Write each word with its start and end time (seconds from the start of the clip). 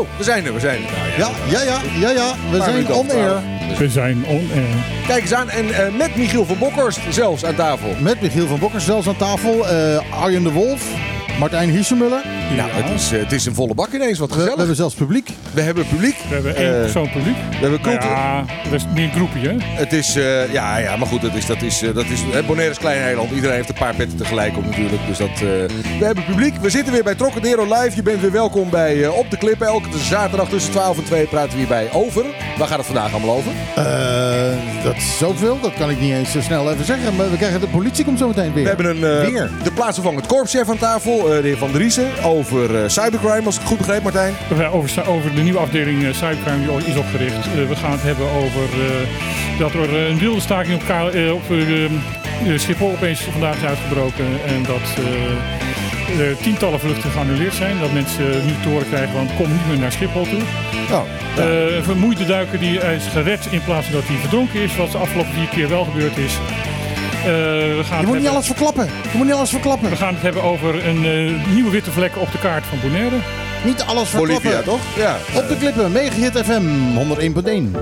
Oh, 0.00 0.06
we 0.16 0.24
zijn 0.24 0.46
er, 0.46 0.54
we 0.54 0.60
zijn 0.60 0.80
er. 0.86 1.18
Nou, 1.18 1.32
ja. 1.48 1.60
ja, 1.60 1.62
ja, 1.62 1.80
ja. 2.00 2.00
ja, 2.00 2.10
ja. 2.10 2.34
We 2.50 2.56
Paar 2.58 2.70
zijn 2.70 2.92
on 2.92 3.10
air. 3.10 3.42
We 3.78 3.88
zijn 3.88 4.24
on 4.26 4.48
air. 4.54 5.06
Kijk 5.06 5.22
eens 5.22 5.34
aan, 5.34 5.50
en 5.50 5.70
eh, 5.74 5.94
met 5.94 6.16
Michiel 6.16 6.44
van 6.44 6.58
Bokhorst 6.58 7.00
zelfs 7.10 7.44
aan 7.44 7.54
tafel. 7.54 7.94
Met 8.00 8.20
Michiel 8.20 8.46
van 8.46 8.58
Bokker 8.58 8.80
zelfs 8.80 9.08
aan 9.08 9.16
tafel. 9.16 9.68
eh 9.68 10.00
Arjen 10.22 10.42
de 10.42 10.52
Wolf. 10.52 10.82
Martijn 11.38 11.70
Hiesemuller. 11.70 12.22
Nou, 12.56 12.70
het 12.72 13.00
is, 13.00 13.12
eh, 13.12 13.18
het 13.20 13.32
is 13.32 13.46
een 13.46 13.54
volle 13.54 13.74
bak 13.74 13.92
ineens, 13.92 14.18
wat 14.18 14.28
We, 14.28 14.32
gezellig. 14.34 14.52
we 14.52 14.58
hebben 14.58 14.76
zelfs 14.76 14.94
publiek. 14.94 15.30
We 15.52 15.60
hebben 15.60 15.86
publiek. 15.86 16.16
We 16.28 16.34
hebben 16.34 16.56
één 16.56 16.74
Eh, 16.74 16.80
persoon 16.80 17.10
publiek. 17.10 17.36
We 17.50 17.56
hebben 17.56 17.80
cultuur. 17.80 18.10
ja, 18.10 18.44
dat 18.64 18.72
is 18.72 18.84
meer 18.94 19.04
een 19.04 19.12
groepje, 19.12 19.48
hè? 19.48 19.54
Het 19.60 19.92
is, 19.92 20.16
eh, 20.16 20.52
ja, 20.52 20.76
ja, 20.78 20.96
maar 20.96 21.06
goed, 21.06 21.20
dat 21.22 21.34
is, 21.34 21.46
dat 21.46 21.62
is, 21.62 21.82
eh, 21.82 21.94
dat 21.94 22.04
is 22.04 22.20
hè, 22.30 22.42
Bonaire 22.42 22.72
is 22.72 22.78
klein 22.78 23.00
eiland. 23.02 23.30
Iedereen 23.30 23.56
heeft 23.56 23.68
een 23.68 23.74
paar 23.74 23.94
petten 23.94 24.16
tegelijk 24.18 24.56
op 24.56 24.64
natuurlijk. 24.64 25.06
Dus 25.06 25.18
dat, 25.18 25.28
eh, 25.28 25.40
we 25.98 26.04
hebben 26.04 26.24
publiek. 26.24 26.54
We 26.60 26.70
zitten 26.70 26.92
weer 26.92 27.02
bij 27.04 27.14
Trocadero 27.14 27.62
Live. 27.62 27.90
Je 27.96 28.02
bent 28.02 28.20
weer 28.20 28.32
welkom 28.32 28.70
bij 28.70 29.02
eh, 29.04 29.16
Op 29.16 29.30
de 29.30 29.36
Klippen. 29.36 29.66
Elke 29.66 29.98
zaterdag 29.98 30.48
tussen 30.48 30.70
12 30.72 30.96
en 30.98 31.04
2 31.04 31.26
praten 31.26 31.50
we 31.50 31.56
hierbij 31.58 31.88
over. 31.92 32.24
Waar 32.58 32.68
gaat 32.68 32.76
het 32.78 32.86
vandaag 32.86 33.12
allemaal 33.12 33.36
over? 33.36 33.52
Eh, 33.76 34.84
dat 34.84 34.96
is 34.96 35.18
zoveel, 35.18 35.58
dat 35.62 35.72
kan 35.74 35.90
ik 35.90 36.00
niet 36.00 36.12
eens 36.12 36.30
zo 36.30 36.40
snel 36.40 36.72
even 36.72 36.84
zeggen. 36.84 37.16
Maar 37.16 37.30
we 37.30 37.36
krijgen 37.36 37.60
de 37.60 37.66
politie 37.68 38.04
komt 38.04 38.18
zo 38.18 38.26
meteen 38.26 38.52
weer. 38.52 38.62
We 38.62 38.68
hebben 38.68 38.86
een, 39.02 39.20
eh, 39.22 39.28
Weer. 39.32 39.50
de 39.62 39.72
plaatsvervangend 39.72 40.26
korpschef 40.26 40.68
aan 40.70 40.78
tafel, 40.78 41.18
eh, 41.34 41.42
de 41.42 41.48
heer 41.48 41.58
Van 41.58 41.70
Driessen. 41.70 42.08
Over 42.24 42.38
eh, 42.48 42.88
cybercrime, 42.88 43.44
als 43.44 43.54
ik 43.54 43.60
het 43.60 43.68
goed 43.68 43.78
begreep, 43.78 44.02
Martijn. 44.02 44.34
Over, 44.72 45.08
over 45.08 45.34
de 45.34 45.42
nieuwe 45.42 45.58
afdeling 45.58 46.04
eh, 46.04 46.12
Cybercrime 46.12 46.78
die 46.78 46.86
is 46.86 46.96
opgericht. 46.96 47.46
Eh, 47.46 47.68
we 47.68 47.76
gaan 47.76 47.90
het 47.90 48.02
hebben 48.02 48.30
over 48.30 48.68
dat 49.58 49.74
er 49.74 49.94
een 49.94 50.18
wilde 50.18 50.40
staking 50.40 50.74
op, 50.74 50.88
op 51.34 51.42
Schiphol 52.56 52.90
opeens 52.90 53.20
vandaag 53.20 53.56
is 53.56 53.64
uitgebroken. 53.64 54.26
En 54.46 54.62
dat 54.62 55.04
er 56.18 56.36
tientallen 56.36 56.80
vluchten 56.80 57.10
geannuleerd 57.10 57.54
zijn. 57.54 57.80
Dat 57.80 57.92
mensen 57.92 58.46
nu 58.46 58.52
te 58.62 58.68
horen 58.68 58.88
krijgen 58.88 59.12
van 59.12 59.28
kom 59.36 59.52
niet 59.52 59.66
meer 59.68 59.78
naar 59.78 59.92
Schiphol 59.92 60.24
toe. 60.24 60.42
Oh, 60.90 61.02
Eh, 61.36 61.76
een 61.76 61.84
vermoeide 61.84 62.26
duiker 62.26 62.58
die 62.58 62.78
is 62.78 63.06
gered 63.06 63.46
in 63.50 63.64
plaats 63.64 63.86
van 63.86 63.94
dat 63.94 64.06
hij 64.06 64.16
verdronken 64.16 64.60
is. 64.60 64.76
Wat 64.76 64.92
de 64.92 64.98
afgelopen 64.98 65.32
vier 65.32 65.48
keer 65.48 65.68
wel 65.68 65.84
gebeurd 65.84 66.16
is. 66.16 66.38
Eh, 67.20 67.26
we 67.26 67.80
gaan 67.84 68.00
Je 68.00 68.06
moet 68.06 68.06
het 68.06 68.06
niet 68.06 68.12
hebben- 68.12 68.30
alles 68.32 68.46
verklappen. 68.46 68.84
Je 68.84 69.16
moet 69.16 69.26
niet 69.26 69.34
alles 69.34 69.50
verklappen. 69.50 69.90
we 69.90 69.96
gaan 69.96 70.14
het 70.14 70.22
hebben 70.22 70.42
over 70.42 70.86
een 70.86 71.04
eh, 71.04 71.52
nieuwe 71.54 71.70
witte 71.70 71.90
vlek 71.90 72.12
op 72.16 72.32
de 72.32 72.38
kaart 72.38 72.64
van 72.66 72.78
Bonaire. 72.82 73.16
Niet 73.64 73.82
alles 73.82 74.08
verklappen. 74.08 74.42
Bolivia, 74.42 74.62
toch? 74.62 74.80
Ja. 74.96 75.16
Op 75.34 75.48
de 75.48 75.56
klippen, 75.56 75.92
Megahit 75.92 76.38
FM 76.44 76.62
101.1. 76.96 77.76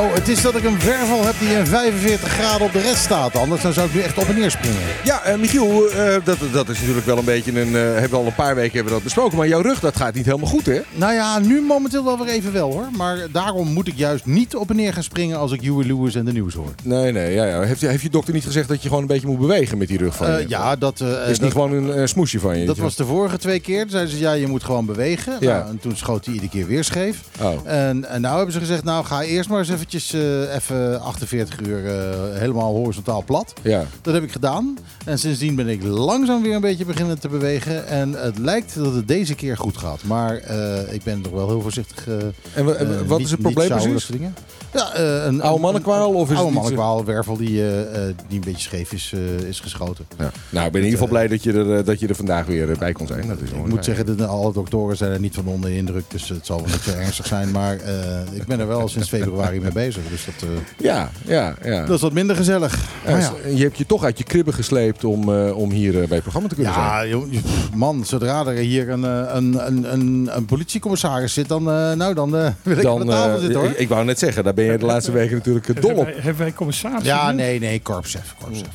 Oh. 0.00 0.14
Het 0.14 0.28
is 0.28 0.42
dat 0.42 0.56
ik 0.56 0.64
een 0.64 0.80
wervel 0.80 1.24
heb 1.24 1.34
die 1.38 1.48
in 1.48 1.66
45 1.66 2.28
graden 2.32 2.66
op 2.66 2.72
de 2.72 2.80
rest 2.80 3.02
staat. 3.02 3.36
Anders 3.36 3.62
dan 3.62 3.72
zou 3.72 3.86
ik 3.88 3.94
nu 3.94 4.00
echt 4.00 4.18
op 4.18 4.28
en 4.28 4.34
neer 4.38 4.50
springen. 4.50 4.78
Ja, 5.04 5.22
eh, 5.22 5.38
Michiel, 5.38 5.88
eh, 5.90 6.14
dat, 6.24 6.38
dat 6.52 6.68
is 6.68 6.78
natuurlijk 6.78 7.06
wel 7.06 7.18
een 7.18 7.24
beetje 7.24 7.60
een. 7.60 7.74
eh, 7.76 7.82
hebben 7.82 8.10
we 8.10 8.16
al 8.16 8.26
een 8.26 8.34
paar 8.34 8.54
weken 8.54 8.72
hebben 8.72 8.88
we 8.88 8.94
dat 8.94 9.02
besproken. 9.02 9.36
Maar 9.38 9.48
jouw 9.48 9.60
rug, 9.60 9.80
dat 9.80 9.96
gaat 9.96 10.14
niet 10.14 10.24
helemaal 10.24 10.48
goed, 10.48 10.66
hè? 10.66 10.80
Nou 10.94 11.12
ja, 11.12 11.38
nu 11.38 11.60
momenteel 11.62 12.04
wel 12.04 12.18
weer 12.18 12.28
even 12.34 12.52
wel 12.52 12.72
hoor. 12.72 12.86
Maar 12.96 13.18
daarom 13.32 13.68
moet 13.72 13.88
ik 13.88 13.96
juist 13.96 14.26
niet 14.26 14.56
op 14.56 14.70
en 14.70 14.76
neer 14.76 14.92
gaan 14.92 15.02
springen 15.02 15.38
als 15.38 15.52
ik 15.52 15.60
Huey 15.62 15.86
Lewis 15.86 16.14
en 16.14 16.24
de 16.24 16.32
nieuws 16.32 16.54
hoor. 16.54 16.72
Nee, 16.82 17.12
nee. 17.12 17.34
Ja, 17.34 17.44
ja. 17.44 17.60
Heeft, 17.60 17.80
je- 17.80 17.86
heeft 17.86 18.02
je 18.02 18.10
dokter 18.10 18.34
niet 18.34 18.44
gezegd 18.44 18.68
dat 18.68 18.82
je 18.82 18.88
gewoon 18.88 19.02
een 19.02 19.08
beetje 19.08 19.26
moet 19.26 19.38
bewegen 19.38 19.78
met 19.78 19.88
die 19.88 19.98
rug 19.98 20.16
van 20.16 20.30
je? 20.40 20.44
Ja, 20.48 20.76
dat, 20.76 21.00
is 21.00 21.06
dat, 21.08 21.40
niet 21.40 21.52
gewoon 21.52 21.72
een 21.72 22.08
smoesje 22.08 22.40
van 22.40 22.58
je. 22.58 22.66
dat 22.66 22.76
was 22.76 22.96
de 22.96 23.04
vorige 23.04 23.38
twee 23.38 23.60
keer. 23.60 23.80
Toen 23.80 23.90
zeiden 23.90 24.12
ze, 24.12 24.18
ja, 24.18 24.32
je 24.32 24.46
moet 24.46 24.64
gewoon 24.64 24.86
bewegen. 24.86 25.36
Ja. 25.40 25.58
Nou, 25.58 25.68
en 25.70 25.78
toen 25.78 25.96
schoot 25.96 26.24
hij 26.24 26.34
iedere 26.34 26.52
keer 26.52 26.66
weer 26.66 26.84
scheef. 26.84 27.18
Oh. 27.40 27.52
En, 27.64 28.08
en 28.08 28.20
nou 28.20 28.36
hebben 28.36 28.52
ze 28.54 28.60
gezegd, 28.60 28.84
nou 28.84 29.04
ga 29.04 29.22
eerst 29.22 29.48
maar 29.48 29.58
eens 29.58 29.68
eventjes 29.94 30.12
eh, 30.48 30.54
even 30.54 31.00
48 31.00 31.60
uur 31.60 31.86
eh, 31.86 32.38
helemaal 32.38 32.74
horizontaal 32.74 33.22
plat. 33.24 33.52
Ja. 33.62 33.84
Dat 34.02 34.14
heb 34.14 34.22
ik 34.22 34.32
gedaan. 34.32 34.78
En 35.04 35.18
sindsdien 35.18 35.54
ben 35.54 35.68
ik 35.68 35.82
langzaam 35.82 36.42
weer 36.42 36.54
een 36.54 36.60
beetje 36.60 36.84
beginnen 36.84 37.18
te 37.20 37.28
bewegen. 37.28 37.86
En 37.86 38.12
het 38.12 38.38
lijkt 38.38 38.74
dat 38.74 38.94
het 38.94 39.08
deze 39.08 39.34
keer 39.34 39.56
goed 39.56 39.76
gaat. 39.76 40.02
Maar 40.02 40.36
eh, 40.36 40.92
ik 40.94 41.02
ben 41.02 41.20
toch 41.22 41.32
wel 41.32 41.48
heel 41.48 41.60
voorzichtig. 41.60 42.06
En 42.54 42.64
wa- 42.64 43.04
wat 43.06 43.18
niet- 43.18 43.26
is 43.26 43.32
het 43.32 43.40
probleem 43.40 43.68
precies? 43.68 44.06
dingen. 44.06 44.34
Ja, 44.72 44.92
eh, 44.94 45.24
een 45.24 45.42
Oude 45.42 45.60
mannenkwaal, 45.60 46.12
of 46.12 46.22
is 46.22 46.28
het 46.28 46.36
oude 46.36 46.50
iets- 46.52 46.60
mannenkwaal, 46.60 47.04
wervel 47.04 47.36
die, 47.36 47.60
eh, 47.62 47.80
eh, 48.08 48.14
die 48.28 48.38
een 48.38 48.44
beetje 48.44 48.60
scheef 48.62 48.92
is, 48.92 49.12
eh, 49.14 49.48
is 49.48 49.60
geschoten. 49.60 50.04
Ja. 50.18 50.30
Nou, 50.50 50.66
ik 50.66 50.72
ben 50.72 50.80
in 50.80 50.86
ieder 50.86 51.00
geval 51.00 51.08
blij 51.08 51.28
dat 51.28 51.42
je 51.42 51.52
er, 51.52 51.76
eh, 51.78 51.84
dat 51.84 52.00
je 52.00 52.08
er 52.08 52.14
vandaag 52.14 52.46
weer 52.46 52.70
eh, 52.70 52.78
bij 52.78 52.92
kon 52.92 53.06
zijn. 53.06 53.28
Dat 53.28 53.40
is 53.40 53.50
Ik 53.50 53.66
moet 53.66 53.84
zeggen, 53.84 54.16
dat 54.16 54.28
alle 54.28 54.52
doktoren 54.52 54.96
zijn 54.96 55.12
er 55.12 55.20
niet 55.20 55.34
van 55.34 55.46
onder 55.46 55.70
de 55.70 55.76
indruk. 55.76 56.04
Dus 56.08 56.28
het 56.28 56.46
zal 56.46 56.56
wel 56.56 56.66
niet 56.66 56.80
zo 56.82 56.90
ernstig 56.90 57.26
zijn. 57.26 57.50
Maar 57.50 57.76
eh, 57.76 57.94
ik 58.32 58.46
ben 58.46 58.60
er 58.60 58.66
wel 58.66 58.88
sinds 58.88 59.08
februari 59.08 59.60
mee 59.60 59.72
bezig. 59.72 60.02
Dus 60.10 60.24
dat, 60.24 60.34
eh, 60.48 60.56
Ja, 60.76 61.10
ja, 61.26 61.54
ja. 61.62 61.84
dat 61.86 61.96
is 61.96 62.02
wat 62.02 62.12
minder 62.12 62.36
gezellig. 62.36 62.74
Ja, 63.04 63.10
Maar 63.10 63.20
ja. 63.20 63.32
en 63.44 63.56
Je 63.56 63.62
hebt 63.62 63.78
je 63.78 63.86
toch 63.86 64.04
uit 64.04 64.18
je 64.18 64.24
kribben 64.24 64.54
gesleept 64.54 65.04
om, 65.04 65.34
eh, 65.34 65.56
om 65.56 65.70
hier 65.70 65.92
eh, 65.92 65.98
bij 66.06 66.08
het 66.14 66.22
programma 66.22 66.48
te 66.48 66.54
kunnen 66.54 66.72
zijn. 66.74 67.08
Ja, 67.08 67.40
man, 67.74 68.04
zodra 68.04 68.46
er 68.46 68.54
hier 68.56 68.88
een, 68.88 69.04
eh, 69.04 69.22
een, 69.34 69.66
een, 69.66 69.92
een, 69.92 70.28
een 70.32 70.44
politiecommissaris 70.44 71.32
zit, 71.34 71.48
dan, 71.48 71.70
eh, 71.70 71.92
nou, 71.92 72.14
dan 72.14 72.36
eh, 72.36 72.48
wil 72.62 72.76
ik 72.78 72.84
aan 72.86 72.98
de 72.98 73.04
tafel 73.06 73.34
eh, 73.34 73.40
zitten 73.40 73.60
hoor. 73.60 73.68
ik, 73.70 73.78
ik 73.78 73.88
wou 73.88 74.04
net 74.04 74.18
zeggen, 74.18 74.44
daar 74.44 74.54
ben 74.64 74.72
je 74.72 74.78
de 74.78 74.86
laatste 74.86 75.12
weken 75.12 75.36
natuurlijk 75.36 75.66
dol 75.66 75.74
Hebben 75.74 75.96
op. 75.98 76.04
wij, 76.04 76.14
hebben 76.14 76.42
wij 76.42 76.52
commissaris? 76.52 77.04
Ja, 77.04 77.30
nee, 77.32 77.58
nee, 77.60 77.80
korpschef. 77.82 78.34
korpschef. 78.42 78.68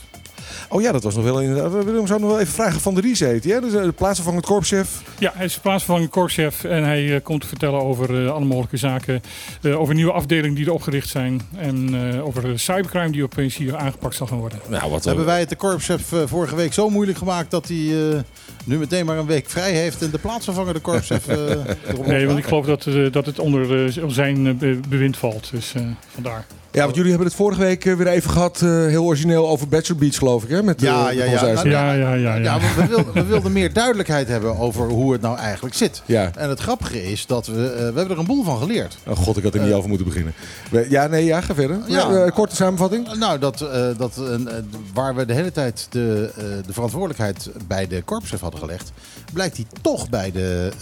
Oh 0.69 0.81
ja, 0.81 0.91
dat 0.91 1.03
was 1.03 1.15
nog 1.15 1.23
wel 1.23 1.41
inderdaad. 1.41 1.71
We 1.71 1.77
willen 1.77 1.95
hem 1.95 2.07
zo 2.07 2.17
nog 2.17 2.29
wel 2.29 2.39
even 2.39 2.53
vragen 2.53 2.81
van 2.81 2.95
de 2.95 3.01
Ries 3.01 3.19
heet 3.19 3.43
hij, 3.43 3.53
hè? 3.53 3.61
Dus, 3.61 3.73
eh, 3.73 3.83
de 3.83 3.91
plaatsvervangend 3.91 4.45
korpschef. 4.45 5.01
Ja, 5.19 5.31
hij 5.35 5.45
is 5.45 5.57
plaatsvervangend 5.59 6.11
korpschef 6.11 6.63
en 6.63 6.83
hij 6.83 7.15
eh, 7.15 7.23
komt 7.23 7.41
te 7.41 7.47
vertellen 7.47 7.81
over 7.81 8.25
eh, 8.25 8.31
alle 8.31 8.45
mogelijke 8.45 8.77
zaken. 8.77 9.21
eh, 9.61 9.79
over 9.81 9.93
nieuwe 9.95 10.11
afdelingen 10.11 10.55
die 10.55 10.65
er 10.65 10.71
opgericht 10.73 11.09
zijn. 11.09 11.41
En 11.57 12.11
eh, 12.13 12.25
over 12.25 12.41
de 12.41 12.57
cybercrime 12.57 13.11
die 13.11 13.23
opeens 13.23 13.55
hier 13.57 13.75
aangepakt 13.75 14.15
zal 14.15 14.27
gaan 14.27 14.37
worden. 14.39 14.59
Nou, 14.67 14.89
wat 14.91 15.03
Hebben 15.03 15.25
wij 15.25 15.39
het 15.39 15.49
de 15.49 15.55
korpschef 15.55 16.11
vorige 16.25 16.55
week 16.55 16.73
zo 16.73 16.89
moeilijk 16.89 17.17
gemaakt 17.17 17.51
dat 17.51 17.67
hij 17.67 17.77
eh, 18.11 18.19
nu 18.65 18.77
meteen 18.77 19.05
maar 19.05 19.17
een 19.17 19.25
week 19.25 19.49
vrij 19.49 19.71
heeft 19.71 20.01
en 20.01 20.09
de 20.11 20.17
plaatsvervanger 20.17 20.73
de 20.73 20.79
korpschef 20.79 21.27
eh 21.27 21.37
Nee, 22.07 22.25
want 22.27 22.37
ik 22.37 22.45
geloof 22.45 22.65
dat, 22.65 22.85
eh, 22.85 23.11
dat 23.11 23.25
het 23.25 23.39
onder 23.39 23.85
eh, 23.85 23.91
zijn 24.07 24.57
be- 24.57 24.79
bewind 24.89 25.17
valt. 25.17 25.51
Dus 25.51 25.73
eh, 25.75 25.81
vandaar. 26.13 26.45
Ja, 26.71 26.83
want 26.83 26.95
jullie 26.95 27.09
hebben 27.09 27.27
het 27.27 27.37
vorige 27.37 27.59
week 27.59 27.83
weer 27.83 28.07
even 28.07 28.29
gehad, 28.29 28.61
eh, 28.61 28.69
heel 28.69 29.03
origineel, 29.03 29.47
over 29.49 29.67
Bachelor 29.67 29.99
Beach, 29.99 30.15
geloof 30.17 30.43
ik, 30.43 30.49
hè? 30.49 30.63
Met, 30.63 30.81
Ja, 30.81 31.09
ja, 31.09 31.23
ja. 31.23 31.41
Nou, 31.53 31.69
Ja, 31.69 31.93
ja, 31.93 32.13
ja. 32.13 32.13
ja. 32.13 32.35
Ja, 32.35 32.57
maar 32.57 32.73
we, 32.75 32.87
wilden, 32.87 33.13
we 33.13 33.23
wilden 33.23 33.51
meer 33.51 33.73
duidelijkheid 33.73 34.27
hebben 34.27 34.57
over 34.57 34.87
hoe 34.89 35.11
het 35.11 35.21
nou 35.21 35.37
eigenlijk 35.37 35.75
zit. 35.75 36.01
Ja. 36.05 36.31
En 36.35 36.49
het 36.49 36.59
grappige 36.59 37.03
is 37.11 37.25
dat 37.25 37.47
we, 37.47 37.53
we 37.53 37.81
hebben 37.83 38.09
er 38.09 38.19
een 38.19 38.25
boel 38.25 38.43
van 38.43 38.57
geleerd. 38.59 38.97
Oh 39.07 39.17
god, 39.17 39.37
ik 39.37 39.43
had 39.43 39.53
er 39.53 39.61
niet 39.61 39.73
over 39.73 39.89
moeten 39.89 40.07
beginnen. 40.07 40.33
We- 40.71 40.85
Ja, 40.89 41.07
nee, 41.07 41.25
ja, 41.25 41.41
ga 41.41 41.53
verder. 41.55 41.77
Ja, 41.87 42.29
korte 42.29 42.55
samenvatting. 42.55 43.13
Nou, 43.17 43.39
dat, 43.39 43.61
eh, 43.61 43.87
dat, 43.97 44.21
waar 44.93 45.15
we 45.15 45.25
de 45.25 45.33
hele 45.33 45.51
tijd 45.51 45.87
de, 45.89 46.31
eh, 46.37 46.43
de 46.67 46.73
verantwoordelijkheid 46.73 47.49
bij 47.67 47.87
de 47.87 48.01
korpschef 48.01 48.39
hadden 48.39 48.54
gelegd, 48.55 48.91
blijkt 49.33 49.55
die 49.55 49.65
toch 49.81 50.09
bij, 50.09 50.31
de, 50.31 50.71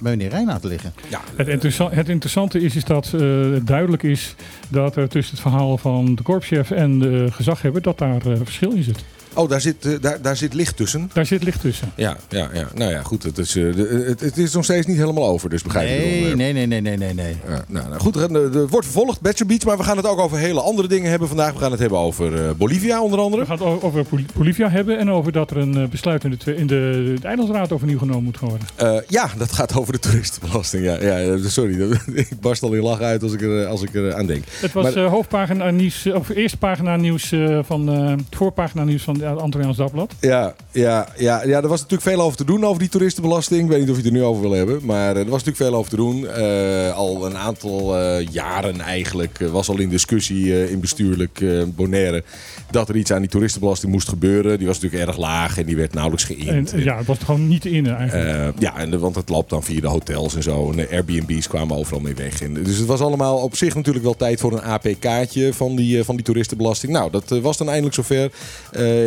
bij 0.00 0.10
meneer 0.10 0.30
Reina 0.30 0.58
te 0.58 0.68
liggen. 0.68 0.92
Ja, 1.08 1.20
Het, 1.36 1.48
interessa- 1.48 1.90
het 1.90 2.08
interessante 2.08 2.60
is, 2.60 2.76
is 2.76 2.84
dat 2.84 3.10
eh, 3.14 3.20
het 3.52 3.66
duidelijk 3.66 4.02
is 4.02 4.34
dat 4.68 4.96
er 4.96 5.08
tussen 5.08 5.32
het 5.34 5.42
verhaal 5.42 5.78
van 5.78 6.14
de 6.14 6.22
korpschef 6.22 6.70
en 6.70 6.98
de 6.98 7.26
gezaghebber 7.30 7.82
dat 7.82 7.98
daar 7.98 8.26
eh, 8.26 8.32
verschil 8.42 8.70
in 8.70 8.82
zit. 8.82 9.04
Oh, 9.38 9.48
daar 9.48 9.60
zit, 9.60 9.84
eh, 9.86 9.92
daar, 10.00 10.22
daar 10.22 10.36
zit 10.36 10.54
licht 10.54 10.76
tussen. 10.76 11.10
Daar 11.12 11.26
zit 11.26 11.42
licht 11.42 11.60
tussen. 11.60 11.92
Ja, 11.94 12.16
ja, 12.28 12.48
ja. 12.52 12.68
Nou 12.74 12.90
ja, 12.90 13.02
goed. 13.02 13.22
Het 13.22 13.38
is, 13.38 13.56
eh, 13.56 13.74
de- 13.74 14.04
het, 14.06 14.20
het 14.20 14.36
is 14.38 14.52
nog 14.52 14.64
steeds 14.64 14.86
niet 14.86 14.96
helemaal 14.96 15.26
over, 15.26 15.50
dus 15.50 15.62
begrijp 15.62 15.88
je 15.88 15.94
Nee, 15.94 16.24
wel. 16.26 16.36
nee, 16.36 16.52
nee, 16.52 16.66
nee, 16.66 16.80
nee, 16.80 16.96
nee, 16.96 17.14
nee. 17.14 17.36
Ja, 17.48 17.64
nou, 17.68 17.88
nou 17.88 18.00
goed, 18.00 18.16
er 18.16 18.68
wordt 18.68 18.86
vervolgd, 18.86 19.20
Bachelor 19.20 19.46
Beach, 19.46 19.64
maar 19.64 19.76
we 19.76 19.82
gaan 19.82 19.96
het 19.96 20.06
ook 20.06 20.18
over 20.18 20.38
hele 20.38 20.60
andere 20.60 20.88
dingen 20.88 21.10
hebben 21.10 21.28
vandaag. 21.28 21.52
We 21.52 21.58
gaan 21.58 21.70
het 21.70 21.80
hebben 21.80 21.98
over 21.98 22.44
eh, 22.44 22.50
Bolivia 22.56 23.02
onder 23.02 23.18
andere. 23.20 23.42
We 23.42 23.48
gaan 23.48 23.68
het 23.72 23.82
over 23.82 24.04
Bolivia 24.34 24.68
hebben 24.70 24.98
en 24.98 25.10
over 25.10 25.32
dat 25.32 25.50
er 25.50 25.56
een 25.56 25.76
eh, 25.76 25.88
besluit 25.88 26.24
in 26.24 26.38
de, 26.44 26.56
in 26.56 26.66
de, 26.66 27.14
de 27.20 27.26
Eilandsraad 27.26 27.72
overnieuw 27.72 27.98
genomen 27.98 28.22
moet 28.24 28.38
worden. 28.38 28.66
Eh, 28.76 28.96
ja, 29.08 29.30
dat 29.38 29.52
gaat 29.52 29.74
over 29.76 29.92
de 29.92 29.98
toeristenbelasting. 29.98 30.84
Ja, 30.84 31.00
ja, 31.02 31.18
eh, 31.20 31.44
sorry, 31.44 31.98
ik 32.14 32.28
barst 32.40 32.62
al 32.62 32.72
in 32.74 32.82
lachen 32.82 33.04
uit 33.06 33.22
als 33.22 33.32
ik 33.32 33.42
er, 33.42 33.66
als 33.66 33.82
ik 33.82 33.94
er 33.94 34.14
aan 34.14 34.26
denk. 34.26 34.44
Het 34.60 34.72
was 34.72 34.84
Maar- 34.94 35.04
eh, 35.04 35.10
hoofdpagina 35.10 35.70
nieuws, 35.70 36.06
eh, 36.06 36.14
of 36.14 36.28
eerste 36.28 36.56
pagina 36.58 36.96
nieuws 36.96 37.32
eh, 37.32 37.58
van, 37.62 37.88
eh, 37.88 38.08
het 38.10 38.22
voorpagina 38.30 38.84
nieuws 38.84 39.02
van 39.02 39.14
de 39.18 39.26
het 39.30 39.40
Antilliaans 39.40 39.76
Dagblad. 39.76 40.12
Ja, 40.20 40.54
ja, 40.72 41.08
ja, 41.16 41.44
ja, 41.44 41.56
er 41.62 41.68
was 41.68 41.80
natuurlijk 41.80 42.08
veel 42.10 42.20
over 42.20 42.36
te 42.36 42.44
doen 42.44 42.64
over 42.64 42.78
die 42.78 42.88
toeristenbelasting. 42.88 43.62
Ik 43.62 43.68
weet 43.68 43.80
niet 43.80 43.90
of 43.90 43.96
je 43.96 44.02
het 44.02 44.12
er 44.12 44.18
nu 44.18 44.24
over 44.24 44.42
wil 44.42 44.52
hebben. 44.52 44.80
Maar 44.84 45.14
eh, 45.16 45.22
er 45.22 45.30
was 45.30 45.44
natuurlijk 45.44 45.56
veel 45.56 45.74
over 45.74 45.90
te 45.90 45.96
doen. 45.96 46.26
Eh, 46.28 46.96
al 46.96 47.26
een 47.26 47.36
aantal 47.36 47.96
eh, 47.98 48.26
jaren 48.30 48.80
eigenlijk 48.80 49.40
eh, 49.40 49.48
was 49.48 49.68
al 49.68 49.78
in 49.78 49.88
discussie 49.88 50.52
eh, 50.52 50.70
in 50.70 50.80
bestuurlijk 50.80 51.40
eh, 51.40 51.62
Bonaire... 51.74 52.22
dat 52.70 52.88
er 52.88 52.96
iets 52.96 53.12
aan 53.12 53.20
die 53.20 53.30
toeristenbelasting 53.30 53.92
moest 53.92 54.08
gebeuren. 54.08 54.58
Die 54.58 54.66
was 54.66 54.80
natuurlijk 54.80 55.08
erg 55.08 55.18
laag 55.18 55.58
en 55.58 55.66
die 55.66 55.76
werd 55.76 55.94
nauwelijks 55.94 56.28
En 56.28 56.36
geïnd. 56.40 56.72
ja, 56.76 56.96
het 56.96 57.06
was 57.06 57.18
gewoon 57.24 57.48
niet 57.48 57.64
in 57.64 57.86
eigenlijk. 57.94 58.28
Eh, 58.56 58.60
ja, 58.62 58.76
en, 58.78 58.90
de- 58.90 58.98
want 58.98 59.14
het 59.14 59.28
loopt 59.28 59.50
dan 59.50 59.62
via 59.62 59.80
de 59.80 59.86
hotels 59.88 60.34
en 60.36 60.42
zo. 60.42 60.70
En 60.70 60.76
de 60.76 60.88
Airbnb's 60.90 61.48
kwamen 61.48 61.76
overal 61.76 62.00
mee 62.00 62.14
weg. 62.14 62.42
En, 62.42 62.54
dus 62.54 62.76
het 62.76 62.86
was 62.86 63.00
allemaal 63.00 63.36
op 63.36 63.56
zich 63.56 63.74
natuurlijk 63.74 64.04
wel 64.04 64.16
tijd 64.16 64.40
voor 64.40 64.52
een 64.52 64.62
APK'tje 64.62 65.52
van 65.54 65.76
die, 65.76 65.98
eh, 65.98 66.04
van 66.04 66.16
die 66.16 66.24
toeristenbelasting. 66.24 66.92
Nou, 66.92 67.10
dat 67.10 67.32
eh, 67.32 67.38
was 67.38 67.56
dan 67.56 67.66
eindelijk 67.68 67.94
zover. 67.94 68.30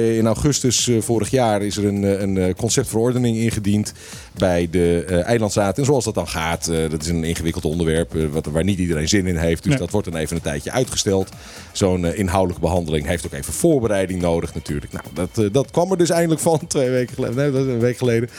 Eh, 0.01 0.17
in 0.17 0.27
augustus 0.27 0.87
eh, 0.87 1.01
vorig 1.01 1.29
jaar 1.29 1.61
is 1.61 1.77
er 1.77 1.85
een, 1.85 2.03
eh, 2.03 2.21
een 2.21 2.55
conceptverordening 2.55 3.37
ingediend 3.37 3.93
bij 4.37 4.67
de 4.71 5.03
Eilandsraad. 5.25 5.77
En 5.77 5.85
zoals 5.85 6.05
dat 6.05 6.13
dan 6.13 6.27
gaat, 6.27 6.65
dat 6.65 7.01
is 7.01 7.07
een 7.07 7.23
ingewikkeld 7.23 7.65
onderwerp 7.65 8.13
wat, 8.31 8.45
waar 8.45 8.63
niet 8.63 8.79
iedereen 8.79 9.09
zin 9.09 9.27
in 9.27 9.35
heeft. 9.35 9.61
Dus 9.63 9.71
Nee. 9.71 9.79
dat 9.79 9.91
wordt 9.91 10.11
dan 10.11 10.19
even 10.19 10.35
een 10.35 10.41
tijdje 10.41 10.71
uitgesteld. 10.71 11.29
Zo'n 11.71 12.05
inhoudelijke 12.05 12.65
behandeling 12.65 13.05
heeft 13.05 13.25
ook 13.25 13.33
even 13.33 13.53
voorbereiding 13.53 14.21
nodig 14.21 14.53
natuurlijk. 14.53 14.91
Nou, 14.91 15.05
dat, 15.13 15.53
dat 15.53 15.71
kwam 15.71 15.91
er 15.91 15.97
dus 15.97 16.09
eindelijk 16.09 16.41
van 16.41 16.59
twee 16.67 16.89
weken 16.89 17.15
geleden. 17.15 17.35
Nee, 17.35 17.51
dat 17.51 17.65
is 17.65 17.73
een 17.73 17.79
week 17.79 17.97
geleden. 17.97 18.29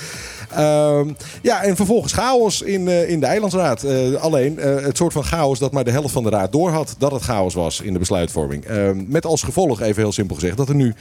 Ehm, 0.57 1.09
ja, 1.43 1.63
en 1.63 1.77
vervolgens 1.77 2.13
chaos 2.13 2.63
in, 2.63 2.89
eh, 2.89 3.09
in 3.09 3.21
de 3.21 3.27
Eilandsraad. 3.27 3.83
Eh, 3.83 4.15
alleen 4.15 4.59
eh, 4.59 4.85
het 4.85 4.97
soort 4.97 5.13
van 5.13 5.25
chaos 5.25 5.59
dat 5.59 5.73
maar 5.73 5.85
de 5.85 5.91
helft 5.91 6.13
van 6.13 6.23
de 6.23 6.31
raad 6.31 6.53
doorhad 6.53 6.95
dat 6.99 7.13
het 7.13 7.23
chaos 7.23 7.55
was 7.55 7.81
in 7.81 7.93
de 7.93 7.99
besluitvorming. 7.99 8.65
Ehm, 8.65 9.05
met 9.07 9.27
als 9.27 9.43
gevolg, 9.43 9.81
even 9.81 10.03
heel 10.03 10.13
simpel 10.13 10.35
gezegd, 10.35 10.57
dat 10.57 10.69
er 10.69 10.75
nu 10.75 10.95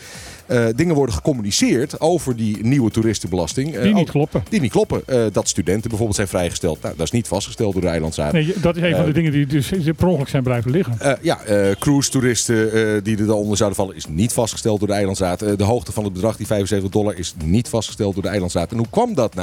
dingen 0.76 0.96
worden 0.96 1.16
gecommuniceerd 1.16 2.00
over 2.00 2.36
die 2.36 2.66
nieuwe 2.66 2.92
toeristenbelasting. 2.92 3.80
Die 3.80 3.94
niet 3.94 4.08
ook- 4.08 4.08
kloppen. 4.12 4.44
Die 4.50 4.62
niet 4.62 4.72
kloppen. 4.72 5.04
Dat 5.32 5.48
studenten 5.48 5.82
bijvoorbeeld 5.82 6.16
zijn 6.16 6.28
vrijgesteld. 6.28 6.82
Nou, 6.82 6.94
dat 6.98 7.06
is 7.06 7.12
niet 7.12 7.28
vastgesteld 7.28 7.74
door 7.74 7.82
de 7.82 7.88
Eilandsraad. 7.88 8.34
Nee, 8.34 8.54
dat 8.62 8.76
is 8.76 8.82
een 8.82 8.96
van 8.96 9.06
de 9.06 9.12
dingen 9.12 9.32
die 9.32 9.46
dus 9.46 9.72
per 9.98 10.08
ongeluk 10.08 10.30
zijn 10.30 10.44
blijven 10.44 10.72
liggen. 10.72 10.98
Ja, 11.22 11.40
cruise-toeristen 11.80 13.04
die 13.04 13.18
er 13.18 13.26
dan 13.26 13.36
onder 13.36 13.58
zouden 13.58 13.78
vallen, 13.78 13.96
is 13.96 14.06
niet 14.08 14.34
vastgesteld 14.34 14.80
door 14.80 14.88
de 14.88 14.94
Eilandsraad. 14.94 15.40
De 15.40 15.64
hoogte 15.64 15.92
van 15.92 16.04
het 16.04 16.14
bedrag, 16.14 16.38
die 16.38 16.48
75 16.48 16.92
dollar, 16.92 17.18
is 17.18 17.34
niet 17.46 17.70
vastgesteld 17.70 18.14
door 18.14 18.24
de 18.24 18.30
Eilandsraad. 18.30 18.72
En 18.72 18.78
hoe 18.78 18.90
kwam 18.90 19.14
dat 19.14 19.36
nou? 19.36 19.41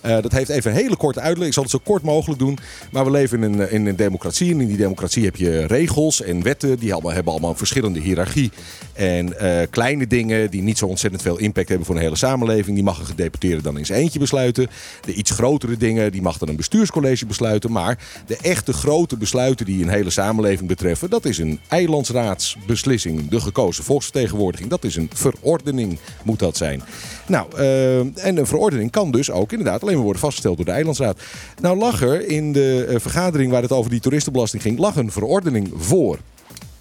Eh, 0.00 0.22
dat 0.22 0.32
heeft 0.32 0.48
even 0.48 0.70
een 0.70 0.76
hele 0.76 0.96
korte 0.96 1.20
uitleg. 1.20 1.46
Ik 1.46 1.52
zal 1.52 1.62
het 1.62 1.72
zo 1.72 1.80
kort 1.84 2.02
mogelijk 2.02 2.38
doen. 2.38 2.58
Maar 2.92 3.04
we 3.04 3.10
leven 3.10 3.42
in 3.42 3.52
een, 3.52 3.70
in 3.70 3.86
een 3.86 3.96
democratie. 3.96 4.52
En 4.52 4.60
in 4.60 4.66
die 4.66 4.76
democratie 4.76 5.24
heb 5.24 5.36
je 5.36 5.66
regels 5.66 6.22
en 6.22 6.42
wetten. 6.42 6.78
Die 6.78 6.92
allemaal, 6.92 7.12
hebben 7.12 7.32
allemaal 7.32 7.50
een 7.50 7.56
verschillende 7.56 8.00
hiërarchie. 8.00 8.50
En 8.92 9.38
eh, 9.38 9.66
kleine 9.70 10.06
dingen 10.06 10.50
die 10.50 10.62
niet 10.62 10.78
zo 10.78 10.86
ontzettend 10.86 11.22
veel 11.22 11.38
impact 11.38 11.68
hebben 11.68 11.86
voor 11.86 11.94
een 11.94 12.02
hele 12.02 12.16
samenleving. 12.16 12.74
Die 12.74 12.84
mag 12.84 12.98
een 12.98 13.06
gedeputeerde 13.06 13.62
dan 13.62 13.78
in 13.78 13.86
zijn 13.86 14.00
eentje 14.00 14.18
besluiten. 14.18 14.68
De 15.04 15.14
iets 15.14 15.30
grotere 15.30 15.76
dingen, 15.76 16.12
die 16.12 16.22
mag 16.22 16.38
dan 16.38 16.48
een 16.48 16.56
bestuurscollege 16.56 17.26
besluiten. 17.26 17.72
Maar 17.72 17.98
de 18.26 18.36
echte 18.42 18.72
grote 18.72 19.16
besluiten 19.16 19.66
die 19.66 19.82
een 19.82 19.88
hele 19.88 20.10
samenleving 20.10 20.68
betreffen. 20.68 21.10
Dat 21.10 21.24
is 21.24 21.38
een 21.38 21.60
eilandsraadsbeslissing. 21.68 23.28
De 23.28 23.40
gekozen 23.40 23.84
volksvertegenwoordiging. 23.84 24.70
Dat 24.70 24.84
is 24.84 24.96
een 24.96 25.10
verordening 25.14 25.98
moet 26.22 26.38
dat 26.38 26.56
zijn. 26.56 26.82
Nou, 27.26 27.56
eh, 27.56 27.98
en 27.98 28.36
een 28.36 28.46
verordening 28.46 28.90
kan 28.90 29.10
dus 29.10 29.19
ook 29.28 29.50
inderdaad 29.50 29.82
alleen 29.82 29.94
maar 29.94 30.02
worden 30.04 30.22
vastgesteld 30.22 30.56
door 30.56 30.66
de 30.66 30.72
eilandsraad. 30.72 31.20
Nou 31.60 31.78
lag 31.78 32.02
er 32.02 32.28
in 32.28 32.52
de 32.52 32.84
eh, 32.88 33.00
vergadering 33.00 33.50
waar 33.50 33.62
het 33.62 33.72
over 33.72 33.90
die 33.90 34.00
toeristenbelasting 34.00 34.62
ging, 34.62 34.78
lag 34.78 34.96
een 34.96 35.12
verordening 35.12 35.72
voor. 35.76 36.18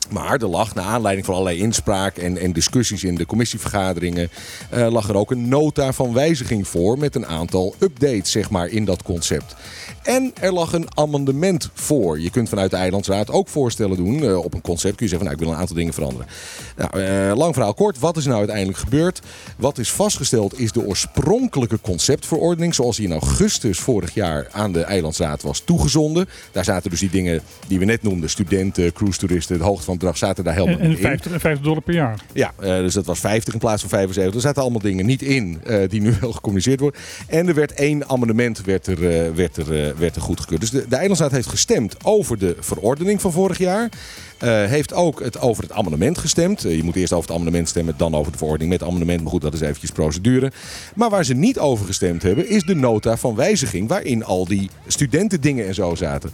Maar 0.10 0.42
er 0.42 0.48
lag, 0.48 0.76
naar 0.76 0.86
aanleiding 0.86 1.26
van 1.26 1.36
allerlei 1.36 1.60
inspraak 1.60 2.18
en, 2.18 2.38
en 2.38 2.54
discussies 2.54 3.04
in 3.04 3.16
de 3.16 3.26
commissievergaderingen, 3.26 4.30
eh, 4.70 4.92
lag 4.92 5.10
er 5.10 5.16
ook 5.16 5.32
een 5.32 5.48
nota 5.48 5.94
van 5.94 6.14
wijziging 6.14 6.68
voor 6.68 6.98
met 6.98 7.16
een 7.16 7.26
aantal 7.26 7.76
updates 7.80 8.32
zeg 8.32 8.50
maar, 8.50 8.68
in 8.68 8.86
dat 8.86 9.04
concept. 9.04 9.56
En 10.04 10.32
er 10.42 10.54
lag 10.54 10.74
een 10.74 10.88
amendement 10.94 11.70
voor. 11.74 12.20
Je 12.20 12.30
kunt 12.30 12.50
vanuit 12.50 12.72
de 12.72 12.78
Eilandsraad 12.78 13.32
ook 13.32 13.48
voorstellen 13.48 13.98
doen 13.98 14.24
eh, 14.24 14.38
op 14.38 14.54
een 14.54 14.62
concept. 14.62 14.96
Kun 14.96 15.06
je 15.06 15.12
zeggen, 15.12 15.28
van, 15.28 15.28
nou, 15.28 15.34
ik 15.34 15.44
wil 15.44 15.54
een 15.54 15.60
aantal 15.60 15.76
dingen 15.76 15.94
veranderen. 15.94 16.28
Nou, 16.76 17.00
eh, 17.00 17.38
lang 17.38 17.54
verhaal 17.54 17.74
kort. 17.74 18.00
Wat 18.00 18.18
is 18.18 18.26
nou 18.26 18.38
uiteindelijk 18.38 18.78
gebeurd? 18.78 19.22
Wat 19.58 19.78
is 19.78 19.92
vastgesteld 19.92 20.60
is 20.60 20.72
de 20.72 20.86
oorspronkelijke 20.86 21.80
conceptverordening. 21.82 22.76
Zoals 22.76 22.98
die 22.98 23.06
in 23.06 23.12
augustus 23.12 23.80
vorig 23.80 24.14
jaar 24.14 24.48
aan 24.52 24.72
de 24.72 24.84
Eilandsraad 24.84 25.42
was 25.42 25.60
toegezonden. 25.60 26.30
Daar 26.52 26.64
zaten 26.64 26.90
dus 26.90 27.00
die 27.00 27.10
dingen 27.10 27.42
die 27.68 27.80
we 27.80 27.86
net 27.86 28.04
noemden. 28.04 28.30
Studenten, 28.30 28.94
cruise-toeristen, 28.94 29.58
de 29.58 29.64
hoogte 29.64 29.84
van 29.84 29.94
het 29.94 30.04
bedrag 30.04 30.18
zaten 30.18 30.44
daar 30.44 30.54
helemaal 30.54 30.76
En, 30.76 30.82
en 30.82 30.90
niet 30.90 30.98
in. 30.98 31.04
50, 31.04 31.32
en 31.32 31.40
50 31.40 31.66
dollar 31.66 31.82
per 31.82 31.94
jaar. 31.94 32.20
Ja, 32.34 32.54
eh, 32.60 32.76
dus 32.78 32.94
dat 32.94 33.06
was 33.06 33.20
50 33.20 33.54
in 33.54 33.60
plaats 33.60 33.82
van 33.82 33.90
75. 33.90 34.36
Er 34.36 34.42
zaten 34.42 34.62
allemaal 34.62 34.82
dingen 34.82 35.06
niet 35.06 35.22
in 35.22 35.62
die 35.88 36.02
nu 36.02 36.14
wel 36.22 36.32
gecommuniceerd 36.32 36.80
worden. 36.80 37.02
En 37.28 37.48
er 37.48 37.54
werd 37.54 37.74
één 37.74 38.10
amendement 38.10 38.62
werd 38.62 38.88
er, 38.88 39.36
werd 39.36 39.58
er, 39.58 39.89
werd 39.98 40.16
er 40.16 40.22
goedgekeurd. 40.22 40.62
Dus 40.62 40.70
de, 40.70 40.88
de 40.88 40.96
Eilandsraad 40.96 41.32
heeft 41.32 41.48
gestemd 41.48 41.96
over 42.04 42.38
de 42.38 42.56
verordening 42.60 43.22
van 43.22 43.32
vorig 43.32 43.58
jaar. 43.58 43.90
Eh, 44.38 44.66
heeft 44.66 44.94
ook 44.94 45.20
het, 45.24 45.40
over 45.40 45.64
het 45.64 45.72
amendement 45.72 46.18
gestemd. 46.18 46.66
Eh, 46.66 46.76
je 46.76 46.84
moet 46.84 46.96
eerst 46.96 47.14
over 47.14 47.28
het 47.28 47.38
amendement 47.38 47.70
stemmen, 47.70 47.94
dan 47.98 48.16
over 48.16 48.32
de 48.32 48.38
verordening 48.38 48.72
met 48.72 48.84
amendement. 48.84 49.22
Maar 49.22 49.32
goed, 49.32 49.42
dat 49.42 49.54
is 49.54 49.62
eventjes 49.62 49.92
procedure. 49.92 50.52
Maar 50.96 51.10
waar 51.10 51.26
ze 51.26 51.34
niet 51.34 51.60
over 51.60 51.86
gestemd 51.86 52.24
hebben, 52.24 52.50
is 52.50 52.64
de 52.64 52.76
nota 52.76 53.18
van 53.18 53.36
wijziging. 53.36 53.88
Waarin 53.88 54.24
al 54.24 54.46
die 54.46 54.70
studentendingen 54.88 55.68
en 55.68 55.74
zo 55.74 55.96
zaten. 55.96 56.32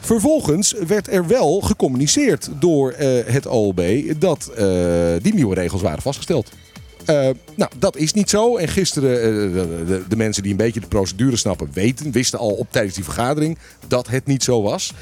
Vervolgens 0.00 0.74
werd 0.86 1.12
er 1.12 1.26
wel 1.26 1.60
gecommuniceerd 1.60 2.48
door 2.58 2.90
eh, 2.90 3.08
het 3.24 3.46
OLB 3.46 3.80
dat 4.18 4.50
eh, 4.56 4.66
die 5.22 5.34
nieuwe 5.34 5.54
regels 5.54 5.82
waren 5.82 6.02
vastgesteld. 6.02 6.52
Eh, 7.06 7.28
nou, 7.54 7.70
dat 7.78 7.96
is 7.96 8.12
niet 8.12 8.30
zo. 8.30 8.56
En 8.56 8.68
gisteren, 8.68 9.22
eh, 9.22 9.28
de, 9.52 9.84
de, 9.86 10.02
de 10.08 10.16
mensen 10.16 10.42
die 10.42 10.50
een 10.50 10.56
beetje 10.58 10.80
de 10.80 10.86
procedure 10.86 11.36
snappen, 11.36 11.68
weten, 11.72 12.10
wisten 12.10 12.38
al 12.38 12.50
op 12.50 12.66
tijdens 12.70 12.94
die 12.94 13.04
vergadering 13.04 13.58
dat 13.88 14.08
het 14.08 14.26
niet 14.26 14.42
zo 14.42 14.62
was. 14.62 14.92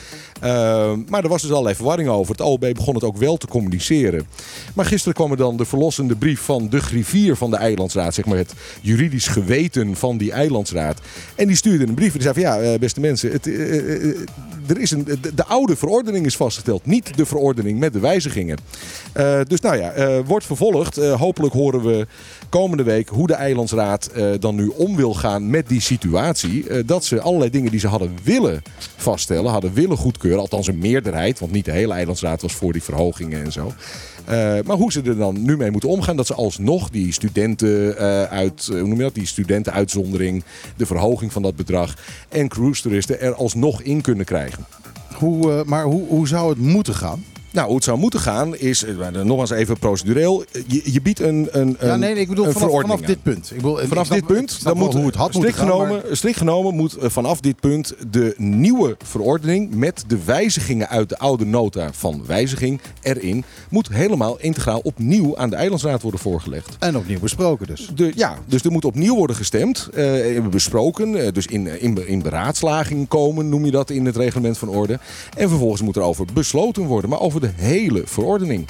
Eh, 0.44 0.92
maar 1.08 1.22
er 1.22 1.28
was 1.28 1.42
dus 1.42 1.50
allerlei 1.50 1.74
verwarring 1.74 2.08
over. 2.08 2.32
Het 2.32 2.40
OLB 2.40 2.74
begon 2.74 2.94
het 2.94 3.04
ook 3.04 3.16
wel 3.16 3.36
te 3.36 3.46
communiceren. 3.46 4.26
Maar 4.74 4.84
gisteren 4.84 5.14
kwam 5.14 5.30
er 5.30 5.36
dan 5.36 5.56
de 5.56 5.64
verlossende 5.64 6.16
brief 6.16 6.40
van 6.40 6.68
de 6.68 6.80
griffier 6.80 7.36
van 7.36 7.50
de 7.50 7.56
Eilandsraad, 7.56 8.14
zeg 8.14 8.24
maar 8.24 8.36
het 8.36 8.52
juridisch 8.80 9.26
geweten 9.26 9.96
van 9.96 10.16
die 10.16 10.32
Eilandsraad. 10.32 11.00
En 11.34 11.46
die 11.46 11.56
stuurde 11.56 11.86
een 11.86 11.94
brief 11.94 12.12
en 12.12 12.18
die 12.18 12.22
zei 12.22 12.34
van 12.34 12.42
ja, 12.42 12.60
eh, 12.60 12.78
beste 12.78 13.00
mensen, 13.00 13.30
het, 13.30 13.46
eh, 13.46 13.78
eh, 13.78 14.16
er 14.66 14.80
is 14.80 14.90
een, 14.90 15.04
de, 15.04 15.34
de 15.34 15.44
oude 15.44 15.76
verordening 15.76 16.26
is 16.26 16.36
vastgesteld, 16.36 16.86
niet 16.86 17.16
de 17.16 17.26
verordening 17.26 17.78
met 17.78 17.92
de 17.92 18.00
wijzigingen. 18.00 18.58
Dus 19.46 19.60
nou 19.60 19.76
ja, 19.76 20.22
wordt 20.22 20.46
vervolgd. 20.46 20.96
Hopelijk 20.96 21.54
horen 21.54 21.82
we 21.82 22.06
komende 22.48 22.82
week 22.82 23.08
hoe 23.08 23.26
de 23.26 23.34
Eilandsraad 23.34 24.10
dan 24.40 24.54
nu 24.54 24.66
om 24.66 24.96
wil 24.96 25.14
gaan 25.14 25.50
met 25.50 25.68
die 25.68 25.80
situatie. 25.80 26.84
Dat 26.84 27.04
ze 27.04 27.20
allerlei 27.20 27.50
dingen 27.50 27.70
die 27.70 27.80
ze 27.80 27.88
hadden 27.88 28.16
willen 28.22 28.62
vaststellen, 28.96 29.50
hadden 29.50 29.72
willen 29.72 29.96
goedkeuren. 29.96 30.33
Althans 30.38 30.66
een 30.66 30.78
meerderheid, 30.78 31.38
want 31.38 31.52
niet 31.52 31.64
de 31.64 31.72
hele 31.72 31.92
Eilandsraad 31.92 32.42
was 32.42 32.54
voor 32.54 32.72
die 32.72 32.82
verhogingen 32.82 33.44
en 33.44 33.52
zo. 33.52 33.72
Eh, 34.24 34.58
maar 34.64 34.76
hoe 34.76 34.92
ze 34.92 35.02
er 35.02 35.16
dan 35.16 35.42
nu 35.42 35.56
mee 35.56 35.70
moeten 35.70 35.88
omgaan, 35.88 36.16
dat 36.16 36.26
ze 36.26 36.34
alsnog 36.34 36.90
die 36.90 37.12
studenten 37.12 37.98
eh, 37.98 38.22
uit, 38.22 38.68
eh, 38.72 38.82
noem 38.82 38.98
dat, 38.98 39.14
die 39.14 39.26
studentenuitzondering, 39.26 40.44
de 40.76 40.86
verhoging 40.86 41.32
van 41.32 41.42
dat 41.42 41.56
bedrag 41.56 41.96
en 42.28 42.48
cruise 42.48 42.82
toeristen 42.82 43.20
er 43.20 43.34
alsnog 43.34 43.82
in 43.82 44.00
kunnen 44.00 44.24
krijgen. 44.24 44.66
Hoe, 45.14 45.64
maar 45.66 45.84
hoe, 45.84 46.06
hoe 46.08 46.28
zou 46.28 46.48
het 46.48 46.58
moeten 46.58 46.94
gaan? 46.94 47.24
Nou, 47.54 47.66
hoe 47.66 47.74
het 47.76 47.84
zou 47.84 47.98
moeten 47.98 48.20
gaan 48.20 48.56
is, 48.56 48.84
eh, 48.84 49.08
nogmaals 49.08 49.50
even 49.50 49.78
procedureel, 49.78 50.44
je, 50.66 50.92
je 50.92 51.02
biedt 51.02 51.20
een, 51.20 51.48
een, 51.50 51.76
Ja, 51.80 51.96
nee, 51.96 52.14
ik 52.14 52.28
bedoel 52.28 52.50
vanaf, 52.50 52.80
vanaf 52.80 53.00
dit 53.00 53.22
punt. 53.22 53.50
Ik 53.50 53.56
bedoel, 53.56 53.80
ik 53.82 53.88
Vanaf 53.88 54.06
snap- 54.06 54.18
dit 54.18 54.26
punt, 54.26 54.64
dan 54.64 54.76
moet, 54.76 54.92
hoe 54.94 55.06
het 55.06 55.14
had 55.14 55.34
strikt, 55.34 55.56
genomen, 55.56 55.88
maar- 55.88 56.16
strikt 56.16 56.36
genomen 56.38 56.74
moet 56.74 56.96
eh, 56.96 57.10
vanaf 57.10 57.40
dit 57.40 57.60
punt 57.60 57.94
de 58.10 58.34
nieuwe 58.36 58.96
verordening 59.04 59.74
met 59.74 60.04
de 60.06 60.24
wijzigingen 60.24 60.88
uit 60.88 61.08
de 61.08 61.18
oude 61.18 61.44
nota 61.46 61.88
van 61.92 62.22
wijziging 62.26 62.80
erin, 63.02 63.44
moet 63.70 63.88
helemaal 63.88 64.38
integraal 64.40 64.80
opnieuw 64.82 65.36
aan 65.36 65.50
de 65.50 65.56
Eilandsraad 65.56 66.02
worden 66.02 66.20
voorgelegd. 66.20 66.76
En 66.78 66.96
opnieuw 66.96 67.20
besproken 67.20 67.66
dus. 67.66 67.90
De, 67.94 68.12
ja, 68.14 68.38
dus 68.46 68.62
er 68.62 68.72
moet 68.72 68.84
opnieuw 68.84 69.14
worden 69.14 69.36
gestemd, 69.36 69.88
eh, 69.94 70.46
besproken, 70.50 71.24
eh, 71.24 71.32
dus 71.32 71.46
in, 71.46 71.80
in, 71.80 72.06
in 72.08 72.22
beraadslaging 72.22 73.08
komen, 73.08 73.48
noem 73.48 73.64
je 73.64 73.70
dat 73.70 73.90
in 73.90 74.06
het 74.06 74.16
reglement 74.16 74.58
van 74.58 74.68
orde. 74.68 74.98
En 75.36 75.48
vervolgens 75.48 75.82
moet 75.82 75.96
er 75.96 76.02
over 76.02 76.26
besloten 76.34 76.82
worden, 76.84 77.10
maar 77.10 77.20
over 77.20 77.42
de 77.44 77.50
hele 77.62 78.02
verordening. 78.06 78.66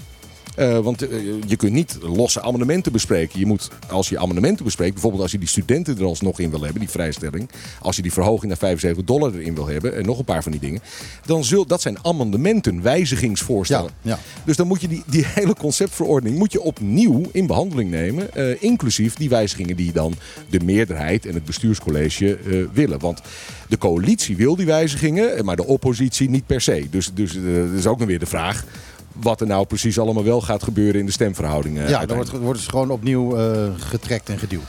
Eh, 0.55 0.79
want 0.79 1.09
eh, 1.09 1.19
je 1.47 1.57
kunt 1.57 1.73
niet 1.73 1.99
losse 2.01 2.43
amendementen 2.43 2.93
bespreken. 2.93 3.39
Je 3.39 3.47
moet, 3.47 3.71
als 3.91 4.09
je 4.09 4.19
amendementen 4.19 4.65
bespreekt, 4.65 4.93
bijvoorbeeld 4.93 5.23
als 5.23 5.33
je 5.33 5.39
die 5.39 5.49
studenten 5.49 5.99
er 5.99 6.05
alsnog 6.05 6.41
in 6.41 6.51
wil 6.51 6.63
hebben, 6.63 6.81
die 6.81 6.91
vrijstelling. 6.91 7.51
Als 7.81 7.97
je 7.97 8.03
die 8.03 8.13
verhoging 8.13 8.47
naar 8.47 8.57
75 8.57 9.05
dollar 9.05 9.35
erin 9.35 9.55
wil 9.55 9.67
hebben, 9.67 9.97
en 9.97 10.05
nog 10.05 10.19
een 10.19 10.25
paar 10.25 10.43
van 10.43 10.53
die 10.53 10.61
dingen. 10.61 10.81
Dan 11.27 11.45
zul, 11.45 11.67
dat 11.67 11.83
zijn 11.83 11.99
amendementen, 12.03 12.83
wijzigingsvoorstellen. 12.83 13.91
Ja, 14.03 14.11
ja. 14.11 14.19
Dus 14.45 14.57
dan 14.57 14.67
moet 14.67 14.81
je 14.81 14.89
die, 14.89 15.03
die 15.07 15.25
hele 15.27 15.55
conceptverordening 15.55 16.39
moet 16.39 16.53
je 16.53 16.61
opnieuw 16.61 17.23
in 17.33 17.47
behandeling 17.47 17.91
nemen. 17.91 18.35
eh, 18.35 18.63
inclusief 18.63 19.15
die 19.15 19.29
wijzigingen 19.29 19.77
die 19.77 19.93
dan 19.93 20.15
de 20.51 20.61
meerderheid 20.65 21.27
en 21.27 21.35
het 21.35 21.45
bestuurscollege 21.45 22.39
willen. 22.73 22.99
Want 22.99 23.21
de 23.69 23.79
coalitie 23.79 24.37
wil 24.37 24.57
die 24.57 24.67
wijzigingen, 24.67 25.45
maar 25.45 25.57
de 25.57 25.67
oppositie 25.67 26.31
niet 26.31 26.47
per 26.47 26.61
se. 26.61 26.87
Dus, 26.91 27.11
dus 27.15 27.35
er 27.35 27.75
is 27.75 27.87
ook 27.87 27.99
nog 27.99 28.09
weer 28.09 28.19
de 28.19 28.27
vraag. 28.27 28.65
Wat 29.15 29.41
er 29.41 29.47
nou 29.47 29.67
precies 29.67 29.99
allemaal 29.99 30.25
wel 30.25 30.41
gaat 30.41 30.63
gebeuren 30.63 31.01
in 31.01 31.07
de 31.07 31.13
stemverhoudingen. 31.13 31.89
Ja, 31.89 32.07
dan 32.07 32.17
wordt, 32.17 32.31
worden 32.31 32.63
ze 32.63 32.71
gewoon 32.71 32.91
opnieuw 32.91 33.37
eh, 33.37 33.69
getrekt 33.77 34.29
en 34.29 34.39
geduwd. 34.39 34.69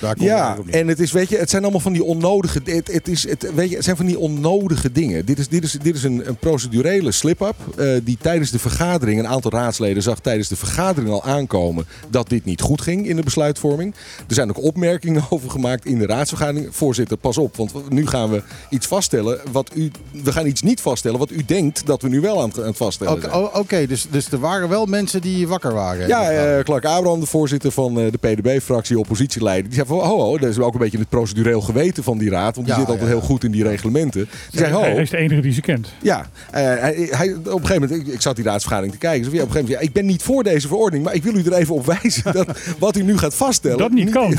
Daar 0.00 0.14
komt 0.14 0.28
het 0.28 0.38
Ja, 0.38 0.56
en 0.70 0.88
het 0.88 1.00
is, 1.00 1.12
weet 1.12 1.28
je, 1.28 1.36
het 1.36 1.50
zijn 1.50 1.62
allemaal 1.62 1.80
van 1.80 1.92
die 1.92 2.04
onnodige, 2.04 2.60
het, 2.64 2.92
het 2.92 3.08
is, 3.08 3.28
het, 3.28 3.54
weet 3.54 3.70
je, 3.70 3.74
het 3.74 3.84
zijn 3.84 3.96
van 3.96 4.06
die 4.06 4.18
onnodige 4.18 4.92
dingen. 4.92 5.24
Dit 5.24 5.38
is, 5.38 5.48
dit 5.48 5.64
is, 5.64 5.72
dit 5.72 5.96
is 5.96 6.02
een, 6.02 6.28
een 6.28 6.36
procedurele 6.36 7.12
slip-up 7.12 7.54
eh, 7.76 7.88
die 8.02 8.18
tijdens 8.20 8.50
de 8.50 8.58
vergadering, 8.58 9.18
een 9.18 9.26
aantal 9.26 9.50
raadsleden 9.50 10.02
zag 10.02 10.18
tijdens 10.20 10.48
de 10.48 10.56
vergadering 10.56 11.10
al 11.10 11.24
aankomen 11.24 11.86
dat 12.08 12.28
dit 12.28 12.44
niet 12.44 12.60
goed 12.60 12.80
ging 12.80 13.06
in 13.06 13.16
de 13.16 13.22
besluitvorming. 13.22 13.94
Er 14.28 14.34
zijn 14.34 14.48
ook 14.48 14.62
opmerkingen 14.62 15.24
over 15.30 15.50
gemaakt 15.50 15.86
in 15.86 15.98
de 15.98 16.06
raadsvergadering. 16.06 16.68
Voorzitter, 16.70 17.16
pas 17.16 17.38
op, 17.38 17.56
want 17.56 17.90
nu 17.90 18.06
gaan 18.06 18.30
we 18.30 18.42
iets 18.70 18.86
vaststellen 18.86 19.40
wat 19.52 19.70
u, 19.74 19.90
we 20.22 20.32
gaan 20.32 20.46
iets 20.46 20.62
niet 20.62 20.80
vaststellen 20.80 21.18
wat 21.18 21.30
u 21.30 21.44
denkt 21.44 21.86
dat 21.86 22.02
we 22.02 22.08
nu 22.08 22.20
wel 22.20 22.42
aan 22.42 22.48
het, 22.48 22.58
aan 22.58 22.66
het 22.66 22.76
vaststellen 22.76 23.14
Oké, 23.56 23.86
dus, 23.86 24.06
dus 24.10 24.30
er 24.30 24.38
waren 24.38 24.68
wel 24.68 24.86
mensen 24.86 25.20
die 25.20 25.48
wakker 25.48 25.74
waren. 25.74 26.08
Ja, 26.08 26.30
eh, 26.30 26.64
Clark 26.64 26.84
Abraham, 26.84 27.20
de 27.20 27.26
voorzitter 27.26 27.70
van 27.70 28.00
eh, 28.00 28.06
de 28.10 28.18
PDB-fractie, 28.18 28.98
oppositieleider. 28.98 29.64
Die 29.64 29.74
zei 29.74 29.85
van, 29.86 29.98
ho, 29.98 30.18
ho, 30.20 30.38
dat 30.38 30.48
is 30.50 30.58
ook 30.58 30.72
een 30.74 30.80
beetje 30.80 30.98
het 30.98 31.08
procedureel 31.08 31.60
geweten 31.60 32.02
van 32.02 32.18
die 32.18 32.30
raad. 32.30 32.54
Want 32.54 32.66
die 32.66 32.74
Ja, 32.76 32.80
zit 32.80 32.88
altijd 32.90 33.08
ja, 33.08 33.14
heel 33.16 33.24
goed 33.26 33.44
in 33.44 33.50
die 33.50 33.62
reglementen. 33.62 34.28
Die 34.50 34.60
zei, 34.60 34.72
ho, 34.72 34.80
Hij 34.80 34.94
is 34.96 35.10
de 35.10 35.16
enige 35.16 35.40
die 35.40 35.52
ze 35.52 35.60
kent. 35.60 35.92
ja. 36.02 36.26
eh, 36.50 36.62
hij, 36.62 37.08
hij- 37.10 37.34
op 37.34 37.44
een 37.60 37.66
gegeven 37.66 37.80
moment, 37.88 38.08
ik, 38.08 38.14
ik 38.14 38.20
zat 38.20 38.36
die 38.36 38.44
raadsvergadering 38.44 38.92
te 38.94 39.00
kijken. 39.00 39.24
Zei, 39.24 39.36
ja, 39.36 39.42
op 39.42 39.48
een 39.48 39.52
gegeven 39.54 39.72
moment, 39.74 39.84
ja, 39.84 39.88
ik 39.98 40.02
ben 40.02 40.06
niet 40.12 40.22
voor 40.22 40.42
deze 40.42 40.68
verordening. 40.68 41.04
Maar 41.04 41.14
ik 41.14 41.22
wil 41.22 41.34
u 41.34 41.42
er 41.42 41.52
even 41.52 41.74
op 41.74 41.86
wijzen 42.00 42.32
dat 42.32 42.46
wat 42.78 42.96
u 42.96 43.02
nu 43.02 43.18
gaat 43.18 43.34
vaststellen. 43.34 43.78
Dat 43.78 43.90
niet 43.92 44.10
kan. 44.10 44.34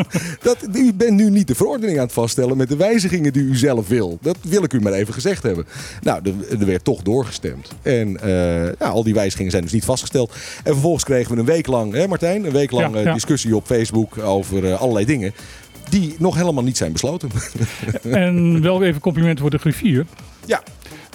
dat, 0.42 0.56
u 0.74 0.92
bent 0.94 1.10
nu 1.16 1.30
niet 1.30 1.46
de 1.48 1.54
verordening 1.54 1.98
aan 1.98 2.04
het 2.04 2.12
vaststellen 2.12 2.56
met 2.56 2.68
de 2.68 2.76
wijzigingen 2.76 3.32
die 3.32 3.42
u 3.42 3.56
zelf 3.56 3.88
wil. 3.88 4.18
Dat 4.20 4.36
wil 4.40 4.64
ik 4.64 4.72
u 4.72 4.80
maar 4.80 4.92
even 4.92 5.14
gezegd 5.14 5.42
hebben. 5.42 5.64
Nou, 6.02 6.20
er, 6.24 6.58
er 6.60 6.66
werd 6.66 6.84
toch 6.84 7.02
doorgestemd. 7.02 7.68
En 7.82 8.20
eh, 8.22 8.64
ja, 8.66 8.88
al 8.88 9.02
die 9.04 9.14
wijzigingen 9.14 9.50
zijn 9.50 9.62
dus 9.62 9.72
niet 9.72 9.84
vastgesteld. 9.84 10.32
En 10.64 10.72
vervolgens 10.72 11.04
kregen 11.04 11.32
we 11.34 11.38
een 11.40 11.46
week 11.46 11.66
lang, 11.66 11.92
hè 11.92 12.08
Martijn, 12.08 12.44
een 12.44 12.52
week 12.52 12.70
lang 12.70 12.92
Ja, 12.94 12.98
eh, 12.98 13.04
ja. 13.04 13.12
discussie 13.12 13.56
op 13.56 13.66
Facebook 13.66 14.18
over 14.18 14.64
eh, 14.72 14.80
allerlei 14.92 15.18
dingen. 15.18 15.34
Die 15.90 16.14
nog 16.18 16.34
helemaal 16.34 16.62
niet 16.62 16.76
zijn 16.76 16.92
besloten. 16.92 17.30
En 18.02 18.62
wel 18.62 18.82
even 18.82 19.00
complimenten 19.00 19.40
voor 19.40 19.50
de 19.50 19.58
griffier. 19.58 20.06
ja, 20.46 20.62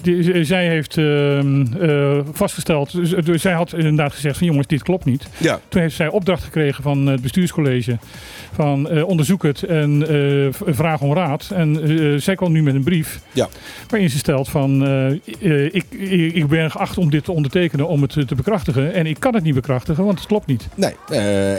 Die, 0.01 0.33
eh, 0.33 0.43
zij 0.43 0.67
heeft 0.67 0.97
ehm, 0.97 1.65
eh, 1.81 2.19
vastgesteld, 2.31 2.91
dus, 2.91 3.13
eh, 3.13 3.23
dus 3.23 3.41
zij 3.41 3.53
had 3.53 3.73
inderdaad 3.73 4.13
gezegd 4.13 4.37
van 4.37 4.47
jongens, 4.47 4.67
dit 4.67 4.83
klopt 4.83 5.05
niet. 5.05 5.27
ja. 5.37 5.59
Toen 5.67 5.81
heeft 5.81 5.95
zij 5.95 6.07
opdracht 6.07 6.43
gekregen 6.43 6.83
van 6.83 7.07
het 7.07 7.21
bestuurscollege 7.21 7.97
van 8.53 9.03
onderzoek 9.03 9.43
het 9.43 9.63
en 9.63 10.05
vraag 10.65 11.01
om 11.01 11.13
raad. 11.13 11.49
En 11.53 12.21
zij 12.21 12.35
kwam 12.35 12.51
nu 12.51 12.63
met 12.63 12.75
een 12.75 12.83
brief 12.83 13.19
Ja. 13.31 13.47
waarin 13.89 14.09
ze 14.09 14.17
stelt 14.17 14.49
van 14.49 14.87
ik, 15.71 15.85
ik, 16.33 16.47
ben 16.47 16.71
geacht 16.71 16.97
om 16.97 17.09
dit 17.09 17.23
te 17.23 17.31
ondertekenen 17.31 17.87
om 17.87 18.01
het 18.01 18.27
te 18.27 18.35
bekrachtigen. 18.35 18.93
En 18.93 19.05
ik 19.05 19.19
kan 19.19 19.33
het 19.33 19.43
niet 19.43 19.53
bekrachtigen, 19.53 20.05
want 20.05 20.19
het 20.19 20.27
klopt 20.27 20.45
niet. 20.45 20.67
Nee, 20.75 20.95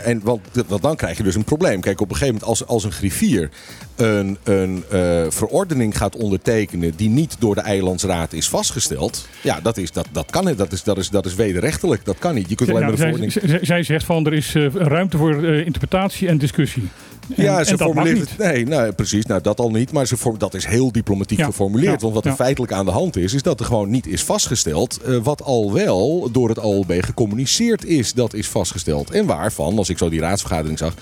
en 0.01 0.21
want, 0.25 0.41
want 0.67 0.83
dan 0.83 0.97
krijg 0.97 1.17
je 1.17 1.23
dus 1.23 1.35
een 1.35 1.45
probleem. 1.45 1.81
Kijk, 1.81 2.01
op 2.01 2.11
een 2.11 2.17
gegeven 2.17 2.35
moment 2.35 2.51
als, 2.51 2.67
als 2.67 2.85
een 2.85 2.93
griffier 2.93 3.51
een, 3.97 4.39
een 4.45 4.85
verordening 5.29 5.97
gaat 5.97 6.17
ondertekenen 6.17 6.93
die 6.97 7.09
niet 7.09 7.37
door 7.39 7.55
de 7.55 7.61
eilandsraad 7.61 8.28
is 8.33 8.49
vastgesteld. 8.49 9.27
Ja, 9.43 9.61
dat, 9.63 9.77
is, 9.77 9.93
dat, 9.93 10.07
dat 10.13 10.31
kan 10.31 10.45
niet. 10.45 10.59
Dat 10.59 10.73
is, 10.73 10.83
dat, 10.83 10.99
is, 10.99 11.09
dat 11.11 11.27
is 11.27 11.35
wederrechtelijk. 11.35 12.05
Dat 12.05 12.19
kan 12.19 12.35
niet. 12.35 12.49
Je 12.49 12.55
kunt 12.55 12.69
alleen 12.71 12.83
Nou, 12.83 12.97
maar 12.99 13.11
de 13.13 13.19
zij, 13.19 13.29
verordening... 13.29 13.67
zij- 13.67 13.83
zegt 13.83 14.05
van 14.05 14.27
er 14.27 14.33
is 14.35 14.55
eh, 14.55 14.67
ruimte 14.75 15.17
voor 15.17 15.45
eh, 15.45 15.65
interpretatie 15.67 16.29
en 16.29 16.39
discussie. 16.39 16.89
En, 17.37 17.45
ja, 17.45 17.65
ze 17.65 17.77
formuleert 17.77 18.19
het. 18.19 18.39
Nee, 18.39 18.67
nou, 18.67 18.93
precies. 18.93 19.27
Nou, 19.27 19.41
dat 19.41 19.61
al 19.61 19.71
niet. 19.71 19.93
Maar 19.93 20.07
ze 20.07 20.17
vorm- 20.17 20.39
dat 20.39 20.55
is 20.55 20.67
heel 20.67 20.93
diplomatiek 20.93 21.39
Ja, 21.39 21.45
geformuleerd. 21.45 21.93
ja, 21.93 21.99
want 21.99 22.15
wat 22.15 22.25
er 22.27 22.33
feitelijk 22.33 22.73
aan 22.73 22.85
de 22.85 22.91
hand 22.91 23.17
is, 23.17 23.35
is 23.35 23.43
dat 23.43 23.61
er 23.61 23.67
gewoon 23.67 23.91
niet 23.91 24.07
is 24.07 24.23
vastgesteld. 24.23 25.01
eh, 25.03 25.17
wat 25.23 25.43
al 25.43 25.73
wel 25.73 26.29
door 26.33 26.49
het 26.49 26.59
ALB 26.59 26.93
gecommuniceerd 27.01 27.85
is, 27.85 28.13
dat 28.13 28.35
is 28.35 28.49
vastgesteld. 28.49 29.11
En 29.11 29.27
waarvan, 29.27 29.79
als 29.79 29.89
ik 29.89 29.99
zo 29.99 30.09
die 30.09 30.21
raadsvergadering 30.21 30.79
zag, 30.79 30.95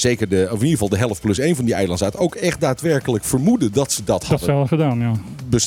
zeker 0.00 0.28
de, 0.28 0.42
of 0.44 0.58
in 0.58 0.66
ieder 0.66 0.70
geval 0.70 0.88
de 0.88 0.96
helft 0.96 1.20
plus 1.20 1.38
één 1.38 1.56
van 1.56 1.64
die 1.64 1.74
eilandzaad 1.74 2.16
ook 2.16 2.34
echt 2.34 2.60
daadwerkelijk 2.60 3.24
vermoeden 3.24 3.72
dat 3.72 3.92
ze 3.92 4.04
dat 4.04 4.20
Dat 4.20 4.28
hadden 4.28 4.48
is 4.48 4.54
wel 4.54 4.66
gedaan, 4.66 5.00
ja. 5.00 5.12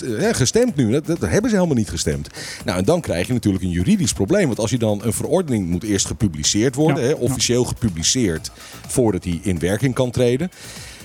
eh, 0.02 0.34
gestemd 0.34 0.76
nu. 0.76 0.92
Dat, 0.92 1.06
dat 1.06 1.20
hebben 1.22 1.50
ze 1.50 1.56
helemaal 1.56 1.78
niet 1.78 1.90
gestemd. 1.90 2.28
Nou, 2.66 2.78
en 2.78 2.86
dan 2.86 3.02
krijg 3.02 3.28
je 3.28 3.34
natuurlijk 3.34 3.64
een 3.64 3.70
juridisch 3.70 4.14
probleem. 4.14 4.46
Want 4.48 4.60
als 4.60 4.72
je 4.72 4.78
dan 4.78 5.00
een 5.04 5.14
verordening 5.14 5.68
moet 5.70 5.84
eerst 5.84 6.06
gepubliceerd 6.06 6.76
worden, 6.76 7.04
Ja, 7.04 7.10
hè, 7.10 7.14
officieel 7.16 7.64
gepubliceerd, 7.64 8.52
voordat 8.88 9.24
die 9.24 9.40
in 9.44 9.60
werking 9.60 9.94
kan 9.94 10.12
treden. 10.12 10.52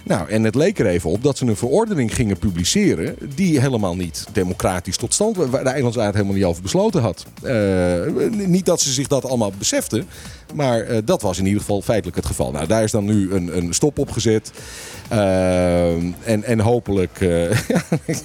Nou, 0.07 0.29
en 0.29 0.45
het 0.45 0.55
leek 0.55 0.79
er 0.79 0.87
even 0.87 1.11
op 1.11 1.23
dat 1.23 1.39
ze 1.39 1.47
een 1.47 1.57
verordening 1.57 2.15
gingen 2.15 2.39
publiceren 2.39 3.17
die 3.35 3.61
helemaal 3.61 3.97
niet 3.97 4.27
democratisch 4.33 4.97
tot 4.97 5.15
stand, 5.15 5.37
waar 5.37 5.65
de 5.65 5.71
Eilandsraad 5.71 6.15
helemaal 6.15 6.35
niet 6.35 6.45
over 6.45 6.63
besloten 6.63 7.03
had. 7.03 7.27
Eh, 7.43 7.55
niet 8.47 8.67
dat 8.67 8.81
ze 8.81 8.93
zich 8.93 9.07
dat 9.07 9.25
allemaal 9.25 9.53
beseften, 9.59 10.05
maar 10.55 10.81
eh, 10.81 10.99
dat 11.05 11.23
was 11.23 11.39
in 11.39 11.45
ieder 11.47 11.61
geval 11.61 11.83
feitelijk 11.83 12.17
het 12.17 12.27
geval. 12.27 12.51
Nou, 12.51 12.67
daar 12.67 12.83
is 12.83 12.91
dan 12.91 13.05
nu 13.05 13.33
een, 13.33 13.57
een 13.57 13.75
stop 13.75 13.99
op 13.99 14.11
gezet. 14.11 14.51
Eh, 15.09 15.93
en, 16.25 16.45
en 16.45 16.61
hopelijk. 16.61 17.21
eh, 17.21 17.51
ik, 18.05 18.19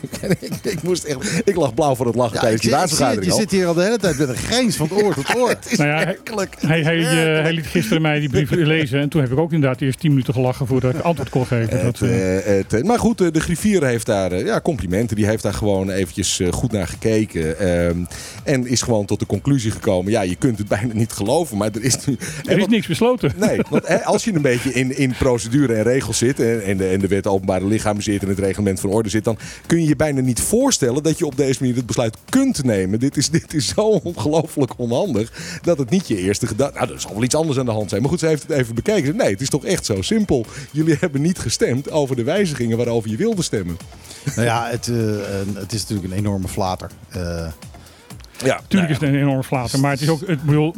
ik, 0.63 0.83
moest 0.83 1.03
echt, 1.03 1.41
ik 1.45 1.55
lag 1.55 1.73
blauw 1.73 1.95
voor 1.95 2.05
het 2.05 2.15
lachen 2.15 2.33
Ja, 2.35 2.39
tijdens 2.41 2.61
die 2.61 2.71
het. 2.71 2.79
raadsvergadering. 2.79 3.25
je 3.25 3.31
al. 3.31 3.39
zit 3.39 3.51
hier 3.51 3.67
al 3.67 3.73
de 3.73 3.83
hele 3.83 3.97
tijd 3.97 4.17
met 4.17 4.29
een 4.29 4.35
grijns 4.35 4.75
van 4.75 4.89
oor 4.91 5.13
tot 5.13 5.35
oor. 5.35 5.55
Nou 5.77 5.89
ja, 5.89 5.95
hij, 5.95 6.17
hij, 6.59 6.81
hij, 6.81 6.97
eh, 6.99 7.41
hij 7.43 7.53
liet 7.53 7.65
gisteren 7.65 8.01
mij 8.01 8.19
die 8.19 8.29
brief 8.29 8.49
lezen. 8.51 8.99
En 8.99 9.09
toen 9.09 9.21
heb 9.21 9.31
ik 9.31 9.37
ook 9.37 9.51
inderdaad 9.51 9.81
eerst 9.81 9.99
10 9.99 10.09
minuten 10.09 10.33
gelachen 10.33 10.67
voordat 10.67 10.95
ik 10.95 11.01
antwoord 11.01 11.29
kon 11.29 11.45
geven. 11.45 11.70
Het, 11.79 12.01
eh, 12.01 12.37
eh, 12.37 12.45
het, 12.57 12.73
eh, 12.73 12.83
maar 12.83 12.99
goed, 12.99 13.17
de 13.17 13.39
griffier 13.39 13.85
heeft 13.85 14.05
daar 14.05 14.45
ja, 14.45 14.61
complimenten. 14.61 15.15
Die 15.15 15.25
heeft 15.25 15.43
daar 15.43 15.53
gewoon 15.53 15.89
eventjes 15.89 16.41
goed 16.49 16.71
naar 16.71 16.87
gekeken. 16.87 17.59
ehm, 17.59 17.97
en 18.43 18.67
is 18.67 18.81
gewoon 18.81 19.05
tot 19.05 19.19
de 19.19 19.25
conclusie 19.25 19.71
gekomen. 19.71 20.11
Ja, 20.11 20.21
je 20.21 20.35
kunt 20.35 20.57
het 20.57 20.67
bijna 20.77 20.93
niet 20.93 21.11
geloven. 21.11 21.57
Maar 21.57 21.69
er 21.73 21.83
is 21.83 22.05
nu. 22.05 22.17
er 22.45 22.57
is 22.57 22.67
niks 22.67 22.87
besloten. 22.87 23.31
Nee, 23.35 23.59
want 23.69 24.03
als 24.05 24.23
je 24.23 24.33
een 24.33 24.41
beetje 24.41 24.73
in, 24.73 24.97
in 24.97 25.13
procedure 25.17 25.73
en 25.73 25.83
regels 25.83 26.17
zit. 26.17 26.39
En, 26.39 26.63
en, 26.63 26.77
de, 26.77 26.87
en 26.87 26.99
de 26.99 27.07
wet 27.07 27.27
openbare 27.27 27.65
lichamen 27.65 28.03
zit 28.03 28.21
en 28.23 28.29
het 28.29 28.39
reglement 28.39 28.79
van 28.79 28.89
orde 28.89 29.09
zit. 29.09 29.23
dan 29.23 29.37
kun 29.65 29.81
je 29.81 29.87
je 29.87 29.95
bijna 29.95 30.21
niet 30.21 30.41
voorstellen 30.41 31.03
dat 31.03 31.17
je 31.17 31.25
op 31.25 31.37
deze 31.37 31.57
manier 31.59 31.75
het 31.75 31.85
besluit 31.85 32.17
kunt 32.29 32.63
nemen. 32.63 32.99
Dit 32.99 33.17
is, 33.17 33.29
dit 33.29 33.53
is 33.53 33.67
zo 33.67 33.81
ongelooflijk 34.03 34.71
onhandig. 34.75 35.59
dat 35.61 35.77
het 35.77 35.89
niet 35.89 36.07
je 36.07 36.17
eerste 36.17 36.47
gedachte. 36.47 36.79
Nou, 36.79 36.93
er 36.93 37.01
zal 37.01 37.13
wel 37.13 37.23
iets 37.23 37.35
anders 37.35 37.59
aan 37.59 37.65
de 37.65 37.71
hand 37.71 37.89
zijn. 37.89 38.01
Maar 38.01 38.09
goed, 38.09 38.19
ze 38.19 38.27
heeft 38.27 38.41
het 38.47 38.51
even 38.51 38.75
bekeken. 38.75 39.15
Nee, 39.15 39.31
het 39.31 39.41
is 39.41 39.49
toch 39.49 39.65
echt 39.65 39.85
zo 39.85 40.01
simpel. 40.01 40.45
Jullie 40.71 40.97
hebben 40.99 41.21
niet 41.21 41.39
gestemd 41.39 41.59
over 41.89 42.15
de 42.15 42.23
wijzigingen 42.23 42.77
waarover 42.77 43.09
je 43.09 43.15
wilde 43.17 43.41
stemmen. 43.41 43.77
Nou 44.35 44.47
ja, 44.47 44.67
het, 44.69 44.87
eh, 44.87 44.95
een- 44.95 45.55
het 45.55 45.73
is 45.73 45.81
natuurlijk 45.81 46.11
een 46.11 46.17
enorme 46.19 46.47
flater. 46.47 46.89
Eh, 47.09 47.47
Ja, 48.43 48.59
Tuurlijk 48.67 48.91
is 48.91 48.97
het 48.99 49.09
een 49.09 49.15
enorme 49.15 49.43
flater. 49.43 49.79
Maar 49.79 49.91
het 49.91 50.01
is 50.01 50.09
ook, 50.09 50.21
het, 50.27 50.43
bedoel, 50.43 50.73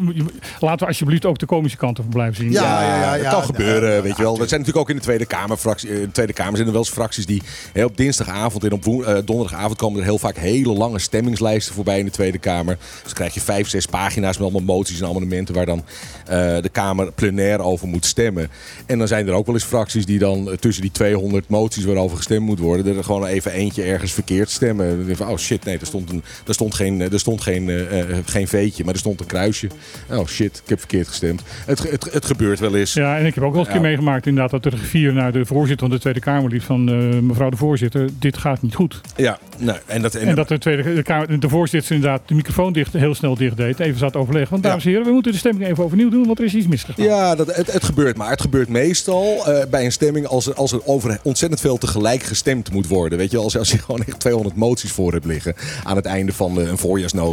laten 0.60 0.80
we 0.80 0.86
alsjeblieft 0.86 1.26
ook 1.26 1.38
de 1.40 1.46
komische 1.46 1.78
kant 1.78 1.98
ervan 1.98 2.14
blijven 2.14 2.36
zien. 2.36 2.52
Ja, 2.52 2.62
Ja, 2.62 2.82
ja, 2.82 3.02
ja, 3.02 3.12
het 3.14 3.22
ja. 3.22 3.30
kan 3.32 3.44
gebeuren, 3.44 3.94
Ja, 3.96 4.02
weet 4.02 4.18
je 4.18 4.24
wel. 4.24 4.32
Er 4.42 4.48
zijn 4.48 4.60
natuurlijk 4.60 4.78
ook 4.78 4.90
in 4.90 4.96
de 4.96 5.02
Tweede 5.02 5.26
Kamer, 5.26 5.58
fractie, 5.58 5.90
eh, 5.90 5.96
in 5.96 6.02
de 6.06 6.12
Tweede 6.12 6.34
Kamer 6.34 6.54
zijn 6.56 6.66
er 6.68 6.74
wel 6.74 6.82
eens 6.82 6.92
fracties 6.92 7.26
die 7.26 7.42
hè, 7.74 7.84
op 7.84 7.98
dinsdagavond 7.98 8.64
en 8.64 8.72
op 8.72 8.84
woen- 8.84 9.06
eh, 9.06 9.18
donderdagavond 9.26 9.78
komen 9.78 10.00
er 10.00 10.06
heel 10.06 10.18
vaak 10.18 10.38
hele 10.38 10.74
lange 10.74 11.00
stemmingslijsten 11.00 11.76
voorbij 11.76 12.00
in 12.00 12.06
de 12.06 12.12
Tweede 12.12 12.38
Kamer. 12.38 12.76
Dus 12.78 13.04
dan 13.04 13.14
krijg 13.14 13.34
je 13.34 13.42
vijf, 13.42 13.68
zes 13.70 13.86
pagina's 13.86 14.38
met 14.38 14.48
allemaal 14.52 14.76
moties 14.76 15.00
en 15.02 15.08
amendementen 15.08 15.56
waar 15.56 15.66
dan 15.66 15.84
eh, 16.26 16.38
de 16.62 16.70
Kamer 16.72 17.12
plenair 17.12 17.60
over 17.60 17.88
moet 17.88 18.06
stemmen. 18.06 18.50
En 18.86 18.98
dan 18.98 19.08
zijn 19.08 19.28
er 19.28 19.34
ook 19.34 19.46
wel 19.46 19.56
eens 19.56 19.64
fracties 19.64 20.06
die 20.06 20.20
dan 20.20 20.50
eh, 20.52 20.58
tussen 20.58 20.82
die 20.82 20.92
200 20.92 21.50
moties 21.50 21.84
waarover 21.84 22.18
gestemd 22.18 22.46
moet 22.46 22.60
worden, 22.60 22.98
er 22.98 23.04
gewoon 23.04 23.26
even 23.26 23.52
eentje 23.52 23.84
ergens 23.84 24.12
verkeerd 24.14 24.50
stemmen. 24.50 24.88
Dan 24.88 24.98
denk 24.98 25.10
je 25.10 25.16
van, 25.16 25.30
oh 25.30 25.38
shit, 25.38 25.64
nee, 25.66 25.78
er 25.78 25.86
stond, 25.86 26.10
een, 26.10 26.24
er 26.48 26.54
stond, 26.54 26.74
geen, 26.76 27.02
er 27.02 27.20
stond 27.20 27.42
geen, 27.42 27.53
eh, 27.62 28.00
eh, 28.00 28.18
geen 28.26 28.48
veetje, 28.48 28.84
maar 28.84 28.94
er 28.94 29.00
stond 29.00 29.20
een 29.20 29.26
kruisje. 29.26 29.68
Oh 30.12 30.28
shit, 30.28 30.62
ik 30.64 30.70
heb 30.70 30.80
verkeerd 30.80 31.08
gestemd. 31.08 31.42
Het, 31.66 31.90
het, 31.92 32.14
het 32.14 32.26
gebeurt 32.26 32.60
wel 32.60 32.76
eens. 32.76 32.94
Ja, 32.94 33.18
en 33.18 33.26
ik 33.26 33.36
heb 33.36 33.44
ook 33.44 33.50
wel 33.52 33.60
eens 33.60 33.68
een 33.68 33.74
keer 33.74 33.84
Ja. 33.84 33.88
meegemaakt 33.88 34.26
inderdaad 34.26 34.52
dat 34.52 34.64
de 34.72 34.78
griffier 34.78 35.14
naar 35.14 35.32
de 35.32 35.46
voorzitter 35.46 35.88
van 35.88 35.96
de 35.96 36.02
Tweede 36.02 36.20
Kamer 36.20 36.50
liep 36.52 36.62
van 36.62 36.90
eh, 36.90 37.20
mevrouw 37.20 37.50
de 37.50 37.58
voorzitter, 37.58 38.10
dit 38.20 38.38
gaat 38.38 38.62
niet 38.62 38.76
goed. 38.76 39.02
Ja, 39.16 39.40
nou, 39.58 39.78
en 39.86 40.02
dat, 40.02 40.16
en, 40.16 40.28
En 40.28 40.36
dat 40.36 40.48
de, 40.48 40.58
tweede, 40.58 40.94
de, 40.96 41.04
Kamer, 41.04 41.40
de 41.40 41.50
voorzitter 41.50 41.96
inderdaad 41.96 42.22
de 42.28 42.34
microfoon 42.34 42.74
dicht, 42.74 42.94
heel 42.94 43.16
snel 43.16 43.36
dicht 43.36 43.58
deed, 43.58 43.80
even 43.80 44.00
zat 44.00 44.16
overleggen. 44.16 44.52
Want 44.52 44.64
dames 44.64 44.84
en 44.86 44.90
heren, 44.90 45.06
we 45.06 45.12
moeten 45.12 45.32
de 45.32 45.38
stemming 45.38 45.70
even 45.70 45.84
overnieuw 45.84 46.10
doen, 46.10 46.26
want 46.26 46.40
er 46.40 46.46
is 46.46 46.54
iets 46.54 46.68
misgegaan. 46.68 47.06
Ja, 47.06 47.36
dat, 47.36 47.56
het, 47.56 47.74
het 47.74 47.84
gebeurt. 47.84 48.18
Maar 48.18 48.30
het 48.30 48.42
gebeurt 48.42 48.70
meestal 48.70 49.46
bij 49.70 49.86
een 49.86 49.92
stemming 49.92 50.28
als 50.28 50.48
er, 50.48 50.54
als 50.54 50.72
er 50.72 50.86
over 50.86 51.20
ontzettend 51.24 51.62
veel 51.62 51.78
tegelijk 51.78 52.24
gestemd 52.24 52.72
moet 52.72 52.88
worden. 52.88 53.18
Weet 53.18 53.32
je, 53.32 53.38
als, 53.38 53.58
als 53.58 53.72
je 53.72 53.78
gewoon 53.78 54.04
echt 54.04 54.20
200 54.20 54.56
moties 54.56 54.92
voor 54.92 55.12
hebt 55.14 55.26
liggen 55.26 55.56
aan 55.84 55.96
het 55.96 56.06
einde 56.06 56.34
van 56.34 56.58
een 56.58 56.78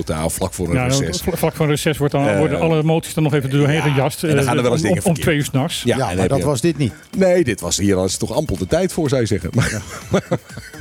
of 0.09 0.35
vlak 0.35 0.53
voor 0.55 0.69
een 0.69 0.75
Ja, 0.75 0.85
reces. 0.85 1.21
vla- 1.21 1.37
vlak 1.37 1.55
van 1.57 1.67
reces 1.69 1.99
wordt 1.99 2.13
dan, 2.13 2.29
Eh, 2.29 2.39
worden 2.39 2.61
alle 2.61 2.83
moties 2.83 3.15
dan 3.15 3.23
nog 3.23 3.35
even 3.35 3.51
er 3.51 3.59
doorheen 3.59 3.77
ja, 3.77 3.83
gejast. 3.83 4.23
en 4.23 4.29
dan 4.29 4.39
eh, 4.39 4.45
gaan 4.45 4.57
er 4.57 4.63
wel 4.63 4.73
eens 4.73 4.81
om- 4.83 4.89
dingen 4.89 5.05
om, 5.05 5.11
om 5.11 5.21
twee 5.21 5.37
uur 5.37 5.45
s'nachts. 5.45 5.83
Ja, 5.83 5.93
en 5.93 5.99
ja, 5.99 6.15
maar 6.15 6.29
dat 6.29 6.39
je- 6.39 6.45
was 6.45 6.61
dit 6.61 6.79
niet. 6.79 6.93
Nee, 7.17 7.45
dit 7.45 7.61
was 7.61 7.77
hier 7.77 7.97
was 7.97 8.17
toch 8.17 8.33
ampel 8.35 8.57
de 8.59 8.67
tijd 8.67 8.93
voor, 8.93 9.09
zou 9.09 9.21
je 9.21 9.27
zeggen. 9.27 9.51
Maar, 9.55 9.81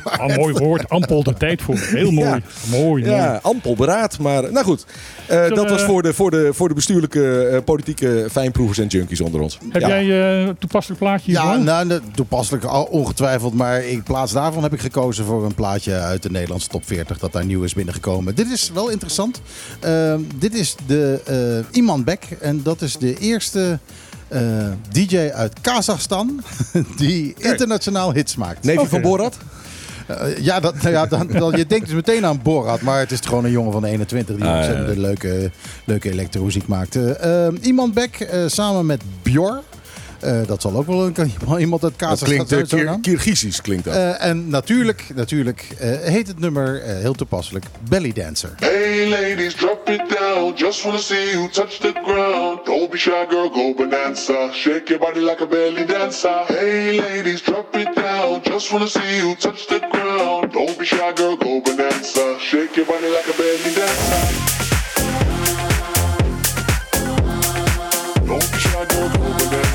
Ah, 0.04 0.36
mooi 0.38 0.54
woord, 0.54 0.90
ampel 0.90 1.24
de 1.24 1.34
tijd 1.34 1.62
voor. 1.62 1.78
Heel 1.78 2.12
mooi. 2.12 2.28
Ja. 2.28 2.40
Mooi. 2.70 2.84
mooi. 2.84 3.06
ja, 3.06 3.40
ampel 3.44 3.76
beraad. 3.76 4.20
Maar 4.20 4.52
nou 4.52 4.66
goed, 4.66 4.86
Eh, 5.28 5.50
dat 5.50 5.70
was 5.70 5.82
voor 5.82 6.02
de, 6.02 6.14
voor 6.14 6.32
de, 6.32 6.50
voor 6.54 6.68
de 6.68 6.74
bestuurlijke, 6.74 7.42
eh, 7.48 7.60
politieke 7.64 8.28
fijnproevers 8.32 8.78
en 8.78 8.88
junkies 8.88 9.22
onder 9.22 9.42
ons. 9.42 9.58
Heb 9.70 9.82
Ja. 9.82 9.88
jij 9.88 10.22
eh, 10.42 10.48
een 10.48 10.58
toepasselijk 10.58 11.02
plaatje 11.02 11.32
Ja, 11.32 11.56
nou, 11.56 11.88
de- 11.88 12.02
toepasselijk 12.16 12.92
ongetwijfeld. 12.92 13.54
Maar 13.54 13.84
in 13.86 14.04
plaats 14.04 14.32
daarvan 14.34 14.64
heb 14.64 14.74
ik 14.74 14.80
gekozen 14.80 15.26
voor 15.26 15.46
een 15.46 15.54
plaatje 15.56 15.94
uit 15.94 16.24
de 16.24 16.32
Nederlandse 16.32 16.68
top 16.68 16.86
40 16.86 17.20
dat 17.20 17.32
daar 17.32 17.46
nieuw 17.46 17.64
is 17.64 17.74
binnengekomen. 17.74 18.36
Dit 18.36 18.52
is 18.52 18.72
wel 18.74 18.90
interessant. 18.90 19.09
Interessant. 19.10 19.42
Ehm, 19.80 20.20
dit 20.36 20.56
is 20.56 20.76
de 20.86 21.22
eh, 21.26 21.78
Iman 21.78 22.04
Bek. 22.04 22.24
En 22.42 22.64
dat 22.64 22.82
is 22.82 22.98
de 22.98 23.18
eerste 23.18 23.80
eh, 24.28 24.42
DJ 24.92 25.18
uit 25.18 25.54
Kazachstan 25.62 26.42
die 26.98 27.34
internationaal 27.38 28.14
hits 28.14 28.36
maakt. 28.36 28.64
Neefje 28.64 28.88
van 28.88 29.02
Borat? 29.02 29.38
Eh, 30.08 30.38
ja, 30.38 30.60
dat, 30.60 30.82
nou 30.82 30.94
ja 30.94 31.06
dan, 31.06 31.28
dan, 31.28 31.58
je 31.58 31.66
denkt 31.66 31.86
dus 31.86 31.96
meteen 31.96 32.26
aan 32.26 32.42
Borat, 32.44 32.82
maar 32.82 33.00
het 33.00 33.12
is 33.12 33.20
gewoon 33.20 33.46
een 33.46 33.52
jongen 33.52 33.72
van 33.72 33.84
21 33.84 34.36
die 34.36 34.46
Ah, 34.46 34.52
ja, 34.52 34.58
ontzettend 34.58 34.96
ja. 34.96 35.02
leuke, 35.02 35.52
leuke 35.86 36.12
elektromuziek 36.12 36.68
maakt. 36.68 36.96
Eh, 36.96 37.48
Iman 37.62 37.94
Bek 37.94 38.20
eh, 38.20 38.44
samen 38.48 38.86
met 38.86 39.02
Bjor. 39.24 39.62
Eh, 40.24 40.48
dat 40.48 40.62
zal 40.62 40.76
ook 40.76 40.86
wel 40.86 41.06
een, 41.06 41.16
iemand 41.60 41.84
uit 41.84 41.94
Dat 42.00 42.10
Kazachstan 42.10 42.46
klinkt 42.46 42.50
zijn. 42.50 42.62
uh, 42.62 42.68
zo 42.70 42.76
Kir 42.78 42.86
naam. 42.86 43.02
Kirgizisch 43.02 43.62
klinkt 43.62 43.84
dat. 43.86 43.94
Eh, 43.94 44.26
en 44.26 44.50
natuurlijk, 44.50 45.06
natuurlijk 45.16 45.68
eh, 45.80 45.90
heet 46.00 46.28
het 46.28 46.40
nummer 46.40 46.82
eh, 46.82 46.98
heel 46.98 47.14
toepasselijk 47.14 47.66
Belly 47.90 48.14
Dancer. 48.14 48.52
Hey 48.60 49.10
ladies, 49.10 49.54
drop 49.54 49.90
it 49.90 50.02
down. 50.20 50.54
Just 50.56 50.84
wanna 50.84 50.98
see 51.00 51.32
you 51.32 51.50
touch 51.50 51.78
the 51.80 51.94
ground. 52.06 52.66
Don't 52.66 52.90
be 52.92 52.98
shy, 52.98 53.26
girl, 53.30 53.50
go 53.50 53.74
bonanza. 53.76 54.50
Shake 54.54 54.88
your 54.88 55.00
body 55.00 55.20
like 55.20 55.42
a 55.44 55.48
belly 55.48 55.86
dancer. 55.86 56.44
Hey 56.48 57.00
ladies, 57.00 57.42
drop 57.42 57.76
it 57.76 57.96
down. 57.96 58.42
Just 58.44 58.72
wanna 58.72 58.88
see 58.88 59.18
you 59.18 59.36
touch 59.36 59.66
the 59.68 59.80
ground. 59.92 60.52
Don't 60.52 60.78
be 60.78 60.86
shy, 60.86 61.12
girl, 61.16 61.36
go 61.38 61.62
bonanza. 61.62 62.36
Shake 62.40 62.76
your 62.78 62.86
body 62.86 63.08
like 63.10 63.28
a 63.34 63.38
belly 63.38 63.74
dancer. 63.76 64.48
Don't 68.28 68.52
be 68.52 68.58
shy, 68.58 68.86
girl, 68.90 69.10
go 69.10 69.18
bonanza. 69.18 69.69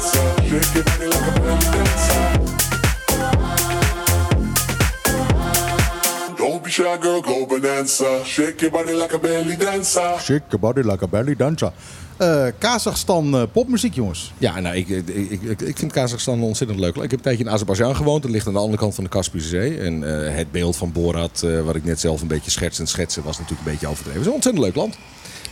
Shy, 6.74 6.96
girl, 7.00 7.20
go 7.22 7.46
bonanza. 7.46 8.20
Shake 8.24 8.60
your 8.60 8.70
body 8.72 8.92
like 8.92 9.14
a 9.14 9.18
belly 9.18 9.56
dancer. 9.56 10.18
Shake 10.18 10.42
your 10.50 10.60
body 10.60 10.82
like 10.82 11.04
a 11.04 11.06
belly 11.06 11.36
dancer. 11.36 11.72
Eh, 12.16 12.46
Kazachstan 12.58 13.34
eh, 13.34 13.42
popmuziek, 13.52 13.94
jongens. 13.94 14.32
Ja, 14.38 14.60
nou, 14.60 14.76
ik, 14.76 14.88
ik, 14.88 15.08
ik, 15.08 15.60
ik- 15.60 15.78
vind 15.78 15.92
Kazachstan 15.92 16.42
ontzettend 16.42 16.80
leuk. 16.80 16.94
Ik 16.94 17.00
heb 17.02 17.12
een 17.12 17.20
tijdje 17.20 17.44
in 17.44 17.50
Azerbeidzjan 17.50 17.96
gewoond. 17.96 18.22
Dat 18.22 18.30
ligt 18.30 18.46
aan 18.46 18.52
de 18.52 18.58
andere 18.58 18.78
kant 18.78 18.94
van 18.94 19.04
de 19.04 19.10
Kaspische 19.10 19.48
Zee. 19.48 19.78
En 19.78 20.26
eh, 20.28 20.36
het 20.36 20.50
beeld 20.50 20.76
van 20.76 20.92
Borat, 20.92 21.42
eh, 21.42 21.60
wat 21.60 21.74
ik 21.76 21.84
net 21.84 22.00
zelf 22.00 22.20
een 22.20 22.28
beetje 22.28 22.50
schets 22.50 22.78
en 22.78 22.86
schetsen, 22.86 23.22
was 23.22 23.38
natuurlijk 23.38 23.66
een 23.66 23.72
beetje 23.72 23.86
overdreven. 23.86 24.12
Het 24.12 24.20
is 24.20 24.26
een 24.26 24.34
ontzettend 24.34 24.64
leuk 24.64 24.74
land. 24.74 24.94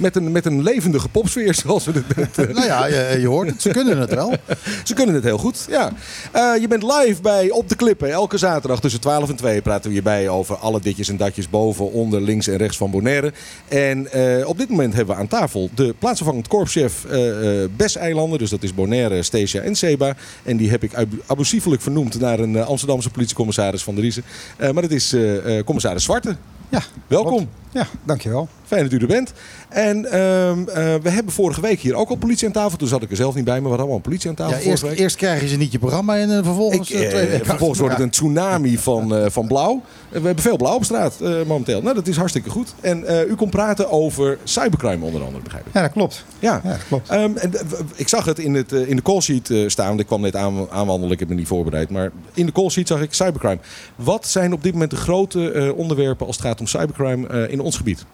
Met 0.02 0.16
een, 0.16 0.32
met 0.32 0.46
een 0.46 0.62
levendige 0.62 1.08
popsfeer, 1.08 1.54
zoals 1.64 1.84
we 1.84 1.92
het 1.92 2.16
net... 2.16 2.38
eh, 2.48 2.54
Nou 2.54 2.66
ja, 2.66 2.86
je, 2.86 3.16
je 3.20 3.26
hoort 3.26 3.48
het, 3.50 3.62
ze 3.62 3.68
kunnen 3.68 3.98
het 3.98 4.14
wel. 4.14 4.32
Ze 4.84 4.94
kunnen 4.94 5.14
het 5.14 5.24
heel 5.24 5.38
goed, 5.38 5.66
ja. 5.68 5.92
Eh, 6.32 6.60
je 6.60 6.68
bent 6.68 6.82
live 6.82 7.22
bij 7.22 7.50
Op 7.50 7.68
de 7.68 7.74
Klippen. 7.76 8.10
Elke 8.10 8.38
zaterdag 8.38 8.80
tussen 8.80 9.00
12 9.00 9.28
en 9.28 9.36
2 9.36 9.62
praten 9.62 9.86
we 9.86 9.92
hierbij 9.92 10.28
over 10.28 10.56
alle 10.56 10.80
ditjes 10.80 11.08
en 11.08 11.16
datjes 11.16 11.50
boven, 11.50 11.92
onder, 11.92 12.20
links 12.20 12.46
en 12.46 12.56
rechts 12.56 12.76
van 12.76 12.90
Bonaire. 12.90 13.32
En 13.68 14.12
eh, 14.12 14.48
op 14.48 14.58
dit 14.58 14.68
moment 14.68 14.94
hebben 14.94 15.14
we 15.14 15.20
aan 15.20 15.28
tafel 15.28 15.70
de 15.74 15.94
plaatsvervangend 15.98 16.48
korpschef 16.48 17.04
eh 17.04 17.62
eh 17.62 17.68
Bes 17.76 17.96
Eilanden. 17.96 18.38
Dus 18.38 18.50
dat 18.50 18.62
is 18.62 18.74
Bonaire, 18.74 19.22
Stesia 19.22 19.60
en 19.60 19.74
Seba. 19.76 20.14
En 20.42 20.56
die 20.56 20.70
heb 20.70 20.82
ik 20.82 20.94
abu- 20.94 21.20
abusiefelijk 21.26 21.82
vernoemd 21.82 22.20
naar 22.20 22.38
een 22.38 22.64
Amsterdamse 22.64 23.10
politiecommissaris 23.10 23.82
van 23.82 23.94
de 23.94 24.00
Riezen. 24.00 24.22
Maar 24.58 24.82
dat 24.82 24.90
is 24.90 25.16
commissaris 25.64 26.04
Zwarte. 26.04 26.36
Ja, 26.68 26.82
Welkom. 27.06 27.30
klopt. 27.32 27.46
Ja, 27.72 27.86
dankjewel. 28.04 28.48
Fijn 28.66 28.82
dat 28.82 28.92
u 28.92 28.96
er 28.96 29.06
bent. 29.06 29.32
En 29.72 30.04
ehm, 30.04 30.68
eh, 30.68 30.94
we 31.02 31.10
hebben 31.10 31.32
vorige 31.32 31.60
week 31.60 31.80
hier 31.80 31.94
ook 31.94 32.08
al 32.08 32.16
politie 32.16 32.46
aan 32.46 32.52
tafel. 32.52 32.78
Toen 32.78 32.88
zat 32.88 33.02
ik 33.02 33.10
er 33.10 33.16
zelf 33.16 33.34
niet 33.34 33.44
bij, 33.44 33.54
maar 33.54 33.62
we 33.62 33.68
hadden 33.68 33.86
allemaal 33.86 34.02
politie 34.02 34.28
aan 34.28 34.34
tafel 34.34 34.58
Ja, 34.58 34.64
eerst, 34.64 34.82
week. 34.82 34.98
eerst 34.98 35.16
krijgen 35.16 35.48
ze 35.48 35.56
niet 35.56 35.72
je 35.72 35.78
programma 35.78 36.16
en 36.16 36.36
eh, 36.36 36.44
vervolgens... 36.44 36.90
Ik, 36.90 37.12
eh, 37.12 37.40
vervolgens 37.42 37.78
wordt 37.78 37.94
het 37.94 38.02
een 38.04 38.10
tsunami 38.10 38.78
van, 38.78 39.30
van 39.30 39.46
blauw. 39.46 39.82
We 40.08 40.20
hebben 40.20 40.42
veel 40.42 40.56
blauw 40.56 40.74
op 40.74 40.84
straat 40.84 41.20
momenteel. 41.46 41.82
Nou, 41.82 41.94
dat 41.94 42.06
is 42.06 42.16
hartstikke 42.16 42.50
goed. 42.50 42.74
En 42.80 43.04
u 43.28 43.34
komt 43.34 43.50
praten 43.50 43.90
over 43.90 44.38
cybercrime 44.44 45.04
onder 45.04 45.24
andere, 45.24 45.42
begrijp 45.42 45.66
ik. 45.66 45.74
Ja, 45.74 45.80
dat 45.80 45.92
klopt. 45.92 46.24
Ja. 46.38 46.60
Ja, 46.64 46.70
dat 46.70 46.86
klopt. 46.88 47.08
Ehm, 47.08 47.36
en, 47.36 47.52
ik 47.94 48.08
zag 48.08 48.24
het 48.24 48.38
in, 48.38 48.54
het, 48.54 48.72
in 48.72 48.96
de 48.96 49.02
call 49.02 49.20
sheet 49.20 49.50
eh, 49.50 49.68
staan. 49.68 49.88
want 49.88 50.00
Ik 50.00 50.06
kwam 50.06 50.20
net 50.20 50.36
aan, 50.36 50.70
aanwandelen, 50.70 51.12
ik 51.12 51.18
heb 51.18 51.28
me 51.28 51.34
niet 51.34 51.46
voorbereid. 51.46 51.90
Maar 51.90 52.10
in 52.34 52.46
de 52.46 52.52
call 52.52 52.68
sheet 52.68 52.88
zag 52.88 53.00
ik 53.00 53.14
cybercrime. 53.14 53.58
Wat 53.96 54.26
zijn 54.26 54.52
op 54.52 54.62
dit 54.62 54.72
moment 54.72 54.90
de 54.90 54.96
grote 54.96 55.72
onderwerpen 55.76 56.26
als 56.26 56.36
het 56.36 56.44
gaat 56.44 56.60
om 56.60 56.66
cybercrime 56.66 57.48
in 57.48 57.60
ons 57.60 57.76
gebied? 57.76 58.04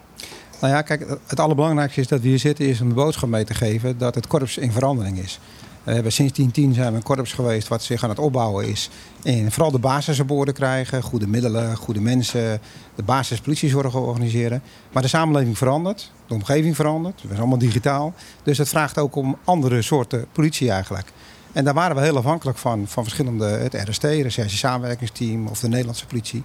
Nou 0.59 0.73
ja, 0.73 0.81
kijk, 0.81 1.05
het 1.27 1.39
allerbelangrijkste 1.39 2.01
is 2.01 2.07
dat 2.07 2.21
we 2.21 2.27
hier 2.27 2.39
zitten 2.39 2.65
is 2.65 2.81
om 2.81 2.87
de 2.89 2.95
boodschap 2.95 3.29
mee 3.29 3.43
te 3.43 3.53
geven 3.53 3.97
dat 3.97 4.15
het 4.15 4.27
korps 4.27 4.57
in 4.57 4.71
verandering 4.71 5.19
is. 5.19 5.39
We 5.83 5.93
hebben 5.93 6.11
sinds 6.11 6.33
1010 6.33 6.73
zijn 6.73 6.91
we 6.91 6.97
een 6.97 7.03
korps 7.03 7.33
geweest 7.33 7.67
wat 7.67 7.83
zich 7.83 8.03
aan 8.03 8.09
het 8.09 8.19
opbouwen 8.19 8.67
is. 8.67 8.89
En 9.23 9.51
vooral 9.51 9.71
de 9.71 9.79
basis 9.79 10.19
op 10.19 10.31
orde 10.31 10.51
krijgen, 10.51 11.03
goede 11.03 11.27
middelen, 11.27 11.75
goede 11.75 12.01
mensen, 12.01 12.61
de 12.95 13.03
basispolitiezorg 13.03 13.95
organiseren. 13.95 14.61
Maar 14.91 15.01
de 15.01 15.09
samenleving 15.09 15.57
verandert, 15.57 16.11
de 16.27 16.33
omgeving 16.33 16.75
verandert, 16.75 17.21
we 17.21 17.27
zijn 17.27 17.39
allemaal 17.39 17.57
digitaal. 17.57 18.13
Dus 18.43 18.57
het 18.57 18.69
vraagt 18.69 18.97
ook 18.97 19.15
om 19.15 19.37
andere 19.43 19.81
soorten 19.81 20.25
politie 20.31 20.71
eigenlijk. 20.71 21.11
En 21.51 21.63
daar 21.63 21.73
waren 21.73 21.95
we 21.95 22.01
heel 22.01 22.17
afhankelijk 22.17 22.57
van, 22.57 22.87
van 22.87 23.03
verschillende, 23.03 23.45
het 23.45 23.73
RST, 23.89 24.03
Recherche 24.03 24.57
Samenwerkingsteam 24.57 25.47
of 25.47 25.59
de 25.59 25.67
Nederlandse 25.67 26.05
politie. 26.05 26.43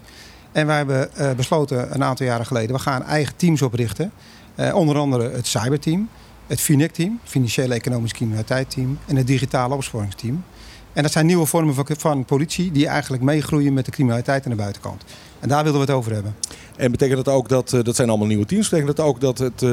En 0.55 0.67
wij 0.67 0.77
hebben 0.77 1.15
eh, 1.15 1.31
besloten 1.33 1.95
een 1.95 2.05
aantal 2.05 2.27
jaren 2.27 2.47
geleden, 2.47 2.77
we 2.77 2.83
gaan 2.83 3.03
eigen 3.03 3.37
teams 3.37 3.63
oprichten. 3.63 4.13
Eh, 4.55 4.75
onder 4.75 4.97
andere 4.97 5.31
het 5.31 5.47
cyberteam, 5.47 6.09
het 6.47 6.61
FINIC-team, 6.61 7.21
Financiële 7.25 7.75
Economische 7.75 8.17
Criminaliteit-team 8.17 8.99
en 9.07 9.17
het 9.17 9.27
Digitale 9.27 9.75
Opsporingsteam. 9.75 10.45
En 10.93 11.03
dat 11.03 11.13
zijn 11.13 11.27
nieuwe 11.27 11.47
vormen 11.47 11.75
van, 11.75 11.87
van 11.99 12.25
politie 12.25 12.73
die 12.73 12.87
eigenlijk 12.87 13.23
meegroeien 13.23 13.73
met 13.73 13.85
de 13.85 13.91
criminaliteit 13.91 14.45
aan 14.45 14.51
de 14.51 14.57
buitenkant. 14.57 15.05
En 15.41 15.49
daar 15.49 15.63
wilden 15.63 15.81
we 15.81 15.87
het 15.87 15.97
over 15.97 16.13
hebben. 16.13 16.35
En 16.77 16.91
betekent 16.91 17.25
dat 17.25 17.35
ook 17.35 17.49
dat, 17.49 17.73
eh, 17.73 17.83
dat 17.83 17.97
zijn 17.97 18.09
allemaal 18.09 18.27
nieuwe 18.27 18.47
teams, 18.47 18.69
betekent 18.69 18.97
dat 18.97 19.07
ook 19.07 19.21
dat 19.21 19.39
het 19.39 19.65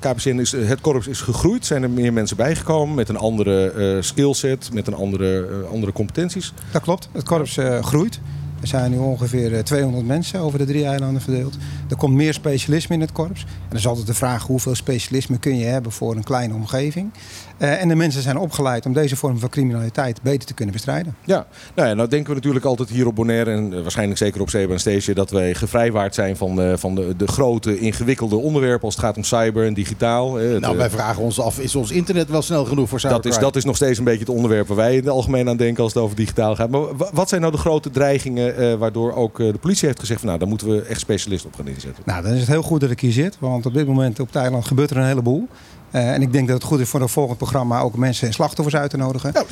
KPCN 0.00 0.38
is, 0.38 0.52
het 0.52 0.80
korps 0.80 1.06
is 1.06 1.20
gegroeid? 1.20 1.66
Zijn 1.66 1.82
er 1.82 1.90
meer 1.90 2.12
mensen 2.12 2.36
bijgekomen 2.36 2.94
met 2.94 3.08
een 3.08 3.16
andere 3.16 3.70
eh 3.70 4.02
skillset, 4.02 4.72
met 4.72 4.86
een 4.86 4.94
andere, 4.94 5.48
andere 5.70 5.92
competenties? 5.92 6.52
Dat 6.70 6.82
klopt, 6.82 7.08
het 7.12 7.24
korps 7.24 7.58
groeit. 7.80 8.20
Er 8.62 8.68
zijn 8.68 8.90
nu 8.90 8.98
ongeveer 8.98 9.54
eh, 9.54 9.62
200 9.62 10.06
mensen 10.06 10.40
over 10.40 10.58
de 10.58 10.64
drie 10.64 10.84
eilanden 10.84 11.22
verdeeld. 11.22 11.56
Er 11.90 11.96
komt 11.96 12.14
meer 12.14 12.34
specialisme 12.34 12.94
in 12.94 13.00
het 13.00 13.12
korps. 13.12 13.40
En 13.42 13.70
er 13.70 13.76
is 13.76 13.86
altijd 13.86 14.06
de 14.06 14.14
vraag 14.14 14.46
hoeveel 14.46 14.74
specialisme 14.74 15.38
kun 15.38 15.56
je 15.56 15.64
hebben 15.64 15.92
voor 15.92 16.16
een 16.16 16.24
kleine 16.24 16.54
omgeving. 16.54 17.10
Eh, 17.58 17.80
en 17.82 17.88
de 17.88 17.94
mensen 17.94 18.22
zijn 18.22 18.36
opgeleid 18.36 18.86
om 18.86 18.92
deze 18.92 19.16
vorm 19.16 19.38
van 19.38 19.48
criminaliteit 19.48 20.22
beter 20.22 20.46
te 20.46 20.54
kunnen 20.54 20.74
bestrijden. 20.74 21.14
Ja, 21.24 21.46
nou 21.74 21.88
ja, 21.88 21.94
nou 21.94 22.08
denken 22.08 22.28
we 22.28 22.34
natuurlijk 22.34 22.64
altijd 22.64 22.88
hier 22.88 23.06
op 23.06 23.14
Bonaire 23.14 23.50
en 23.50 23.72
eh, 23.74 23.80
waarschijnlijk 23.82 24.18
zeker 24.18 24.40
op 24.40 24.50
Zeba 24.50 24.72
en 24.72 24.80
Station 24.80 25.14
dat 25.14 25.30
wij 25.30 25.54
gevrijwaard 25.54 26.14
zijn 26.14 26.36
van, 26.36 26.60
eh, 26.62 26.72
van 26.76 26.94
de, 26.94 27.16
de 27.16 27.26
grote 27.26 27.78
ingewikkelde 27.78 28.36
onderwerpen 28.36 28.84
als 28.84 28.94
het 28.94 29.04
gaat 29.04 29.16
om 29.16 29.24
cyber 29.24 29.66
en 29.66 29.74
digitaal. 29.74 30.34
het, 30.34 30.60
Nou, 30.60 30.76
wij 30.76 30.90
vragen 30.90 31.22
ons 31.22 31.40
af, 31.40 31.58
is 31.58 31.74
ons 31.74 31.90
internet 31.90 32.28
wel 32.30 32.42
snel 32.42 32.64
genoeg 32.64 32.88
voor 32.88 33.00
dat, 33.00 33.10
is, 33.10 33.14
cybercrime? 33.14 33.44
dat 33.44 33.56
is 33.56 33.64
nog 33.64 33.76
steeds 33.76 33.98
een 33.98 34.04
beetje 34.04 34.20
het 34.24 34.28
onderwerp 34.28 34.66
waar 34.66 34.76
wij 34.76 34.92
in 34.92 34.98
het 35.00 35.08
algemeen 35.08 35.48
aan 35.48 35.56
denken 35.56 35.82
als 35.82 35.94
het 35.94 36.02
over 36.02 36.16
digitaal 36.16 36.56
gaat. 36.56 36.70
Maar 36.70 36.96
wa- 36.96 37.10
wat 37.12 37.28
zijn 37.28 37.40
nou 37.40 37.52
de 37.52 37.58
grote 37.58 37.90
dreigingen 37.90 38.56
eh, 38.56 38.74
waardoor 38.74 39.12
ook 39.14 39.40
eh, 39.40 39.46
de 39.52 39.58
politie 39.58 39.86
heeft 39.86 40.00
gezegd 40.00 40.18
van 40.18 40.28
nou, 40.28 40.40
daar 40.40 40.48
moeten 40.48 40.68
we 40.68 40.82
echt 40.82 41.00
specialisten 41.00 41.48
op 41.50 41.56
gaan 41.56 41.68
inzetten? 41.68 42.02
Nou, 42.06 42.22
dan 42.22 42.32
is 42.32 42.40
het 42.40 42.48
heel 42.48 42.62
goed 42.62 42.80
dat 42.80 42.90
ik 42.90 43.00
hier 43.00 43.12
zit. 43.12 43.36
Want 43.38 43.66
op 43.66 43.74
dit 43.74 43.86
moment 43.86 44.20
op 44.20 44.26
het 44.26 44.36
eiland 44.36 44.66
gebeurt 44.66 44.90
er 44.90 44.96
een 44.96 45.06
heleboel. 45.06 45.48
Eh, 45.92 46.12
en 46.12 46.22
ik 46.22 46.32
denk 46.32 46.46
dat 46.46 46.56
het 46.56 46.66
goed 46.66 46.80
is 46.80 46.88
voor 46.88 47.00
een 47.00 47.08
volgend 47.08 47.38
programma 47.38 47.80
ook 47.80 47.96
mensen 47.96 48.26
en 48.26 48.32
slachtoffers 48.32 48.76
uit 48.76 48.90
te 48.90 48.96
nodigen. 48.96 49.32
Nou, 49.32 49.46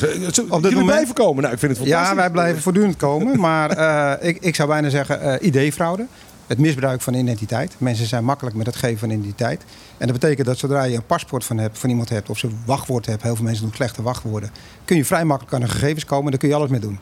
dit 0.63 0.73
moment- 0.73 0.87
blijven 0.87 1.15
komen. 1.15 1.43
Nou, 1.43 1.55
ik 1.55 1.61
vind 1.61 1.73
het 1.73 1.81
fantastisch. 1.81 2.11
Ja, 2.11 2.17
wij 2.17 2.31
blijven 2.31 2.63
voortdurend 2.63 2.97
komen. 2.97 3.39
Maar 3.51 3.71
eh, 3.71 4.29
ik, 4.29 4.39
ik 4.41 4.55
zou 4.55 4.69
bijna 4.69 4.89
zeggen 4.89 5.41
eh 5.41 5.67
ID-fraude. 5.67 6.07
Het 6.47 6.59
misbruik 6.59 7.01
van 7.01 7.15
identiteit. 7.15 7.75
Mensen 7.79 8.07
zijn 8.07 8.25
makkelijk 8.25 8.57
met 8.57 8.67
het 8.67 8.77
geven 8.77 8.99
van 8.99 9.11
identiteit. 9.11 9.65
En 9.99 10.07
dat 10.07 10.19
betekent 10.21 10.47
dat 10.47 10.59
zodra 10.59 10.83
je 10.83 10.97
een 10.97 11.07
paspoort 11.07 11.45
van, 11.45 11.59
hebt, 11.59 11.79
van 11.79 11.91
iemand 11.91 12.09
hebt... 12.09 12.31
of 12.31 12.39
ze 12.39 12.47
een 12.47 12.59
wachtwoord 12.67 13.07
hebt, 13.07 13.23
heel 13.23 13.37
veel 13.37 13.45
mensen 13.45 13.65
doen 13.65 13.75
slechte 13.75 14.03
wachtwoorden... 14.03 14.51
kun 14.85 14.97
je 14.97 15.05
vrij 15.05 15.25
makkelijk 15.25 15.55
aan 15.55 15.61
de 15.61 15.69
gegevens 15.69 16.05
komen. 16.05 16.25
en 16.25 16.31
Daar 16.31 16.41
kun 16.41 16.49
je 16.49 16.55
alles 16.55 16.71
mee 16.71 16.81
doen. 16.81 16.99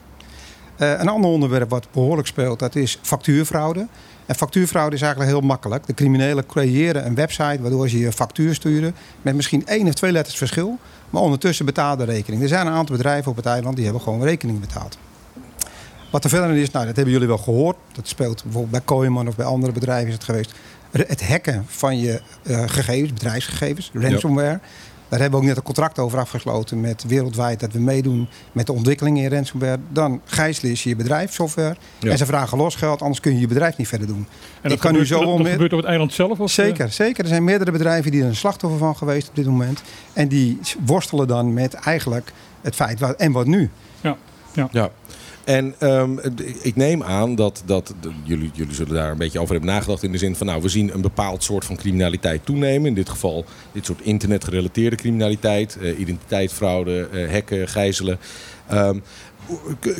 Een 0.76 1.08
ander 1.08 1.30
onderwerp 1.30 1.70
wat 1.70 1.86
behoorlijk 1.92 2.28
speelt, 2.28 2.58
dat 2.58 2.74
is 2.74 2.98
factuurfraude. 3.02 3.86
En 4.28 4.34
factuurfraude 4.34 4.96
is 4.96 5.02
eigenlijk 5.02 5.30
heel 5.32 5.40
makkelijk. 5.40 5.86
De 5.86 5.94
criminelen 5.94 6.46
creëren 6.46 7.06
een 7.06 7.14
website 7.14 7.58
waardoor 7.60 7.88
ze 7.88 7.98
je 7.98 8.12
factuur 8.12 8.54
sturen... 8.54 8.94
met 9.22 9.34
misschien 9.34 9.66
één 9.66 9.86
of 9.86 9.94
twee 9.94 10.12
letters 10.12 10.36
verschil... 10.36 10.78
maar 11.10 11.22
ondertussen 11.22 11.64
betaalde 11.64 12.04
rekening. 12.04 12.42
Er 12.42 12.48
zijn 12.48 12.66
een 12.66 12.72
aantal 12.72 12.96
bedrijven 12.96 13.30
op 13.30 13.36
het 13.36 13.46
eiland 13.46 13.74
die 13.74 13.84
hebben 13.84 14.02
gewoon 14.02 14.22
rekening 14.22 14.60
betaald. 14.60 14.98
Wat 16.10 16.24
er 16.24 16.30
verder 16.30 16.56
is, 16.56 16.70
nou, 16.70 16.86
dat 16.86 16.96
hebben 16.96 17.14
jullie 17.14 17.28
wel 17.28 17.38
gehoord. 17.38 17.76
Dat 17.92 18.08
speelt 18.08 18.42
bijvoorbeeld 18.42 18.72
bij 18.72 18.80
Kooiman 18.80 19.28
of 19.28 19.36
bij 19.36 19.46
andere 19.46 19.72
bedrijven 19.72 20.08
is 20.08 20.14
het 20.14 20.24
geweest. 20.24 20.54
Het 20.90 21.28
hacken 21.28 21.64
van 21.66 21.98
je 21.98 22.22
eh, 22.42 22.62
gegevens, 22.66 23.12
bedrijfsgegevens, 23.12 23.90
ransomware. 23.94 24.60
Daar 25.08 25.20
hebben 25.20 25.38
we 25.38 25.44
ook 25.44 25.50
net 25.50 25.56
een 25.56 25.62
contract 25.62 25.98
over 25.98 26.18
afgesloten 26.18 26.80
met 26.80 27.04
wereldwijd 27.06 27.60
dat 27.60 27.72
we 27.72 27.78
meedoen 27.80 28.28
met 28.52 28.66
de 28.66 28.72
ontwikkeling 28.72 29.18
in 29.18 29.30
ransomware. 29.30 29.78
Dan 29.88 30.20
gijzelen 30.24 30.76
ze 30.76 30.88
je 30.88 30.96
bedrijfssoftware 30.96 31.76
Ja. 31.98 32.10
en 32.10 32.18
ze 32.18 32.26
vragen 32.26 32.58
losgeld, 32.58 33.00
anders 33.00 33.20
kun 33.20 33.32
je 33.34 33.40
je 33.40 33.46
bedrijf 33.46 33.76
niet 33.76 33.88
verder 33.88 34.06
doen. 34.06 34.26
En 34.60 34.70
dat 34.70 34.78
kan 34.78 34.92
nu 34.92 35.06
gebeurt, 35.06 35.20
zo 35.22 35.36
dat, 35.36 35.38
dat 35.38 35.52
gebeurt 35.52 35.72
op 35.72 35.78
het 35.78 35.88
eiland 35.88 36.12
zelf? 36.12 36.30
Of, 36.30 36.38
eh? 36.38 36.64
Zeker, 36.64 36.92
zeker. 36.92 37.22
Er 37.22 37.28
zijn 37.28 37.44
meerdere 37.44 37.70
bedrijven 37.70 38.10
die 38.10 38.22
er 38.22 38.28
een 38.28 38.36
slachtoffer 38.36 38.78
van 38.78 38.96
geweest 38.96 39.28
op 39.28 39.36
dit 39.36 39.46
moment. 39.46 39.82
En 40.12 40.28
die 40.28 40.58
worstelen 40.86 41.26
dan 41.28 41.52
met 41.52 41.74
eigenlijk 41.74 42.32
het 42.60 42.74
feit, 42.74 43.00
wat, 43.00 43.16
en 43.16 43.32
wat 43.32 43.46
nu? 43.46 43.70
Ja. 44.72 44.90
En 45.48 45.74
ehm, 45.78 46.18
ik 46.62 46.76
neem 46.76 47.02
aan 47.02 47.34
dat, 47.34 47.62
dat 47.66 47.94
jullie, 48.22 48.50
jullie 48.54 48.74
zullen 48.74 48.94
daar 48.94 49.10
een 49.10 49.18
beetje 49.18 49.40
over 49.40 49.54
hebben 49.54 49.70
nagedacht. 49.70 50.02
In 50.02 50.12
de 50.12 50.18
zin 50.18 50.36
van, 50.36 50.46
nou, 50.46 50.62
we 50.62 50.68
zien 50.68 50.94
een 50.94 51.00
bepaald 51.00 51.42
soort 51.42 51.64
van 51.64 51.76
criminaliteit 51.76 52.44
toenemen. 52.44 52.88
In 52.88 52.94
dit 52.94 53.08
geval 53.08 53.44
dit 53.72 53.86
soort 53.86 54.00
internetgerelateerde 54.00 54.96
criminaliteit. 54.96 55.76
eh, 55.80 55.98
identiteitsfraude, 55.98 57.08
eh, 57.12 57.32
hacken, 57.32 57.68
gijzelen. 57.68 58.18
Ehm, 58.66 58.98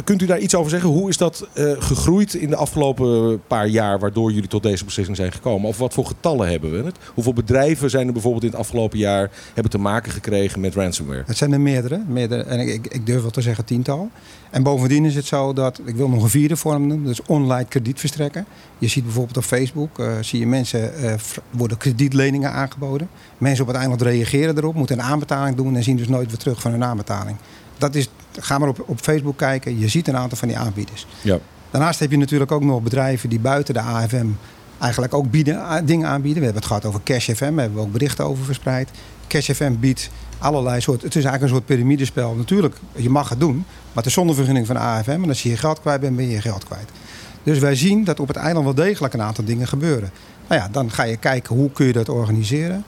kunt 0.05 0.23
u 0.23 0.27
daar 0.27 0.39
iets 0.39 0.55
over 0.55 0.71
zeggen? 0.71 0.91
Hoe 0.91 1.09
is 1.09 1.17
dat 1.17 1.49
eh, 1.53 1.73
gegroeid 1.79 2.35
in 2.35 2.49
de 2.51 2.57
afgelopen 2.57 3.41
paar 3.47 3.67
jaar... 3.67 3.99
waardoor 3.99 4.33
jullie 4.33 4.49
tot 4.49 4.63
deze 4.63 4.85
beslissing 4.85 5.17
zijn 5.17 5.33
gekomen? 5.33 5.69
Of 5.69 5.79
wat 5.79 5.95
voor 5.95 6.07
getallen 6.07 6.49
hebben 6.49 6.71
we 6.71 6.85
het? 6.85 6.97
Hoeveel 7.15 7.33
bedrijven 7.33 7.91
zijn 7.91 8.07
er 8.07 8.13
bijvoorbeeld 8.13 8.45
in 8.45 8.51
het 8.51 8.59
afgelopen 8.59 8.99
jaar... 8.99 9.31
hebben 9.55 9.73
te 9.73 9.79
maken 9.79 10.13
gekregen 10.13 10.61
met 10.61 10.75
ransomware? 10.75 11.23
Het 11.27 11.37
zijn 11.37 11.53
er 11.53 11.61
meerdere, 11.61 12.03
meerdere 12.07 12.43
en 12.43 12.61
ik, 12.61 12.87
ik, 12.87 13.07
durf 13.07 13.21
wel 13.21 13.31
te 13.31 13.41
zeggen 13.41 13.65
tiental. 13.65 14.11
En 14.51 14.63
bovendien 14.63 15.05
is 15.05 15.15
het 15.15 15.25
zo 15.25 15.53
dat, 15.53 15.81
ik 15.85 15.97
wil 15.97 16.09
nog 16.09 16.23
een 16.23 16.29
vierde 16.29 16.57
vorm 16.57 16.87
noemen, 16.87 17.07
dat 17.07 17.13
is 17.13 17.27
online 17.27 17.69
krediet 17.69 18.01
verstrekken. 18.01 18.47
Je 18.79 18.89
ziet 18.89 19.05
bijvoorbeeld 19.05 19.37
op 19.37 19.45
Facebook, 19.45 19.99
eh, 19.99 20.13
zie 20.21 20.41
je 20.41 20.47
mensen, 20.47 20.95
eh, 20.95 21.15
worden 21.51 21.77
kredietleningen 21.77 22.53
aangeboden. 22.53 23.09
Mensen 23.39 23.63
op 23.63 23.69
het 23.69 23.79
eiland 23.79 24.03
reageren 24.03 24.57
erop, 24.57 24.75
moeten 24.75 24.99
een 24.99 25.05
aanbetaling 25.05 25.57
doen 25.57 25.77
en 25.77 25.83
zien 25.83 25.97
dus 25.97 26.09
nooit 26.09 26.29
weer 26.29 26.39
terug 26.39 26.61
van 26.61 26.71
hun 26.71 26.85
aanbetaling. 26.85 27.37
Dat 27.79 27.95
is, 27.95 28.09
ga 28.38 28.59
maar 28.59 28.69
op, 28.69 28.85
op 28.87 29.01
Facebook 29.01 29.37
kijken, 29.37 29.79
je 29.79 29.88
ziet 29.88 30.09
een 30.09 30.17
aantal 30.17 30.38
van 30.38 30.49
die 30.49 30.59
aanbieders. 30.59 31.07
Ja. 31.21 31.38
Daarnaast 31.71 32.01
heb 32.01 32.11
je 32.11 32.17
natuurlijk 32.17 32.53
ook 32.53 32.62
nog 32.62 32.83
bedrijven 32.83 33.29
die 33.29 33.41
buiten 33.41 33.75
de 33.75 33.81
AFM 33.81 34.27
eigenlijk 34.79 35.14
ook 35.14 35.31
bieden, 35.31 35.87
dingen 35.87 36.09
aanbieden. 36.09 36.38
We 36.38 36.45
hebben 36.45 36.62
het 36.62 36.67
gehad 36.67 36.85
over 36.85 37.01
Cash 37.05 37.31
FM, 37.31 37.38
daar 37.38 37.59
hebben 37.59 37.75
we 37.75 37.81
ook 37.81 37.93
berichten 37.93 38.25
over 38.25 38.45
verspreid. 38.45 38.88
Cash 39.27 39.51
FM 39.51 39.73
biedt 39.81 40.11
allerlei 40.38 40.81
soorten. 40.81 41.07
Het 41.07 41.17
is 41.17 41.25
eigenlijk 41.25 41.43
een 41.43 41.59
soort 41.59 41.77
piramidespel. 41.77 42.35
Natuurlijk, 42.35 42.75
je 42.97 43.11
mag 43.11 43.29
het 43.29 43.41
doen, 43.41 43.57
maar 43.57 43.95
het 43.95 44.07
is 44.07 44.12
zonder 44.12 44.35
vergunning 44.35 44.67
van 44.67 44.75
de 44.75 44.81
AFM. 44.81 45.11
En 45.11 45.29
als 45.29 45.43
je 45.43 45.49
je 45.49 45.57
geld 45.57 45.81
kwijt 45.81 46.01
bent, 46.01 46.17
ben 46.17 46.25
je 46.25 46.31
je 46.31 46.41
geld 46.41 46.64
kwijt. 46.64 46.88
Dus 47.43 47.59
wij 47.59 47.75
zien 47.75 48.05
dat 48.05 48.21
op 48.21 48.29
het 48.29 48.37
eiland 48.37 48.64
wel 48.64 48.75
degelijk 48.75 49.14
een 49.14 49.23
aantal 49.23 49.45
dingen 49.45 49.69
gebeuren. 49.69 50.11
Nou 50.49 50.61
ja, 50.61 50.69
dan 50.69 50.91
ga 50.91 51.03
je 51.03 51.17
kijken 51.17 51.57
hoe 51.57 51.71
kun 51.71 51.87
je 51.87 51.93
dat 51.93 52.09
organiseren. 52.09 52.85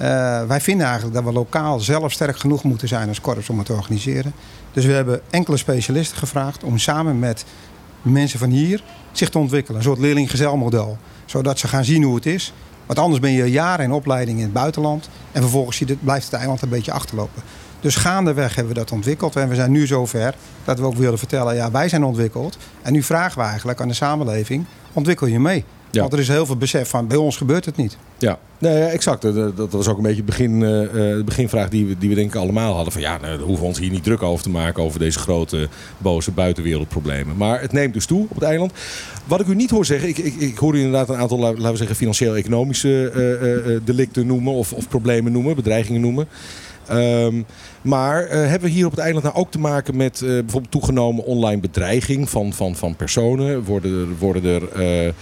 Eh, 0.00 0.42
wij 0.46 0.60
vinden 0.60 0.86
eigenlijk 0.86 1.14
dat 1.14 1.24
we 1.24 1.32
lokaal 1.32 1.80
zelf 1.80 2.12
sterk 2.12 2.38
genoeg 2.38 2.64
moeten 2.64 2.88
zijn 2.88 3.08
als 3.08 3.20
korps 3.20 3.48
om 3.48 3.58
het 3.58 3.66
te 3.66 3.72
organiseren. 3.72 4.32
Dus 4.72 4.84
we 4.84 4.92
hebben 4.92 5.20
enkele 5.30 5.56
specialisten 5.56 6.18
gevraagd 6.18 6.64
om 6.64 6.78
samen 6.78 7.18
met 7.18 7.44
mensen 8.02 8.38
van 8.38 8.50
hier 8.50 8.82
zich 9.12 9.28
te 9.28 9.38
ontwikkelen. 9.38 9.78
Een 9.78 9.84
soort 9.84 9.98
leerling-gezelmodel. 9.98 10.98
Zodat 11.24 11.58
ze 11.58 11.68
gaan 11.68 11.84
zien 11.84 12.02
hoe 12.02 12.14
het 12.14 12.26
is. 12.26 12.52
Want 12.86 12.98
anders 12.98 13.20
ben 13.20 13.30
je 13.30 13.50
jaren 13.50 13.84
in 13.84 13.92
opleiding 13.92 14.38
in 14.38 14.44
het 14.44 14.52
buitenland. 14.52 15.08
En 15.32 15.40
vervolgens 15.40 15.82
blijft 16.00 16.24
het 16.24 16.34
eiland 16.34 16.62
een 16.62 16.68
beetje 16.68 16.92
achterlopen. 16.92 17.42
Dus 17.80 17.96
gaandeweg 17.96 18.54
hebben 18.54 18.72
we 18.72 18.78
dat 18.78 18.92
ontwikkeld. 18.92 19.36
En 19.36 19.48
we 19.48 19.54
zijn 19.54 19.70
nu 19.70 19.86
zover 19.86 20.34
dat 20.64 20.78
we 20.78 20.84
ook 20.84 20.96
willen 20.96 21.18
vertellen... 21.18 21.54
ja, 21.54 21.70
wij 21.70 21.88
zijn 21.88 22.04
ontwikkeld. 22.04 22.56
En 22.82 22.92
nu 22.92 23.02
vragen 23.02 23.38
we 23.38 23.44
eigenlijk 23.44 23.80
aan 23.80 23.88
de 23.88 23.94
samenleving... 23.94 24.64
ontwikkel 24.92 25.26
je 25.26 25.40
mee? 25.40 25.64
Ja. 25.90 26.00
Want 26.00 26.12
er 26.12 26.18
is 26.18 26.28
heel 26.28 26.46
veel 26.46 26.56
besef 26.56 26.88
van... 26.88 27.06
bij 27.06 27.16
ons 27.16 27.36
gebeurt 27.36 27.64
het 27.64 27.76
niet. 27.76 27.96
Ja, 28.18 28.38
nee, 28.58 28.82
exact. 28.82 29.22
Dat, 29.22 29.56
dat 29.56 29.72
was 29.72 29.88
ook 29.88 29.96
een 29.96 30.02
beetje 30.02 30.16
het 30.16 30.26
begin, 30.26 30.62
eh, 30.62 30.82
eh, 30.82 30.90
de 31.16 31.22
beginvraag 31.24 31.68
die 31.68 31.86
we, 31.86 31.98
die 31.98 32.08
we 32.08 32.14
denk 32.14 32.34
ik 32.34 32.40
allemaal 32.40 32.74
hadden. 32.74 32.92
Van 32.92 33.02
ja, 33.02 33.10
nou, 33.18 33.22
daar 33.36 33.46
hoeven 33.46 33.60
we 33.60 33.68
ons 33.68 33.78
hier 33.78 33.90
niet 33.90 34.02
druk 34.02 34.22
over 34.22 34.42
te 34.42 34.50
maken 34.50 34.82
over 34.82 34.98
deze 34.98 35.18
grote, 35.18 35.68
boze 35.98 36.30
buitenwereldproblemen. 36.30 37.36
Maar 37.36 37.60
het 37.60 37.72
neemt 37.72 37.94
dus 37.94 38.06
toe 38.06 38.22
op 38.28 38.34
het 38.34 38.42
eiland. 38.44 38.72
Wat 39.24 39.40
ik 39.40 39.46
u 39.46 39.54
niet 39.54 39.70
hoor 39.70 39.86
zeggen, 39.86 40.08
ik, 40.08 40.18
ik, 40.18 40.34
ik 40.34 40.58
hoor 40.58 40.74
u 40.74 40.76
inderdaad 40.76 41.08
een 41.08 41.16
aantal, 41.16 41.38
la- 41.38 41.52
laten 41.52 41.70
we 41.70 41.76
zeggen, 41.76 41.96
financieel-economische 41.96 43.10
eh, 43.14 43.32
eh, 43.32 43.74
eh, 43.74 43.80
delicten 43.84 44.26
noemen 44.26 44.52
of, 44.52 44.72
of 44.72 44.88
problemen 44.88 45.32
noemen, 45.32 45.54
bedreigingen 45.56 46.00
noemen. 46.00 46.26
Ehm, 46.86 47.42
maar 47.82 48.24
eh, 48.24 48.38
hebben 48.48 48.68
we 48.68 48.74
hier 48.74 48.84
op 48.86 48.90
het 48.90 49.00
eiland 49.00 49.24
nou 49.24 49.36
ook 49.36 49.50
te 49.50 49.58
maken 49.58 49.96
met 49.96 50.22
eh, 50.22 50.28
bijvoorbeeld 50.28 50.70
toegenomen 50.70 51.24
online 51.24 51.60
bedreiging 51.60 52.30
van, 52.30 52.52
van, 52.52 52.76
van 52.76 52.96
personen? 52.96 53.64
Worden 53.64 54.00
er, 54.00 54.06
worden 54.18 54.44
er 54.44 54.68
eh, 54.72 55.12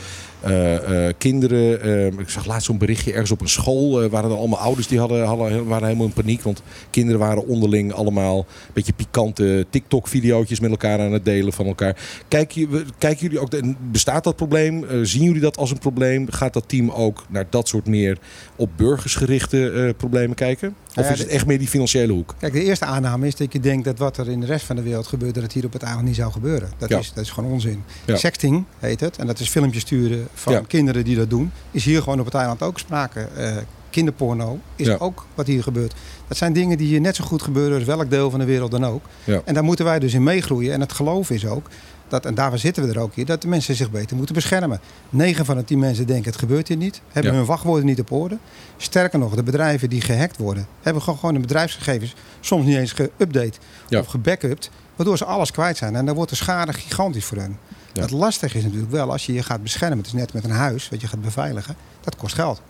eh, 0.40 1.06
eh, 1.08 1.14
kinderen, 1.18 1.80
eh, 1.82 2.06
ik 2.06 2.28
zag 2.28 2.46
laatst 2.46 2.66
zo'n 2.66 2.78
berichtje 2.78 3.10
ergens 3.12 3.30
op 3.30 3.40
een 3.40 3.48
school, 3.48 4.08
waren 4.08 4.30
er 4.30 4.36
allemaal 4.36 4.58
ouders 4.58 4.86
die 4.86 4.98
hadden, 4.98 5.24
hadden, 5.26 5.66
waren 5.66 5.86
helemaal 5.86 6.06
in 6.06 6.12
paniek. 6.12 6.42
Want 6.42 6.62
kinderen 6.90 7.20
waren 7.20 7.46
onderling 7.46 7.92
allemaal 7.92 8.38
een 8.38 8.44
beetje 8.72 8.92
pikante 8.92 9.66
TikTok-videootjes 9.70 10.60
met 10.60 10.70
elkaar 10.70 11.00
aan 11.00 11.12
het 11.12 11.24
delen 11.24 11.52
van 11.52 11.66
elkaar. 11.66 11.96
Kijken, 12.28 12.60
je- 12.60 12.84
kijken 12.98 13.20
jullie 13.22 13.38
ook, 13.40 13.50
bestaat 13.90 14.24
dat 14.24 14.36
probleem? 14.36 14.84
Zien 15.02 15.22
jullie 15.22 15.40
dat 15.40 15.56
als 15.56 15.70
een 15.70 15.78
probleem? 15.78 16.30
Gaat 16.30 16.52
dat 16.52 16.68
team 16.68 16.90
ook 16.90 17.24
naar 17.28 17.46
dat 17.50 17.68
soort 17.68 17.86
meer 17.86 18.18
op 18.56 18.70
burgers 18.76 19.14
gerichte 19.14 19.70
eh, 19.70 19.94
problemen 19.96 20.36
kijken? 20.36 20.74
Of 20.96 21.04
Ja, 21.04 21.10
is 21.12 21.18
het 21.18 21.28
echt 21.28 21.46
meer 21.46 21.58
die 21.58 21.68
financiële 21.68 22.12
hoek? 22.12 22.34
Kijk, 22.38 22.52
de 22.52 22.64
eerste 22.64 22.84
aanname 22.84 23.26
is 23.26 23.34
dat 23.36 23.52
je 23.52 23.60
denkt 23.60 23.84
dat 23.84 23.98
wat 23.98 24.16
er 24.16 24.28
in 24.28 24.40
de 24.40 24.46
rest 24.46 24.64
van 24.66 24.76
de 24.76 24.82
wereld 24.82 25.06
gebeurt, 25.06 25.34
dat 25.34 25.42
het 25.42 25.52
hier 25.52 25.64
op 25.64 25.72
het 25.72 25.82
eiland 25.82 26.06
niet 26.06 26.14
zou 26.16 26.32
gebeuren. 26.32 26.68
Dat, 26.78 26.88
Ja. 26.88 26.98
is, 26.98 27.12
dat 27.12 27.24
is 27.24 27.30
gewoon 27.30 27.50
onzin. 27.52 27.82
Ja. 28.04 28.16
Sexting 28.16 28.64
heet 28.78 29.00
het. 29.00 29.16
En 29.18 29.26
dat 29.26 29.38
is 29.40 29.48
filmpjes 29.48 29.82
sturen 29.82 30.27
van 30.34 30.52
Ja. 30.52 30.60
kinderen 30.66 31.04
die 31.04 31.16
dat 31.16 31.30
doen. 31.30 31.52
Is 31.70 31.84
hier 31.84 32.02
gewoon 32.02 32.18
op 32.18 32.24
het 32.24 32.34
eiland 32.34 32.62
ook 32.62 32.78
sprake. 32.78 33.20
Eh, 33.20 33.56
kinderporno 33.90 34.58
is 34.76 34.86
Ja. 34.86 34.96
ook 34.98 35.26
wat 35.34 35.46
hier 35.46 35.62
gebeurt. 35.62 35.94
Dat 36.28 36.36
zijn 36.36 36.52
dingen 36.52 36.78
die 36.78 36.86
hier 36.86 37.00
net 37.00 37.16
zo 37.16 37.24
goed 37.24 37.42
gebeuren 37.42 37.74
als 37.78 37.84
welk 37.86 38.10
deel 38.10 38.30
van 38.30 38.38
de 38.38 38.44
wereld 38.44 38.70
dan 38.70 38.84
ook. 38.86 39.02
Ja. 39.24 39.40
En 39.44 39.54
daar 39.54 39.64
moeten 39.64 39.84
wij 39.84 39.98
dus 39.98 40.14
in 40.14 40.22
meegroeien. 40.22 40.72
En 40.72 40.80
het 40.80 40.92
geloof 40.92 41.30
is 41.30 41.46
ook, 41.46 41.66
dat, 42.08 42.26
en 42.26 42.34
daarvoor 42.34 42.58
zitten 42.58 42.86
we 42.86 42.92
er 42.94 42.98
ook 43.00 43.14
hier, 43.14 43.26
dat 43.26 43.42
de 43.42 43.48
mensen 43.48 43.74
zich 43.74 43.90
beter 43.90 44.16
moeten 44.16 44.34
beschermen. 44.34 44.80
9 45.10 45.44
van 45.44 45.56
de 45.56 45.64
10 45.64 45.78
mensen 45.78 46.06
denken 46.06 46.30
het 46.30 46.38
gebeurt 46.40 46.68
hier 46.68 46.76
niet. 46.76 47.00
Hebben 47.12 47.32
Ja. 47.32 47.38
hun 47.38 47.46
wachtwoorden 47.46 47.86
niet 47.86 48.00
op 48.00 48.12
orde. 48.12 48.38
Sterker 48.76 49.18
nog, 49.18 49.34
de 49.34 49.42
bedrijven 49.42 49.88
die 49.88 50.00
gehackt 50.00 50.36
worden, 50.36 50.66
hebben 50.82 51.02
gewoon, 51.02 51.18
gewoon 51.18 51.34
hun 51.34 51.42
bedrijfsgegevens 51.42 52.14
soms 52.40 52.64
niet 52.64 52.76
eens 52.76 52.94
geüpdate 52.94 53.58
of 53.90 54.06
gebackupt. 54.06 54.70
Waardoor 54.96 55.16
ze 55.16 55.24
alles 55.24 55.50
kwijt 55.50 55.76
zijn. 55.76 55.96
En 55.96 56.06
dan 56.06 56.14
wordt 56.14 56.30
de 56.30 56.36
schade 56.36 56.72
gigantisch 56.72 57.24
voor 57.24 57.36
hen. 57.38 57.58
Ja. 57.98 58.04
Het 58.04 58.12
lastige 58.12 58.58
is 58.58 58.64
natuurlijk 58.64 58.90
wel, 58.90 59.10
als 59.12 59.26
je 59.26 59.32
je 59.32 59.42
gaat 59.42 59.62
beschermen, 59.62 59.98
het 59.98 60.06
is 60.06 60.12
net 60.12 60.32
met 60.32 60.44
een 60.44 60.50
huis 60.50 60.88
wat 60.88 61.00
je 61.00 61.06
gaat 61.06 61.20
beveiligen, 61.20 61.76
dat 62.00 62.16
kost 62.16 62.34
geld. 62.34 62.60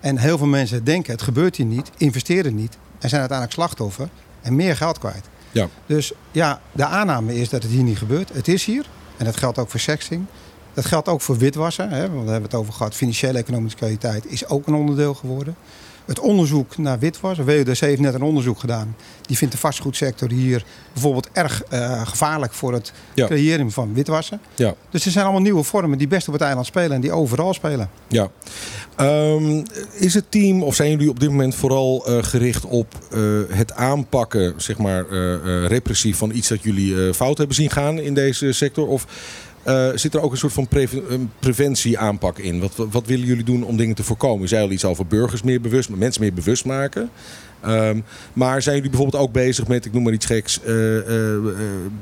En 0.00 0.18
heel 0.18 0.38
veel 0.38 0.46
mensen 0.46 0.84
denken 0.84 1.12
het 1.12 1.22
gebeurt 1.22 1.56
hier 1.56 1.66
niet, 1.66 1.90
investeren 1.96 2.54
niet 2.54 2.76
en 2.98 3.08
zijn 3.08 3.20
uiteindelijk 3.20 3.58
slachtoffer 3.58 4.08
en 4.40 4.56
meer 4.56 4.76
geld 4.76 4.98
kwijt. 4.98 5.28
Ja. 5.52 5.68
Dus 5.86 6.12
ja, 6.30 6.60
de 6.72 6.84
aanname 6.84 7.34
is 7.34 7.48
dat 7.48 7.62
het 7.62 7.72
hier 7.72 7.82
niet 7.82 7.98
gebeurt. 7.98 8.32
Het 8.32 8.48
is 8.48 8.64
hier 8.64 8.86
en 9.16 9.24
dat 9.24 9.36
geldt 9.36 9.58
ook 9.58 9.70
voor 9.70 9.80
sexting. 9.80 10.24
Dat 10.74 10.84
geldt 10.84 11.08
ook 11.08 11.20
voor 11.20 11.38
witwassen. 11.38 11.88
Hè, 11.88 12.00
want 12.00 12.10
daar 12.10 12.32
hebben 12.32 12.34
we 12.36 12.42
het 12.42 12.54
over 12.54 12.72
gehad. 12.72 12.94
Financiële 12.94 13.38
economische 13.38 13.78
kwaliteit 13.78 14.26
is 14.26 14.46
ook 14.46 14.66
een 14.66 14.74
onderdeel 14.74 15.14
geworden. 15.14 15.54
Het 16.10 16.20
onderzoek 16.20 16.78
naar 16.78 16.98
witwassen. 16.98 17.44
WUDC 17.44 17.78
heeft 17.80 18.00
net 18.00 18.14
een 18.14 18.22
onderzoek 18.22 18.58
gedaan. 18.60 18.96
Die 19.22 19.36
vindt 19.36 19.54
de 19.54 19.60
vastgoedsector 19.60 20.30
hier 20.30 20.64
bijvoorbeeld 20.92 21.28
erg 21.32 21.62
eh, 21.68 22.06
gevaarlijk 22.06 22.52
voor 22.52 22.72
het 22.72 22.92
Ja. 23.14 23.26
creëren 23.26 23.70
van 23.70 23.94
witwassen. 23.94 24.40
Ja. 24.54 24.74
Dus 24.90 25.04
er 25.04 25.10
zijn 25.10 25.24
allemaal 25.24 25.42
nieuwe 25.42 25.62
vormen 25.62 25.98
die 25.98 26.08
best 26.08 26.26
op 26.26 26.32
het 26.32 26.42
eiland 26.42 26.66
spelen 26.66 26.92
en 26.92 27.00
die 27.00 27.12
overal 27.12 27.54
spelen. 27.54 27.90
Ja. 28.08 28.30
Ehm, 28.96 29.62
is 29.92 30.14
het 30.14 30.30
team, 30.30 30.62
of 30.62 30.74
zijn 30.74 30.90
jullie 30.90 31.10
op 31.10 31.20
dit 31.20 31.30
moment 31.30 31.54
vooral 31.54 32.06
eh, 32.06 32.22
gericht 32.22 32.64
op 32.64 32.94
eh, 33.10 33.20
het 33.48 33.72
aanpakken, 33.72 34.54
zeg 34.56 34.78
maar, 34.78 35.06
repressief 35.66 36.16
van 36.16 36.30
iets 36.30 36.48
dat 36.48 36.62
jullie 36.62 37.14
fout 37.14 37.38
hebben 37.38 37.56
zien 37.56 37.70
gaan 37.70 37.98
in 37.98 38.14
deze 38.14 38.52
sector? 38.52 38.86
Of 38.88 39.06
eh, 39.62 39.88
zit 39.94 40.14
er 40.14 40.20
ook 40.20 40.32
een 40.32 40.38
soort 40.38 40.52
van 40.52 40.68
preventieaanpak 41.38 42.38
in? 42.38 42.60
Wat, 42.60 42.72
wat 42.90 43.06
willen 43.06 43.26
jullie 43.26 43.44
doen 43.44 43.62
om 43.62 43.76
dingen 43.76 43.94
te 43.94 44.04
voorkomen? 44.04 44.42
Je 44.42 44.48
zei 44.48 44.62
al 44.62 44.70
iets 44.70 44.84
over 44.84 45.06
burgers 45.06 45.42
meer 45.42 45.60
bewust, 45.60 45.88
mensen 45.88 46.22
meer 46.22 46.34
bewust 46.34 46.64
maken. 46.64 47.10
Ehm, 47.60 48.00
maar 48.32 48.62
zijn 48.62 48.74
jullie 48.74 48.90
bijvoorbeeld 48.90 49.22
ook 49.22 49.32
bezig 49.32 49.66
met, 49.66 49.84
ik 49.84 49.92
noem 49.92 50.02
maar 50.02 50.12
iets 50.12 50.26
geks, 50.26 50.62
eh, 50.62 51.34
eh, 51.34 51.42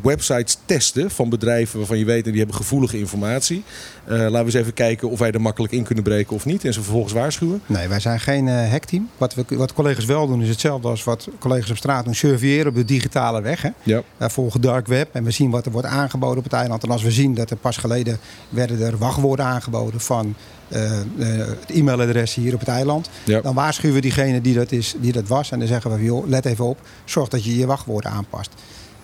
websites 0.01 0.59
testen 0.65 1.11
van 1.11 1.29
bedrijven 1.29 1.79
waarvan 1.79 1.99
je 1.99 2.05
weet 2.05 2.25
en 2.25 2.31
die 2.31 2.39
hebben 2.39 2.57
gevoelige 2.57 2.99
informatie? 2.99 3.63
Eh, 4.05 4.17
laten 4.17 4.33
we 4.33 4.45
eens 4.45 4.55
even 4.55 4.75
kijken 4.75 5.11
of 5.11 5.19
wij 5.19 5.31
er 5.31 5.41
makkelijk 5.41 5.73
in 5.73 5.83
kunnen 5.83 6.05
breken 6.05 6.35
of 6.35 6.45
niet 6.45 6.65
en 6.65 6.73
ze 6.73 6.83
vervolgens 6.83 7.13
waarschuwen. 7.13 7.63
Nee, 7.67 7.89
wij 7.89 8.01
zijn 8.01 8.21
geen 8.21 8.49
hackteam. 8.49 9.09
Wat, 9.17 9.35
we, 9.35 9.45
wat 9.49 9.73
collega's 9.73 10.05
wel 10.05 10.27
doen 10.27 10.43
is 10.43 10.49
hetzelfde 10.49 10.89
als 10.89 11.05
wat 11.05 11.29
collega's 11.39 11.71
op 11.71 11.77
straat 11.77 12.05
doen. 12.05 12.15
Surveilleren 12.15 12.69
op 12.69 12.75
de 12.75 12.85
digitale 12.85 13.41
weg. 13.41 13.63
Hè. 13.63 13.71
Ja. 13.83 14.03
Wij 14.17 14.31
volgen 14.31 14.61
dark 14.61 14.87
web 14.87 15.09
en 15.13 15.25
we 15.25 15.31
zien 15.31 15.51
wat 15.51 15.67
er 15.67 15.73
wordt 15.73 15.87
aangeboden 15.87 16.39
op 16.39 16.45
het 16.45 16.53
eiland. 16.53 16.83
En 16.83 16.91
als 16.91 17.03
we 17.03 17.11
zien 17.11 17.35
dat 17.35 17.51
er 17.51 17.57
pas 17.57 17.77
geleden 17.77 18.19
werden 18.49 18.81
er 18.81 18.99
wachtwoorden 18.99 19.45
aangeboden 19.45 20.01
van 20.01 20.35
het 20.69 21.71
e-mailadres 21.71 22.35
hier 22.35 22.55
op 22.55 22.61
het 22.61 22.69
eiland. 22.69 23.09
Ja. 23.25 23.41
Dan 23.41 23.55
waarschuwen 23.55 23.95
we 23.97 24.01
diegene 24.03 24.41
die 24.41 24.55
dat, 24.55 24.73
is, 24.73 24.95
die 25.01 25.13
dat 25.13 25.29
was. 25.29 25.51
En 25.51 25.59
dan 25.59 25.69
zeggen 25.69 25.95
we, 25.95 26.05
joh, 26.05 26.29
let 26.29 26.45
even 26.45 26.65
op, 26.65 26.79
zorg 27.05 27.29
dat 27.29 27.45
je 27.45 27.57
je 27.57 27.67
wachtwoorden 27.67 28.11
aanpast. 28.11 28.51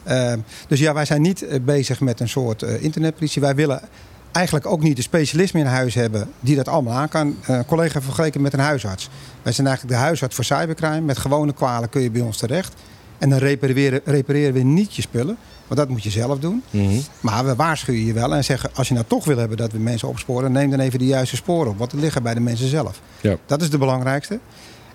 Eh, 0.02 0.32
dus 0.68 0.78
ja, 0.78 0.94
wij 0.94 1.04
zijn 1.04 1.22
niet 1.22 1.42
eh, 1.42 1.60
bezig 1.60 2.00
met 2.00 2.20
een 2.20 2.28
soort 2.28 2.62
eh, 2.62 2.82
internetpolitie. 2.82 3.42
Wij 3.42 3.54
willen 3.54 3.80
eigenlijk 4.32 4.66
ook 4.66 4.82
niet 4.82 4.96
de 4.96 5.02
specialisme 5.02 5.60
in 5.60 5.66
huis 5.66 5.94
hebben 5.94 6.28
die 6.40 6.56
dat 6.56 6.68
allemaal 6.68 6.94
aan 6.94 7.08
kan. 7.08 7.36
Eh, 7.42 7.56
Een 7.56 7.64
collega 7.66 8.00
vergeleken 8.02 8.40
met 8.40 8.52
een 8.52 8.58
huisarts. 8.58 9.08
Wij 9.42 9.52
zijn 9.52 9.66
eigenlijk 9.66 9.96
de 9.96 10.02
huisarts 10.02 10.34
voor 10.34 10.44
cybercrime. 10.44 11.00
Met 11.00 11.18
gewone 11.18 11.52
kwalen 11.52 11.88
kun 11.88 12.02
je 12.02 12.10
bij 12.10 12.20
ons 12.22 12.36
terecht. 12.36 12.72
En 13.18 13.30
dan 13.30 13.38
repareren, 13.38 14.00
repareren 14.04 14.52
we 14.54 14.60
niet 14.60 14.96
je 14.96 15.02
spullen. 15.02 15.36
Want 15.66 15.80
dat 15.80 15.88
moet 15.88 16.02
je 16.02 16.10
zelf 16.10 16.38
doen. 16.38 16.62
Mhm. 16.70 16.98
Maar 17.20 17.44
we 17.44 17.54
waarschuwen 17.54 18.04
je 18.04 18.12
wel 18.12 18.34
en 18.34 18.44
zeggen... 18.44 18.70
als 18.74 18.88
je 18.88 18.94
nou 18.94 19.06
toch 19.08 19.24
wil 19.24 19.38
hebben 19.38 19.56
dat 19.56 19.72
we 19.72 19.78
mensen 19.78 20.08
opsporen... 20.08 20.52
neem 20.52 20.70
dan 20.70 20.80
even 20.80 20.98
de 20.98 21.06
juiste 21.06 21.36
sporen 21.36 21.70
op. 21.70 21.78
Want 21.78 21.92
het 21.92 22.00
liggen 22.00 22.22
bij 22.22 22.34
de 22.34 22.40
mensen 22.40 22.68
zelf. 22.68 23.00
Ja. 23.20 23.36
Dat 23.46 23.62
is 23.62 23.70
de 23.70 23.78
belangrijkste. 23.78 24.38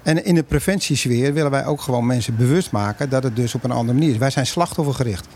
En 0.04 0.26
in 0.26 0.36
de 0.36 0.44
preventiesfeer 0.44 1.34
willen 1.34 1.52
wij 1.52 1.66
ook 1.66 1.82
gewoon 1.82 2.06
mensen 2.06 2.36
bewust 2.36 2.72
maken... 2.72 3.10
dat 3.10 3.24
het 3.24 3.36
dus 3.36 3.56
op 3.56 3.64
een 3.64 3.72
andere 3.72 3.98
manier 3.98 4.12
is. 4.14 4.18
Wij 4.20 4.30
zijn 4.30 4.48
slachtoffergericht. 4.48 5.28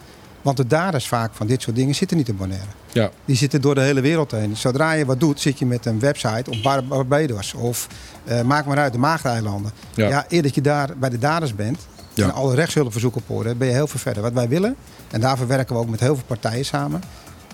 Want 0.42 0.58
de 0.58 0.68
daders 0.68 1.08
vaak 1.08 1.34
van 1.34 1.48
dit 1.48 1.62
soort 1.62 1.76
dingen 1.76 1.96
zitten 1.96 2.18
niet 2.18 2.28
in 2.30 2.36
Bonaire. 2.38 2.66
Ja. 2.92 3.10
Die 3.26 3.36
zitten 3.36 3.62
door 3.62 3.76
de 3.76 3.82
hele 3.82 4.02
wereld 4.02 4.32
heen. 4.32 4.58
Zodra 4.58 4.92
je 4.92 5.06
wat 5.06 5.20
doet, 5.20 5.40
zit 5.40 5.60
je 5.60 5.66
met 5.66 5.86
een 5.86 6.00
website 6.00 6.52
op 6.52 6.64
Bar- 6.64 6.84
Barbados 6.84 7.54
of 7.54 7.88
eh, 8.24 8.42
maak 8.42 8.66
maar 8.66 8.78
uit 8.78 8.94
de 8.94 9.00
Maagdeilanden. 9.00 9.72
Ja. 9.96 10.08
Ja. 10.08 10.26
eer 10.30 10.42
dat 10.42 10.56
je 10.56 10.62
daar 10.62 10.90
bij 10.98 11.10
de 11.10 11.18
daders 11.18 11.56
bent 11.56 11.78
Ja. 12.14 12.24
en 12.24 12.34
alle 12.34 12.56
rechtshulpverzoeken 12.56 13.22
op 13.28 13.36
orde, 13.38 13.56
ben 13.56 13.68
je 13.68 13.74
heel 13.74 13.88
veel 13.88 14.00
verder. 14.00 14.22
Wat 14.24 14.34
wij 14.34 14.48
willen, 14.48 14.76
en 15.12 15.22
daarvoor 15.22 15.48
werken 15.48 15.76
we 15.76 15.82
ook 15.82 15.90
met 15.90 16.00
heel 16.00 16.16
veel 16.16 16.26
partijen 16.28 16.66
samen. 16.66 17.02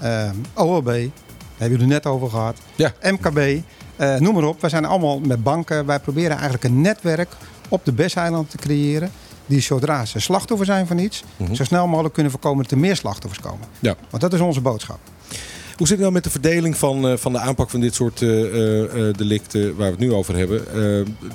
Ehm, 0.02 0.36
OLB, 0.54 0.86
daar 0.86 0.96
hebben 1.58 1.78
jullie 1.80 1.94
het 1.94 2.04
net 2.04 2.06
over 2.06 2.30
gehad. 2.30 2.58
Ja. 2.76 2.94
MKB, 3.02 3.62
eh, 3.96 4.16
noem 4.16 4.34
maar 4.34 4.44
op. 4.44 4.62
We 4.62 4.70
zijn 4.70 4.86
allemaal 4.86 5.20
met 5.20 5.44
banken. 5.44 5.86
Wij 5.86 6.00
proberen 6.00 6.32
eigenlijk 6.32 6.64
een 6.64 6.82
netwerk 6.82 7.30
op 7.70 7.86
de 7.86 7.92
Besseilanden 7.92 8.48
te 8.50 8.58
creëren. 8.58 9.12
Die 9.46 9.62
zodra 9.62 10.06
ze 10.06 10.20
slachtoffer 10.20 10.66
zijn 10.66 10.88
van 10.88 10.98
iets, 10.98 11.24
Mhm. 11.38 11.54
zo 11.54 11.64
snel 11.64 11.88
mogelijk 11.88 12.14
kunnen 12.14 12.32
voorkomen 12.32 12.64
dat 12.64 12.72
er 12.72 12.78
meer 12.78 12.96
slachtoffers 12.96 13.42
komen. 13.42 13.68
Ja. 13.80 13.96
Want 14.10 14.22
dat 14.24 14.34
is 14.34 14.40
onze 14.40 14.62
boodschap. 14.62 15.00
Hoe 15.80 15.88
zit 15.88 15.98
het 15.98 16.06
nou 16.06 16.14
met 16.14 16.24
de 16.24 16.40
verdeling 16.40 16.78
van, 16.78 17.08
eh, 17.08 17.18
van 17.18 17.32
de 17.32 17.40
aanpak 17.40 17.70
van 17.70 17.80
dit 17.80 17.96
soort 17.96 18.22
eh, 18.22 18.84
eh, 18.84 19.16
delicten 19.16 19.76
waar 19.76 19.86
we 19.86 19.92
het 19.92 20.00
nu 20.00 20.14
over 20.14 20.36
hebben? 20.36 20.64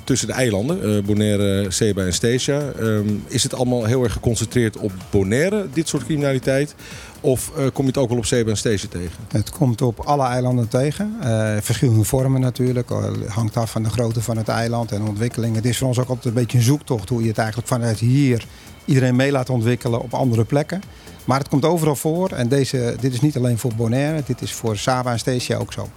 tussen 0.03 0.27
de 0.27 0.33
eilanden, 0.33 1.05
Bonaire, 1.05 1.71
Seba 1.71 2.03
en 2.03 2.13
Stesia. 2.13 2.61
Ehm, 2.79 3.07
is 3.27 3.43
het 3.43 3.53
allemaal 3.53 3.85
heel 3.85 4.03
erg 4.03 4.13
geconcentreerd 4.13 4.77
op 4.77 4.91
Bonaire, 5.09 5.67
dit 5.73 5.87
soort 5.87 6.03
criminaliteit? 6.03 6.75
Of 7.21 7.51
kom 7.73 7.83
je 7.85 7.91
het 7.91 7.97
ook 7.97 8.09
wel 8.09 8.17
op 8.17 8.25
Seba 8.25 8.49
en 8.49 8.57
Stesia 8.57 8.89
tegen? 8.89 9.17
Het 9.27 9.49
komt 9.49 9.81
op 9.81 9.99
alle 9.99 10.27
eilanden 10.27 10.67
tegen. 10.67 11.15
Verschillende 11.61 12.03
vormen 12.03 12.41
natuurlijk. 12.41 12.89
Eh, 12.89 13.11
hangt 13.27 13.57
af 13.57 13.71
van 13.71 13.83
de 13.83 13.89
grootte 13.89 14.21
van 14.21 14.37
het 14.37 14.47
eiland 14.47 14.91
en 14.91 15.03
de 15.03 15.09
ontwikkeling. 15.09 15.55
Het 15.55 15.65
is 15.65 15.77
voor 15.77 15.87
ons 15.87 15.99
ook 15.99 16.09
altijd 16.09 16.25
een 16.25 16.41
beetje 16.41 16.57
een 16.57 16.63
zoektocht 16.63 17.09
hoe 17.09 17.21
je 17.21 17.27
het 17.27 17.37
eigenlijk 17.37 17.67
vanuit 17.67 17.99
hier 17.99 18.45
iedereen 18.85 19.15
mee 19.15 19.31
laat 19.31 19.49
ontwikkelen 19.49 20.01
op 20.01 20.13
andere 20.13 20.43
plekken. 20.43 20.81
Maar 21.25 21.39
het 21.39 21.49
komt 21.49 21.65
overal 21.65 21.95
voor. 21.95 22.29
En 22.29 22.47
deze, 22.47 22.95
dit 22.99 23.13
is 23.13 23.21
niet 23.21 23.37
alleen 23.37 23.57
voor 23.57 23.71
Bonaire, 23.75 24.23
dit 24.25 24.41
is 24.41 24.53
voor 24.53 24.77
Saba 24.77 25.11
en 25.11 25.19
Stesia 25.19 25.57
ook 25.57 25.73
zo. 25.73 25.89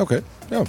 Oké, 0.00 0.22
ja. 0.50 0.62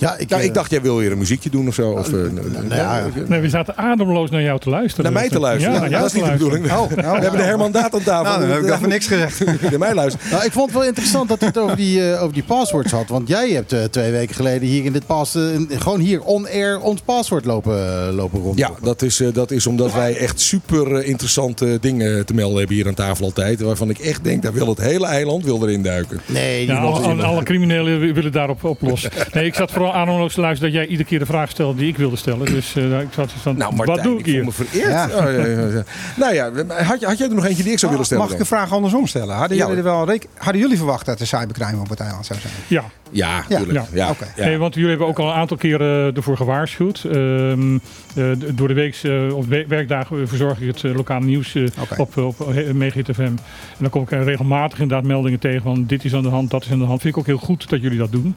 Ja, 0.00 0.16
ik, 0.16 0.28
Ja, 0.30 0.38
eh, 0.38 0.44
ik 0.44 0.54
dacht, 0.54 0.70
jij 0.70 0.82
wil 0.82 0.96
weer 0.96 1.12
een 1.12 1.18
muziekje 1.18 1.50
doen 1.50 1.68
of 1.68 1.74
zo. 1.74 1.90
Of, 1.90 2.06
eh, 2.06 2.12
nou 2.12 2.74
ja, 2.74 3.06
Nee, 3.26 3.40
we 3.40 3.48
zaten 3.48 3.76
ademloos 3.76 4.30
naar 4.30 4.42
jou 4.42 4.60
te 4.60 4.70
luisteren. 4.70 5.04
Naar 5.04 5.20
mij 5.20 5.28
te 5.28 5.40
luisteren. 5.40 5.90
Ja, 5.90 5.98
dat 5.98 6.06
is 6.06 6.12
niet 6.12 6.24
de 6.24 6.30
bedoeling. 6.30 6.72
Oh, 6.72 6.88
we 6.88 7.02
hebben 7.02 7.36
de 7.36 7.42
Herman 7.42 7.72
Daat 7.72 7.94
aan 7.94 8.02
tafel. 8.02 8.24
Nou, 8.24 8.40
dan 8.40 8.50
heb 8.50 8.60
ik 8.60 8.66
daarvoor 8.66 8.88
niks 8.88 9.06
gezegd. 9.06 9.44
Naar 9.70 9.78
mij 9.78 9.94
luisteren. 9.94 10.30
Nou, 10.30 10.44
ik 10.44 10.52
vond 10.52 10.66
het 10.66 10.78
wel 10.78 10.86
interessant 10.86 11.28
dat 11.28 11.40
het 11.40 11.58
over 11.58 11.76
die, 11.76 12.10
eh, 12.12 12.22
over 12.22 12.34
die 12.34 12.42
passwords 12.42 12.92
had. 12.92 13.08
Want 13.08 13.28
jij 13.28 13.50
hebt 13.50 13.72
eh, 13.72 13.84
twee 13.84 14.10
weken 14.10 14.34
geleden 14.34 14.68
hier 14.68 14.84
in 14.84 14.92
dit 14.92 15.06
pas, 15.06 15.34
eh, 15.34 15.42
gewoon 15.68 16.00
hier 16.00 16.20
on-air 16.22 16.80
ons 16.80 17.00
password 17.00 17.44
lopen, 17.44 18.06
eh, 18.08 18.14
lopen 18.14 18.40
rond. 18.40 18.58
Ja, 18.58 18.70
dat 18.82 19.02
is, 19.02 19.20
eh, 19.20 19.28
dat 19.32 19.50
is 19.50 19.66
omdat 19.66 19.92
wij 19.92 20.16
echt 20.16 20.40
super 20.40 20.94
eh, 20.96 21.08
interessante 21.08 21.78
dingen 21.80 22.26
te 22.26 22.34
melden 22.34 22.58
hebben 22.58 22.76
hier 22.76 22.86
aan 22.86 22.94
tafel 22.94 23.24
altijd. 23.24 23.60
Waarvan 23.60 23.90
ik 23.90 23.98
echt 23.98 24.24
denk, 24.24 24.42
daar 24.42 24.52
wil 24.52 24.68
het 24.68 24.80
hele 24.80 25.06
eiland 25.06 25.44
wil 25.44 25.62
erin 25.62 25.82
duiken. 25.82 26.20
Nee, 26.26 26.66
die 26.66 26.74
alle, 26.74 27.22
alle, 27.22 27.42
criminelen 27.42 28.14
willen 28.14 28.32
daarop 28.32 28.64
op 28.64 28.80
los. 28.80 29.08
Nee, 29.32 29.46
ik 29.46 29.54
zat 29.54 29.70
vooral 29.70 29.89
ademloos 29.92 30.34
te 30.34 30.40
luisteren 30.40 30.72
dat 30.72 30.80
jij 30.82 30.90
iedere 30.90 31.08
keer 31.08 31.18
de 31.18 31.26
vraag 31.26 31.50
stelde 31.50 31.78
die 31.78 31.88
ik 31.88 31.96
wilde 31.96 32.16
stellen. 32.16 32.46
Dus 32.46 32.76
eh, 32.76 33.00
ik 33.00 33.08
zat 33.14 33.32
van, 33.32 33.56
Nou, 33.56 33.74
Martijn, 33.74 33.96
wat 33.96 34.06
doe 34.06 34.18
ik 34.18 34.24
hier? 34.26 34.44
me 34.44 34.52
vereerd. 34.52 34.88
Ja. 34.90 35.04
Oh, 35.06 35.22
ja, 35.22 35.30
ja, 35.46 35.66
ja. 35.66 35.82
Nou 36.16 36.34
ja, 36.34 36.50
had, 36.84 37.00
je, 37.00 37.06
had 37.06 37.18
jij 37.18 37.28
er 37.28 37.34
nog 37.34 37.46
eentje 37.46 37.62
die 37.62 37.72
ik 37.72 37.78
zou 37.78 37.90
willen 37.90 38.06
stellen? 38.06 38.24
Mag 38.24 38.32
ik 38.32 38.38
de 38.38 38.44
vraag 38.44 38.72
andersom 38.72 39.06
stellen? 39.06 39.34
Hadden, 39.36 39.56
Ja, 39.56 39.62
jullie, 39.66 39.78
er 39.78 39.84
wel 39.84 40.18
hadden 40.36 40.60
jullie 40.62 40.76
verwacht 40.76 41.06
dat 41.06 41.20
er 41.20 41.26
cybercrime 41.26 41.80
op 41.80 41.88
het 41.88 42.00
eiland 42.00 42.26
zou 42.26 42.40
zijn? 42.40 42.52
Ja, 42.66 42.84
Ja, 43.12 43.44
Ja. 43.48 43.56
tuurlijk. 43.58 43.86
Ja. 43.92 44.14
Nee, 44.36 44.58
want 44.58 44.74
jullie 44.74 44.88
hebben 44.90 45.06
ook 45.06 45.18
al 45.18 45.28
een 45.28 45.34
aantal 45.34 45.56
keren 45.56 46.10
eh, 46.10 46.16
ervoor 46.16 46.36
gewaarschuwd. 46.36 47.04
Ehm, 47.12 47.74
eh, 48.14 48.24
door 48.54 48.68
de 48.68 48.74
week 48.74 49.00
eh, 49.02 49.36
of 49.36 49.46
we- 49.46 49.64
werkdagen 49.68 50.28
verzorg 50.28 50.60
ik 50.60 50.66
het 50.66 50.84
eh, 50.84 50.94
lokale 50.94 51.24
nieuws 51.24 51.56
op, 51.96 52.16
op 52.16 52.44
Megahit 52.72 53.08
FM. 53.14 53.20
En 53.22 53.38
dan 53.78 53.90
kom 53.90 54.02
ik 54.02 54.10
er 54.10 54.24
regelmatig 54.24 54.78
inderdaad 54.80 55.06
meldingen 55.06 55.38
tegen 55.38 55.62
van 55.62 55.84
dit 55.86 56.04
is 56.04 56.14
aan 56.14 56.22
de 56.22 56.28
hand, 56.28 56.50
dat 56.50 56.64
is 56.64 56.70
aan 56.70 56.78
de 56.78 56.84
hand. 56.84 57.00
Vind 57.00 57.14
ik 57.14 57.20
ook 57.20 57.26
heel 57.26 57.38
goed 57.38 57.68
dat 57.68 57.80
jullie 57.82 57.98
dat 57.98 58.12
doen. 58.12 58.36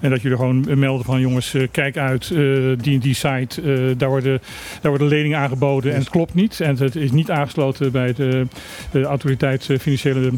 En 0.00 0.10
dat 0.10 0.22
jullie 0.22 0.36
gewoon 0.38 0.78
melden 0.84 1.04
van 1.04 1.20
jongens, 1.20 1.54
eh, 1.54 1.66
kijk 1.70 1.96
uit, 1.96 2.30
eh, 2.30 2.38
die 2.76 2.98
die 2.98 3.14
site, 3.14 3.62
eh, 3.62 3.94
daar, 3.96 4.08
worden, 4.08 4.40
daar 4.80 4.90
worden 4.90 5.08
leningen 5.08 5.38
aangeboden 5.38 5.92
en 5.92 5.98
het 5.98 6.10
klopt 6.10 6.34
niet. 6.34 6.60
En 6.60 6.76
het 6.76 6.96
is 6.96 7.12
niet 7.12 7.30
aangesloten 7.30 7.92
bij 7.92 8.12
de, 8.12 8.46
de 8.90 9.02
autoriteit 9.02 9.68
financiële 9.80 10.30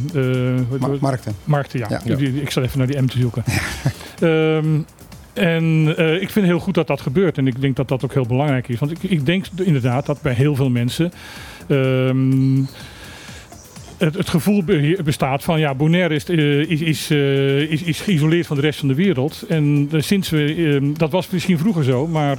markten. 1.01 1.33
Markten, 1.45 1.79
ja. 1.79 2.01
Ik 2.41 2.51
zal 2.51 2.63
even 2.63 2.79
naar 2.79 2.87
die 2.87 3.03
M 3.03 3.07
te 3.07 3.19
zoeken. 3.19 3.45
Ehm, 4.21 4.81
en 5.33 5.89
ik 6.21 6.31
vind 6.31 6.35
het 6.35 6.45
heel 6.45 6.59
goed 6.59 6.75
dat 6.75 6.87
dat 6.87 7.01
gebeurt. 7.01 7.39
En 7.39 7.47
ik 7.47 7.61
denk 7.61 7.77
dat 7.77 7.89
dat 7.89 8.05
ook 8.05 8.13
heel 8.13 8.27
belangrijk 8.27 8.69
is. 8.69 8.79
Want 8.79 8.91
ik, 8.91 9.03
ik 9.03 9.27
denk 9.27 9.47
inderdaad 9.63 10.07
dat 10.07 10.23
bij 10.23 10.33
heel 10.33 10.55
veel 10.55 10.71
mensen... 10.71 11.13
ehm, 11.69 12.63
het, 13.99 14.15
het 14.15 14.29
gevoel 14.29 14.63
be- 14.65 14.99
bestaat 15.05 15.45
van 15.45 15.59
ja, 15.61 15.75
Bonaire 15.75 16.15
is, 16.15 16.25
eh, 16.25 16.59
is, 16.71 16.81
is, 16.81 17.11
eh, 17.11 17.61
is, 17.61 17.83
is 17.83 18.01
geïsoleerd 18.01 18.47
van 18.47 18.57
de 18.57 18.63
rest 18.63 18.79
van 18.79 18.89
de 18.89 18.95
wereld. 18.95 19.45
En 19.49 19.89
eh, 19.93 20.01
sinds 20.01 20.31
we, 20.31 20.55
ehm, 20.55 20.93
dat 20.93 21.11
was 21.11 21.29
misschien 21.31 21.59
vroeger 21.59 21.85
zo, 21.85 22.07
maar 22.07 22.39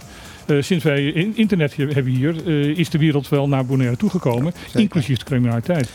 sinds 0.59 0.83
wij 0.83 1.05
in- 1.05 1.33
internet 1.35 1.75
hebben 1.75 2.05
hier, 2.13 2.47
is 2.77 2.89
de 2.89 2.97
wereld 2.97 3.29
wel 3.29 3.47
naar 3.47 3.65
Bonaire 3.65 3.97
toegekomen, 3.97 4.53
inclusief 4.75 5.17
de 5.17 5.25
criminaliteit. 5.25 5.89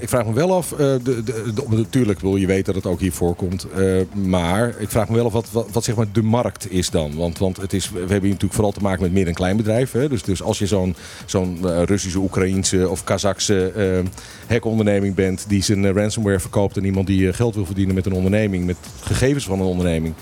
Ik 0.00 0.08
vraag, 0.08 0.26
me 0.26 0.32
wel 0.32 0.54
af, 0.54 0.68
de, 0.68 1.22
natuurlijk 1.68 2.20
wil 2.20 2.36
je 2.36 2.46
weten 2.46 2.74
dat 2.74 2.82
het 2.82 2.92
ook 2.92 3.00
hier 3.00 3.12
voorkomt. 3.12 3.66
eh, 3.76 4.26
maar 4.28 4.74
ik 4.78 4.90
vraag 4.90 5.08
me 5.08 5.14
wel 5.14 5.24
af 5.24 5.32
wat, 5.32 5.68
wat, 5.72 5.84
zeg 5.84 5.96
maar 5.96 6.06
de 6.12 6.22
markt 6.22 6.70
is 6.70 6.90
dan. 6.90 7.16
Want, 7.16 7.38
want 7.38 7.56
het 7.56 7.72
is, 7.72 7.90
we 7.90 7.98
hebben 7.98 8.20
hier 8.20 8.28
natuurlijk 8.28 8.54
vooral 8.54 8.72
te 8.72 8.80
maken 8.80 9.02
met 9.02 9.12
meer 9.12 9.28
een 9.28 9.34
klein 9.34 9.56
bedrijf. 9.56 9.92
Hè? 9.92 10.08
Dus, 10.08 10.22
dus 10.22 10.42
als 10.42 10.58
je 10.58 10.66
zo'n 10.66 10.96
eh, 11.64 11.82
Russische, 11.82 12.18
Oekraïense 12.18 12.88
of 12.88 13.04
Kazachse 13.04 13.72
eh 13.76 14.10
hackonderneming 14.48 15.14
bent 15.14 15.44
die 15.48 15.62
zijn 15.62 15.92
ransomware 15.92 16.40
verkoopt 16.40 16.76
aan 16.76 16.84
iemand 16.84 17.06
die 17.06 17.32
geld 17.32 17.54
wil 17.54 17.66
verdienen 17.66 17.94
met 17.94 18.06
een 18.06 18.12
onderneming, 18.12 18.66
met 18.66 18.76
gegevens 19.00 19.44
van 19.44 19.60
een 19.60 19.66
onderneming. 19.66 20.14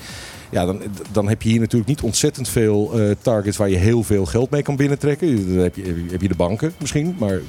Ja, 0.51 0.65
dan, 0.65 0.81
dan 1.11 1.27
heb 1.27 1.41
je 1.41 1.49
hier 1.49 1.59
natuurlijk 1.59 1.89
niet 1.89 2.01
ontzettend 2.01 2.49
veel 2.49 2.99
eh, 2.99 3.15
targets 3.21 3.57
waar 3.57 3.69
je 3.69 3.77
heel 3.77 4.03
veel 4.03 4.25
geld 4.25 4.49
mee 4.49 4.61
kan 4.61 4.75
binnentrekken. 4.75 5.47
Dan 5.55 5.63
heb 5.63 5.75
je, 5.75 6.05
heb 6.11 6.21
je 6.21 6.27
de 6.27 6.35
banken 6.35 6.73
misschien, 6.77 7.15
maar 7.19 7.39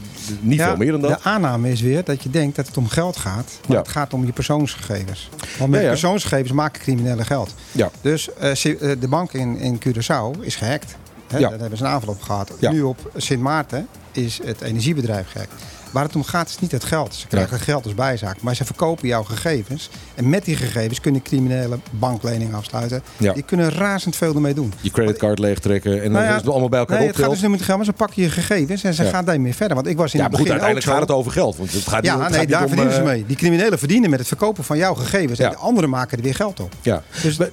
niet 0.40 0.58
Ja, 0.58 0.66
veel 0.68 0.76
meer 0.76 0.90
dan 0.92 1.00
dat. 1.00 1.10
De 1.10 1.22
aanname 1.28 1.70
is 1.70 1.80
weer 1.80 2.04
dat 2.04 2.22
je 2.22 2.30
denkt 2.30 2.56
dat 2.56 2.66
het 2.66 2.76
om 2.76 2.88
geld 2.88 3.16
gaat. 3.16 3.58
Maar 3.68 3.76
Ja. 3.76 3.82
het 3.82 3.88
gaat 3.92 4.12
om 4.14 4.26
je 4.26 4.32
persoonsgegevens. 4.32 5.28
Want 5.58 5.70
met 5.70 5.82
Ja, 5.82 5.88
persoonsgegevens 5.88 6.52
maken 6.52 6.80
criminelen 6.82 7.24
geld. 7.26 7.54
Ja. 7.72 7.90
Dus 8.00 8.34
eh, 8.34 8.50
eh, 8.90 9.00
de 9.00 9.08
bank 9.08 9.32
in, 9.32 9.56
in 9.58 9.78
Curaçao 9.88 10.40
is 10.40 10.56
gehackt. 10.56 10.96
Hè, 11.28 11.38
Ja. 11.38 11.48
Daar 11.50 11.58
hebben 11.60 11.78
ze 11.78 11.84
een 11.84 11.90
aanval 11.90 12.14
op 12.14 12.20
gehad. 12.22 12.52
Nu 12.60 12.82
op 12.82 13.10
Sint 13.16 13.40
Maarten 13.42 13.86
is 14.12 14.40
het 14.44 14.60
energiebedrijf 14.60 15.26
gehackt. 15.30 15.52
Waar 15.92 16.04
het 16.04 16.16
om 16.16 16.24
gaat 16.24 16.48
is 16.48 16.58
niet 16.58 16.72
het 16.72 16.84
geld. 16.84 17.14
Ze 17.14 17.26
krijgen 17.26 17.60
geld 17.60 17.84
als 17.84 17.94
bijzaak. 17.94 18.40
Maar 18.40 18.54
ze 18.56 18.64
verkopen 18.64 19.08
jouw 19.08 19.22
gegevens. 19.22 19.90
En 20.14 20.28
met 20.28 20.44
die 20.44 20.56
gegevens 20.56 21.00
kunnen 21.00 21.22
criminelen 21.22 21.82
bankleningen 21.90 22.54
afsluiten. 22.54 23.02
Ja. 23.16 23.32
Die 23.32 23.42
kunnen 23.42 23.70
razend 23.70 24.16
veel 24.16 24.34
ermee 24.34 24.54
doen. 24.54 24.72
Je 24.80 24.90
creditcard 24.90 25.38
leegtrekken 25.38 26.02
en 26.02 26.12
Nou 26.12 26.24
dan 26.24 26.34
is 26.34 26.40
het 26.40 26.50
allemaal 26.50 26.68
bij 26.68 26.78
elkaar 26.78 26.98
Nee, 26.98 27.06
het 27.06 27.16
gaat 27.16 27.28
dus 27.30 27.36
niet 27.38 27.46
om 27.46 27.52
het 27.52 27.62
geld, 27.62 27.76
maar 27.76 27.86
ze 27.86 27.92
pakken 27.92 28.22
je 28.22 28.30
gegevens 28.30 28.82
en 28.84 28.94
ze 28.94 29.04
gaan 29.04 29.24
daarmee 29.24 29.54
verder. 29.54 29.74
Want 29.76 29.86
ik 29.88 29.96
was 29.96 30.12
in 30.14 30.18
ja, 30.20 30.26
het 30.26 30.34
goed, 30.34 30.44
begin 30.44 30.60
uiteindelijk 30.60 30.88
ook 30.88 30.98
gaat 31.08 31.08
het 31.08 31.18
over 31.18 31.32
geld. 31.32 31.56
Want 31.56 31.72
het 31.72 31.88
gaat 31.88 32.04
Ja, 32.04 32.14
niet, 32.14 32.22
het 32.22 32.30
nee, 32.30 32.40
gaat 32.40 32.48
daar 32.48 32.60
om, 32.62 32.66
verdienen 32.68 32.94
ze 32.94 33.00
eh, 33.00 33.06
mee. 33.06 33.24
Die 33.26 33.36
criminelen 33.36 33.78
verdienen 33.78 34.10
met 34.10 34.18
het 34.18 34.28
verkopen 34.28 34.64
van 34.64 34.76
jouw 34.76 34.94
gegevens. 34.94 35.38
En 35.38 35.50
de 35.50 35.56
anderen 35.56 35.90
maken 35.90 36.16
er 36.18 36.22
weer 36.24 36.34
geld 36.34 36.60
op. 36.60 36.72
Ja. 36.82 37.02
Dus- 37.22 37.36
wa- 37.36 37.48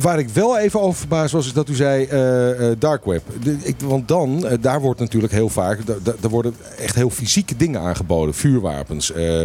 waar 0.00 0.18
ik 0.18 0.28
wel 0.28 0.58
even 0.58 0.80
over 0.80 0.98
verbaasd 0.98 1.32
was, 1.32 1.46
is 1.46 1.52
dat 1.52 1.68
u 1.68 1.74
zei 1.74 2.04
eh, 2.04 2.70
eh, 2.70 2.76
dark 2.78 3.04
web. 3.04 3.22
De- 3.42 3.56
ik, 3.62 3.76
want 3.84 4.08
dan, 4.08 4.46
eh, 4.46 4.56
daar 4.60 4.80
wordt 4.80 5.00
natuurlijk 5.00 5.32
heel 5.32 5.48
vaak, 5.48 5.78
er 6.22 6.28
worden 6.28 6.54
echt 6.78 6.94
heel 6.94 7.10
fysieke 7.10 7.56
dingen 7.56 7.71
aangeboden. 7.76 8.34
Vuurwapens, 8.34 9.12
eh, 9.12 9.40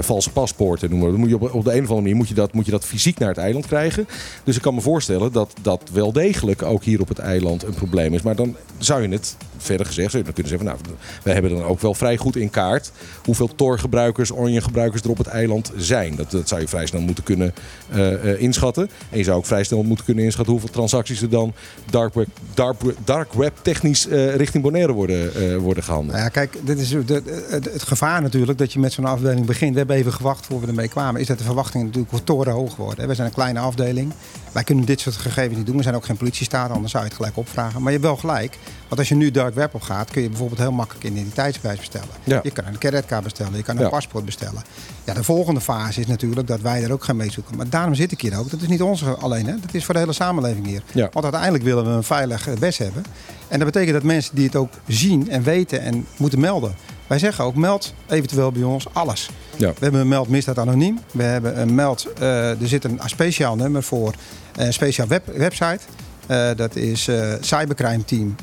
valse 0.00 0.30
paspoorten, 0.30 0.90
noem 0.90 0.98
maar. 0.98 1.10
Dan 1.10 1.20
moet 1.20 1.28
je 1.28 1.34
op, 1.34 1.54
op 1.54 1.64
de 1.64 1.70
een 1.70 1.82
of 1.82 1.88
andere 1.88 2.00
manier 2.00 2.16
moet 2.16 2.28
je, 2.28 2.34
dat, 2.34 2.52
moet 2.52 2.64
je 2.64 2.70
dat 2.70 2.84
fysiek 2.84 3.18
naar 3.18 3.28
het 3.28 3.38
eiland 3.38 3.66
krijgen. 3.66 4.08
Dus 4.44 4.56
ik 4.56 4.62
kan 4.62 4.74
me 4.74 4.80
voorstellen 4.80 5.32
dat 5.32 5.52
dat 5.62 5.82
wel 5.92 6.12
degelijk 6.12 6.62
ook 6.62 6.84
hier 6.84 7.00
op 7.00 7.08
het 7.08 7.18
eiland 7.18 7.62
een 7.62 7.74
probleem 7.74 8.14
is. 8.14 8.22
Maar 8.22 8.36
dan 8.36 8.56
zou 8.78 9.02
je 9.02 9.08
het, 9.08 9.36
verder 9.56 9.86
gezegd, 9.86 10.10
zou 10.10 10.18
je 10.18 10.32
dan 10.32 10.42
kunnen 10.42 10.58
zeggen, 10.58 10.68
nou, 10.68 10.98
wij 11.22 11.32
hebben 11.32 11.50
dan 11.50 11.62
ook 11.62 11.80
wel 11.80 11.94
vrij 11.94 12.16
goed 12.16 12.36
in 12.36 12.50
kaart 12.50 12.92
hoeveel 13.24 13.54
Tor-gebruikers, 13.54 14.32
Onion-gebruikers 14.32 15.02
er 15.02 15.10
op 15.10 15.18
het 15.18 15.26
eiland 15.26 15.72
zijn. 15.76 16.16
Dat, 16.16 16.30
dat 16.30 16.48
zou 16.48 16.60
je 16.60 16.68
vrij 16.68 16.86
snel 16.86 17.00
moeten 17.00 17.24
kunnen 17.24 17.54
eh, 17.90 18.32
eh, 18.32 18.40
inschatten. 18.40 18.90
En 19.10 19.18
je 19.18 19.24
zou 19.24 19.36
ook 19.36 19.46
vrij 19.46 19.64
snel 19.64 19.82
moeten 19.82 20.04
kunnen 20.04 20.24
inschatten 20.24 20.52
hoeveel 20.52 20.72
transacties 20.72 21.22
er 21.22 21.30
dan 21.30 21.54
dark 21.90 22.14
web, 22.14 22.28
dark, 22.54 22.80
dark 23.04 23.32
web 23.32 23.52
technisch 23.62 24.08
eh, 24.08 24.34
richting 24.34 24.62
Bonaire 24.62 24.92
worden, 24.92 25.34
eh, 25.34 25.56
worden 25.56 25.82
gehandeld. 25.82 26.12
Nou 26.12 26.24
ja, 26.24 26.30
kijk, 26.30 26.56
dit 26.64 26.78
is 26.78 26.92
het, 26.92 27.08
het 27.50 27.82
gevaar 27.82 28.22
natuurlijk 28.22 28.58
dat 28.58 28.72
je 28.72 28.78
met 28.78 28.92
zo'n 28.92 29.04
afdeling 29.04 29.35
begint. 29.44 29.72
We 29.72 29.78
hebben 29.78 29.96
even 29.96 30.12
gewacht 30.12 30.46
voor 30.46 30.60
we 30.60 30.66
ermee 30.66 30.88
kwamen. 30.88 31.20
Is 31.20 31.26
dat 31.26 31.38
de 31.38 31.44
verwachtingen 31.44 31.86
natuurlijk 31.86 32.24
torenhoog 32.24 32.76
worden. 32.76 33.08
We 33.08 33.14
zijn 33.14 33.26
een 33.26 33.32
kleine 33.34 33.58
afdeling. 33.58 34.12
Wij 34.52 34.64
kunnen 34.64 34.84
dit 34.84 35.00
soort 35.00 35.16
gegevens 35.16 35.56
niet 35.56 35.66
doen. 35.66 35.76
We 35.76 35.82
zijn 35.82 35.94
ook 35.94 36.04
geen 36.04 36.16
politiestaat, 36.16 36.70
anders 36.70 36.90
zou 36.90 37.02
je 37.02 37.08
het 37.08 37.18
gelijk 37.18 37.36
opvragen. 37.36 37.82
Maar 37.82 37.92
je 37.92 37.98
hebt 37.98 38.10
wel 38.10 38.16
gelijk. 38.16 38.58
Want 38.88 39.00
als 39.00 39.08
je 39.08 39.14
nu 39.14 39.30
dark 39.30 39.54
web 39.54 39.74
op 39.74 39.80
gaat, 39.82 40.10
kun 40.10 40.22
je 40.22 40.28
bijvoorbeeld 40.28 40.60
heel 40.60 40.72
makkelijk 40.72 41.04
een 41.04 41.12
identiteitsbewijs 41.12 41.78
bestellen. 41.78 42.08
Ja. 42.24 42.40
Je 42.42 42.50
kan 42.50 42.64
een 42.66 42.78
creditcard 42.78 43.22
bestellen, 43.24 43.56
je 43.56 43.62
kan 43.62 43.76
een 43.76 43.82
Ja. 43.82 43.88
paspoort 43.88 44.24
bestellen. 44.24 44.62
Ja, 45.04 45.14
de 45.14 45.24
volgende 45.24 45.60
fase 45.60 46.00
is 46.00 46.06
natuurlijk 46.06 46.46
dat 46.48 46.60
wij 46.60 46.82
er 46.84 46.92
ook 46.92 47.04
gaan 47.04 47.16
mee 47.16 47.30
zoeken. 47.30 47.56
Maar 47.56 47.68
daarom 47.68 47.94
zit 47.94 48.12
ik 48.12 48.20
hier 48.20 48.38
ook. 48.38 48.50
Dat 48.50 48.60
is 48.60 48.68
niet 48.68 48.82
onze 48.82 49.04
alleen, 49.14 49.46
hè. 49.46 49.60
dat 49.60 49.74
is 49.74 49.84
voor 49.84 49.94
de 49.94 50.00
hele 50.00 50.12
samenleving 50.12 50.66
hier. 50.66 50.82
Ja. 50.92 51.08
Want 51.12 51.24
uiteindelijk 51.24 51.64
willen 51.64 51.84
we 51.84 51.90
een 51.90 52.02
veilig 52.02 52.48
best 52.58 52.78
hebben. 52.78 53.04
En 53.48 53.58
dat 53.58 53.72
betekent 53.72 53.92
dat 53.94 54.02
mensen 54.02 54.34
die 54.34 54.44
het 54.46 54.56
ook 54.56 54.70
zien 54.86 55.30
en 55.30 55.42
weten 55.42 55.80
en 55.80 56.06
moeten 56.16 56.40
melden, 56.40 56.74
Wij 57.06 57.18
zeggen 57.18 57.44
ook, 57.44 57.54
meld 57.54 57.94
eventueel 58.06 58.52
bij 58.52 58.62
ons 58.62 58.86
alles. 58.92 59.30
Ja. 59.56 59.68
We 59.68 59.78
hebben 59.80 60.00
een 60.00 60.08
meld 60.08 60.28
misdaad 60.28 60.58
anoniem. 60.58 60.98
We 61.12 61.22
hebben 61.22 61.60
een 61.60 61.74
meld, 61.74 62.12
eh, 62.18 62.60
er 62.60 62.68
zit 62.68 62.84
een 62.84 63.00
speciaal 63.04 63.56
nummer 63.56 63.82
voor 63.82 64.14
een 64.56 64.72
speciaal 64.72 65.06
web, 65.06 65.26
website. 65.26 65.80
Eh, 66.26 66.50
dat 66.56 66.76
is 66.76 67.08
eh 67.08 67.32
cybercrime 67.40 68.04
team, 68.04 68.34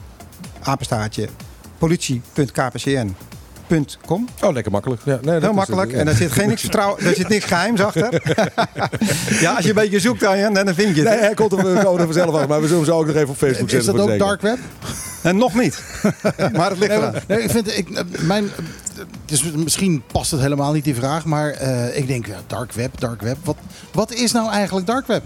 apenstaartje, 0.62 1.28
Oh, 4.41 4.53
lekker 4.53 4.71
makkelijk. 4.71 5.01
Ja, 5.05 5.12
nee, 5.21 5.21
dat 5.33 5.41
Heel 5.41 5.49
is- 5.49 5.55
makkelijk. 5.55 5.91
ja. 5.91 5.97
En 5.97 6.05
daar 6.05 6.15
zit 6.15 6.31
geen 6.31 6.47
niks 6.47 6.62
vertrouwen, 6.62 7.03
daar 7.03 7.13
zit 7.15 7.27
niks 7.27 7.45
geheims 7.45 7.81
achter. 7.88 8.21
ja, 9.39 9.53
als 9.55 9.63
je 9.63 9.69
een 9.69 9.75
beetje 9.75 9.99
zoekt 9.99 10.19
dan, 10.19 10.38
ja, 10.38 10.49
dan 10.49 10.73
vind 10.73 10.95
je 10.95 11.01
het. 11.01 11.09
Nee, 11.09 11.19
hij 11.19 11.33
komt 11.33 11.51
er, 11.51 11.57
we 11.57 11.83
komen 11.83 11.99
er 11.99 12.05
vanzelf 12.05 12.33
achter. 12.33 12.47
Maar 12.49 12.62
we 12.62 12.67
zullen 12.67 12.86
ze 12.86 12.91
ook 12.93 13.05
nog 13.05 13.15
even 13.15 13.29
op 13.29 13.38
Facebook 13.38 13.65
Is 13.67 13.71
zetten. 13.73 13.93
dat 13.95 14.03
voor 14.03 14.13
ook 14.13 14.19
dark 14.19 14.41
web? 14.41 14.57
En 15.21 15.38
nog 15.38 15.53
niet. 15.55 15.79
maar 16.57 16.69
het 16.69 16.79
ligt 16.79 16.91
Nee, 16.91 16.97
eraan. 16.97 17.12
maar- 17.12 17.23
nee, 17.27 17.41
ik 17.41 17.49
vind, 17.49 17.77
ik, 17.77 17.89
eh, 17.89 18.03
mijn, 18.19 18.49
dus 19.25 19.43
misschien 19.51 20.03
past 20.12 20.31
het 20.31 20.41
helemaal 20.41 20.71
niet 20.73 20.83
die 20.83 20.95
vraag, 20.95 21.25
maar 21.25 21.49
eh, 21.49 21.97
ik 21.97 22.07
denk 22.07 22.25
ja, 22.25 22.36
dark 22.47 22.71
web, 22.71 22.99
dark 22.99 23.21
web. 23.21 23.38
Wat, 23.43 23.55
wat 23.91 24.13
is 24.13 24.31
nou 24.31 24.51
eigenlijk 24.51 24.88
dark 24.88 25.07
web? 25.07 25.23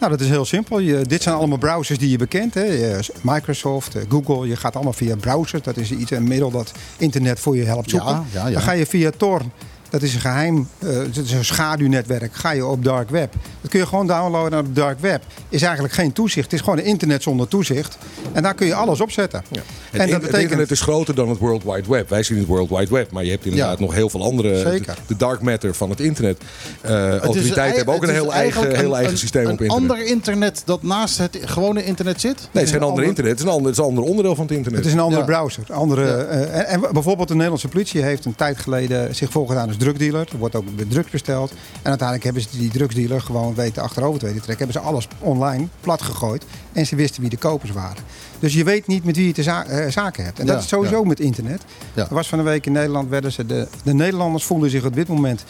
Nou, 0.00 0.12
dat 0.12 0.20
is 0.20 0.28
heel 0.28 0.44
simpel. 0.44 0.78
Je, 0.78 1.04
dit 1.06 1.22
zijn 1.22 1.34
allemaal 1.34 1.58
browsers 1.58 1.98
die 1.98 2.10
je 2.10 2.18
bekent. 2.18 2.54
Hè. 2.54 2.98
Microsoft, 3.20 3.94
eh, 3.94 4.02
Google, 4.08 4.46
je 4.48 4.56
gaat 4.56 4.74
allemaal 4.74 4.92
via 4.92 5.16
browsers. 5.16 5.62
Dat 5.62 5.76
is 5.76 5.90
iets, 5.90 6.10
een 6.10 6.28
middel 6.28 6.50
dat 6.50 6.72
internet 6.96 7.40
voor 7.40 7.56
je 7.56 7.64
helpt 7.64 7.90
zoeken. 7.90 8.08
Ja, 8.08 8.24
ja, 8.32 8.46
ja. 8.46 8.52
Dan 8.52 8.62
ga 8.62 8.72
je 8.72 8.86
via 8.86 9.10
Tor, 9.16 9.42
dat 9.90 10.02
is 10.02 10.14
een 10.14 10.20
geheim, 10.20 10.68
eh, 10.78 10.88
dat 11.12 11.24
is 11.24 11.32
een 11.32 11.44
schaduwnetwerk, 11.44 12.34
ga 12.34 12.50
je 12.50 12.66
op 12.66 12.84
dark 12.84 13.10
web. 13.10 13.32
Dat 13.60 13.70
kun 13.70 13.80
je 13.80 13.86
gewoon 13.86 14.06
downloaden 14.06 14.58
op 14.58 14.74
dark 14.74 15.00
web. 15.00 15.22
Is 15.48 15.62
eigenlijk 15.62 15.94
geen 15.94 16.12
toezicht. 16.12 16.44
Het 16.44 16.52
is 16.54 16.60
gewoon 16.60 16.78
een 16.78 16.84
internet 16.84 17.22
zonder 17.22 17.48
toezicht. 17.48 17.98
En 18.32 18.42
daar 18.42 18.54
kun 18.54 18.66
je 18.66 18.74
alles 18.74 19.00
op 19.00 19.10
zetten. 19.10 19.42
Het, 19.50 19.60
En 19.90 19.98
dat 19.98 20.08
het 20.08 20.20
betekent... 20.20 20.42
internet 20.42 20.70
is 20.70 20.80
groter 20.80 21.14
dan 21.14 21.28
het 21.28 21.38
World 21.38 21.62
Wide 21.64 21.88
Web. 21.88 22.08
Wij 22.08 22.22
zien 22.22 22.38
het 22.38 22.46
World 22.46 22.68
Wide 22.70 22.94
Web, 22.94 23.10
maar 23.10 23.24
je 23.24 23.30
hebt 23.30 23.44
inderdaad 23.44 23.78
Ja. 23.78 23.84
nog 23.84 23.94
heel 23.94 24.10
veel 24.10 24.22
andere. 24.22 24.58
Zeker. 24.58 24.94
De, 24.94 25.00
de 25.06 25.16
dark 25.16 25.40
matter 25.42 25.74
van 25.74 25.90
het 25.90 26.00
internet. 26.00 26.38
Eh 26.80 27.04
Het 27.04 27.14
is 27.14 27.20
autoriteiten 27.20 27.62
ei- 27.64 27.76
hebben 27.76 27.94
ook 27.94 28.02
een 28.02 28.08
het 28.08 28.16
heel 28.18 28.32
eigen, 28.32 28.76
heel 28.76 28.88
een- 28.88 28.92
eigen 28.94 29.12
een- 29.12 29.18
systeem 29.18 29.46
een 29.46 29.52
op 29.52 29.60
internet. 29.60 29.90
ander 29.90 30.06
internet 30.06 30.62
dat 30.64 30.82
naast 30.82 31.18
het 31.18 31.38
gewone 31.44 31.84
internet 31.84 32.20
zit? 32.20 32.36
Nee, 32.36 32.46
het 32.52 32.62
is 32.62 32.70
geen 32.70 32.74
ander 32.74 32.88
ander- 32.88 33.04
internet. 33.04 33.30
Het 33.32 33.40
is 33.40 33.46
een 33.46 33.52
ander, 33.52 33.66
het 33.70 33.78
is 33.78 33.84
een 33.84 33.90
ander 33.90 34.04
onderdeel 34.04 34.34
van 34.34 34.44
het 34.46 34.54
internet. 34.54 34.78
Het 34.80 34.88
is 34.88 34.94
een 34.94 35.00
andere 35.04 35.20
Ja. 35.20 35.26
browser. 35.26 35.62
Andere, 35.72 36.06
Ja. 36.06 36.16
eh, 36.24 36.58
en, 36.58 36.66
en 36.66 36.92
bijvoorbeeld 36.92 37.28
de 37.28 37.34
Nederlandse 37.34 37.68
politie 37.68 38.02
heeft 38.02 38.24
een 38.24 38.34
tijd 38.34 38.58
geleden 38.58 39.14
zich 39.14 39.30
voorgedaan 39.30 39.68
als 39.68 39.76
drugdealer. 39.80 40.28
Er 40.32 40.38
wordt 40.38 40.54
ook 40.54 40.64
met 40.76 40.90
drugs 40.90 41.10
besteld. 41.10 41.50
En 41.50 41.88
uiteindelijk 41.88 42.24
hebben 42.24 42.42
ze 42.42 42.58
die 42.58 42.70
drugsdealer 42.70 43.20
gewoon 43.20 43.54
weten 43.54 43.82
achterover 43.82 44.18
te 44.20 44.26
weten 44.26 44.42
trekken. 44.42 44.64
Hebben 44.66 44.82
ze 44.82 44.88
alles 44.88 45.08
online 45.18 45.66
plat 45.80 46.02
gegooid. 46.02 46.44
En 46.72 46.86
ze 46.86 46.96
wisten 46.96 47.20
wie 47.20 47.30
de 47.30 47.36
kopers 47.36 47.70
waren. 47.72 48.02
Dus 48.38 48.54
je 48.54 48.64
weet 48.64 48.86
niet 48.86 49.04
met 49.04 49.16
wie 49.16 49.26
je 49.26 49.32
te 49.32 49.42
za- 49.42 49.64
eh, 49.64 49.90
zaken 49.90 50.24
hebt. 50.24 50.38
En 50.38 50.46
Ja, 50.46 50.52
dat 50.52 50.62
is 50.62 50.68
sowieso 50.68 51.04
met 51.04 51.20
internet. 51.20 51.62
Ja. 51.94 52.02
Er 52.08 52.14
was 52.14 52.28
van 52.28 52.38
een 52.38 52.44
week 52.44 52.66
in 52.66 52.72
Nederland, 52.72 53.08
werden 53.08 53.32
ze 53.32 53.46
de, 53.46 53.68
de 53.82 53.94
Nederlanders 53.94 54.44
voelden 54.44 54.70
zich 54.70 54.84
op 54.84 54.94
dit 54.94 55.08
moment 55.08 55.44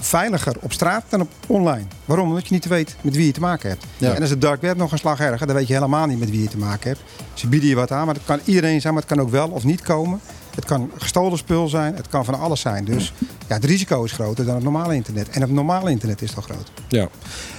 veiliger 0.00 0.56
op 0.60 0.72
straat 0.72 1.04
dan 1.08 1.20
op 1.20 1.28
online. 1.46 1.84
Waarom? 2.04 2.28
Omdat 2.28 2.46
je 2.48 2.54
niet 2.54 2.66
weet 2.66 2.96
met 3.00 3.16
wie 3.16 3.26
je 3.26 3.32
te 3.32 3.40
maken 3.40 3.68
hebt. 3.68 3.84
Ja. 3.98 4.14
En 4.14 4.20
als 4.20 4.30
het 4.30 4.40
dark 4.40 4.60
web 4.60 4.76
nog 4.76 4.92
een 4.92 4.98
slag 4.98 5.20
erger, 5.20 5.46
dan 5.46 5.56
weet 5.56 5.66
je 5.66 5.72
helemaal 5.74 6.06
niet 6.06 6.18
met 6.18 6.30
wie 6.30 6.42
je 6.42 6.48
te 6.48 6.58
maken 6.58 6.88
hebt. 6.88 7.00
Ze 7.34 7.46
bieden 7.48 7.68
je 7.68 7.74
wat 7.74 7.90
aan, 7.90 8.06
maar 8.06 8.14
het 8.14 8.24
kan 8.24 8.40
iedereen 8.44 8.80
zijn, 8.80 8.92
maar 8.94 9.02
het 9.02 9.12
kan 9.12 9.20
ook 9.20 9.30
wel 9.30 9.48
of 9.48 9.64
niet 9.64 9.80
komen. 9.82 10.20
Het 10.56 10.64
kan 10.64 10.90
gestolen 10.98 11.38
spul 11.38 11.68
zijn, 11.68 11.94
het 11.94 12.08
kan 12.08 12.24
van 12.24 12.38
alles 12.38 12.60
zijn. 12.60 12.84
Dus 12.84 13.12
ja, 13.48 13.54
het 13.54 13.64
risico 13.64 14.04
is 14.04 14.12
groter 14.12 14.44
dan 14.44 14.54
het 14.54 14.64
normale 14.64 14.94
internet. 14.94 15.28
En 15.28 15.40
het 15.40 15.50
normale 15.50 15.90
internet 15.90 16.22
is 16.22 16.30
toch 16.30 16.44
groot. 16.44 16.70
Ja. 16.88 17.08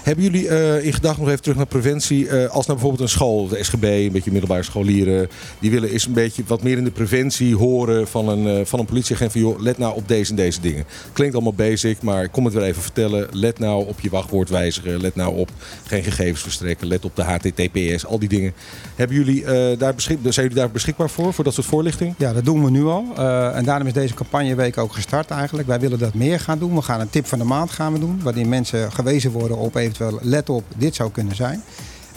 Hebben 0.04 0.24
jullie 0.24 0.48
eh, 0.48 0.86
in 0.86 0.94
gedachten 0.94 1.22
nog 1.22 1.30
even 1.30 1.42
terug 1.42 1.58
naar 1.58 1.66
preventie? 1.66 2.30
eh, 2.30 2.50
als 2.50 2.66
nou 2.66 2.80
bijvoorbeeld 2.80 3.02
een 3.02 3.18
school, 3.18 3.48
de 3.48 3.64
SGB, 3.64 3.84
een 3.84 4.12
beetje 4.12 4.32
middelbare 4.32 4.64
scholieren, 4.64 5.30
die 5.60 5.72
willen 5.72 5.90
eens 5.90 6.06
een 6.06 6.14
beetje 6.14 6.44
wat 6.48 6.64
meer 6.64 6.78
in 6.78 6.84
de 6.84 6.92
preventie 6.92 7.56
horen 7.56 8.08
van 8.08 8.30
een, 8.30 8.48
eh, 8.48 8.66
van 8.66 8.80
een 8.80 8.86
politieagent. 8.86 9.32
Van 9.32 9.42
joh, 9.42 9.60
let 9.60 9.78
nou 9.78 9.96
op 9.96 10.08
deze 10.08 10.30
en 10.30 10.36
deze 10.36 10.62
dingen. 10.62 10.86
Klinkt 11.14 11.36
allemaal 11.36 11.54
basic, 11.54 12.02
maar 12.02 12.24
ik 12.24 12.32
kom 12.32 12.46
het 12.46 12.54
weer 12.54 12.64
even 12.64 12.82
vertellen. 12.82 13.28
Let 13.32 13.60
nou 13.60 13.88
op 13.88 14.00
je 14.00 14.10
wachtwoord 14.10 14.50
wijzigen. 14.50 15.02
Let 15.02 15.16
nou 15.16 15.36
op 15.36 15.50
geen 15.86 16.04
gegevens 16.04 16.42
verstrekken. 16.42 16.88
Let 16.88 17.06
op 17.06 17.16
de 17.16 17.24
HTTPS, 17.24 18.06
al 18.06 18.20
die 18.20 18.30
dingen. 18.30 18.54
Hebben 18.96 19.18
jullie, 19.18 19.44
daar 19.78 19.96
beschik 19.96 20.18
zijn 20.22 20.48
jullie 20.48 20.62
daar 20.62 20.72
beschikbaar 20.72 21.10
voor, 21.10 21.34
voor 21.34 21.44
dat 21.44 21.54
soort 21.54 21.68
voorlichting? 21.68 22.14
Ja, 22.18 22.34
dat 22.34 22.46
doen 22.46 22.64
we 22.64 22.70
nu 22.70 22.87
al. 22.90 23.06
Eh, 23.18 23.56
en 23.56 23.64
daarom 23.64 23.88
is 23.88 23.94
deze 23.94 24.14
campagneweek 24.14 24.78
ook 24.78 24.94
gestart 24.94 25.32
eigenlijk. 25.32 25.68
Wij 25.68 25.80
willen 25.80 26.00
dat 26.00 26.14
meer 26.14 26.40
gaan 26.40 26.60
doen. 26.60 26.76
We 26.76 26.82
gaan 26.82 27.00
een 27.00 27.10
tip 27.10 27.26
van 27.26 27.40
de 27.40 27.46
maand 27.46 27.72
gaan 27.72 27.94
we 27.94 28.00
doen. 28.00 28.20
Waarin 28.24 28.50
mensen 28.50 28.92
gewezen 28.92 29.32
worden 29.32 29.58
op 29.58 29.76
eventueel 29.76 30.20
let 30.22 30.50
op, 30.50 30.64
dit 30.78 30.96
zou 30.96 31.12
kunnen 31.12 31.36
zijn. 31.36 31.64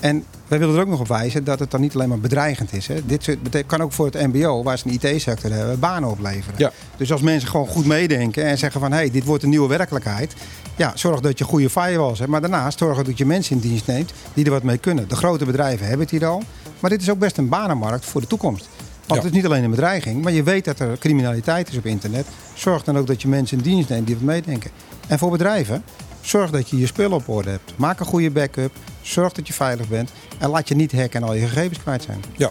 En 0.01 0.25
wij 0.49 0.59
willen 0.59 0.75
er 0.75 0.81
ook 0.81 0.89
nog 0.89 1.01
op 1.01 1.09
wijzen 1.09 1.45
dat 1.45 1.59
het 1.59 1.71
dan 1.71 1.81
niet 1.81 1.95
alleen 1.95 2.09
maar 2.09 2.19
bedreigend 2.19 2.73
is. 2.73 2.87
Hè. 2.87 3.07
Dit 3.07 3.39
kan 3.67 3.81
ook 3.81 3.93
voor 3.93 4.07
het 4.07 4.27
mbo, 4.27 4.63
waar 4.63 4.79
ze 4.79 4.87
een 4.87 4.99
IT-sector 5.01 5.51
hebben, 5.51 5.79
banen 5.79 6.11
opleveren. 6.11 6.59
Ja. 6.59 6.73
Dus 6.97 7.13
als 7.13 7.21
mensen 7.21 7.49
gewoon 7.49 7.67
goed 7.67 7.87
meedenken 7.87 8.45
en 8.45 8.59
zeggen 8.59 8.81
van... 8.81 8.91
hé, 8.91 8.97
hey, 8.97 9.11
dit 9.11 9.25
wordt 9.25 9.43
een 9.43 9.49
nieuwe 9.49 9.69
werkelijkheid. 9.69 10.35
Ja, 10.77 10.93
zorg 10.95 11.21
dat 11.21 11.39
je 11.39 11.45
goede 11.45 11.71
firewalls 11.71 12.19
hebt. 12.19 12.31
Maar 12.31 12.41
daarnaast 12.41 12.79
zorg 12.79 13.03
dat 13.03 13.19
je 13.19 13.27
mensen 13.27 13.55
in 13.55 13.61
dienst 13.61 13.87
neemt 13.87 14.13
die 14.35 14.45
er 14.45 14.51
wat 14.51 14.63
mee 14.63 14.79
kunnen. 14.79 15.09
De 15.09 15.17
grote 15.17 15.45
bedrijven 15.45 15.87
hebben 15.87 16.07
het 16.07 16.11
hier 16.11 16.27
al. 16.27 16.43
Maar 16.81 16.91
dit 16.91 17.03
is 17.03 17.11
ook 17.11 17.19
best 17.19 17.37
een 17.37 17.49
banenmarkt 17.49 18.05
voor 18.05 18.21
de 18.21 18.27
toekomst. 18.27 18.69
Want 19.11 19.23
Ja. 19.23 19.29
het 19.29 19.37
is 19.37 19.43
niet 19.43 19.51
alleen 19.53 19.65
een 19.65 19.71
bedreiging, 19.71 20.23
maar 20.23 20.33
je 20.33 20.43
weet 20.43 20.65
dat 20.65 20.79
er 20.79 20.99
criminaliteit 20.99 21.69
is 21.69 21.77
op 21.77 21.87
internet. 21.87 22.27
Zorg 22.55 22.85
dan 22.85 22.99
ook 22.99 23.07
dat 23.07 23.23
je 23.23 23.29
mensen 23.29 23.57
in 23.57 23.63
dienst 23.65 23.89
neemt 23.89 24.07
die 24.07 24.15
wat 24.17 24.25
meedenken. 24.25 24.71
En 25.07 25.19
voor 25.19 25.31
bedrijven, 25.31 25.85
zorg 26.21 26.51
dat 26.51 26.69
je 26.71 26.79
je 26.79 26.87
spullen 26.87 27.13
op 27.17 27.29
orde 27.29 27.51
hebt. 27.51 27.73
Maak 27.77 28.01
een 28.01 28.07
goede 28.07 28.31
backup. 28.31 28.73
Zorg 29.03 29.33
dat 29.33 29.47
je 29.47 29.53
veilig 29.53 29.89
bent. 29.89 30.11
En 30.39 30.51
laat 30.51 30.69
je 30.69 30.75
niet 30.75 30.93
hacken 30.93 31.21
en 31.23 31.29
al 31.29 31.35
je 31.35 31.47
gegevens 31.47 31.79
kwijt 31.79 32.03
zijn. 32.03 32.21
Ja. 32.37 32.51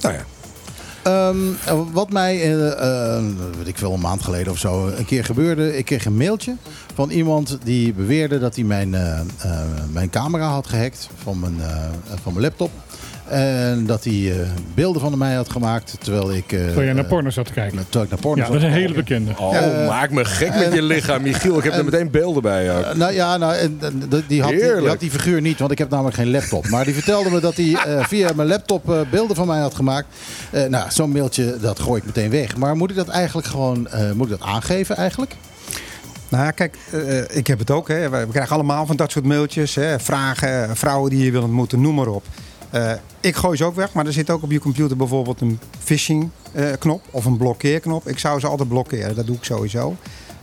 Nou 0.00 0.14
ja. 0.14 0.24
Ehm, 1.02 1.36
eh, 1.66 1.80
wat 1.92 2.10
mij, 2.10 2.42
eh, 2.42 3.16
eh, 3.16 3.24
weet 3.58 3.66
ik 3.66 3.78
veel, 3.78 3.92
een 3.92 4.00
maand 4.00 4.22
geleden 4.22 4.52
of 4.52 4.58
zo, 4.58 4.86
een 4.86 5.04
keer 5.04 5.24
gebeurde. 5.24 5.76
Ik 5.78 5.84
kreeg 5.84 6.04
een 6.04 6.16
mailtje 6.16 6.56
van 6.94 7.10
iemand 7.10 7.58
die 7.64 7.92
beweerde 7.92 8.38
dat 8.38 8.54
hij 8.54 8.64
mijn, 8.64 8.94
eh, 8.94 9.20
eh, 9.20 9.60
mijn 9.92 10.10
camera 10.10 10.48
had 10.48 10.66
gehackt 10.66 11.08
van 11.22 11.40
mijn, 11.40 11.60
eh, 11.60 11.84
van 12.22 12.32
mijn 12.32 12.44
laptop. 12.44 12.70
En 13.30 13.86
dat 13.86 14.04
hij 14.04 14.32
eh, 14.32 14.48
beelden 14.74 15.00
van 15.00 15.18
mij 15.18 15.34
had 15.34 15.50
gemaakt 15.50 15.96
terwijl 16.00 16.32
ik... 16.34 16.52
eh, 16.52 16.58
Terwijl 16.58 16.82
jij 16.84 16.92
naar 16.92 17.02
eh, 17.04 17.08
porno 17.10 17.30
zat 17.30 17.46
te 17.46 17.52
kijken. 17.52 17.78
terwijl 17.82 18.04
ik 18.04 18.10
naar 18.10 18.20
porno 18.20 18.36
Ja, 18.42 18.44
zat 18.44 18.52
dat 18.52 18.62
is 18.62 18.68
een 18.68 18.80
hele 18.80 18.94
bekende. 18.94 19.32
Oh, 19.38 19.52
Ja. 19.52 19.86
maak 19.86 20.10
me 20.10 20.24
gek 20.24 20.54
met 20.54 20.72
je 20.72 20.82
lichaam, 20.82 21.22
Michiel. 21.22 21.58
Ik 21.58 21.64
heb 21.64 21.72
er 21.72 21.84
meteen 21.84 22.10
beelden 22.10 22.42
bij. 22.42 22.76
ook. 22.78 22.94
Nou 22.96 23.12
ja, 23.12 23.36
nou, 23.36 23.54
en, 23.54 23.78
die, 24.08 24.24
die 24.26 24.40
had, 24.42 24.50
die, 24.50 24.60
Heerlijk. 24.60 24.78
die 24.80 24.88
had 24.88 25.00
die 25.00 25.10
figuur 25.10 25.40
niet, 25.40 25.58
want 25.58 25.70
ik 25.70 25.78
heb 25.78 25.90
namelijk 25.90 26.16
geen 26.16 26.30
laptop. 26.30 26.68
Maar 26.68 26.84
die 26.84 26.94
vertelde 26.94 27.30
me 27.30 27.40
dat 27.40 27.56
hij 27.56 27.74
eh, 27.74 28.04
via 28.04 28.30
mijn 28.36 28.48
laptop 28.48 28.90
eh, 28.90 29.00
beelden 29.10 29.36
van 29.36 29.46
mij 29.46 29.60
had 29.60 29.74
gemaakt. 29.74 30.06
Eh, 30.50 30.64
nou, 30.64 30.90
zo'n 30.90 31.10
mailtje, 31.10 31.56
dat 31.60 31.80
gooi 31.80 32.00
ik 32.00 32.06
meteen 32.06 32.30
weg. 32.30 32.56
Maar 32.56 32.76
moet 32.76 32.90
ik 32.90 32.96
dat 32.96 33.08
eigenlijk 33.08 33.46
gewoon, 33.46 33.88
eh, 33.88 34.12
moet 34.12 34.30
ik 34.30 34.38
dat 34.38 34.48
aangeven 34.48 34.96
eigenlijk? 34.96 35.36
Nou 36.28 36.44
ja, 36.44 36.50
kijk, 36.50 36.76
ik 37.30 37.46
heb 37.46 37.58
het 37.58 37.70
ook. 37.70 37.88
Hè. 37.88 38.08
We 38.08 38.18
we 38.26 38.32
krijgen 38.32 38.54
allemaal 38.54 38.86
van 38.86 38.96
dat 38.96 39.10
soort 39.10 39.24
mailtjes. 39.24 39.74
Hè. 39.74 39.98
Vragen, 40.00 40.76
vrouwen 40.76 41.10
die 41.10 41.24
je 41.24 41.30
wil 41.30 41.42
ontmoeten, 41.42 41.80
noem 41.80 41.94
maar 41.94 42.06
op. 42.06 42.24
Eh, 42.70 42.92
ik 43.20 43.36
gooi 43.36 43.56
ze 43.56 43.64
ook 43.64 43.74
weg, 43.74 43.92
maar 43.92 44.06
er 44.06 44.12
zit 44.12 44.30
ook 44.30 44.42
op 44.42 44.50
je 44.50 44.58
computer 44.58 44.96
bijvoorbeeld 44.96 45.40
een 45.40 45.58
phishing 45.78 46.30
eh, 46.52 46.64
knop 46.78 47.02
of 47.10 47.24
een 47.24 47.36
blokkeerknop. 47.36 48.08
Ik 48.08 48.18
zou 48.18 48.40
ze 48.40 48.46
altijd 48.46 48.68
blokkeren, 48.68 49.14
dat 49.14 49.26
doe 49.26 49.36
ik 49.36 49.44
sowieso. 49.44 49.96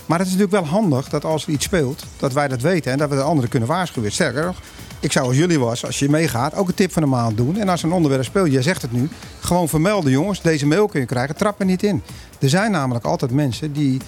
Maar 0.05 0.19
het 0.19 0.27
is 0.27 0.33
natuurlijk 0.33 0.63
wel 0.63 0.71
handig 0.71 1.09
dat 1.09 1.25
als 1.25 1.45
er 1.45 1.51
iets 1.51 1.65
speelt, 1.65 2.03
dat 2.17 2.33
wij 2.33 2.47
dat 2.47 2.61
weten 2.61 2.91
en 2.91 2.97
dat 2.97 3.09
we 3.09 3.15
de 3.15 3.21
anderen 3.21 3.49
kunnen 3.49 3.69
waarschuwen. 3.69 4.11
Sterker 4.11 4.45
nog, 4.45 4.61
ik 4.99 5.11
zou 5.11 5.27
als 5.27 5.37
jullie 5.37 5.59
was, 5.59 5.85
als 5.85 5.99
je 5.99 6.09
meegaat, 6.09 6.55
ook 6.55 6.67
een 6.67 6.73
tip 6.73 6.91
van 6.91 7.01
de 7.01 7.07
maand 7.07 7.37
doen. 7.37 7.57
En 7.57 7.69
als 7.69 7.83
een 7.83 7.91
onderwerp 7.91 8.23
speelt, 8.23 8.51
jij 8.51 8.61
zegt 8.61 8.81
het 8.81 8.91
nu, 8.91 9.09
gewoon 9.39 9.69
vermelden 9.69 10.11
jongens, 10.11 10.41
deze 10.41 10.65
mail 10.65 10.87
kun 10.87 10.99
je 10.99 11.05
krijgen, 11.05 11.35
trap 11.35 11.59
er 11.59 11.65
niet 11.65 11.83
in. 11.83 12.03
Er 12.39 12.49
zijn 12.49 12.71
namelijk 12.71 13.05
altijd 13.05 13.31
mensen 13.31 13.73
die 13.73 14.01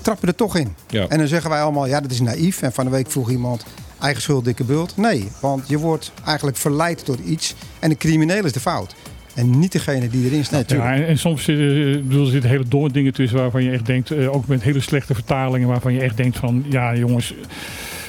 trappen 0.00 0.28
er 0.28 0.34
toch 0.34 0.56
in. 0.56 0.74
Ja. 0.88 1.08
En 1.08 1.18
dan 1.18 1.26
zeggen 1.26 1.50
wij 1.50 1.62
allemaal, 1.62 1.86
ja 1.86 2.00
dat 2.00 2.10
is 2.10 2.20
naïef. 2.20 2.62
En 2.62 2.72
van 2.72 2.84
de 2.84 2.90
week 2.90 3.10
vroeg 3.10 3.30
iemand, 3.30 3.64
eigen 4.02 4.22
schuld, 4.22 4.44
dikke 4.44 4.64
bult. 4.64 4.96
Nee, 4.96 5.28
want 5.40 5.68
je 5.68 5.78
wordt 5.78 6.12
eigenlijk 6.24 6.56
verleid 6.56 7.06
door 7.06 7.18
iets 7.24 7.54
en 7.78 7.88
de 7.88 7.96
crimineel 7.96 8.44
is 8.44 8.52
de 8.52 8.60
fout. 8.60 8.94
En 9.34 9.58
niet 9.58 9.72
degene 9.72 10.08
die 10.08 10.26
erin 10.26 10.44
staat. 10.44 10.70
Ja, 10.70 10.94
en, 10.94 11.06
en 11.06 11.18
soms 11.18 11.44
zitten, 11.44 11.66
eh, 11.66 11.92
ik 11.92 12.08
bedoel, 12.08 12.24
er 12.24 12.30
zitten 12.30 12.50
hele 12.50 12.68
domme 12.68 12.90
dingen 12.90 13.12
tussen 13.12 13.38
waarvan 13.38 13.62
je 13.62 13.70
echt 13.70 13.86
denkt, 13.86 14.10
eh, 14.10 14.34
ook 14.34 14.46
met 14.46 14.62
hele 14.62 14.80
slechte 14.80 15.14
vertalingen, 15.14 15.68
waarvan 15.68 15.92
je 15.92 16.00
echt 16.00 16.16
denkt 16.16 16.36
van, 16.36 16.64
ja 16.68 16.96
jongens, 16.96 17.34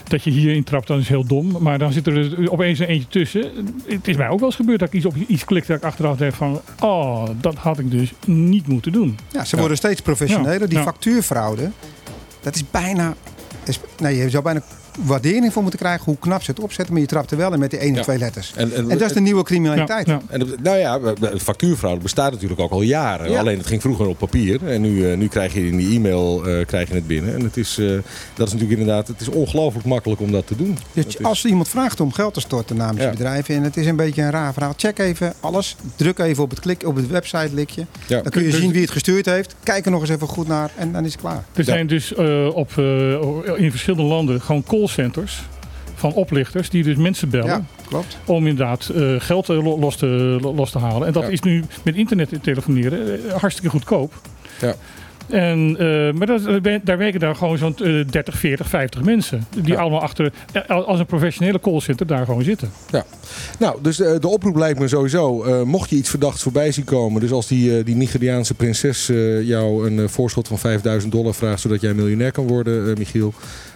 dat 0.07 0.23
je 0.23 0.29
hierin 0.29 0.63
trapt, 0.63 0.87
dan 0.87 0.99
is 0.99 1.07
heel 1.07 1.25
dom. 1.25 1.55
Maar 1.59 1.77
dan 1.77 1.91
zit 1.91 2.07
er 2.07 2.51
opeens 2.51 2.79
een 2.79 2.87
eentje 2.87 3.07
tussen. 3.07 3.51
Het 3.85 4.07
is 4.07 4.15
mij 4.15 4.29
ook 4.29 4.39
wel 4.39 4.47
eens 4.47 4.57
gebeurd 4.57 4.79
dat 4.79 4.87
ik 4.87 4.93
iets 4.93 5.05
op 5.05 5.15
iets 5.27 5.45
klik 5.45 5.67
dat 5.67 5.77
ik 5.77 5.83
achteraf 5.83 6.17
denk 6.17 6.33
van, 6.33 6.61
oh, 6.79 7.27
dat 7.41 7.55
had 7.55 7.79
ik 7.79 7.91
dus 7.91 8.13
niet 8.25 8.67
moeten 8.67 8.91
doen. 8.91 9.17
Ja, 9.31 9.45
ze 9.45 9.57
worden 9.57 9.77
steeds 9.77 10.01
professioneler. 10.01 10.69
Die 10.69 10.77
ja. 10.77 10.83
factuurfraude, 10.83 11.71
dat 12.41 12.55
is 12.55 12.63
bijna... 12.71 13.13
Is, 13.65 13.79
nee, 13.97 14.17
je 14.17 14.29
zou 14.29 14.43
bijna 14.43 14.61
waardering 15.01 15.53
voor 15.53 15.61
moeten 15.61 15.79
krijgen 15.79 16.05
hoe 16.05 16.17
knap 16.19 16.43
ze 16.43 16.51
het 16.51 16.59
opzetten. 16.59 16.93
Maar 16.93 17.01
je 17.01 17.07
trapt 17.07 17.31
er 17.31 17.37
wel 17.37 17.53
in 17.53 17.59
met 17.59 17.69
die 17.69 17.79
één 17.79 17.91
of 17.91 17.97
Ja. 17.97 18.01
twee 18.03 18.17
letters. 18.17 18.51
En- 18.55 18.73
En, 18.73 18.89
en- 18.89 18.97
dat 18.97 19.01
is 19.09 19.13
de 19.13 19.19
nieuwe 19.21 19.43
criminaliteit. 19.43 20.07
Ja, 20.07 20.13
ja. 20.13 20.21
En 20.29 20.47
nou 20.63 20.77
ja, 20.77 20.99
de 20.99 21.39
factuurfraude 21.39 22.01
bestaat 22.01 22.31
natuurlijk 22.31 22.59
ook 22.61 22.71
al 22.71 22.81
jaren. 22.81 23.31
Ja. 23.31 23.39
Alleen 23.39 23.57
het 23.57 23.67
ging 23.67 23.81
vroeger 23.81 24.07
op 24.07 24.17
papier. 24.17 24.67
En 24.67 24.81
nu, 24.81 25.11
eh, 25.11 25.17
nu 25.17 25.27
krijg 25.27 25.53
je 25.53 25.65
in 25.67 25.77
die 25.77 25.95
e-mail 25.95 26.45
eh, 26.47 26.65
krijg 26.65 26.87
je 26.87 26.93
het 26.95 27.07
binnen. 27.07 27.33
En 27.33 27.41
het 27.41 27.57
is, 27.57 27.77
eh, 27.77 27.87
dat 28.33 28.47
is 28.47 28.53
natuurlijk 28.53 28.79
inderdaad, 28.79 29.07
het 29.07 29.21
is 29.21 29.27
ongelooflijk 29.29 29.85
makkelijk 29.85 30.21
om 30.21 30.31
dat 30.31 30.47
te 30.47 30.55
doen. 30.55 30.77
Dus 30.93 31.05
is- 31.05 31.23
als 31.23 31.45
iemand 31.45 31.67
vraagt 31.69 31.99
om 31.99 32.11
geld 32.11 32.33
te 32.33 32.39
storten 32.39 32.75
namens 32.77 32.97
Ja. 32.99 33.05
je 33.05 33.11
bedrijf 33.11 33.49
en 33.49 33.63
het 33.63 33.77
is 33.77 33.85
een 33.85 33.95
beetje 33.95 34.21
een 34.21 34.31
raar 34.31 34.53
verhaal, 34.53 34.73
check 34.77 34.99
even 34.99 35.33
alles. 35.39 35.75
Druk 35.95 36.19
even 36.19 36.43
op 36.43 36.49
het, 36.49 36.59
klik, 36.59 36.83
op 36.87 36.95
het 36.95 37.07
website 37.07 37.49
likje. 37.53 37.85
Ja. 38.07 38.21
Dan 38.21 38.31
kun 38.31 38.43
je 38.43 38.49
Dus- 38.49 38.59
zien 38.59 38.71
wie 38.71 38.81
het 38.81 38.91
gestuurd 38.91 39.25
heeft. 39.25 39.55
Kijk 39.63 39.85
er 39.85 39.91
nog 39.91 40.01
eens 40.01 40.09
even 40.09 40.27
goed 40.27 40.47
naar 40.47 40.71
en 40.77 40.91
dan 40.91 41.05
is 41.05 41.11
het 41.11 41.21
klaar. 41.21 41.43
Er 41.53 41.63
zijn 41.63 41.87
dus 41.87 42.13
eh, 42.13 42.47
op, 42.55 42.71
in 43.57 43.71
verschillende 43.71 44.03
landen 44.07 44.41
gewoon 44.41 44.63
callcenters 44.87 45.41
van 45.95 46.13
oplichters 46.13 46.69
die 46.69 46.83
dus 46.83 46.95
mensen 46.95 47.29
bellen. 47.29 47.47
Ja, 47.47 47.63
klopt. 47.87 48.17
Om 48.25 48.47
inderdaad 48.47 48.89
eh, 48.95 49.15
geld 49.17 49.49
eh, 49.49 49.63
lo- 49.63 49.79
los, 49.79 49.95
te, 49.95 50.05
lo- 50.41 50.53
los 50.55 50.71
te 50.71 50.79
halen. 50.79 51.07
En 51.07 51.13
dat 51.13 51.23
Ja. 51.23 51.29
is 51.29 51.39
nu 51.41 51.63
met 51.83 51.95
internet 51.95 52.29
telefoneren 52.41 53.25
eh, 53.29 53.33
hartstikke 53.33 53.69
goedkoop. 53.69 54.13
Ja. 54.61 54.75
En, 55.29 55.71
maar 56.17 56.27
dat, 56.27 56.41
daar 56.83 56.97
werken 56.97 57.19
daar 57.19 57.35
gewoon 57.35 57.57
zo'n 57.57 57.75
eh, 57.77 58.05
30, 58.09 58.37
40, 58.37 58.69
50 58.69 59.01
mensen. 59.03 59.45
Die 59.61 59.73
Ja. 59.73 59.79
allemaal 59.79 60.01
achter, 60.01 60.31
als 60.67 60.99
een 60.99 61.05
professionele 61.05 61.59
callcenter 61.59 62.07
daar 62.07 62.25
gewoon 62.25 62.43
zitten. 62.43 62.71
Nou, 63.59 63.77
dus 63.81 63.97
de, 63.97 64.17
de 64.19 64.27
oproep 64.27 64.55
lijkt 64.55 64.79
me 64.79 64.87
sowieso. 64.87 65.43
mocht 65.65 65.89
je 65.89 65.95
iets 65.95 66.09
verdachts 66.09 66.41
voorbij 66.43 66.71
zien 66.71 66.85
komen. 66.85 67.21
Dus 67.21 67.31
als 67.31 67.47
die, 67.47 67.83
die 67.83 67.95
Nigeriaanse 67.95 68.53
prinses 68.53 69.07
jou 69.43 69.87
een 69.91 70.09
voorschot 70.09 70.47
van 70.47 70.59
5000 70.59 71.11
dollar 71.11 71.33
vraagt. 71.33 71.61
zodat 71.61 71.81
jij 71.81 71.93
miljonair 71.93 72.31
kan 72.31 72.47
worden, 72.47 72.97
Michiel. 72.97 73.33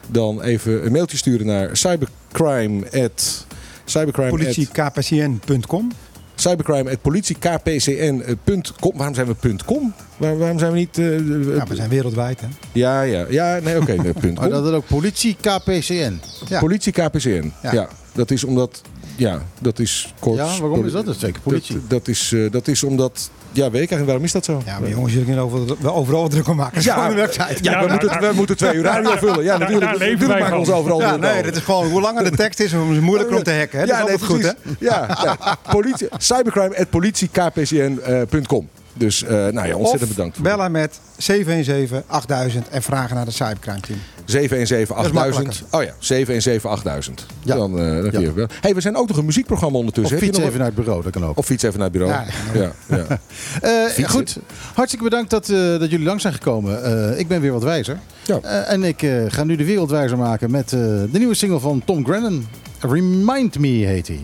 Dan 0.07 0.41
even 0.41 0.85
een 0.85 0.91
mailtje 0.91 1.17
sturen 1.17 1.45
naar 1.45 1.77
cybercrime. 1.77 3.03
At, 3.03 3.45
cybercrime 3.85 4.29
Politiekpcn.com. 4.29 5.91
cybercrime 6.35 6.91
at 6.91 7.01
politiekpcn.com. 7.01 8.97
Waarom 8.97 9.15
zijn 9.15 9.27
we 9.27 9.55
.com? 9.65 9.93
Waar, 10.17 10.37
waarom 10.37 10.59
zijn 10.59 10.71
we 10.71 10.77
niet... 10.77 10.97
eh, 10.97 11.15
eh, 11.17 11.55
Ja, 11.55 11.65
we 11.67 11.75
zijn 11.75 11.89
wereldwijd. 11.89 12.41
Hè? 12.41 12.47
ja, 12.71 13.01
ja, 13.01 13.25
ja, 13.29 13.59
nee, 13.63 13.81
oké, 13.81 13.95
nee, 13.95 14.13
punt. 14.13 14.39
Maar 14.39 14.49
dat 14.49 14.65
is 14.65 14.71
ook 14.71 14.87
politie 14.87 15.37
KPCN. 15.41 16.19
Ja. 16.47 16.59
Politie 16.59 16.91
KPCN. 16.91 17.51
Ja. 17.63 17.71
Ja. 17.73 17.87
dat 18.13 18.31
is 18.31 18.43
omdat. 18.43 18.81
Ja, 19.15 19.41
dat 19.59 19.79
is 19.79 20.13
kort. 20.19 20.37
Ja, 20.37 20.59
waarom 20.59 20.85
is 20.85 20.91
dat? 20.91 21.05
Dat 21.05 21.15
is 21.15 21.21
zeker 21.21 21.41
politie. 21.41 21.75
Dat, 21.75 21.89
dat 21.89 22.07
is, 22.07 22.31
eh, 22.33 22.51
dat 22.51 22.67
is 22.67 22.83
omdat. 22.83 23.29
Ja, 23.57 23.63
weet 23.71 23.81
ik 23.81 23.91
eigenlijk 23.91 24.05
waarom 24.05 24.23
is 24.23 24.31
dat 24.31 24.45
zo? 24.45 24.61
Ja, 24.65 24.79
maar 24.79 24.89
jongens, 24.89 25.11
jullie 25.11 25.25
kunnen 25.27 25.43
over, 25.43 25.75
wel 25.79 25.93
overal 25.95 26.27
druk 26.27 26.47
om 26.47 26.55
maken. 26.55 26.81
Ja, 26.81 26.93
gewoon 26.93 27.09
een 27.09 27.15
website. 27.15 27.57
Ja, 27.61 27.71
Ja, 27.71 27.81
we, 27.81 27.87
daar- 27.87 27.99
moeten, 28.01 28.19
we 28.29 28.35
moeten 28.35 28.57
twee 28.57 28.73
uur 28.73 28.83
radio 28.83 29.15
vullen. 29.17 29.43
Ja, 29.43 29.57
natuurlijk. 29.57 29.91
natuurlijk 29.99 30.27
maken 30.39 30.49
we 30.53 30.55
ons 30.59 30.69
overal 30.71 30.99
Ja, 31.01 31.07
druk 31.09 31.21
nee, 31.21 31.43
dat 31.43 31.55
is 31.55 31.61
gewoon 31.63 31.89
hoe 31.89 32.01
langer 32.01 32.23
de 32.23 32.31
tekst 32.31 32.59
is, 32.59 32.73
hoe 32.73 32.99
moeilijker 32.99 33.35
om 33.37 33.43
te 33.43 33.53
hacken. 33.53 33.79
Hè? 33.79 33.85
Dat 33.85 33.95
is 33.95 34.01
altijd 34.01 34.23
goed, 34.23 34.41
hè? 34.43 34.51
Ja, 34.79 35.17
ja. 35.23 35.57
Politie, 35.69 36.07
cybercrime 36.17 36.77
at 36.77 36.89
politiekpcn.com. 36.89 38.69
Dus, 38.97 39.23
eh, 39.23 39.29
nou 39.29 39.67
ja, 39.67 39.75
ontzettend 39.75 40.09
Of 40.09 40.15
bedankt. 40.15 40.35
voor 40.35 40.43
bellen 40.45 40.71
met 40.71 40.99
717-8000 41.17 42.69
en 42.69 42.81
vragen 42.81 43.15
naar 43.15 43.25
het 43.25 43.33
cybercrime 43.35 43.79
team. 43.79 43.99
717 44.25 44.95
Dat 44.95 45.05
is 45.05 45.11
8000. 45.11 45.63
Oh 45.71 45.83
ja, 45.83 45.93
717 45.99 46.69
8000. 46.69 47.25
Ja. 47.43 47.55
Dan, 47.55 47.79
eh, 47.79 47.85
dan 48.01 48.09
kun 48.09 48.19
je 48.19 48.25
Ja. 48.27 48.33
wel. 48.33 48.47
hey, 48.61 48.73
we 48.75 48.81
zijn 48.81 48.95
ook 48.97 49.07
nog 49.07 49.17
een 49.17 49.25
muziekprogramma 49.25 49.77
Of 49.77 49.83
ondertussen. 49.85 50.17
Je 50.17 50.23
fiets 50.23 50.37
even 50.39 50.57
naar 50.57 50.65
het 50.67 50.75
bureau, 50.75 51.03
dat 51.03 51.11
kan 51.11 51.25
ook. 51.25 51.37
Of 51.37 51.45
fiets 51.45 51.63
even 51.63 51.79
naar 51.79 51.89
het 51.89 51.97
bureau. 51.97 52.23
Ja, 52.53 52.59
Ja, 52.59 52.71
ja. 52.97 53.19
Eh, 53.97 54.05
goed, 54.09 54.37
hartstikke 54.73 55.05
bedankt 55.09 55.29
dat, 55.29 55.45
dat 55.79 55.89
jullie 55.89 56.05
lang 56.05 56.21
zijn 56.21 56.33
gekomen. 56.33 57.19
Ik 57.19 57.27
ben 57.27 57.41
weer 57.41 57.51
wat 57.51 57.63
wijzer. 57.63 57.99
Ja. 58.25 58.39
En 58.63 58.83
ik 58.83 59.05
ga 59.27 59.43
nu 59.43 59.55
de 59.55 59.65
wereld 59.65 59.89
wijzer 59.89 60.17
maken 60.17 60.51
met 60.51 60.69
de 60.69 61.07
nieuwe 61.11 61.33
single 61.35 61.59
van 61.59 61.81
Tom 61.85 62.05
Grennan. 62.05 62.47
Remind 62.79 63.59
Me 63.59 63.67
heet 63.67 64.07
hij. 64.07 64.19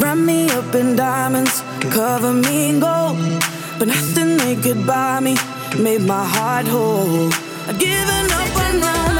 Wrap 0.00 0.18
me 0.18 0.50
up 0.50 0.74
in 0.74 0.94
diamonds, 0.94 1.62
cover 1.90 2.34
me 2.34 2.68
in 2.68 2.80
gold. 2.80 3.16
But 3.78 3.88
nothing 3.88 4.36
they 4.36 4.56
could 4.56 4.86
buy 4.86 5.20
me 5.20 5.36
made 5.78 6.02
my 6.02 6.24
heart 6.26 6.66
whole. 6.66 7.32
I've 7.66 7.78
given 7.78 8.26
up 8.40 8.56
on 8.64 8.74
romance, 8.84 9.17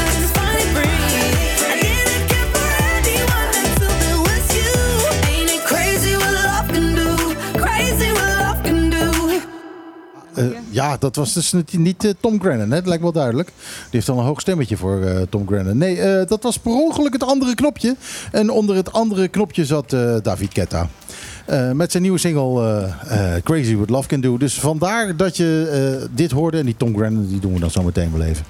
Eh, 10.38 10.46
ja, 10.70 10.96
dat 10.96 11.16
was 11.16 11.32
dus 11.32 11.54
niet, 11.70 12.04
eh, 12.04 12.10
Tom 12.20 12.40
Grennan, 12.40 12.70
hè? 12.70 12.76
dat 12.76 12.86
lijkt 12.86 13.02
wel 13.02 13.12
duidelijk. 13.12 13.48
Die 13.48 13.86
heeft 13.90 14.08
al 14.08 14.18
een 14.18 14.24
hoog 14.24 14.40
stemmetje 14.40 14.76
voor 14.76 15.02
eh, 15.02 15.22
Tom 15.30 15.46
Grennan. 15.46 15.78
Nee, 15.78 16.24
dat 16.26 16.42
was 16.42 16.58
per 16.58 16.72
ongeluk 16.72 17.12
het 17.12 17.22
andere 17.22 17.54
knopje. 17.54 17.96
En 18.32 18.50
onder 18.50 18.76
het 18.76 18.92
andere 18.92 19.28
knopje 19.28 19.64
zat 19.64 19.90
David 20.22 20.52
Ketta. 20.52 20.88
Met 21.72 21.90
zijn 21.90 22.02
nieuwe 22.02 22.18
single 22.18 22.88
Crazy 23.42 23.74
What 23.76 23.90
Love 23.90 24.08
Can 24.08 24.20
Do. 24.20 24.36
Dus 24.36 24.54
vandaar 24.54 25.16
dat 25.16 25.36
je 25.36 26.08
dit 26.14 26.30
hoorde. 26.30 26.58
En 26.58 26.64
die 26.64 26.76
Tom 26.76 26.96
Grennan, 26.96 27.26
die 27.26 27.40
doen 27.40 27.52
we 27.52 27.60
dan 27.60 27.70
zo 27.70 27.82
meteen 27.82 28.12
wel 28.12 28.22
even. 28.22 28.44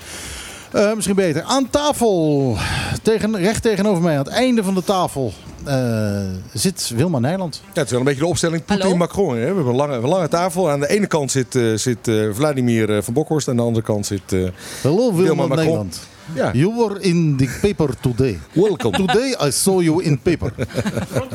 Eh, 0.72 0.94
misschien 0.94 1.14
beter. 1.16 1.42
Aan 1.42 1.70
tafel, 1.70 2.56
tegen, 3.02 3.36
recht 3.36 3.62
tegenover 3.62 4.02
mij, 4.02 4.12
aan 4.18 4.24
het 4.24 4.32
einde 4.32 4.62
van 4.64 4.74
de 4.74 4.84
tafel, 4.84 5.32
eh, 5.64 6.20
zit 6.52 6.92
Wilma 6.96 7.18
Nijland. 7.18 7.60
Ja, 7.64 7.68
het 7.74 7.84
is 7.84 7.90
wel 7.90 7.98
een 8.00 8.06
beetje 8.06 8.20
de 8.20 8.26
opstelling? 8.26 8.64
Poetin-Macron. 8.64 9.28
hè. 9.34 9.38
We 9.40 9.44
hebben 9.46 9.66
een 9.66 9.74
lange, 9.74 9.94
een 9.94 10.08
lange 10.08 10.28
tafel. 10.28 10.70
Aan 10.70 10.80
de 10.80 10.88
ene 10.88 11.06
kant 11.06 11.30
zit, 11.30 11.54
eh, 11.54 11.72
zit 11.74 12.08
eh, 12.08 12.28
Vladimir 12.32 13.02
van 13.02 13.14
Bokhorst. 13.14 13.48
Aan 13.48 13.56
de 13.56 13.62
andere 13.62 13.84
kant 13.84 14.06
zit... 14.06 14.32
eh, 14.32 14.48
Hallo 14.82 14.96
Wilma, 15.14 15.22
Wilma 15.22 15.46
Macron. 15.46 15.64
Nijland. 15.66 16.00
Ja, 16.34 16.50
You 16.52 16.74
were 16.76 17.00
in 17.00 17.36
the 17.36 17.58
paper 17.60 17.94
today. 18.00 18.38
welcome. 18.52 19.06
Today 19.06 19.36
I 19.46 19.50
saw 19.50 19.80
you 19.80 20.02
in 20.02 20.18
paper. 20.18 20.52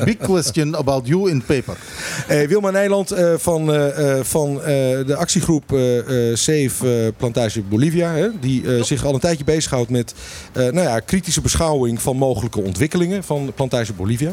Big 0.04 0.18
question 0.18 0.74
about 0.74 1.06
you 1.06 1.30
in 1.30 1.42
paper. 1.42 1.76
Eh, 2.28 2.48
Wilma 2.48 2.70
Nijland 2.70 3.10
eh, 3.10 3.34
van, 3.36 3.74
eh, 3.74 4.18
van 4.22 4.54
de 5.06 5.14
actiegroep 5.16 5.64
Save 6.34 7.12
Plantage 7.16 7.62
Bolivia. 7.62 8.12
Hè, 8.12 8.28
die 8.40 8.84
zich 8.84 9.04
al 9.04 9.14
een 9.14 9.20
tijdje 9.20 9.44
bezighoudt 9.44 9.90
met 9.90 10.14
nou 10.52 10.80
ja, 10.80 11.00
kritische 11.00 11.40
beschouwing 11.40 12.02
van 12.02 12.16
mogelijke 12.16 12.60
ontwikkelingen 12.60 13.24
van 13.24 13.52
Plantage 13.54 13.92
Bolivia. 13.92 14.32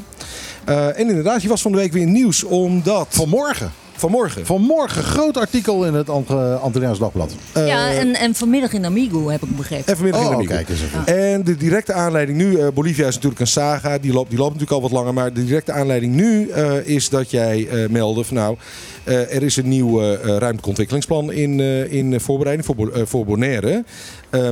En 0.66 1.09
inderdaad, 1.09 1.41
je 1.41 1.47
was 1.47 1.62
van 1.62 1.72
de 1.72 1.78
week 1.78 1.91
weer 1.91 2.05
nieuws 2.05 2.43
omdat... 2.43 3.07
Vanmorgen. 3.09 3.72
Vanmorgen. 4.02 4.45
Vanmorgen 4.45 5.04
groot 5.04 5.38
artikel 5.38 5.86
in 5.86 5.93
het 5.93 6.10
Ant- 6.10 6.30
eh, 6.30 6.62
Antilliaans 6.62 6.99
Dagblad. 6.99 7.32
ja, 7.54 7.91
en, 7.91 8.14
en 8.16 8.36
vanmiddag 8.36 8.74
in 8.74 8.86
Amigo 8.86 9.30
heb 9.30 9.41
ik 9.43 9.58
begrepen. 9.58 9.88
En 9.88 9.95
vanmiddag 9.95 10.22
in 10.22 10.28
Oh, 10.28 10.34
Amigo. 10.34 10.54
kijk 10.54 10.70
eens 10.70 10.82
even. 10.82 11.06
En 11.34 11.43
de 11.43 11.58
directe 11.58 11.93
aanleiding 11.93 12.38
nu, 12.38 12.58
eh, 12.60 12.68
Bolivia 12.74 13.08
is 13.08 13.14
natuurlijk 13.14 13.41
een 13.41 13.47
saga, 13.47 13.97
die 13.97 14.14
loopt, 14.14 14.30
die 14.30 14.39
loopt 14.39 14.54
natuurlijk 14.54 14.82
al 14.82 14.89
wat 14.89 14.97
langer. 14.99 15.14
Maar 15.14 15.34
de 15.34 15.45
directe 15.45 15.72
aanleiding 15.72 16.14
nu 16.16 16.49
eh, 16.49 16.86
is 16.88 17.10
dat 17.10 17.32
jij 17.32 17.68
eh, 17.68 17.89
meldde 17.89 18.24
van 18.24 18.36
nou, 18.38 18.58
eh, 19.04 19.36
er 19.36 19.43
is 19.43 19.56
een 19.56 19.70
nieuw 19.70 20.02
eh, 20.02 20.14
eh, 20.14 20.20
ruimtelijk 20.20 20.68
ontwikkelingsplan 20.68 21.32
in, 21.32 21.60
in 21.89 22.20
voorbereiding 22.20 22.68
voor, 22.68 23.08
voor 23.08 23.26
Bonaire. 23.26 23.84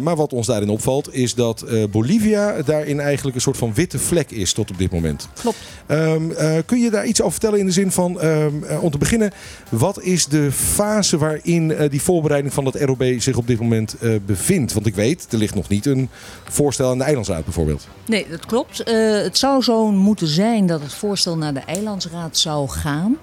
Maar 0.02 0.16
wat 0.16 0.34
ons 0.34 0.48
daarin 0.48 0.70
opvalt 0.70 1.14
is 1.14 1.34
dat 1.34 1.66
Bolivia 1.92 2.62
daarin 2.66 3.00
eigenlijk 3.00 3.36
een 3.36 3.42
soort 3.42 3.58
van 3.58 3.74
witte 3.74 4.00
vlek 4.00 4.32
is 4.32 4.54
tot 4.54 4.72
op 4.72 4.78
dit 4.78 4.92
moment. 4.92 5.30
Klopt. 5.42 5.58
Ehm, 5.90 6.32
eh, 6.32 6.58
kun 6.66 6.80
je 6.80 6.90
daar 6.90 7.06
iets 7.06 7.20
over 7.20 7.32
vertellen 7.32 7.60
in 7.60 7.66
de 7.66 7.72
zin 7.72 7.92
van, 7.92 8.22
ehm, 8.22 8.64
eh, 8.64 8.84
om 8.84 8.92
te 8.92 8.98
beginnen, 8.98 9.32
wat 9.70 10.02
is 10.02 10.26
de 10.26 10.52
fase 10.52 11.18
waarin 11.18 11.74
die 11.90 12.02
voorbereiding 12.02 12.54
van 12.54 12.66
het 12.66 12.76
ROB 12.76 13.04
zich 13.18 13.38
op 13.38 13.48
dit 13.48 13.60
moment 13.60 13.96
bevindt? 14.26 14.74
Want 14.74 14.86
ik 14.86 14.96
weet, 14.96 15.28
er 15.30 15.38
ligt 15.38 15.56
nog 15.56 15.70
niet 15.70 15.86
een 15.86 16.10
voorstel 16.44 16.90
aan 16.90 16.98
de 16.98 17.04
Eilandsraad 17.04 17.44
bijvoorbeeld. 17.44 17.88
Nee, 18.06 18.26
dat 18.30 18.46
klopt. 18.46 18.78
Het 19.24 19.38
zou 19.38 19.64
zo 19.64 19.92
moeten 19.92 20.28
zijn 20.28 20.66
dat 20.66 20.82
het 20.82 20.94
voorstel 20.94 21.38
naar 21.38 21.54
de 21.54 21.60
Eilandsraad 21.60 22.38
zou 22.38 22.70
gaan. 22.70 23.18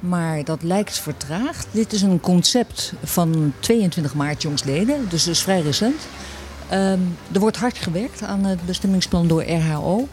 Maar 0.00 0.44
dat 0.44 0.62
lijkt 0.62 0.98
vertraagd. 0.98 1.66
Dit 1.70 1.92
is 1.92 2.02
een 2.02 2.20
concept 2.20 2.92
van 3.04 3.52
22 3.58 4.14
maart 4.14 4.42
jongstleden, 4.42 5.08
dus 5.08 5.24
dus 5.24 5.42
vrij 5.42 5.60
recent. 5.60 6.00
Ehm, 6.68 6.98
er 7.32 7.40
wordt 7.40 7.56
hard 7.56 7.78
gewerkt 7.78 8.22
aan 8.22 8.44
het 8.44 8.66
bestemmingsplan 8.66 9.28
door 9.28 9.42
RHO. 9.42 10.08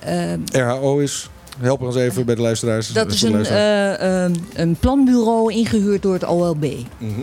Ehm, 0.00 0.40
RHO 0.52 0.98
is, 0.98 1.30
help 1.60 1.82
ons 1.82 1.96
even 1.96 2.24
bij 2.24 2.34
de 2.34 2.40
luisteraars. 2.40 2.92
dat 2.92 3.12
is 3.12 3.22
een, 3.22 3.44
eh, 3.44 4.24
ehm, 4.24 4.34
een 4.54 4.76
planbureau 4.76 5.52
ingehuurd 5.52 6.02
door 6.02 6.12
het 6.12 6.24
OLB. 6.24 6.64
Mhm. 6.98 7.20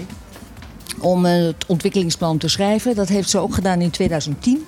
Om 0.99 1.26
het 1.26 1.66
ontwikkelingsplan 1.68 2.38
te 2.38 2.47
schrijven. 2.47 2.95
Dat 2.95 3.07
heeft 3.07 3.30
ze 3.30 3.38
ook 3.38 3.53
gedaan 3.53 3.82
in 3.82 3.89
2010. 3.89 4.66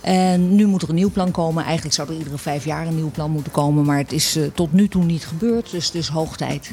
En 0.00 0.54
nu 0.54 0.66
moet 0.66 0.82
er 0.82 0.88
een 0.88 0.94
nieuw 0.94 1.10
plan 1.10 1.30
komen. 1.30 1.64
Eigenlijk 1.64 1.94
zou 1.94 2.08
er 2.08 2.16
iedere 2.16 2.38
vijf 2.38 2.64
jaar 2.64 2.86
een 2.86 2.94
nieuw 2.94 3.10
plan 3.10 3.30
moeten 3.30 3.52
komen. 3.52 3.84
Maar 3.84 3.98
het 3.98 4.12
is 4.12 4.36
eh, 4.36 4.42
tot 4.54 4.72
nu 4.72 4.88
toe 4.88 5.04
niet 5.04 5.26
gebeurd. 5.26 5.70
Dus 5.70 5.86
het 5.86 5.94
is 5.94 6.08
hoog 6.08 6.36
tijd. 6.36 6.70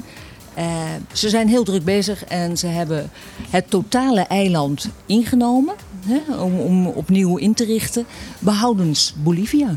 Eh, 0.53 0.65
ze 1.13 1.29
zijn 1.29 1.47
heel 1.47 1.63
druk 1.63 1.83
bezig 1.83 2.25
en 2.25 2.57
ze 2.57 2.67
hebben 2.67 3.09
het 3.49 3.69
totale 3.69 4.21
eiland 4.21 4.89
ingenomen. 5.05 5.75
hè, 6.05 6.35
om, 6.35 6.59
om 6.59 6.87
opnieuw 6.87 7.37
in 7.37 7.53
te 7.53 7.65
richten. 7.65 8.05
Behoudens 8.39 9.13
Bolivia. 9.23 9.75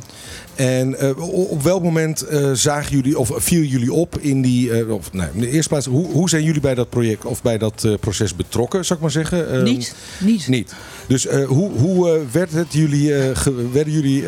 En 0.57 0.99
eh, 0.99 1.19
op 1.51 1.63
welk 1.63 1.83
moment 1.83 2.23
eh, 2.23 2.51
zagen 2.53 2.93
jullie 2.97 3.19
of 3.19 3.31
vielen 3.35 3.69
jullie 3.69 3.93
op 3.93 4.19
in 4.19 4.43
die. 4.43 4.73
eh, 4.81 4.91
of, 4.95 5.13
nee, 5.13 5.29
in 5.35 5.41
de 5.41 5.51
eerste 5.51 5.69
plaats, 5.69 5.87
hoe, 5.87 6.07
hoe 6.13 6.29
zijn 6.29 6.43
jullie 6.45 6.61
bij 6.61 6.75
dat 6.75 6.89
project 6.91 7.25
of 7.25 7.43
bij 7.43 7.59
dat 7.59 7.87
proces 8.01 8.37
betrokken, 8.37 8.85
zou 8.85 8.95
ik 8.99 9.01
maar 9.05 9.11
zeggen? 9.15 9.53
Ehm, 9.53 9.63
niet, 9.63 9.95
niet. 10.21 10.49
Niet. 10.49 10.73
Dus 11.07 11.27
hoe, 11.29 11.71
hoe 11.79 12.21
werd 12.33 12.53
het 12.53 12.67
jullie, 12.73 13.35
ge- 13.35 13.69
werden 13.73 13.93
jullie 13.93 14.25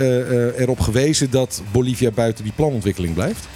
erop 0.57 0.81
gewezen 0.81 1.31
dat 1.31 1.63
Bolivia 1.73 2.11
buiten 2.11 2.45
die 2.45 2.53
planontwikkeling 2.57 3.15
blijft? 3.15 3.49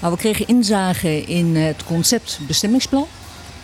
Nou, 0.00 0.12
we 0.12 0.18
kregen 0.18 0.46
inzage 0.48 1.20
in 1.22 1.56
het 1.56 1.84
concept 1.84 2.38
bestemmingsplan. 2.46 3.06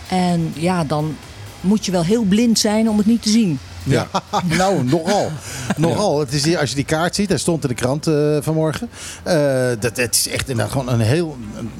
En 0.09 0.53
ja, 0.55 0.85
dan 0.85 1.17
moet 1.61 1.85
je 1.87 1.93
wel 1.93 2.05
heel 2.05 2.23
blind 2.25 2.59
zijn 2.59 2.89
om 2.89 2.97
het 2.99 3.07
niet 3.07 3.23
te 3.23 3.29
zien. 3.29 3.59
Ja, 3.89 4.07
nou, 4.59 4.85
nogal. 4.85 5.31
Nogal. 5.77 6.21
Het 6.21 6.33
is 6.33 6.45
hier, 6.45 6.59
als 6.59 6.69
je 6.69 6.75
die 6.75 6.85
kaart 6.85 7.15
ziet, 7.15 7.29
hij 7.29 7.39
stond 7.39 7.63
in 7.63 7.69
de 7.69 7.75
krant 7.75 8.07
eh, 8.07 8.37
vanmorgen. 8.41 8.89
Eh, 9.23 9.35
dat, 9.81 9.97
het 9.97 10.15
is 10.15 10.29
echt 10.29 10.49
inderdaad 10.49 10.73
gewoon 10.73 10.89
een 10.93 11.01
heel. 11.01 11.37
een- 11.59 11.71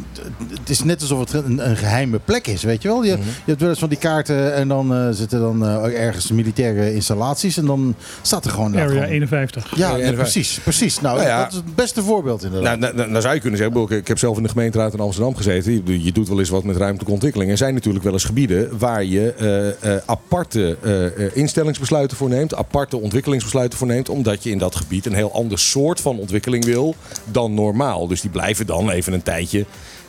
het 0.61 0.71
is 0.71 0.83
net 0.85 1.01
alsof 1.01 1.19
het 1.19 1.33
een, 1.45 1.69
een 1.69 1.77
geheime 1.77 2.19
plek 2.19 2.47
is, 2.47 2.63
weet 2.63 2.83
je 2.83 2.89
wel. 2.89 3.03
Je, 3.05 3.11
je 3.17 3.17
hebt 3.45 3.61
wel 3.61 3.69
eens 3.71 3.79
van 3.79 3.89
die 3.89 3.99
kaarten 3.99 4.55
en 4.55 4.69
dan 4.69 4.95
eh, 4.95 5.09
zitten 5.11 5.41
dan 5.41 5.65
eh, 5.67 6.05
ergens 6.07 6.31
militaire 6.31 6.95
installaties. 6.95 7.57
En 7.57 7.67
dan 7.67 7.95
staat 8.23 8.45
er 8.45 8.51
gewoon. 8.51 8.73
Area 8.77 8.87
gewoon- 8.89 9.03
51. 9.03 9.65
ja, 9.77 9.85
Area 9.87 9.97
nee, 9.97 10.05
51. 10.07 10.23
precies. 10.33 10.59
precies. 10.63 11.01
Nou, 11.01 11.17
Nou 11.17 11.29
ja. 11.29 11.39
dat 11.43 11.51
is 11.51 11.57
het 11.57 11.75
beste 11.75 12.03
voorbeeld 12.03 12.45
inderdaad. 12.45 12.79
Nou, 12.79 12.95
nou, 12.95 13.09
nou 13.11 13.23
zou 13.23 13.35
je 13.35 13.41
kunnen 13.41 13.59
zeggen, 13.59 13.81
ik- 13.83 13.91
ik 13.91 14.09
heb 14.09 14.19
zelf 14.19 14.37
in 14.37 14.43
de 14.43 14.49
gemeenteraad 14.49 14.93
in 14.93 15.01
Amsterdam 15.01 15.37
gezeten. 15.37 15.73
Je, 15.85 16.05
je 16.05 16.13
doet 16.13 16.29
wel 16.29 16.39
eens 16.39 16.49
wat 16.49 16.65
met 16.65 16.77
ruimtelijke 16.77 17.13
ontwikkeling. 17.13 17.51
Er 17.51 17.57
zijn 17.57 17.75
natuurlijk 17.75 18.05
wel 18.05 18.13
eens 18.13 18.25
gebieden 18.25 18.79
waar 18.79 19.05
je 19.05 19.33
eh, 19.33 19.95
eh, 19.95 20.03
aparte 20.07 20.77
eh, 20.83 21.07
eh, 21.07 21.13
instellingsbesluiten 21.35 21.97
voor 22.07 22.29
neemt, 22.29 22.55
aparte 22.55 22.97
ontwikkelingsbesluiten 23.01 23.79
voor 23.79 23.87
neemt, 23.89 24.09
omdat 24.09 24.43
je 24.43 24.51
in 24.51 24.59
dat 24.59 24.77
gebied 24.77 25.07
een 25.07 25.15
heel 25.15 25.33
ander 25.33 25.59
soort 25.59 26.01
van 26.01 26.19
ontwikkeling 26.19 26.65
wil 26.65 26.95
dan 27.25 27.55
normaal. 27.55 28.07
Dus 28.07 28.21
die 28.21 28.31
blijven 28.31 28.67
dan 28.67 28.91
even 28.91 29.13
een 29.13 29.23
tijdje 29.23 29.65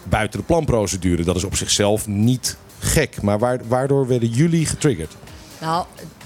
buiten 0.10 0.40
de 0.40 0.46
planprocedure. 0.46 1.24
Dat 1.24 1.36
is 1.36 1.44
op 1.44 1.56
zichzelf 1.56 2.08
niet 2.08 2.58
gek. 2.80 3.22
Maar 3.22 3.40
waar- 3.40 3.62
waardoor 3.68 4.08
werden 4.08 4.30
jullie 4.30 4.66
getriggerd? 4.66 5.16
Nou, 5.62 5.86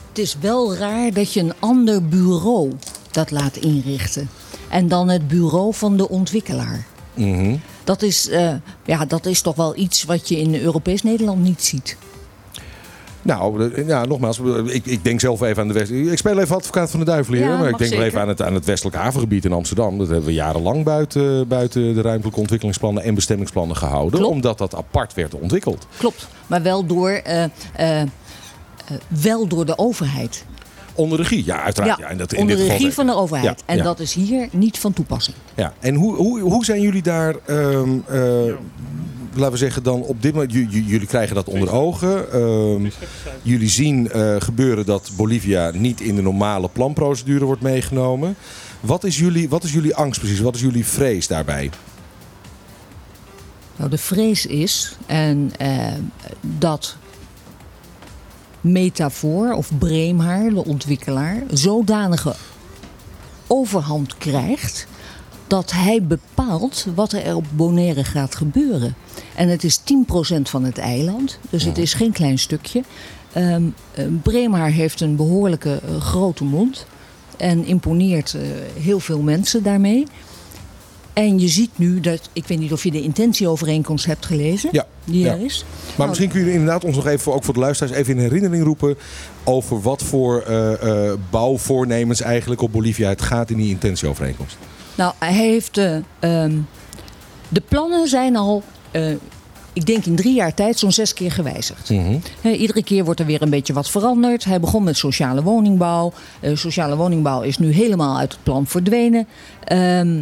het 0.10 0.18
is 0.18 0.36
wel 0.42 0.76
raar 0.76 1.12
dat 1.14 1.34
je 1.34 1.40
een 1.40 1.54
ander 1.60 2.06
bureau 2.08 2.72
dat 3.12 3.32
laat 3.32 3.56
inrichten. 3.56 4.30
En 4.70 4.88
dan 4.88 5.10
het 5.10 5.28
bureau 5.28 5.74
van 5.74 5.98
de 5.98 6.10
ontwikkelaar. 6.10 6.86
Mhm. 7.14 7.56
Dat 7.84 8.02
is, 8.02 8.30
eh, 8.30 8.54
ja, 8.86 9.06
dat 9.06 9.26
is 9.26 9.42
toch 9.42 9.56
wel 9.56 9.78
iets 9.78 10.04
wat 10.04 10.28
je 10.28 10.40
in 10.40 10.56
Europees 10.56 11.04
Nederland 11.04 11.42
niet 11.44 11.64
ziet. 11.64 11.98
Nou, 13.24 13.72
ja, 13.86 14.06
nogmaals, 14.06 14.40
ik, 14.66 14.86
ik 14.86 15.04
denk 15.04 15.20
zelf 15.20 15.42
even 15.42 15.62
aan 15.62 15.68
de 15.68 15.74
West. 15.74 15.92
Ik 15.92 16.18
speel 16.18 16.40
even 16.40 16.56
advocaat 16.56 16.92
van 16.92 17.00
de 17.00 17.06
duivel 17.06 17.34
hier, 17.34 17.44
Ja, 17.44 17.58
maar 17.58 17.70
ik 17.70 17.78
denk 17.78 17.92
wel 17.92 18.04
even 18.04 18.22
aan 18.22 18.28
het, 18.28 18.42
aan 18.42 18.54
het 18.54 18.66
westelijk 18.66 18.96
havengebied 18.96 19.46
in 19.46 19.54
Amsterdam. 19.54 19.98
Dat 19.98 20.08
hebben 20.08 20.26
we 20.26 20.34
jarenlang 20.34 20.84
buiten, 20.84 21.48
buiten 21.48 21.94
de 21.94 22.02
ruimtelijke 22.02 22.40
ontwikkelingsplannen 22.40 23.04
en 23.04 23.16
bestemmingsplannen 23.16 23.76
gehouden, 23.76 24.20
Klopt. 24.20 24.34
omdat 24.34 24.58
dat 24.58 24.76
apart 24.76 25.14
werd 25.14 25.34
ontwikkeld. 25.34 25.88
Klopt, 25.98 26.28
maar 26.48 26.62
wel 26.62 26.86
door, 26.86 27.10
eh, 27.10 27.44
eh, 27.44 28.08
wel 29.08 29.48
door 29.48 29.66
de 29.66 29.78
overheid. 29.78 30.46
Onder 30.96 31.18
regie, 31.18 31.46
ja, 31.46 31.64
uiteraard. 31.64 32.00
Ja, 32.00 32.10
in 32.10 32.18
dat, 32.18 32.34
in 32.34 32.40
onder 32.40 32.56
dit 32.56 32.68
regie 32.68 32.94
van 32.94 33.06
de 33.06 33.16
overheid. 33.16 33.60
Ja, 33.60 33.66
en 33.66 33.78
ja. 33.78 33.84
dat 33.84 34.00
is 34.00 34.14
hier 34.14 34.48
niet 34.52 34.80
van 34.80 34.94
toepassing. 34.94 35.38
Ja, 35.56 35.74
en 35.80 35.96
hoe, 35.96 36.16
hoe, 36.16 36.40
hoe 36.40 36.66
zijn 36.66 36.82
jullie 36.82 37.02
daar, 37.02 37.36
ehm, 37.46 37.90
eh, 38.08 38.54
laten 39.36 39.52
we 39.52 39.58
zeggen, 39.58 39.84
dan 39.84 40.02
op 40.02 40.22
dit 40.22 40.34
moment, 40.34 40.52
jullie 40.52 41.06
krijgen 41.06 41.36
dat 41.36 41.48
onder 41.48 41.72
ogen. 41.72 42.32
Ehm, 42.32 42.90
jullie 43.42 43.70
zien 43.70 44.12
eh, 44.12 44.36
gebeuren 44.40 44.86
dat 44.86 45.12
Bolivia 45.16 45.72
niet 45.74 46.02
in 46.02 46.16
de 46.16 46.22
normale 46.22 46.70
planprocedure 46.70 47.46
wordt 47.46 47.62
meegenomen. 47.62 48.36
Wat 48.80 49.04
is, 49.04 49.18
jullie, 49.20 49.50
wat 49.50 49.64
is 49.64 49.74
jullie 49.74 49.96
angst 49.96 50.20
precies? 50.20 50.40
Wat 50.40 50.56
is 50.56 50.62
jullie 50.62 50.86
vrees 50.86 51.28
daarbij? 51.28 51.70
Nou, 53.76 53.90
de 53.90 53.98
vrees 53.98 54.46
is 54.46 54.98
en, 55.06 55.52
eh, 55.58 55.94
dat 56.42 56.96
Metafoor 58.62 59.54
of 59.54 59.70
Breemhaar, 59.78 60.50
de 60.50 60.66
ontwikkelaar, 60.66 61.44
zodanige 61.52 62.36
overhand 63.48 64.18
krijgt 64.18 64.88
dat 65.48 65.72
hij 65.72 66.04
bepaalt 66.04 66.88
wat 66.96 67.12
er 67.12 67.36
op 67.36 67.46
Bonaire 67.56 68.04
gaat 68.04 68.36
gebeuren. 68.36 68.96
En 69.36 69.50
het 69.50 69.64
is 69.64 69.80
10% 69.80 69.84
van 70.42 70.64
het 70.64 70.78
eiland, 70.78 71.40
dus 71.50 71.64
het 71.64 71.78
is 71.78 71.94
geen 71.94 72.12
klein 72.12 72.40
stukje. 72.40 72.84
Ehm 73.34 73.64
eh, 73.94 74.06
Breemhaar 74.24 74.70
heeft 74.70 75.02
een 75.02 75.16
behoorlijke 75.16 75.80
eh, 75.88 76.02
grote 76.02 76.44
mond 76.44 76.86
en 77.38 77.66
imponeert 77.66 78.34
eh, 78.34 78.42
heel 78.82 79.00
veel 79.00 79.20
mensen 79.22 79.64
daarmee. 79.64 80.06
En 81.14 81.40
je 81.40 81.48
ziet 81.48 81.70
nu 81.76 82.00
dat, 82.00 82.30
ik 82.34 82.48
weet 82.48 82.60
niet 82.60 82.72
of 82.74 82.84
je 82.84 82.92
de 82.92 83.02
intentieovereenkomst 83.02 84.06
hebt 84.06 84.26
gelezen, 84.26 84.70
Ja, 84.72 84.86
die 85.06 85.20
ja. 85.24 85.32
er 85.34 85.46
is. 85.46 85.66
Maar 85.86 85.94
Nou, 85.98 86.10
misschien 86.10 86.30
kun 86.30 86.46
je 86.46 86.52
inderdaad 86.52 86.84
ons 86.84 86.96
nog 86.96 87.06
even, 87.08 87.20
voor- 87.20 87.34
ook 87.34 87.44
voor 87.44 87.54
de 87.54 87.60
luisteraars, 87.60 87.98
even 87.98 88.14
in 88.14 88.20
herinnering 88.20 88.64
roepen 88.64 88.96
over 89.44 89.82
wat 89.82 90.04
voor 90.04 90.42
eh, 90.42 91.14
bouwvoornemens 91.30 92.22
eigenlijk 92.22 92.62
op 92.62 92.72
Bolivia 92.72 93.10
het 93.10 93.22
gaat 93.22 93.50
in 93.50 93.58
die 93.58 93.70
intentieovereenkomst. 93.70 94.58
Nou, 94.96 95.14
hij 95.20 95.34
heeft. 95.34 95.78
eh, 95.78 95.96
ehm, 96.20 96.58
de 97.50 97.62
plannen 97.68 98.08
zijn 98.08 98.36
al, 98.36 98.64
eh, 98.92 99.12
ik 99.74 99.86
denk 99.86 100.06
in 100.06 100.16
drie 100.16 100.34
jaar 100.34 100.54
tijd, 100.54 100.80
zo'n 100.80 100.92
zes 100.92 101.14
keer 101.14 101.32
gewijzigd. 101.32 101.88
Hè, 102.42 102.52
iedere 102.52 102.84
keer 102.84 103.04
wordt 103.06 103.20
er 103.20 103.26
weer 103.26 103.42
een 103.42 103.50
beetje 103.50 103.74
wat 103.74 103.90
veranderd. 103.90 104.44
Hij 104.44 104.60
begon 104.60 104.84
met 104.84 104.98
sociale 104.98 105.44
woningbouw. 105.44 106.14
Eh, 106.40 106.56
sociale 106.56 106.96
woningbouw 106.96 107.42
is 107.42 107.58
nu 107.58 107.72
helemaal 107.72 108.18
uit 108.18 108.32
het 108.32 108.44
plan 108.44 108.68
verdwenen. 108.68 109.28
Ehm, 109.64 110.22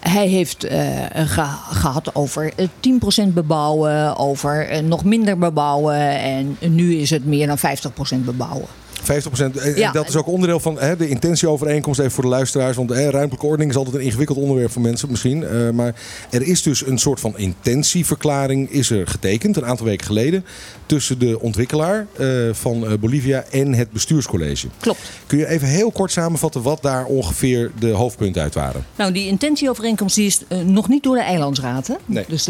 hij 0.00 0.26
heeft 0.28 0.66
ge- 1.14 1.56
gehad 1.70 2.14
over 2.14 2.52
eh, 2.56 2.66
10% 2.80 3.34
bebouwen, 3.34 4.16
over 4.16 4.82
nog 4.84 5.04
minder 5.04 5.38
bebouwen. 5.38 5.96
En 6.20 6.56
nu 6.60 6.94
is 6.94 7.10
het 7.10 7.24
meer 7.26 7.46
dan 7.46 7.58
50% 7.58 8.24
bebouwen. 8.24 8.66
50 9.02 9.40
en 9.40 9.76
Ja. 9.76 9.92
dat 9.92 10.08
is 10.08 10.16
ook 10.16 10.26
onderdeel 10.26 10.60
van 10.60 10.78
hè, 10.78 10.96
de 10.96 11.08
intentieovereenkomst, 11.08 12.00
even 12.00 12.12
voor 12.12 12.22
de 12.22 12.28
luisteraars. 12.30 12.76
Want 12.76 12.90
hè, 12.90 13.10
ruimtelijke 13.10 13.46
ordening 13.46 13.70
is 13.70 13.76
altijd 13.76 13.94
een 13.96 14.00
ingewikkeld 14.00 14.38
onderwerp 14.38 14.70
voor 14.70 14.82
mensen 14.82 15.10
misschien. 15.10 15.44
Eh, 15.44 15.70
maar 15.70 15.94
er 16.30 16.42
is 16.42 16.62
dus 16.62 16.86
een 16.86 16.98
soort 16.98 17.20
van 17.20 17.38
intentieverklaring 17.38 18.70
is 18.70 18.90
er 18.90 19.06
getekend, 19.06 19.56
een 19.56 19.66
aantal 19.66 19.86
weken 19.86 20.06
geleden, 20.06 20.44
tussen 20.86 21.18
de 21.18 21.40
ontwikkelaar 21.40 22.06
eh, 22.16 22.26
van 22.52 22.86
eh, 22.86 22.92
Bolivia 23.00 23.44
en 23.50 23.74
het 23.74 23.90
bestuurscollege. 23.92 24.68
Klopt. 24.80 25.00
Kun 25.26 25.38
je 25.38 25.48
even 25.48 25.68
heel 25.68 25.90
kort 25.90 26.12
samenvatten 26.12 26.62
wat 26.62 26.82
daar 26.82 27.04
ongeveer 27.04 27.70
de 27.78 27.90
hoofdpunten 27.90 28.42
uit 28.42 28.54
waren? 28.54 28.86
Nou, 28.96 29.12
die 29.12 29.26
intentieovereenkomst 29.26 30.14
die 30.14 30.26
is 30.26 30.40
nog 30.64 30.88
niet 30.88 31.02
door 31.02 31.16
de 31.16 31.22
eilandsraad. 31.22 31.86
Hè? 31.86 31.94
Nee. 32.04 32.24
Dus 32.28 32.48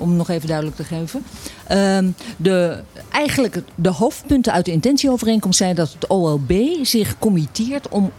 om 0.00 0.16
nog 0.16 0.28
even 0.28 0.48
duidelijk 0.48 0.76
te 0.76 0.84
geven. 0.84 1.22
Ehm, 1.70 2.10
de, 2.36 2.82
eigenlijk 3.10 3.62
de 3.74 3.88
hoofdpunten 3.88 4.52
uit 4.52 4.64
de 4.64 4.72
intentieovereenkomst 4.72 5.58
zijn 5.58 5.74
dat 5.74 5.92
het 5.92 6.06
OLB 6.06 6.52
zich 6.82 7.18
committeert 7.18 7.88
om 7.88 8.12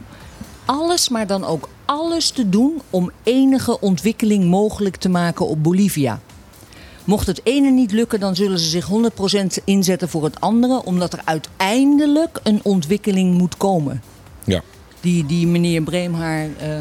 alles, 0.65 1.09
maar 1.09 1.27
dan 1.27 1.45
ook 1.45 1.69
alles 1.85 2.29
te 2.29 2.49
doen 2.49 2.81
om 2.89 3.11
enige 3.23 3.79
ontwikkeling 3.79 4.45
mogelijk 4.45 4.95
te 4.95 5.09
maken 5.09 5.47
op 5.47 5.63
Bolivia. 5.63 6.19
Mocht 7.03 7.27
het 7.27 7.41
ene 7.43 7.69
niet 7.69 7.91
lukken, 7.91 8.19
dan 8.19 8.35
zullen 8.35 8.59
ze 8.59 8.69
zich 8.69 8.89
100% 9.59 9.63
inzetten 9.63 10.09
voor 10.09 10.23
het 10.23 10.39
andere, 10.39 10.85
omdat 10.85 11.13
er 11.13 11.21
uiteindelijk 11.23 12.39
een 12.43 12.59
ontwikkeling 12.63 13.37
moet 13.37 13.57
komen. 13.57 14.01
Ja. 14.43 14.61
Die, 14.99 15.25
die 15.25 15.47
meneer 15.47 15.81
Breemhaar 15.81 16.47
eh, 16.59 16.77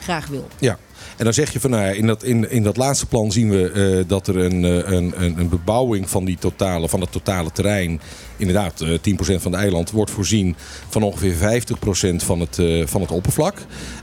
graag 0.00 0.26
wil. 0.26 0.48
Ja. 0.58 0.78
En 1.16 1.24
dan 1.24 1.34
zeg 1.34 1.52
je 1.52 1.60
van 1.60 1.70
nou 1.70 1.82
ja, 1.82 1.90
in 1.90 2.06
dat, 2.06 2.22
in, 2.22 2.50
in 2.50 2.62
dat 2.62 2.76
laatste 2.76 3.06
plan 3.06 3.32
zien 3.32 3.50
we 3.50 3.70
eh, 3.70 4.08
dat 4.08 4.26
er 4.26 4.36
een, 4.36 4.64
eh, 4.64 4.92
een, 4.92 5.12
een, 5.16 5.38
een 5.38 5.48
bebouwing 5.48 6.10
van, 6.10 6.24
die 6.24 6.38
totale, 6.38 6.88
van 6.88 7.00
het 7.00 7.12
totale 7.12 7.52
terrein, 7.52 8.00
inderdaad 8.36 8.80
eh 8.80 8.88
10% 8.88 8.94
van 9.16 9.52
het 9.52 9.60
eiland, 9.60 9.90
wordt 9.90 10.10
voorzien 10.10 10.56
van 10.88 11.02
ongeveer 11.02 11.34
50% 11.34 12.24
van 12.24 12.40
het, 12.40 12.58
eh, 12.58 12.86
van 12.86 13.00
het 13.00 13.10
oppervlak. 13.10 13.54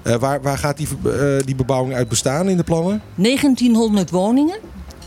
Eh, 0.03 0.15
waar, 0.15 0.41
waar 0.41 0.57
gaat 0.57 0.77
die, 0.77 0.87
eh, 1.05 1.45
die 1.45 1.55
bebouwing 1.55 1.95
uit 1.95 2.09
bestaan 2.09 2.49
in 2.49 2.57
de 2.57 2.63
plannen? 2.63 3.01
1900 3.15 4.09
woningen, 4.09 4.57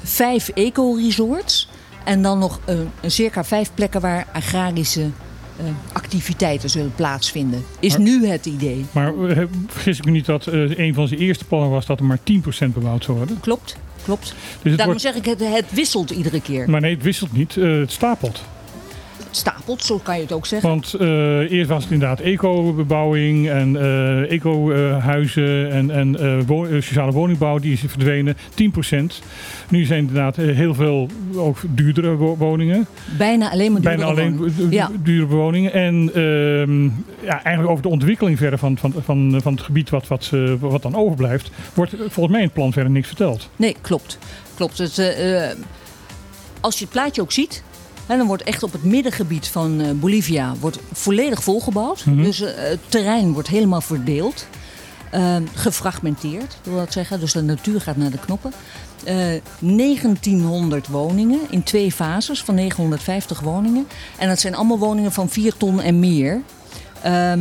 vijf 0.03 0.49
eco-resorts 0.49 1.69
en 2.05 2.23
dan 2.23 2.39
nog 2.39 2.61
eh, 2.65 2.77
circa 3.07 3.45
vijf 3.45 3.71
plekken 3.75 4.01
waar 4.01 4.27
agrarische 4.33 5.11
eh, 5.57 5.65
activiteiten 5.93 6.71
zullen 6.71 6.93
plaatsvinden. 6.95 7.65
Is 7.81 7.93
Maar- 7.93 8.01
nu 8.01 8.27
het 8.27 8.47
idee. 8.47 8.85
Maar 8.93 9.29
eh, 9.29 9.43
vergis 9.67 9.99
ik 9.99 10.05
me 10.05 10.11
niet 10.11 10.27
dat 10.27 10.47
eh, 10.47 10.79
een 10.79 10.95
van 10.95 11.09
zijn 11.09 11.21
eerste 11.21 11.45
plannen 11.45 11.71
was 11.71 11.87
dat 11.87 11.99
er 11.99 12.05
maar 12.05 12.19
10% 12.19 12.73
bebouwd 12.75 13.05
zou 13.05 13.17
worden. 13.17 13.41
Klopt, 13.41 13.77
klopt. 14.05 14.35
Dus 14.63 14.77
Daarom 14.77 14.87
wordt, 14.87 15.01
zeg 15.01 15.15
ik, 15.15 15.25
het, 15.25 15.49
het 15.55 15.73
wisselt 15.73 16.11
iedere 16.11 16.41
keer. 16.41 16.71
maar 16.71 16.81
nee, 16.81 16.95
het 16.95 17.03
wisselt 17.03 17.33
niet. 17.33 17.55
het 17.55 17.93
stapelt. 17.93 18.43
Stapelt, 19.37 19.85
zo 19.85 19.99
kan 19.99 20.17
je 20.17 20.23
het 20.23 20.33
ook 20.33 20.47
zeggen. 20.47 20.69
Want 20.69 20.95
eh, 20.95 21.51
eerst 21.53 21.69
was 21.71 21.83
het 21.83 21.93
inderdaad 21.93 22.21
eco-bebouwing 22.21 23.49
en 23.49 23.77
eh, 23.77 24.31
eco-huizen 24.33 25.71
en, 25.71 25.91
en 25.91 26.19
eh, 26.21 26.39
wo- 26.47 26.81
sociale 26.81 27.13
woningbouw, 27.13 27.59
die 27.59 27.73
is 27.73 27.81
verdwenen, 27.87 28.37
10%. 28.37 28.39
Nu 29.69 29.85
zijn 29.85 29.99
inderdaad 29.99 30.37
heel 30.37 30.75
veel 30.75 31.09
ook 31.37 31.59
duurdere 31.69 32.15
wo- 32.17 32.37
woningen. 32.37 32.87
Bijna 33.19 33.51
alleen 33.51 33.73
maar 33.73 33.81
Bijna 33.81 34.05
duurdere 34.07 34.27
alleen 34.29 34.37
woningen. 34.37 34.71
Ja. 35.21 35.27
woningen. 35.27 35.73
En 35.73 36.11
ehm, 36.15 36.85
ja, 37.27 37.43
eigenlijk 37.43 37.69
over 37.69 37.83
de 37.83 37.89
ontwikkeling 37.89 38.39
verder 38.39 38.59
van, 38.59 38.79
van, 38.79 38.95
van, 39.05 39.39
van 39.43 39.53
het 39.53 39.63
gebied 39.63 39.91
wat, 39.91 40.07
wat, 40.09 40.31
wat 40.61 40.83
dan 40.83 40.95
overblijft, 40.95 41.51
wordt 41.75 41.91
volgens 41.99 42.29
mij 42.29 42.39
in 42.39 42.45
het 42.47 42.55
plan 42.55 42.73
verder 42.73 42.93
niks 42.93 43.07
verteld. 43.07 43.49
Nee, 43.57 43.77
klopt. 43.81 44.19
klopt. 44.55 44.79
Het, 44.79 44.99
als 46.61 46.79
je 46.79 46.85
het 46.85 46.93
plaatje 46.93 47.21
ook 47.23 47.33
ziet, 47.33 47.63
hè, 48.07 48.17
dan 48.17 48.27
wordt 48.27 48.43
echt 48.43 48.63
op 48.63 48.73
het 48.73 48.85
middengebied 48.85 49.49
van 49.49 49.81
eh, 49.81 49.91
Bolivia 49.91 50.55
wordt 50.61 50.79
volledig 50.93 51.43
volgebouwd. 51.43 52.05
Mhm. 52.05 52.23
Dus 52.23 52.41
eh, 52.41 52.53
het 52.57 52.81
terrein 52.89 53.33
wordt 53.33 53.49
helemaal 53.49 53.81
verdeeld. 53.81 54.47
eh, 55.11 55.37
gefragmenteerd, 55.55 56.57
wil 56.63 56.77
dat 56.77 56.93
zeggen. 56.93 57.21
Dus 57.21 57.33
de 57.33 57.43
natuur 57.43 57.81
gaat 57.81 57.97
naar 57.97 58.11
de 58.11 58.19
knoppen. 58.19 58.53
Eh 59.05 59.17
1900 59.59 60.87
woningen 60.89 61.41
in 61.51 61.63
twee 61.63 61.93
fases 61.93 62.43
van 62.43 62.55
950 62.55 63.41
woningen. 63.41 63.87
En 64.19 64.29
dat 64.29 64.41
zijn 64.41 64.55
allemaal 64.55 64.79
woningen 64.79 65.13
van 65.13 65.29
4 65.29 65.57
ton 65.57 65.81
en 65.81 65.99
meer. 65.99 66.41
Ehm, 67.03 67.41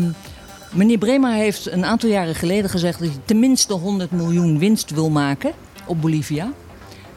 meneer 0.71 0.97
Brema 0.97 1.31
heeft 1.33 1.71
een 1.71 1.85
aantal 1.85 2.09
jaren 2.09 2.35
geleden 2.35 2.69
gezegd 2.69 2.99
dat 2.99 3.07
hij 3.07 3.17
tenminste 3.25 3.73
100 3.73 4.11
miljoen 4.11 4.59
winst 4.59 4.89
wil 4.89 5.09
maken 5.09 5.51
op 5.85 6.01
Bolivia. 6.01 6.51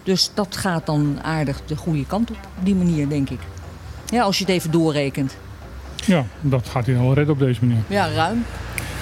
Dus 0.06 0.30
dat 0.34 0.56
gaat 0.56 0.86
dan 0.86 1.18
aardig 1.22 1.60
de 1.66 1.76
goede 1.76 2.06
kant 2.06 2.30
op, 2.30 2.36
op 2.58 2.64
die 2.64 2.74
manier 2.74 3.08
denk 3.08 3.30
ik. 3.30 3.40
Ja, 4.06 4.22
als 4.22 4.38
je 4.38 4.44
het 4.44 4.52
even 4.52 4.70
doorrekent. 4.70 5.36
Ja, 6.04 6.24
dat 6.40 6.68
gaat 6.68 6.86
hij 6.86 6.94
dan 6.94 7.04
wel 7.04 7.14
redden 7.14 7.34
op 7.34 7.40
deze 7.40 7.64
manier. 7.64 7.82
Ja, 7.86 8.08
ruim. 8.08 8.44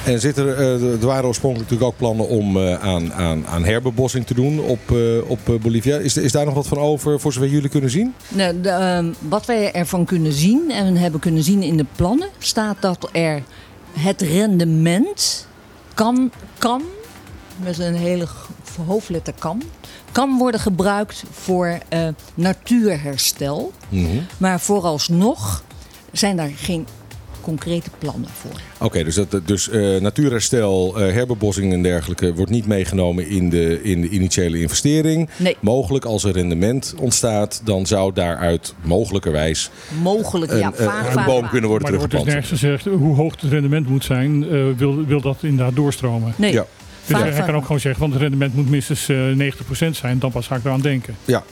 En 0.05 0.20
zit 0.20 0.36
er, 0.36 0.48
eh, 0.48 0.92
er 0.92 1.07
waren 1.07 1.24
oorspronkelijk 1.24 1.70
natuurlijk 1.70 1.92
ook 1.92 1.98
plannen 1.98 2.28
om 2.28 2.57
eh, 2.57 2.74
aan, 2.82 3.12
aan, 3.12 3.46
aan 3.46 3.64
herbebossing 3.64 4.26
te 4.26 4.34
doen 4.34 4.61
op, 4.61 4.90
eh, 4.90 5.30
op 5.30 5.38
Bolivia. 5.62 5.96
Is, 5.96 6.16
is 6.16 6.32
daar 6.32 6.44
nog 6.44 6.55
wat 6.55 6.66
van 6.66 6.78
over 6.78 7.20
voor 7.20 7.32
zover 7.32 7.48
jullie 7.48 7.68
kunnen 7.68 7.90
zien? 7.90 8.14
Nou, 8.28 8.61
de, 8.61 8.68
ehm, 8.68 9.12
wat 9.28 9.46
wij 9.46 9.72
ervan 9.72 10.05
kunnen 10.05 10.32
zien 10.32 10.70
en 10.70 10.96
hebben 10.96 11.20
kunnen 11.20 11.42
zien 11.42 11.62
in 11.62 11.76
de 11.76 11.86
plannen, 11.96 12.28
staat 12.38 12.76
dat 12.80 13.09
er 13.12 13.42
het 13.98 14.22
rendement 14.22 15.46
kan, 15.94 16.30
kan 16.59 16.82
met 17.57 17.78
een 17.78 17.94
hele 17.94 18.26
hoofdletter 18.86 19.34
kan, 19.38 19.62
kan 20.12 20.38
worden 20.38 20.61
gebruikt 20.61 21.22
voor 21.30 21.78
eh, 21.88 22.09
natuurherstel. 22.34 23.72
Maar 24.38 24.61
vooralsnog 24.61 25.64
zijn 26.12 26.36
daar 26.36 26.50
geen 26.57 26.86
concrete 27.40 27.90
plannen 27.98 28.30
voor. 28.40 28.61
Oké, 28.86 29.05
dus, 29.05 29.14
dat, 29.14 29.40
dus 29.44 29.68
eh, 29.68 30.00
natuurherstel, 30.00 30.96
eh, 31.00 31.12
herbebossing 31.12 31.72
en 31.72 31.82
dergelijke 31.82 32.34
wordt 32.34 32.50
niet 32.50 32.66
meegenomen 32.66 33.28
in 33.28 33.50
de, 33.50 33.82
in 33.82 34.00
de 34.00 34.09
initiële 34.09 34.61
investering. 34.61 35.28
Nee. 35.36 35.57
Mogelijk 35.61 36.05
als 36.05 36.24
er 36.24 36.32
rendement 36.32 36.94
ontstaat, 37.00 37.61
dan 37.64 37.86
zou 37.86 38.12
daaruit 38.12 38.74
mogelijkerwijs 38.82 39.70
Mogelijk, 40.02 40.52
een, 40.52 40.59
ja, 40.59 40.66
een- 40.66 40.74
vaag, 40.74 41.14
een 41.14 41.24
boom 41.24 41.48
kunnen 41.48 41.70
worden 41.70 41.90
Maar 41.90 42.00
er 42.00 42.09
wordt 42.09 42.12
dus 42.12 42.20
teruggeplant. 42.22 42.26
nergens 42.26 42.61
gezegd 42.61 42.84
hoe 42.84 43.16
hoog 43.16 43.40
het 43.40 43.50
rendement 43.50 43.88
moet 43.88 44.05
zijn, 44.05 44.44
eh, 44.44 44.64
wil, 44.76 45.05
wil 45.05 45.20
dat 45.20 45.36
inderdaad 45.40 45.76
doorstromen. 45.76 46.32
Nee, 46.36 46.52
Ja. 46.52 46.66
Dus 47.07 47.18
hij 47.18 47.32
vaag. 47.32 47.46
kan 47.46 47.55
ook 47.55 47.62
gewoon 47.64 47.80
zeggen, 47.80 48.00
want 48.00 48.12
het 48.12 48.22
rendement 48.22 48.55
moet 48.55 48.70
minstens 48.70 49.09
eh 49.09 49.16
90% 49.86 49.90
zijn, 49.90 50.18
dan 50.18 50.30
pas 50.30 50.46
ga 50.46 50.57
ik 50.57 50.64
eraan 50.64 50.80
denken. 50.80 51.16
Ja, 51.24 51.42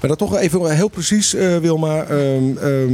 maar 0.00 0.08
dan 0.08 0.16
toch 0.16 0.36
even 0.36 0.74
heel 0.76 0.88
precies, 0.88 1.34
eh, 1.34 1.56
Wilma. 1.56 2.02
ehm, 2.02 2.56
ehm, 2.56 2.92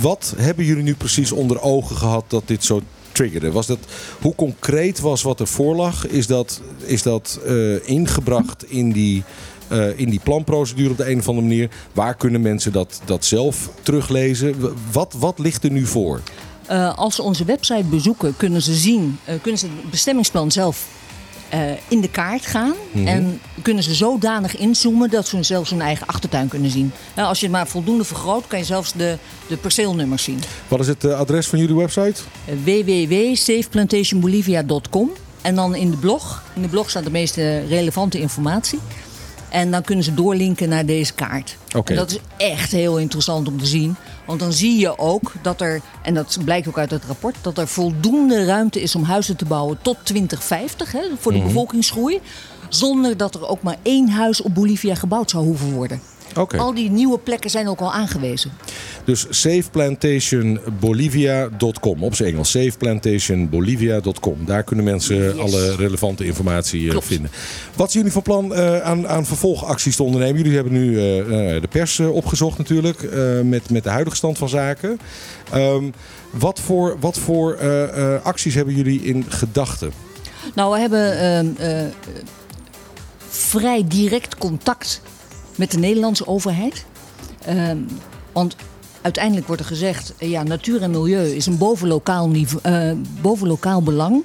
wat 0.00 0.34
hebben 0.36 0.64
jullie 0.64 0.82
nu 0.82 0.94
precies 0.94 1.32
onder 1.32 1.60
ogen 1.60 1.96
gehad 1.96 2.24
dat 2.28 2.42
dit 2.46 2.64
zo 2.64 2.80
triggerde? 3.12 3.52
Was 3.52 3.66
dat, 3.66 3.78
hoe 4.20 4.34
concreet 4.34 5.00
was 5.00 5.22
wat 5.22 5.40
er 5.40 5.46
voor 5.46 5.74
lag? 5.74 6.06
Is 6.06 6.26
dat, 6.26 6.60
is 6.84 7.02
dat 7.02 7.40
eh, 7.46 7.88
ingebracht 7.88 8.64
in 8.70 8.92
die, 8.92 9.22
eh, 9.68 9.98
in 9.98 10.10
die 10.10 10.20
planprocedure 10.22 10.90
op 10.90 10.96
de 10.96 11.10
een 11.10 11.18
of 11.18 11.28
andere 11.28 11.46
manier? 11.46 11.68
Waar 11.92 12.14
kunnen 12.14 12.40
mensen 12.40 12.72
dat, 12.72 13.00
dat 13.04 13.24
zelf 13.24 13.68
teruglezen? 13.82 14.54
Wat, 14.92 15.14
wat 15.18 15.38
ligt 15.38 15.64
er 15.64 15.70
nu 15.70 15.86
voor? 15.86 16.20
Eh, 16.66 16.98
als 16.98 17.14
ze 17.14 17.22
onze 17.22 17.44
website 17.44 17.84
bezoeken, 17.84 18.36
kunnen 18.36 18.62
ze 18.62 18.74
zien, 18.74 19.18
eh, 19.24 19.34
kunnen 19.42 19.60
ze 19.60 19.66
het 19.66 19.90
bestemmingsplan 19.90 20.50
zelf 20.50 20.86
eh, 21.54 21.60
in 21.88 22.00
de 22.00 22.08
kaart 22.08 22.46
gaan. 22.46 22.72
En 23.04 23.40
kunnen 23.62 23.82
ze 23.82 23.94
zodanig 23.94 24.56
inzoomen 24.56 25.10
dat 25.10 25.26
ze 25.26 25.42
zelfs 25.42 25.70
hun 25.70 25.80
eigen 25.80 26.06
achtertuin 26.06 26.48
kunnen 26.48 26.70
zien. 26.70 26.92
Nou, 27.14 27.28
als 27.28 27.40
je 27.40 27.46
het 27.46 27.54
maar 27.54 27.66
voldoende 27.66 28.04
vergroot, 28.04 28.46
kan 28.46 28.58
je 28.58 28.64
zelfs 28.64 28.92
de, 28.92 29.18
de 29.46 29.56
perceelnummers 29.56 30.22
zien. 30.22 30.40
Wat 30.68 30.80
is 30.80 30.86
het 30.86 31.04
eh, 31.04 31.18
adres 31.18 31.46
van 31.46 31.58
jullie 31.58 31.76
website? 31.76 32.20
Eh, 32.44 32.54
www.safeplantationbolivia.com 32.64 35.10
En 35.42 35.54
dan 35.54 35.74
in 35.74 35.90
de 35.90 35.96
blog. 35.96 36.42
In 36.54 36.62
de 36.62 36.68
blog 36.68 36.90
staat 36.90 37.04
de 37.04 37.10
meeste 37.10 37.66
relevante 37.66 38.20
informatie. 38.20 38.78
En 39.54 39.70
dan 39.70 39.82
kunnen 39.82 40.04
ze 40.04 40.14
doorlinken 40.14 40.68
naar 40.68 40.86
deze 40.86 41.12
kaart. 41.12 41.56
Oké. 41.76 41.90
En 41.90 41.98
dat 41.98 42.10
is 42.10 42.18
echt 42.36 42.72
heel 42.72 42.98
interessant 42.98 43.48
om 43.48 43.58
te 43.58 43.66
zien. 43.66 43.96
Want 44.26 44.40
dan 44.40 44.52
zie 44.52 44.78
je 44.78 44.98
ook 44.98 45.32
dat 45.42 45.60
er, 45.60 45.80
en 46.02 46.14
dat 46.14 46.38
blijkt 46.44 46.68
ook 46.68 46.78
uit 46.78 46.90
het 46.90 47.04
rapport, 47.04 47.36
dat 47.40 47.58
er 47.58 47.68
voldoende 47.68 48.44
ruimte 48.44 48.82
is 48.82 48.94
om 48.94 49.02
huizen 49.02 49.36
te 49.36 49.44
bouwen 49.44 49.78
tot 49.82 49.96
2050 50.02 50.92
hè, 50.92 51.00
voor 51.18 51.32
de 51.32 51.42
bevolkingsgroei. 51.42 52.20
Zonder 52.68 53.16
dat 53.16 53.34
er 53.34 53.48
ook 53.48 53.62
maar 53.62 53.76
één 53.82 54.08
huis 54.08 54.42
op 54.42 54.54
Bolivia 54.54 54.94
gebouwd 54.94 55.30
zou 55.30 55.44
hoeven 55.44 55.72
worden. 55.72 56.00
Al 56.56 56.74
die 56.74 56.90
nieuwe 56.90 57.18
plekken 57.18 57.50
zijn 57.50 57.68
ook 57.68 57.80
al 57.80 57.92
aangewezen. 57.92 58.52
Dus 59.04 59.26
safeplantationbolivia.com 59.30 62.02
op 62.04 62.14
zijn 62.14 62.32
Engels. 62.32 62.50
Safeplantationbolivia.com. 62.50 64.36
Daar 64.44 64.62
kunnen 64.62 64.84
mensen 64.84 65.16
Yes. 65.16 65.36
alle 65.38 65.76
relevante 65.76 66.24
informatie 66.24 66.84
eh, 66.84 66.90
Klopt. 66.90 67.06
vinden. 67.06 67.30
Wat 67.76 67.88
is 67.88 67.94
jullie 67.94 68.12
van 68.12 68.22
plan 68.22 68.54
eh, 68.54 68.80
aan, 68.80 69.08
aan 69.08 69.26
vervolgacties 69.26 69.96
te 69.96 70.02
ondernemen? 70.02 70.36
Jullie 70.36 70.54
hebben 70.54 70.72
nu 70.72 70.88
eh, 70.98 71.02
de 71.60 71.68
pers 71.70 72.00
opgezocht 72.00 72.58
natuurlijk 72.58 73.08
met, 73.44 73.70
met 73.70 73.82
de 73.84 73.90
huidige 73.90 74.16
stand 74.16 74.38
van 74.38 74.48
zaken. 74.48 74.98
Ehm, 75.52 75.84
wat 76.30 76.60
voor, 76.60 76.96
wat 77.00 77.18
voor 77.18 77.58
acties 78.22 78.54
hebben 78.54 78.74
jullie 78.74 79.02
in 79.02 79.24
gedachten? 79.28 79.92
Nou, 80.54 80.72
we 80.72 80.78
hebben 80.78 81.18
ehm, 81.18 81.46
eh, 81.56 81.82
vrij 83.28 83.84
direct 83.88 84.38
contact 84.38 85.00
met 85.56 85.70
de 85.70 85.78
Nederlandse 85.78 86.26
overheid. 86.26 86.84
Ehm, 87.44 87.78
want 88.32 88.56
uiteindelijk 89.02 89.46
wordt 89.46 89.62
er 89.62 89.68
gezegd, 89.68 90.14
eh, 90.18 90.30
ja, 90.30 90.42
natuur 90.42 90.82
en 90.82 90.90
milieu 90.90 91.34
is 91.34 91.46
een 91.46 91.58
bovenlokaal, 91.58 92.28
niveau, 92.28 92.62
eh, 92.62 92.92
bovenlokaal 93.20 93.82
belang. 93.82 94.24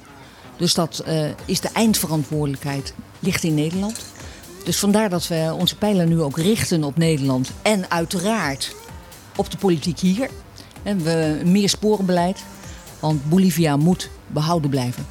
Dus 0.56 0.74
dat 0.74 0.98
eh, 0.98 1.28
is 1.44 1.60
de 1.60 1.68
eindverantwoordelijkheid, 1.72 2.94
ligt 3.18 3.44
in 3.44 3.54
Nederland. 3.54 4.04
Dus 4.64 4.78
vandaar 4.78 5.10
dat 5.10 5.28
we 5.28 5.54
onze 5.58 5.76
pijlen 5.76 6.08
nu 6.08 6.20
ook 6.20 6.38
richten 6.38 6.84
op 6.84 6.96
Nederland. 6.96 7.50
En 7.62 7.90
uiteraard 7.90 8.74
op 9.36 9.50
de 9.50 9.56
politiek 9.56 9.98
hier. 9.98 10.28
En 10.82 11.02
we 11.02 11.38
een 11.40 11.52
meersporenbeleid. 11.52 12.44
Want 13.00 13.28
Bolivia 13.28 13.76
moet 13.76 14.10
behouden 14.26 14.70
blijven. 14.70 15.06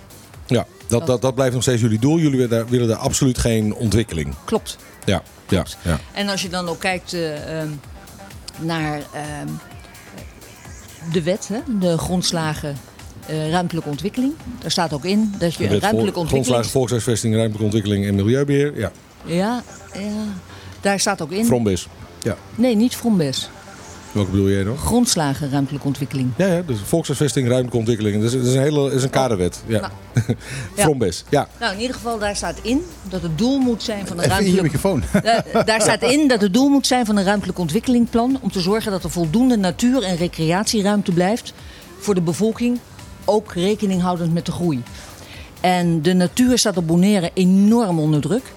Ja, 0.48 0.66
dat, 0.88 1.08
dat, 1.08 1.22
dat 1.22 1.36
blijft 1.36 1.54
nog 1.54 1.64
steeds 1.64 1.82
jullie 1.82 2.00
doel. 2.00 2.18
Jullie 2.18 2.38
willen 2.38 2.50
daar, 2.50 2.68
willen 2.68 2.88
daar 2.88 2.98
absoluut 2.98 3.38
geen 3.38 3.74
ontwikkeling. 3.74 4.36
Klopt. 4.46 4.78
Ja, 5.06 5.24
ja, 5.50 5.66
ja. 5.82 6.00
En 6.14 6.30
als 6.30 6.42
je 6.42 6.50
dan 6.50 6.68
ook 6.68 6.80
kijkt 6.80 7.14
eh, 7.14 7.60
ehm, 7.62 7.70
naar 8.60 9.02
ehm, 9.14 9.48
de 11.12 11.24
wet, 11.24 11.48
hè, 11.48 11.60
de 11.80 11.98
grondslagen 11.98 12.78
eh, 13.26 13.50
ruimtelijke 13.50 13.90
ontwikkeling. 13.90 14.34
Daar 14.62 14.72
staat 14.72 14.94
ook 14.94 15.06
in 15.06 15.34
dat 15.38 15.56
je 15.56 15.68
ruimtelijke 15.68 15.96
ontwikkeling. 15.98 16.30
Grondslagen, 16.30 16.70
volkshuisvesting, 16.70 17.34
ruimtelijke 17.34 17.64
ontwikkeling 17.64 18.06
en 18.06 18.16
milieubeheer. 18.16 18.78
Ja, 18.78 18.92
Ja, 19.26 19.64
ja, 19.94 20.24
daar 20.82 21.00
staat 21.00 21.22
ook 21.22 21.32
in. 21.32 21.46
Frombis. 21.46 21.88
Ja, 22.22 22.36
Nee, 22.56 22.76
niet 22.76 22.96
Frombes. 22.96 23.50
Welke 24.12 24.32
bedoel 24.32 24.50
jij 24.50 24.64
nog? 24.64 24.82
Grondslagen 24.82 25.50
ruimtelijke 25.50 25.88
ontwikkeling. 25.88 26.32
Ja, 26.38 26.46
ja 26.46 26.62
dus 26.62 26.80
volkshuisvesting, 26.84 27.48
ruimtelijke 27.48 27.78
ontwikkeling. 27.78 28.16
Dat 28.16 28.24
is, 28.24 28.38
dat 28.38 28.48
is 28.48 28.54
een 28.54 28.62
hele 28.62 28.84
dat 28.84 28.92
is 28.92 29.04
een 29.04 29.10
kaderwet. 29.10 29.64
Ja. 29.66 29.80
Nou. 29.80 29.92
Frombes. 30.76 31.24
Ja. 31.30 31.48
Nou, 31.60 31.74
in 31.74 31.80
ieder 31.80 31.96
geval, 31.96 32.20
daar 32.20 32.36
staat 32.36 32.60
in 32.62 32.86
dat 33.10 33.22
het 33.22 33.38
doel 33.38 33.60
moet 33.60 33.84
zijn 33.84 34.08
van 34.08 34.18
een 34.18 34.24
Even 34.24 34.38
in 34.38 34.46
je 34.46 34.52
ruimtelijke 34.52 34.88
microfoon. 34.88 35.04
Eh, 35.54 35.66
daar 35.66 35.82
staat 35.82 36.02
in 36.02 36.28
dat 36.28 36.42
het 36.42 36.54
doel 36.54 36.70
moet 36.70 36.88
zijn 36.88 37.06
van 37.06 37.18
een 37.18 37.24
ruimtelijk 37.24 37.60
ontwikkelingsplan 37.60 38.40
om 38.42 38.52
te 38.52 38.60
zorgen 38.60 38.92
dat 38.92 39.04
er 39.04 39.10
voldoende 39.10 39.58
natuur- 39.58 40.04
en 40.04 40.16
recreatieruimte 40.16 41.12
blijft 41.12 41.54
voor 42.00 42.16
de 42.16 42.22
bevolking, 42.22 42.80
ook 43.26 43.54
rekening 43.54 44.02
houdend 44.02 44.34
met 44.34 44.46
de 44.46 44.52
groei. 44.52 44.84
En 45.62 46.02
de 46.02 46.14
natuur 46.14 46.58
staat 46.58 46.78
op 46.78 46.88
Bonaire 46.88 47.32
enorm 47.34 48.00
onder 48.00 48.22
druk. 48.22 48.54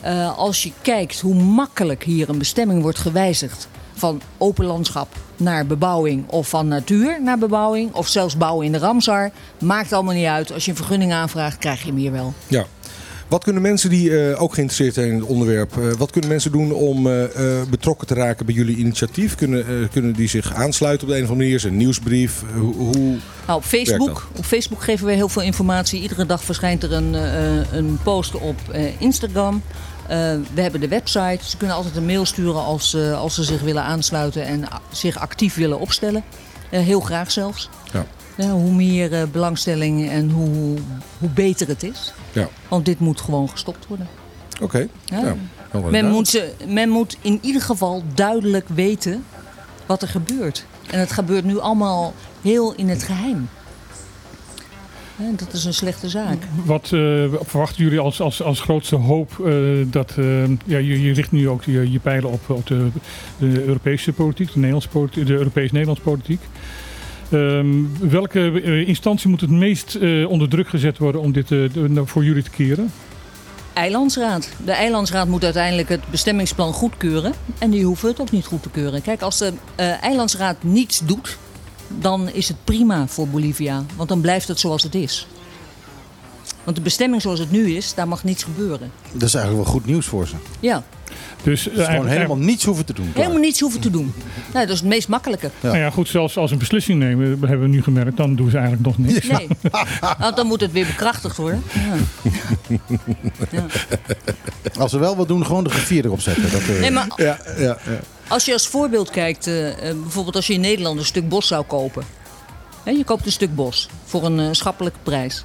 Eh, 0.00 0.38
als 0.38 0.62
je 0.62 0.72
kijkt 0.82 1.20
hoe 1.20 1.34
makkelijk 1.34 2.04
hier 2.04 2.28
een 2.28 2.38
bestemming 2.38 2.82
wordt 2.82 2.98
gewijzigd 2.98 3.68
van 4.00 4.20
open 4.38 4.64
landschap 4.64 5.08
naar 5.36 5.66
bebouwing 5.66 6.28
of 6.28 6.48
van 6.48 6.68
natuur 6.68 7.22
naar 7.22 7.38
bebouwing 7.38 7.92
of 7.94 8.08
zelfs 8.08 8.36
bouwen 8.36 8.66
in 8.66 8.72
de 8.72 8.78
Ramsar, 8.78 9.30
maakt 9.58 9.92
allemaal 9.92 10.14
niet 10.14 10.26
uit. 10.26 10.52
Als 10.52 10.64
je 10.64 10.70
een 10.70 10.76
vergunning 10.76 11.12
aanvraagt, 11.12 11.58
krijg 11.58 11.80
je 11.80 11.86
hem 11.86 11.96
hier 11.96 12.12
wel. 12.12 12.34
ja. 12.46 12.64
Wat 13.28 13.44
kunnen 13.44 13.62
mensen 13.62 13.90
die 13.90 14.18
eh, 14.30 14.42
ook 14.42 14.54
geïnteresseerd 14.54 14.94
zijn 14.94 15.08
in 15.08 15.14
het 15.18 15.24
onderwerp, 15.28 15.76
eh, 15.76 15.92
wat 15.98 16.10
kunnen 16.10 16.30
mensen 16.30 16.52
doen 16.52 16.72
om 16.72 17.06
eh, 17.06 17.24
betrokken 17.70 18.06
te 18.06 18.14
raken 18.14 18.46
bij 18.46 18.54
jullie 18.54 18.76
initiatief? 18.76 19.34
Kunnen, 19.34 19.88
kunnen 19.92 20.12
die 20.12 20.28
zich 20.28 20.54
aansluiten 20.54 21.06
op 21.06 21.12
de 21.12 21.18
een 21.18 21.24
of 21.24 21.30
andere 21.30 21.48
manier? 21.48 21.64
Is 21.64 21.70
een 21.70 21.76
nieuwsbrief? 21.76 22.42
Hoe, 22.58 22.74
hoe- 22.74 23.16
Nou, 23.46 23.58
op 23.58 23.64
Facebook, 23.64 24.28
op 24.36 24.44
Facebook 24.44 24.82
geven 24.82 25.06
we 25.06 25.12
heel 25.12 25.28
veel 25.28 25.42
informatie. 25.42 26.00
Iedere 26.00 26.26
dag 26.26 26.44
verschijnt 26.44 26.82
er 26.82 26.92
een, 26.92 27.14
een 27.76 27.98
post 28.02 28.34
op 28.34 28.56
Instagram. 28.98 29.62
Eh, 30.10 30.16
we 30.54 30.60
hebben 30.60 30.80
de 30.80 30.88
website. 30.88 31.38
Ze 31.42 31.56
kunnen 31.56 31.76
altijd 31.76 31.96
een 31.96 32.06
mail 32.06 32.24
sturen 32.24 32.64
als, 32.64 32.94
eh, 32.94 33.18
als 33.18 33.34
ze 33.34 33.44
zich 33.44 33.60
willen 33.60 33.82
aansluiten 33.82 34.44
en 34.44 34.64
zich 34.92 35.18
actief 35.18 35.54
willen 35.54 35.80
opstellen. 35.80 36.22
Eh, 36.70 36.80
heel 36.80 37.00
graag 37.00 37.30
zelfs. 37.30 37.68
Ja. 37.92 38.50
Hoe 38.50 38.72
meer 38.72 39.12
eh, 39.12 39.22
belangstelling 39.32 40.10
en 40.10 40.30
hoe, 40.30 40.78
hoe 41.18 41.28
beter 41.28 41.68
het 41.68 41.82
is. 41.82 42.12
Ja. 42.32 42.48
Want 42.68 42.84
dit 42.84 42.98
moet 42.98 43.20
gewoon 43.20 43.48
gestopt 43.48 43.86
worden. 43.86 44.08
Oké. 44.60 44.86
Ja. 45.04 45.36
Men 45.90 46.08
moet, 46.08 46.28
ze, 46.28 46.52
men 46.66 46.88
moet 46.88 47.16
in 47.20 47.38
ieder 47.42 47.62
geval 47.62 48.02
duidelijk 48.14 48.68
weten 48.68 49.24
wat 49.86 50.02
er 50.02 50.08
gebeurt. 50.08 50.64
En 50.90 50.98
het 50.98 51.12
gebeurt 51.12 51.44
nu 51.44 51.58
allemaal 51.58 52.14
heel 52.42 52.74
in 52.74 52.88
het 52.88 53.02
geheim. 53.02 53.48
En 55.20 55.36
dat 55.36 55.52
is 55.52 55.64
een 55.64 55.74
slechte 55.74 56.08
zaak. 56.08 56.36
Wat 56.64 56.84
eh, 56.84 57.24
verwachten 57.44 57.84
jullie 57.84 57.98
als, 57.98 58.20
als, 58.20 58.42
als 58.42 58.60
grootste 58.60 58.96
hoop 58.96 59.30
eh, 59.46 59.54
dat... 59.86 60.14
eh, 60.18 60.48
ja, 60.48 60.78
je, 60.78 61.02
je 61.02 61.12
richt 61.12 61.32
nu 61.32 61.48
ook 61.48 61.64
je, 61.64 61.90
je 61.90 61.98
pijlen 61.98 62.30
op, 62.30 62.50
op 62.50 62.66
de, 62.66 62.88
de 63.38 63.64
Europese 63.64 64.12
politiek, 64.12 64.46
de, 64.46 64.54
Nederlandse 64.58 64.88
politiek, 64.88 65.26
de 65.26 65.32
Europees-Nederlandse 65.32 66.02
politiek. 66.04 66.40
Ehm, 67.30 67.68
welke 68.00 68.62
instantie 68.86 69.28
moet 69.28 69.40
het 69.40 69.50
meest 69.50 69.98
onder 70.26 70.48
druk 70.48 70.68
gezet 70.68 70.98
worden 70.98 71.20
om 71.20 71.32
dit 71.32 71.48
de- 71.48 72.02
voor 72.04 72.24
jullie 72.24 72.42
te 72.42 72.50
keren? 72.50 72.90
Eilandsraad. 73.72 74.48
De 74.64 74.72
Eilandsraad 74.72 75.28
moet 75.28 75.44
uiteindelijk 75.44 75.88
het 75.88 76.00
bestemmingsplan 76.10 76.72
goedkeuren. 76.72 77.32
En 77.58 77.70
die 77.70 77.84
hoeven 77.84 78.08
het 78.08 78.20
ook 78.20 78.30
niet 78.30 78.44
goed 78.46 78.62
te 78.62 78.70
keuren. 78.70 79.02
Kijk, 79.02 79.22
als 79.22 79.38
de 79.38 79.52
Eilandsraad 80.00 80.56
niets 80.60 81.00
doet, 81.04 81.38
dan 81.98 82.28
is 82.32 82.48
het 82.48 82.56
prima 82.64 83.06
voor 83.06 83.28
Bolivia. 83.28 83.84
Want 83.96 84.08
dan 84.08 84.20
blijft 84.20 84.48
het 84.48 84.60
zoals 84.60 84.82
het 84.82 84.94
is. 84.94 85.26
Want 86.64 86.76
de 86.76 86.82
bestemming 86.82 87.22
zoals 87.22 87.38
het 87.38 87.50
nu 87.50 87.70
is, 87.76 87.94
daar 87.94 88.08
mag 88.08 88.24
niets 88.24 88.42
gebeuren. 88.44 88.90
Dat 89.12 89.28
is 89.28 89.34
eigenlijk 89.34 89.64
wel 89.64 89.72
goed 89.74 89.86
nieuws 89.86 90.06
voor 90.06 90.26
ze. 90.28 90.34
Ja, 90.60 90.82
Dus, 91.42 91.60
eh, 91.66 91.72
Gewoon 91.72 91.86
eigenlijk- 91.86 92.14
helemaal 92.16 92.36
niets 92.46 92.64
hoeven 92.64 92.84
te 92.84 92.92
doen. 92.92 93.04
Klaar. 93.12 93.24
helemaal 93.24 93.42
niets 93.44 93.60
hoeven 93.60 93.80
te 93.80 93.90
doen. 93.90 94.12
Nou, 94.52 94.66
dat 94.66 94.74
is 94.74 94.80
het 94.80 94.88
meest 94.88 95.08
makkelijke. 95.08 95.50
Ja. 95.60 95.66
Nou 95.68 95.78
ja, 95.80 95.90
goed, 95.90 96.08
zelfs 96.08 96.36
als 96.36 96.46
ze 96.48 96.52
een 96.52 96.58
beslissing 96.58 96.98
nemen, 96.98 97.28
hebben 97.28 97.60
we 97.60 97.66
nu 97.68 97.82
gemerkt, 97.82 98.16
dan 98.16 98.34
doen 98.36 98.50
ze 98.50 98.58
eigenlijk 98.58 98.86
nog 98.86 98.98
niks. 99.06 99.26
Nee, 99.28 99.48
want 100.18 100.36
dan 100.36 100.46
moet 100.46 100.60
het 100.60 100.72
weer 100.72 100.86
bekrachtigd 100.86 101.36
worden. 101.36 101.62
Ja. 103.50 103.66
Als 104.78 104.90
ze 104.90 104.98
wel 104.98 105.16
wat 105.16 105.28
doen, 105.28 105.46
gewoon 105.46 105.64
de 105.64 105.70
griffier 105.70 106.04
erop 106.04 106.20
zetten. 106.20 106.50
Dat, 106.50 106.60
eh, 106.60 106.80
Nee, 106.80 106.90
maar 106.90 107.06
Ja, 107.16 107.38
ja, 107.58 107.78
ja. 107.86 108.00
Als 108.30 108.44
je 108.44 108.52
als 108.52 108.66
voorbeeld 108.66 109.10
kijkt, 109.10 109.46
eh, 109.46 109.88
eh, 109.88 109.96
bijvoorbeeld 109.96 110.36
als 110.36 110.46
je 110.46 110.52
in 110.52 110.60
Nederland 110.60 110.98
een 110.98 111.04
stuk 111.04 111.28
bos 111.28 111.46
zou 111.46 111.64
kopen. 111.64 112.04
Hè, 112.84 112.90
je 112.90 113.04
koopt 113.04 113.26
een 113.26 113.32
stuk 113.32 113.54
bos 113.54 113.88
voor 114.04 114.24
een 114.24 114.40
eh, 114.40 114.48
schappelijke 114.50 114.98
prijs. 115.02 115.44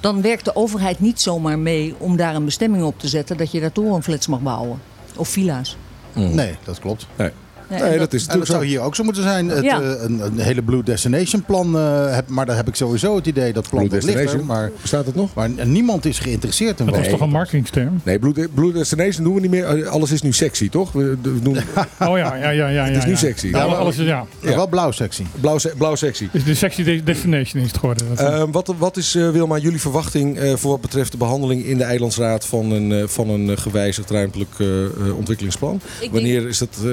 Dan 0.00 0.22
werkt 0.22 0.44
de 0.44 0.56
overheid 0.56 1.00
niet 1.00 1.20
zomaar 1.20 1.58
mee 1.58 1.94
om 1.98 2.16
daar 2.16 2.34
een 2.34 2.44
bestemming 2.44 2.84
op 2.84 2.98
te 2.98 3.08
zetten 3.08 3.36
dat 3.36 3.50
je 3.50 3.60
daar 3.60 3.72
torenflats 3.72 4.26
mag 4.26 4.40
bouwen. 4.40 4.80
Of 5.16 5.28
villa's. 5.28 5.76
Nee, 6.12 6.56
dat 6.64 6.78
klopt. 6.78 7.06
Nee. 7.16 7.30
Nee, 7.68 7.98
dat 7.98 8.12
is 8.12 8.26
dat 8.26 8.36
natuurlijk 8.36 8.46
zou 8.50 8.62
zo. 8.62 8.68
hier 8.68 8.80
ook 8.80 8.94
zo 8.94 9.04
moeten 9.04 9.22
zijn. 9.22 9.48
Het, 9.48 9.64
Ja. 9.64 9.80
eh, 9.80 10.02
een, 10.02 10.20
een 10.20 10.38
hele 10.38 10.62
Blue 10.62 10.82
Destination 10.82 11.44
plan. 11.44 11.78
eh, 11.78 12.14
heb, 12.14 12.28
maar 12.28 12.46
daar 12.46 12.56
heb 12.56 12.68
ik 12.68 12.74
sowieso 12.74 13.16
het 13.16 13.26
idee 13.26 13.52
dat 13.52 13.68
plan 13.68 13.88
Blue 13.88 14.00
dat 14.00 14.08
ligt 14.14 14.32
er. 14.32 14.44
Maar, 14.44 14.70
Bestaat 14.80 15.06
het 15.06 15.14
nog? 15.14 15.34
maar 15.34 15.50
niemand 15.66 16.04
is 16.04 16.18
geïnteresseerd 16.18 16.80
in 16.80 16.86
Dat 16.86 16.96
was 16.96 17.08
toch 17.08 17.20
een 17.20 17.30
marketingsterm? 17.30 18.00
Nee, 18.02 18.18
Blue, 18.18 18.48
Blue 18.54 18.72
Destination 18.72 19.24
doen 19.24 19.34
we 19.34 19.40
niet 19.40 19.50
meer. 19.50 19.64
Eh, 19.64 19.86
Alles 19.90 20.10
is 20.12 20.22
nu 20.22 20.32
sexy, 20.32 20.68
toch? 20.68 20.92
We, 20.92 21.16
doen, 21.22 21.56
Oh 22.08 22.18
ja, 22.18 22.34
ja, 22.36 22.50
ja. 22.50 22.68
ja, 22.68 22.84
het 22.84 22.96
is 22.96 23.02
ja, 23.02 23.08
nu 23.08 23.16
sexy. 23.16 23.46
Ja, 23.46 23.66
maar 23.66 23.76
alles 23.76 23.98
is, 23.98 24.06
ja. 24.06 24.26
Ja, 24.40 24.54
wel 24.56 24.66
blauw 24.68 24.90
sexy. 24.90 25.22
blauw, 25.40 25.58
se- 25.58 25.72
blauw 25.78 25.94
sexy. 25.94 26.28
Dus 26.32 26.44
de 26.44 26.54
sexy 26.54 26.82
de- 26.82 27.02
destination 27.02 27.62
is 27.62 27.68
het 27.68 27.78
geworden. 27.78 28.06
Dat- 28.08 28.18
Eh, 28.18 28.42
wat, 28.52 28.74
wat 28.78 28.96
is, 28.96 29.14
eh, 29.14 29.30
Wilma, 29.30 29.58
jullie 29.58 29.80
verwachting 29.80 30.38
eh, 30.38 30.54
voor 30.56 30.70
wat 30.70 30.80
betreft 30.80 31.12
de 31.12 31.16
behandeling 31.18 31.64
in 31.64 31.78
de 31.78 31.84
Eilandsraad 31.84 32.46
van 32.46 32.70
een, 32.70 32.92
eh, 32.92 33.06
van 33.06 33.28
een 33.28 33.58
gewijzigd 33.58 34.10
ruimtelijk 34.10 34.50
eh, 34.58 34.84
eh, 34.84 34.90
ontwikkelingsplan? 35.16 35.80
denk- 36.00 36.12
Wanneer 36.12 36.48
is 36.48 36.58
dat 36.58 36.68
eh, 36.84 36.90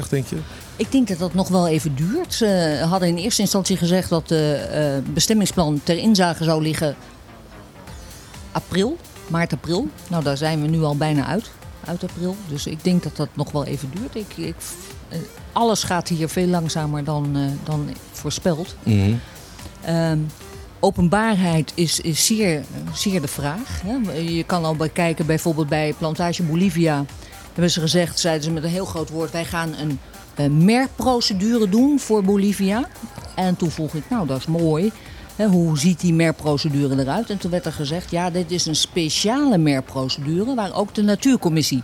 aanhangig, 0.00 0.08
denk 0.08 0.26
je? 0.26 0.36
Ik 0.76 0.92
denk 0.92 1.08
dat 1.08 1.18
dat 1.18 1.34
nog 1.34 1.48
wel 1.48 1.68
even 1.68 1.94
duurt. 1.94 2.34
Ze 2.34 2.80
hadden 2.88 3.08
in 3.08 3.16
eerste 3.16 3.42
instantie 3.42 3.76
gezegd 3.76 4.08
dat 4.08 4.28
het 4.28 5.14
bestemmingsplan 5.14 5.80
ter 5.84 5.98
inzage 5.98 6.44
zou 6.44 6.62
liggen 6.62 6.96
april, 8.52 8.96
maart, 9.28 9.52
april. 9.52 9.88
Nou, 10.08 10.22
daar 10.22 10.36
zijn 10.36 10.62
we 10.62 10.68
nu 10.68 10.82
al 10.82 10.96
bijna 10.96 11.26
uit, 11.26 11.50
uit 11.84 12.02
april. 12.02 12.36
Dus 12.48 12.66
ik 12.66 12.84
denk 12.84 13.02
dat 13.02 13.16
dat 13.16 13.28
nog 13.34 13.52
wel 13.52 13.64
even 13.64 13.90
duurt. 13.94 14.14
Ik, 14.14 14.46
ik, 14.46 14.54
eh, 15.08 15.18
alles 15.52 15.82
gaat 15.82 16.08
hier 16.08 16.28
veel 16.28 16.46
langzamer 16.46 17.04
dan, 17.04 17.36
eh, 17.36 17.42
dan 17.64 17.88
voorspeld. 18.12 18.76
Ehm, 19.80 20.18
openbaarheid 20.80 21.72
is, 21.74 22.00
is 22.00 22.26
zeer, 22.26 22.64
zeer 22.92 23.20
de 23.20 23.28
vraag. 23.28 23.82
Hè. 23.84 24.20
Je 24.20 24.44
kan 24.44 24.64
al 24.64 24.76
bekijken, 24.76 25.26
bijvoorbeeld 25.26 25.68
bij 25.68 25.94
Plantage 25.98 26.42
Bolivia. 26.42 27.04
Hebben 27.52 27.70
ze 27.70 27.80
gezegd, 27.80 28.18
zeiden 28.18 28.44
ze 28.44 28.50
met 28.50 28.62
een 28.62 28.70
heel 28.70 28.84
groot 28.84 29.10
woord... 29.10 29.30
wij 29.30 29.44
gaan 29.44 29.74
een, 29.80 29.98
een 30.34 30.64
merprocedure 30.64 31.68
doen 31.68 31.98
voor 31.98 32.22
Bolivia. 32.22 32.88
En 33.34 33.56
toen 33.56 33.70
vroeg 33.70 33.94
ik, 33.94 34.02
nou 34.10 34.26
dat 34.26 34.38
is 34.38 34.46
mooi. 34.46 34.92
Hè, 35.36 35.46
hoe 35.46 35.78
ziet 35.78 36.00
die 36.00 36.12
merprocedure 36.12 37.00
eruit? 37.00 37.30
En 37.30 37.38
toen 37.38 37.50
werd 37.50 37.66
er 37.66 37.72
gezegd, 37.72 38.10
ja 38.10 38.30
dit 38.30 38.50
is 38.50 38.66
een 38.66 38.76
speciale 38.76 39.58
merprocedure... 39.58 40.54
waar 40.54 40.74
ook 40.74 40.94
de 40.94 41.02
natuurcommissie 41.02 41.82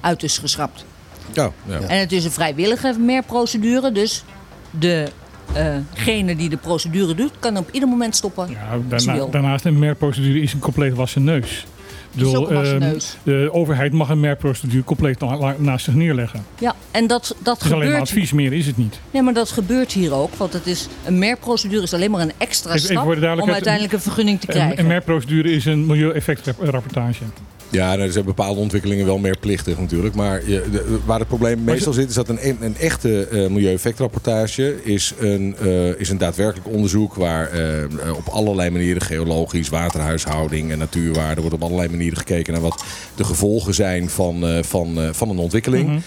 uit 0.00 0.22
is 0.22 0.38
geschrapt. 0.38 0.84
Ja, 1.32 1.52
ja. 1.66 1.80
En 1.80 1.98
het 1.98 2.12
is 2.12 2.24
een 2.24 2.30
vrijwillige 2.30 2.94
merprocedure, 2.98 3.92
dus 3.92 4.24
degene 4.70 6.36
die 6.36 6.48
de 6.48 6.56
procedure 6.56 7.14
doet, 7.14 7.32
kan 7.38 7.56
op 7.56 7.68
ieder 7.70 7.88
moment 7.88 8.16
stoppen 8.16 8.50
Ja, 8.50 8.78
daarna, 8.88 9.26
daarnaast 9.26 9.64
een 9.64 9.78
merprocedure 9.78 10.40
is 10.40 10.52
een 10.52 10.58
compleet 10.58 10.94
wassen 10.94 11.24
neus. 11.24 11.66
Bedoel, 12.14 12.50
een 12.50 12.82
ehm, 12.82 12.98
de 13.22 13.48
overheid 13.52 13.92
mag 13.92 14.08
een 14.08 14.20
merprocedure 14.20 14.84
compleet 14.84 15.20
na- 15.20 15.54
naast 15.58 15.84
zich 15.84 15.94
neerleggen. 15.94 16.44
Ja, 16.58 16.74
en 16.90 17.06
dat, 17.06 17.34
dat 17.42 17.54
Het 17.56 17.64
is 17.66 17.72
alleen 17.72 17.78
maar 17.88 17.98
gebeurt. 17.98 18.00
advies, 18.10 18.32
meer 18.32 18.52
is 18.52 18.66
het 18.66 18.76
niet. 18.76 19.00
Nee, 19.10 19.22
maar 19.22 19.34
dat 19.34 19.50
gebeurt 19.50 19.92
hier 19.92 20.12
ook, 20.14 20.34
want 20.34 20.52
het 20.52 20.66
is 20.66 20.88
een 21.04 21.18
merprocedure 21.18 21.82
is 21.82 21.94
alleen 21.94 22.10
maar 22.10 22.20
een 22.20 22.32
extra 22.38 22.74
Even- 22.74 22.80
stap 22.80 23.38
om 23.40 23.50
uiteindelijk 23.50 23.92
een 23.92 24.00
vergunning 24.00 24.40
te 24.40 24.46
Een, 24.48 24.54
krijgen. 24.54 24.78
een 24.78 24.86
merprocedure 24.86 25.50
is 25.52 25.64
een 25.64 25.86
milieueffectrapportage. 25.86 27.24
Ja, 27.72 27.98
er 27.98 28.12
zijn 28.12 28.24
bepaalde 28.24 28.60
ontwikkelingen 28.60 29.06
wel 29.06 29.18
meer 29.18 29.36
plichtig 29.40 29.78
natuurlijk. 29.78 30.14
Maar 30.14 30.48
je, 30.48 30.62
de- 30.72 30.98
waar 31.04 31.18
het 31.18 31.28
probleem 31.28 31.64
meestal 31.64 31.92
zit, 31.92 32.08
is 32.08 32.14
dat 32.14 32.28
een, 32.28 32.56
een 32.60 32.76
echte 32.76 33.26
eh 33.26 33.46
milieueffectrapportage 33.48 34.84
is 34.84 35.12
een, 35.18 35.56
eh, 35.62 35.88
is 36.00 36.08
een 36.08 36.18
daadwerkelijk 36.18 36.68
onderzoek 36.68 37.14
waar 37.14 37.50
eh, 37.50 37.84
op 38.16 38.28
allerlei 38.28 38.70
manieren, 38.70 39.02
geologisch, 39.02 39.68
waterhuishouding 39.68 40.70
en 40.70 40.78
natuurwaarde, 40.78 41.40
wordt 41.40 41.56
op 41.56 41.62
allerlei 41.62 41.88
manieren 41.88 42.18
gekeken 42.18 42.52
naar 42.52 42.62
wat 42.62 42.84
de 43.14 43.24
gevolgen 43.24 43.74
zijn 43.74 44.08
van, 44.10 44.44
van, 44.64 44.98
van 45.12 45.28
een 45.30 45.38
ontwikkeling. 45.38 45.88
Mhm. 45.88 45.98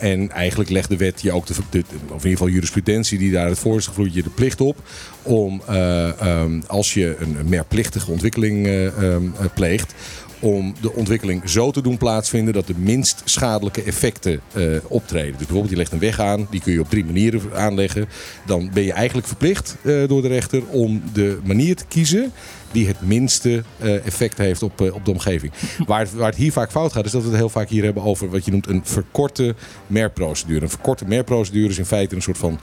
En 0.00 0.30
eigenlijk 0.30 0.70
legt 0.70 0.88
de 0.88 0.96
wet 0.96 1.22
je 1.22 1.32
ook, 1.32 1.46
de, 1.46 1.54
de- 1.70 1.78
of 1.88 2.08
in 2.08 2.14
ieder 2.14 2.30
geval 2.30 2.48
jurisprudentie 2.48 3.18
die 3.18 3.32
daar 3.32 3.48
het 3.48 3.58
voor 3.58 3.76
is 3.76 3.86
gevloeid, 3.86 4.14
je 4.14 4.22
de 4.22 4.30
plicht 4.30 4.60
op 4.60 4.76
om 5.22 5.62
eh, 5.66 6.20
ehm, 6.20 6.60
als 6.66 6.94
je 6.94 7.16
een 7.20 7.36
merplichtige 7.48 8.10
ontwikkeling 8.10 8.66
eh, 8.66 8.86
ehm, 8.86 9.22
eh, 9.40 9.44
pleegt, 9.54 9.94
om 10.40 10.74
de 10.80 10.92
ontwikkeling 10.92 11.48
zo 11.50 11.70
te 11.70 11.82
doen 11.82 11.96
plaatsvinden 11.96 12.54
dat 12.54 12.66
de 12.66 12.74
minst 12.76 13.22
schadelijke 13.24 13.82
effecten 13.82 14.40
eh, 14.52 14.64
optreden. 14.88 15.30
Dus 15.30 15.38
bijvoorbeeld 15.38 15.70
je 15.70 15.76
legt 15.76 15.92
een 15.92 15.98
weg 15.98 16.20
aan, 16.20 16.46
die 16.50 16.60
kun 16.60 16.72
je 16.72 16.80
op 16.80 16.90
drie 16.90 17.04
manieren 17.04 17.40
aanleggen. 17.54 18.08
Dan 18.46 18.70
ben 18.72 18.82
je 18.82 18.92
eigenlijk 18.92 19.26
verplicht 19.26 19.76
eh, 19.82 20.08
door 20.08 20.22
de 20.22 20.28
rechter 20.28 20.66
om 20.66 21.02
de 21.12 21.38
manier 21.44 21.76
te 21.76 21.84
kiezen 21.88 22.32
die 22.72 22.86
het 22.86 23.00
minste 23.00 23.62
eh, 23.78 24.06
effect 24.06 24.38
heeft 24.38 24.62
op, 24.62 24.80
op 24.80 25.04
de 25.04 25.10
omgeving. 25.10 25.52
Waar 25.86 26.00
het, 26.00 26.12
waar 26.12 26.28
het 26.28 26.38
hier 26.38 26.52
vaak 26.52 26.70
fout 26.70 26.92
gaat, 26.92 27.04
is 27.04 27.10
dat 27.10 27.22
we 27.22 27.28
het 27.28 27.36
heel 27.36 27.48
vaak 27.48 27.68
hier 27.68 27.84
hebben 27.84 28.02
over 28.02 28.30
wat 28.30 28.44
je 28.44 28.50
noemt 28.50 28.66
een 28.66 28.80
verkorte 28.84 29.54
merprocedure. 29.86 30.62
Een 30.62 30.70
verkorte 30.70 31.04
merprocedure 31.04 31.68
is 31.68 31.78
in 31.78 31.84
feite 31.84 32.14
een 32.14 32.22
soort 32.22 32.38
van 32.38 32.60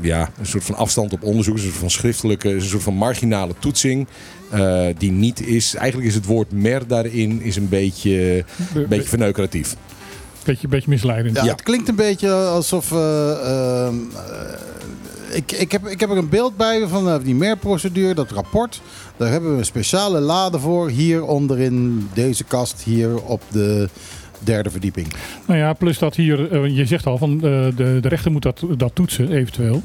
ja, 0.00 0.30
een 0.38 0.46
soort 0.46 0.64
van 0.64 0.74
afstand 0.74 1.12
op 1.12 1.22
onderzoek, 1.22 1.54
een 1.54 1.60
soort 1.62 1.74
van 1.74 1.90
schriftelijke, 1.90 2.48
een 2.48 2.62
soort 2.62 2.82
van 2.82 2.94
marginale 2.94 3.54
toetsing. 3.58 4.06
eh, 4.50 4.86
die 4.98 5.10
niet 5.10 5.46
is. 5.46 5.74
Eigenlijk 5.74 6.08
is 6.08 6.14
het 6.14 6.24
woord 6.26 6.52
mer 6.52 6.86
daarin 6.86 7.42
is 7.42 7.56
een 7.56 7.68
beetje, 7.68 8.44
Be- 8.72 8.80
een 8.80 8.88
beetje 8.88 9.08
verneukeratief. 9.08 9.76
Beetje, 10.44 10.68
beetje 10.68 10.90
misleidend. 10.90 11.36
Ja, 11.36 11.44
Ja. 11.44 11.50
Het 11.50 11.62
klinkt 11.62 11.88
een 11.88 11.94
beetje 11.94 12.32
alsof. 12.32 12.92
eh, 12.92 13.30
ehm, 13.30 13.94
eh, 14.16 15.36
ik, 15.36 15.52
ik, 15.52 15.72
heb, 15.72 15.86
ik 15.86 16.00
heb 16.00 16.10
er 16.10 16.16
een 16.16 16.28
beeld 16.28 16.56
bij 16.56 16.86
van 16.88 17.22
die 17.22 17.34
merprocedure, 17.34 18.14
dat 18.14 18.30
rapport. 18.30 18.80
Daar 19.16 19.30
hebben 19.30 19.52
we 19.52 19.58
een 19.58 19.64
speciale 19.64 20.20
lade 20.20 20.58
voor. 20.58 20.88
Hier 20.88 21.24
onderin 21.24 22.08
deze 22.14 22.44
kast, 22.44 22.82
hier 22.84 23.22
op 23.22 23.42
de 23.50 23.88
derde 24.40 24.70
verdieping. 24.70 25.06
Nou 25.46 25.58
ja, 25.58 25.72
plus 25.72 25.98
dat 25.98 26.14
hier, 26.14 26.52
eh, 26.52 26.76
je 26.76 26.84
zegt 26.84 27.06
al 27.06 27.18
van 27.18 27.34
eh, 27.34 27.40
de, 27.40 27.98
de 28.00 28.08
rechter 28.08 28.32
moet 28.32 28.42
dat, 28.42 28.62
dat 28.76 28.94
toetsen 28.94 29.32
eventueel. 29.32 29.82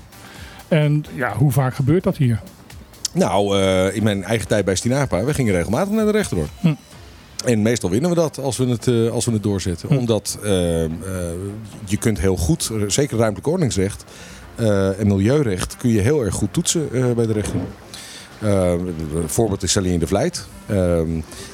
En 0.67 1.05
ja, 1.15 1.35
hoe 1.35 1.51
vaak 1.51 1.75
gebeurt 1.75 2.03
dat 2.03 2.17
hier? 2.17 2.41
Nou, 3.13 3.59
eh, 3.59 3.95
in 3.95 4.03
mijn 4.03 4.23
eigen 4.23 4.47
tijd 4.47 4.65
bij 4.65 4.75
Stinapa, 4.75 5.23
we 5.23 5.33
gingen 5.33 5.53
regelmatig 5.53 5.93
naar 5.93 6.05
de 6.05 6.11
rechter 6.11 6.37
hoor. 6.37 6.47
Hm. 6.59 6.73
En 7.45 7.61
meestal 7.61 7.89
winnen 7.89 8.09
we 8.09 8.15
dat 8.15 8.39
als 8.39 8.57
we 8.57 8.65
het, 8.65 9.11
als 9.11 9.25
we 9.25 9.31
het 9.31 9.43
doorzetten. 9.43 9.89
Hm. 9.89 9.95
Omdat 9.97 10.37
je 11.85 11.97
kunt 11.99 12.19
heel 12.19 12.35
goed, 12.35 12.71
zeker 12.87 13.17
ruimtelijk 13.17 13.47
ordeningsrecht 13.47 14.03
en 14.97 15.07
milieurecht, 15.07 15.77
kun 15.77 15.89
je 15.89 15.99
heel 15.99 16.21
erg 16.21 16.33
goed 16.33 16.53
toetsen 16.53 16.89
bij 17.15 17.25
de 17.25 17.33
rechter. 17.33 17.59
Eh, 18.45 18.71
een 19.15 19.29
voorbeeld 19.29 19.63
is 19.63 19.71
Celine 19.71 19.97
de 19.99 20.07
Vlijt. 20.07 20.47
Ehm, 20.65 21.09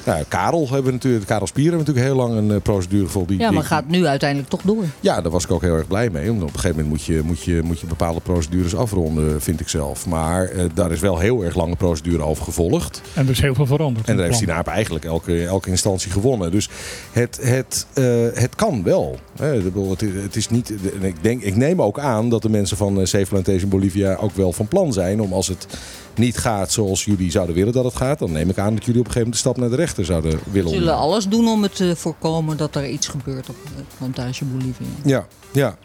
nou, 0.06 0.24
Karel 0.28 0.64
hebben 0.68 0.84
we 0.84 0.90
natuurlijk, 0.92 1.26
Karel 1.26 1.46
Spier 1.46 1.70
hebben 1.70 1.84
we 1.86 1.92
natuurlijk 1.92 2.16
heel 2.16 2.26
lang 2.28 2.38
een 2.50 2.56
eh, 2.56 2.62
procedure 2.62 3.04
gevolgd. 3.04 3.28
Die- 3.28 3.38
Ja, 3.38 3.44
maar 3.50 3.58
die- 3.60 3.68
gaat 3.68 3.88
nu 3.88 4.06
uiteindelijk 4.06 4.50
toch 4.50 4.60
door. 4.62 4.84
ja, 5.00 5.20
daar 5.20 5.32
was 5.32 5.44
ik 5.44 5.50
ook 5.50 5.60
heel 5.62 5.74
erg 5.76 5.86
blij 5.86 6.10
mee. 6.10 6.30
Omdat 6.30 6.48
op 6.48 6.54
een 6.54 6.60
gegeven 6.60 6.82
moment 6.82 6.88
moet 6.88 7.04
je, 7.16 7.22
moet 7.24 7.42
je, 7.42 7.60
moet 7.64 7.80
je 7.80 7.86
bepaalde 7.86 8.20
procedures 8.20 8.74
afronden, 8.76 9.40
vind 9.42 9.60
ik 9.60 9.68
zelf. 9.68 10.06
Maar 10.06 10.44
eh, 10.48 10.64
daar 10.74 10.90
is 10.92 11.00
wel 11.00 11.18
heel 11.18 11.42
erg 11.44 11.56
lange 11.56 11.76
procedure 11.76 12.22
over 12.22 12.44
gevolgd. 12.44 13.02
En 13.14 13.24
er 13.24 13.30
is 13.30 13.40
heel 13.40 13.54
veel 13.54 13.66
veranderd. 13.66 14.08
En 14.08 14.16
daar 14.16 14.26
heeft 14.26 14.38
Sinaap 14.38 14.66
eigenlijk 14.66 15.04
elke, 15.04 15.44
elke 15.44 15.70
instantie 15.70 16.10
gewonnen. 16.10 16.50
Dus 16.50 16.68
het, 17.12 17.38
het, 17.42 17.86
eh, 17.94 18.04
het 18.34 18.54
kan 18.54 18.82
wel. 18.82 19.18
Het, 19.40 20.02
is- 20.02 20.22
het 20.22 20.36
is 20.36 20.48
niet, 20.48 20.72
en 21.00 21.02
ik, 21.06 21.16
denk, 21.22 21.42
ik 21.42 21.56
neem 21.56 21.82
ook 21.82 21.98
aan 21.98 22.28
dat 22.28 22.42
de 22.42 22.48
mensen 22.50 22.76
van 22.76 23.00
uh, 23.00 23.24
Plantation 23.28 23.70
Bolivia 23.70 24.14
ook 24.14 24.36
wel 24.36 24.52
van 24.52 24.68
plan 24.68 24.92
zijn. 24.92 25.20
Om 25.20 25.32
als 25.32 25.48
het 25.48 25.66
niet 26.18 26.38
gaat 26.38 26.72
zoals 26.72 27.04
jullie 27.04 27.30
zouden 27.30 27.54
willen 27.54 27.72
dat 27.72 27.84
het 27.84 27.96
gaat. 27.96 28.18
Dan 28.18 28.32
neem 28.32 28.48
ik 28.50 28.58
aan 28.58 28.74
dat 28.74 28.84
jullie 28.84 29.00
op 29.00 29.06
een 29.06 29.12
gegeven 29.12 29.18
moment 29.18 29.32
de 29.32 29.38
stap 29.38 29.56
naar 29.56 29.70
de 29.70 29.76
rechter 29.76 30.04
zouden 30.04 30.38
willen 30.50 30.70
We 30.70 30.76
zullen 30.76 30.96
alles 30.96 31.28
doen 31.28 31.48
om 31.48 31.62
het 31.62 31.76
te 31.76 31.96
voorkomen 31.96 32.56
dat 32.56 32.74
er 32.74 32.88
iets 32.88 33.08
gebeurt 33.08 33.48
op 33.48 33.56
de 33.76 33.82
plantage 33.98 34.44
Bolivia. 34.44 34.86
Ja, 35.04 35.26
ja. 35.52 35.76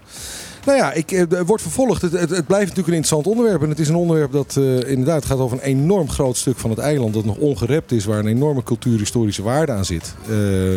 Nou 0.68 0.80
ja, 0.80 0.94
ik, 0.94 1.12
eh, 1.12 1.20
het 1.20 1.48
wordt 1.48 1.62
vervolgd. 1.62 2.02
Het, 2.02 2.12
het, 2.12 2.30
het 2.30 2.48
blijft 2.48 2.68
natuurlijk 2.68 2.88
een 2.88 2.94
interessant 2.94 3.28
onderwerp. 3.28 3.62
En 3.62 3.70
het 3.70 3.80
is 3.80 3.90
een 3.90 3.96
onderwerp 3.96 4.32
dat 4.32 4.56
eh, 4.58 4.90
inderdaad 4.90 5.26
gaat 5.26 5.38
over 5.38 5.58
een 5.58 5.64
enorm 5.64 6.10
groot 6.10 6.38
stuk 6.38 6.58
van 6.58 6.70
het 6.70 6.80
eiland. 6.80 7.14
Dat 7.14 7.26
nog 7.26 7.38
ongerept 7.38 7.92
is, 7.92 8.06
waar 8.06 8.20
een 8.20 8.28
enorme 8.28 8.64
cultuurhistorische 8.64 9.44
waarde 9.44 9.72
aan 9.72 9.86
zit. 9.86 10.16
Eh, 10.30 10.74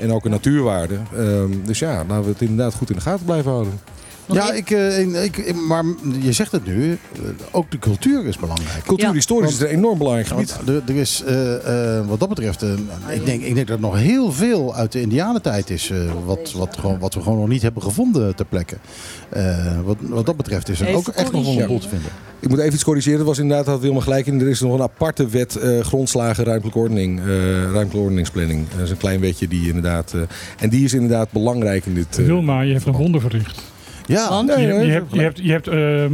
en 0.00 0.12
ook 0.12 0.24
een 0.24 0.30
natuurwaarde. 0.30 0.98
Ehm, 1.16 1.50
dus 1.64 1.78
ja, 1.78 2.04
laten 2.08 2.24
we 2.24 2.30
het 2.30 2.40
inderdaad 2.40 2.74
goed 2.74 2.90
in 2.90 2.96
de 2.96 3.02
gaten 3.02 3.24
blijven 3.24 3.50
houden. 3.50 3.80
Ja, 4.32 4.52
ik, 4.52 4.70
eh, 4.70 5.24
ik, 5.24 5.36
ik- 5.36 5.54
maar 5.68 5.84
je 6.20 6.32
zegt 6.32 6.52
het 6.52 6.66
nu, 6.66 6.92
eh, 6.92 7.20
ook 7.50 7.70
de 7.70 7.78
cultuur 7.78 8.26
is 8.26 8.38
belangrijk. 8.38 8.82
Cultuurhistorisch 8.84 9.52
is 9.52 9.60
een 9.60 9.66
enorm 9.66 9.98
belangrijk 9.98 10.26
gebied. 10.26 10.56
Er, 10.66 10.82
er 10.86 10.94
is, 10.96 11.22
eh, 11.26 11.96
eh, 11.98 12.06
wat 12.06 12.20
dat 12.20 12.28
betreft, 12.28 12.62
eh, 12.62 12.68
ik, 13.14 13.24
denk, 13.26 13.42
ik 13.42 13.54
denk 13.54 13.66
dat 13.66 13.76
er 13.76 13.82
nog 13.82 13.96
heel 13.96 14.32
veel 14.32 14.74
uit 14.74 14.92
de 14.92 15.00
Indianentijd 15.00 15.70
is. 15.70 15.90
eh, 15.90 15.98
wat, 16.24 16.52
wat, 16.56 16.76
gewoon, 16.78 16.98
wat 16.98 17.14
we 17.14 17.20
gewoon 17.22 17.38
nog 17.38 17.48
niet 17.48 17.62
hebben 17.62 17.82
gevonden 17.82 18.34
ter 18.34 18.46
plekke. 18.46 18.76
Eh, 19.28 19.80
wat, 19.84 19.96
wat 20.00 20.26
dat 20.26 20.36
betreft 20.36 20.68
is 20.68 20.80
er 20.80 20.86
Even 20.86 20.98
ook 20.98 21.08
echt 21.08 21.32
nog 21.32 21.44
wel 21.44 21.60
een 21.60 21.66
boel 21.66 21.78
te 21.78 21.88
vinden. 21.88 22.10
Ik 22.40 22.48
moet 22.48 22.58
even 22.58 22.74
iets 22.74 22.84
corrigeren. 22.84 23.18
Het 23.18 23.26
was 23.26 23.38
inderdaad, 23.38 23.66
had 23.66 23.80
Wilma 23.80 24.00
gelijk 24.00 24.26
in. 24.26 24.40
Er 24.40 24.48
is 24.48 24.60
nog 24.60 24.74
een 24.74 24.82
aparte 24.82 25.28
wet 25.28 25.56
eh, 25.56 25.80
grondslagen 25.80 26.44
ruimtelijke 26.44 26.78
ordening. 26.78 27.18
eh 27.20 27.26
ruimtelijke 27.62 27.96
ordeningsplanning. 27.96 28.66
Dat 28.70 28.80
is 28.80 28.90
een 28.90 28.96
klein 28.96 29.20
wetje 29.20 29.48
die 29.48 29.66
inderdaad... 29.66 30.12
eh, 30.14 30.20
en 30.58 30.68
die 30.68 30.84
is 30.84 30.92
inderdaad 30.94 31.30
belangrijk 31.32 31.86
in 31.86 31.94
dit... 31.94 32.16
Wilma, 32.16 32.60
je 32.60 32.72
hebt 32.72 32.86
een 32.86 32.92
wonder 32.92 33.20
verricht. 33.20 33.62
Ja, 34.08 34.28
Want? 34.28 34.48
nee, 34.56 34.66
Je, 34.66 34.72
nee, 34.72 34.86
je 34.86 34.92
hebt, 34.92 35.12
je 35.14 35.20
hebt, 35.20 35.38
je 35.42 35.50
hebt, 35.50 35.66
ehm, 35.68 36.12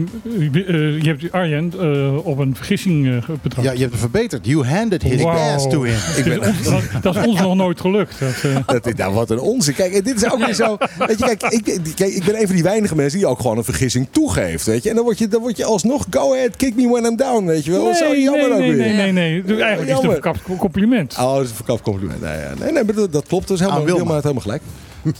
eh, 0.53 1.03
je 1.03 1.09
hebt 1.09 1.33
Arjen 1.33 1.73
eh, 1.81 2.27
op 2.27 2.39
een 2.39 2.57
vergissing 2.57 3.07
eh, 3.07 3.29
betrapt. 3.43 3.67
ja, 3.67 3.73
je 3.73 3.79
hebt 3.79 3.91
het 3.91 4.01
verbeterd. 4.01 4.47
You 4.47 4.65
handed 4.67 5.03
his 5.03 5.23
Wauw. 5.23 5.37
gas 5.37 5.69
to 5.69 5.83
him. 5.83 5.95
Ik 6.17 6.25
ben, 6.25 6.41
Dat 6.41 6.55
is 6.61 6.67
ons- 6.69 6.91
dat, 6.93 7.03
dat 7.03 7.17
is 7.17 7.27
ons 7.27 7.41
nog 7.41 7.55
nooit 7.55 7.81
gelukt. 7.81 8.19
Dat, 8.21 8.35
eh, 8.43 8.57
Dat 8.75 8.87
is, 8.87 8.95
nou, 8.95 9.15
wat 9.15 9.31
een 9.31 9.39
onzin. 9.39 9.75
Kijk, 9.75 10.05
dit 10.05 10.17
is 10.23 10.33
ook 10.33 10.45
weer 10.45 10.55
zo. 10.55 10.77
Weet 10.99 11.19
je, 11.19 11.37
kijk 11.37 11.43
ik, 11.53 11.65
kijk, 11.95 12.13
ik 12.13 12.25
ben 12.25 12.41
een 12.41 12.47
van 12.47 12.55
die 12.55 12.65
weinige 12.65 12.95
mensen 12.95 13.19
die 13.19 13.29
ook 13.29 13.41
gewoon 13.41 13.57
een 13.59 13.65
vergissing 13.65 14.07
toegeeft. 14.11 14.67
Weet 14.67 14.83
je? 14.83 14.89
En 14.89 14.95
dan 14.95 15.05
word 15.05 15.19
je, 15.19 15.29
dan 15.29 15.41
word 15.41 15.57
je 15.57 15.65
alsnog, 15.65 16.07
go 16.11 16.33
ahead, 16.35 16.57
kick 16.57 16.77
me 16.77 16.89
when 16.89 17.05
I'm 17.05 17.17
down. 17.17 17.45
Weet 17.47 17.65
je 17.65 17.71
wel? 17.71 17.95
zo 17.95 18.17
jammer 18.17 18.43
nee, 18.49 18.53
ook 18.53 18.59
nee, 18.59 18.75
weer. 18.75 18.87
nee, 18.87 18.97
nee, 18.97 19.13
nee. 19.13 19.43
Dus 19.43 19.59
Eigenlijk 19.59 19.91
is 19.91 19.95
het 19.97 20.05
een 20.05 20.11
verkapt 20.11 20.41
compliment. 20.59 21.17
Oh, 21.19 21.35
dat 21.35 21.43
is 21.45 21.49
een 21.51 21.57
verkapt 21.57 21.83
compliment. 21.83 22.21
Nee, 22.21 22.39
ja. 22.39 22.53
nee, 22.61 22.73
nee 22.73 22.85
maar 22.85 22.95
dat, 22.95 23.13
dat 23.13 23.27
klopt. 23.27 23.49
Dat 23.49 23.57
is 23.61 23.63
helemaal, 23.67 23.87
heeft 23.87 24.23
helemaal 24.23 24.43
gelijk. 24.43 24.63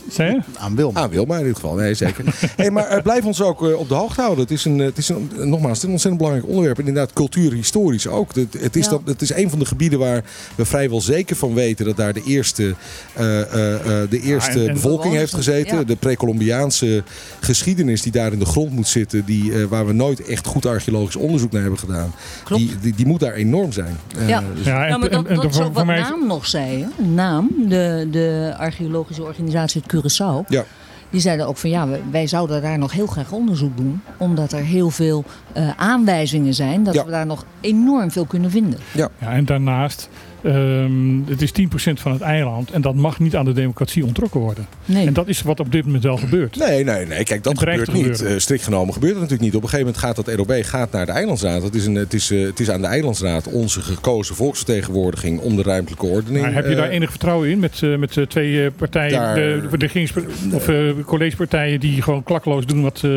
Zei 0.09 0.31
je? 0.31 0.39
Aan 0.57 0.75
Wilma. 0.75 0.99
Aan 0.99 1.09
Wilma 1.09 1.37
in 1.37 1.43
dit 1.43 1.55
geval. 1.55 1.73
Nee, 1.75 1.93
zeker. 1.93 2.23
hey, 2.55 2.71
maar 2.71 2.87
eh, 2.87 3.01
blijf 3.03 3.25
ons 3.25 3.41
ook 3.41 3.67
eh, 3.67 3.79
op 3.79 3.87
de 3.89 3.93
hoogte 3.95 4.21
houden. 4.21 4.43
Het 4.43 4.53
is, 4.53 4.65
een, 4.65 4.79
eh, 4.79 4.85
het 4.85 4.97
is 4.97 5.09
een, 5.09 5.29
nogmaals, 5.37 5.67
het 5.67 5.77
is 5.77 5.83
een 5.83 5.89
ontzettend 5.89 6.17
belangrijk 6.17 6.47
onderwerp. 6.47 6.79
En 6.79 6.87
inderdaad, 6.87 7.13
cultuurhistorisch 7.13 8.07
ook. 8.07 8.35
Het, 8.35 8.53
het, 8.59 8.75
is 8.75 8.85
Ja. 8.85 8.91
dat, 8.91 9.01
het 9.05 9.21
is 9.21 9.33
een 9.33 9.49
van 9.49 9.59
de 9.59 9.65
gebieden 9.65 9.99
waar 9.99 10.23
we 10.55 10.65
vrijwel 10.65 11.01
zeker 11.01 11.35
van 11.35 11.53
weten 11.53 11.85
dat 11.85 11.97
daar 11.97 12.13
de 12.13 12.23
eerste, 12.25 12.75
eh, 13.13 13.41
eh, 13.41 13.73
eh, 14.03 14.09
de 14.09 14.19
eerste 14.21 14.65
en 14.67 14.73
bevolking 14.73 15.13
heeft 15.13 15.33
gezeten. 15.33 15.77
ja. 15.77 15.83
De 15.83 15.95
pre-Columbiaanse 15.95 17.03
geschiedenis 17.39 18.01
die 18.01 18.11
daar 18.11 18.31
in 18.33 18.39
de 18.39 18.45
grond 18.45 18.71
moet 18.71 18.87
zitten. 18.87 19.25
Die, 19.25 19.53
eh, 19.53 19.63
waar 19.63 19.85
we 19.87 19.93
nooit 19.93 20.25
echt 20.25 20.47
goed 20.47 20.65
archeologisch 20.65 21.15
onderzoek 21.15 21.51
naar 21.51 21.61
hebben 21.61 21.79
gedaan. 21.79 22.13
Klopt. 22.43 22.61
Die, 22.61 22.79
die, 22.81 22.93
die 22.95 23.05
moet 23.05 23.19
daar 23.19 23.33
enorm 23.33 23.71
zijn. 23.71 23.97
Ja. 24.27 24.43
dus- 24.55 24.65
Ja, 24.65 24.83
en, 24.83 24.89
Ja, 24.89 24.97
maar 24.97 25.09
dat, 25.09 25.27
dat 25.27 25.45
is 25.53 25.59
ook 25.59 25.73
wat 25.73 25.85
Naam 25.85 26.27
nog 26.27 26.47
zei. 26.47 26.81
Hè? 26.97 27.05
Naam, 27.05 27.49
de, 27.67 28.07
de 28.11 28.53
archeologische 28.57 29.23
organisatie 29.23 29.74
uit 29.75 29.95
Curaçao. 29.95 30.47
Ja. 30.47 30.65
Die 31.09 31.21
zeiden 31.21 31.47
ook 31.47 31.57
van 31.57 31.69
ja, 31.69 31.87
wij 32.11 32.27
zouden 32.27 32.61
daar 32.61 32.77
nog 32.77 32.91
heel 32.91 33.07
graag 33.07 33.31
onderzoek 33.31 33.77
doen. 33.77 34.01
Omdat 34.17 34.51
er 34.51 34.63
heel 34.63 34.89
veel 34.89 35.23
eh, 35.55 35.69
aanwijzingen 35.75 36.53
zijn 36.53 36.83
dat 36.83 36.93
Ja. 36.93 37.05
we 37.05 37.11
daar 37.11 37.25
nog 37.25 37.45
enorm 37.61 38.11
veel 38.11 38.25
kunnen 38.25 38.51
vinden. 38.51 38.79
Ja, 38.91 39.09
en 39.19 39.45
daarnaast, 39.45 40.09
ehm, 40.43 41.19
het 41.27 41.41
is 41.41 41.51
10% 41.51 41.99
van 41.99 42.11
het 42.11 42.21
eiland 42.21 42.71
en 42.71 42.81
dat 42.81 42.95
mag 42.95 43.19
niet 43.19 43.35
aan 43.35 43.45
de 43.45 43.53
democratie 43.53 44.05
ontrokken 44.05 44.39
worden. 44.39 44.67
Nee. 44.85 45.07
En 45.07 45.13
dat 45.13 45.27
is 45.27 45.41
wat 45.41 45.59
op 45.59 45.71
dit 45.71 45.85
moment 45.85 46.03
wel 46.03 46.17
gebeurt. 46.17 46.57
Nee, 46.57 46.83
nee, 46.83 47.05
nee. 47.05 47.23
Kijk, 47.23 47.43
dat 47.43 47.59
gebeurt 47.59 47.93
niet. 47.93 48.21
Eh, 48.23 48.33
strikt 48.37 48.63
genomen 48.63 48.93
gebeurt 48.93 49.11
het 49.13 49.21
natuurlijk 49.21 49.47
niet. 49.47 49.55
Op 49.55 49.63
een 49.63 49.69
gegeven 49.69 49.93
moment 49.93 50.03
gaat 50.17 50.25
dat 50.25 50.35
ROB 50.35 50.59
gaat 50.63 50.91
naar 50.91 51.05
de 51.05 51.11
Eilandsraad. 51.11 51.63
Het 51.63 51.75
is, 51.75 51.85
een, 51.85 51.95
het, 51.95 52.13
is, 52.13 52.31
eh, 52.31 52.45
het 52.45 52.59
is 52.59 52.69
aan 52.69 52.81
de 52.81 52.87
Eilandsraad 52.87 53.47
onze 53.47 53.81
gekozen 53.81 54.35
volksvertegenwoordiging 54.35 55.39
om 55.39 55.55
de 55.55 55.61
ruimtelijke 55.63 56.05
ordening. 56.05 56.43
Maar 56.45 56.53
heb 56.53 56.67
je 56.69 56.75
daar 56.75 56.89
enig 56.89 57.09
vertrouwen 57.09 57.49
in 57.49 57.59
met, 57.59 57.81
met 57.99 58.17
twee 58.29 58.71
partijen, 58.71 59.19
Daar- 59.19 59.35
de, 59.35 59.67
de 59.71 59.77
regierings- 59.77 60.13
of 60.53 60.67
eh, 60.67 60.75
collegepartijen 61.05 61.79
die 61.79 62.01
gewoon 62.01 62.23
klakkeloos 62.23 62.65
doen 62.65 62.81
wat, 62.81 63.01
eh, 63.03 63.11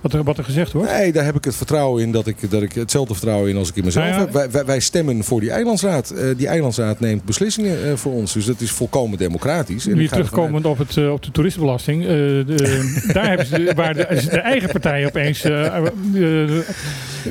wat, 0.00 0.12
er, 0.12 0.22
wat 0.24 0.38
er 0.38 0.44
gezegd 0.44 0.72
wordt? 0.72 0.90
Nee, 0.90 1.12
daar 1.12 1.24
heb 1.24 1.34
ik 1.36 1.44
het 1.44 1.56
vertrouwen 1.56 1.82
in 1.92 2.12
dat 2.12 2.26
ik, 2.26 2.50
dat 2.50 2.62
ik 2.62 2.72
hetzelfde 2.72 3.14
vertrouwen 3.14 3.50
in 3.50 3.56
als 3.56 3.68
ik 3.68 3.76
in 3.76 3.84
mezelf 3.84 4.04
Nou 4.06 4.18
ja. 4.18 4.24
heb. 4.24 4.34
Wij, 4.34 4.50
wij, 4.50 4.64
wij 4.64 4.80
stemmen 4.80 5.24
voor 5.24 5.40
die 5.40 5.50
eilandsraad. 5.50 6.10
Eh, 6.10 6.26
die 6.36 6.46
eilandsraad 6.46 7.00
neemt 7.00 7.24
beslissingen 7.24 7.84
eh, 7.84 7.96
voor 7.96 8.12
ons. 8.12 8.32
Dus 8.32 8.44
dat 8.44 8.60
is 8.60 8.70
volkomen 8.70 9.18
democratisch. 9.18 9.86
En 9.86 9.92
Weer 9.94 10.02
ervan 10.02 10.18
terugkomend 10.18 10.66
op, 10.66 10.78
het, 10.78 10.96
eh, 10.96 11.12
op 11.12 11.22
de 11.22 11.30
toeristenbelasting. 11.30 12.02
de, 12.02 13.02
daar 13.12 13.28
hebben 13.28 13.46
ze, 13.46 13.64
de- 13.64 13.72
waar 13.74 13.94
de, 13.94 14.06
de 14.30 14.40
eigen 14.40 14.70
partij 14.70 15.06
opeens... 15.06 15.44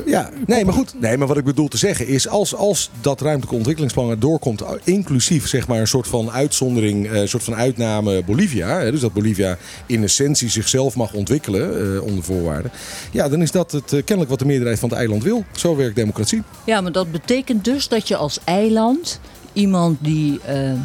Ja, 0.05 0.29
nee, 0.45 0.65
maar 0.65 0.73
goed. 0.73 0.93
Nee, 0.99 1.17
maar 1.17 1.27
wat 1.27 1.37
ik 1.37 1.43
bedoel 1.43 1.67
te 1.67 1.77
zeggen 1.77 2.07
is, 2.07 2.27
als, 2.27 2.55
als 2.55 2.89
dat 3.01 3.21
ruimtelijke 3.21 3.55
ontwikkelingsplan 3.55 4.09
er 4.09 4.19
doorkomt, 4.19 4.63
inclusief 4.83 5.47
zeg 5.47 5.67
maar 5.67 5.79
een 5.79 5.87
soort 5.87 6.07
van 6.07 6.31
uitzondering, 6.31 7.11
een 7.11 7.27
soort 7.27 7.43
van 7.43 7.55
uitname 7.55 8.23
Bolivia, 8.23 8.79
hè, 8.79 8.91
dus 8.91 8.99
dat 8.99 9.13
Bolivia 9.13 9.57
in 9.85 10.03
essentie 10.03 10.49
zichzelf 10.49 10.95
mag 10.95 11.13
ontwikkelen 11.13 12.01
onder 12.03 12.23
voorwaarden, 12.23 12.71
ja, 13.11 13.29
dan 13.29 13.41
is 13.41 13.51
dat 13.51 13.71
het 13.71 13.89
kennelijk 13.89 14.29
wat 14.29 14.41
de 14.43 14.49
meerderheid 14.49 14.79
van 14.79 14.89
het 14.89 14.97
eiland 14.97 15.23
wil. 15.23 15.45
Zo 15.51 15.75
werkt 15.75 15.95
democratie. 15.95 16.43
Ja, 16.65 16.81
maar 16.81 16.91
dat 16.91 17.11
betekent 17.11 17.65
dus 17.65 17.87
dat 17.87 18.07
je 18.07 18.15
als 18.15 18.39
eiland 18.43 19.19
iemand 19.53 19.97
die 20.01 20.39
eh, 20.45 20.71
eh, 20.71 20.77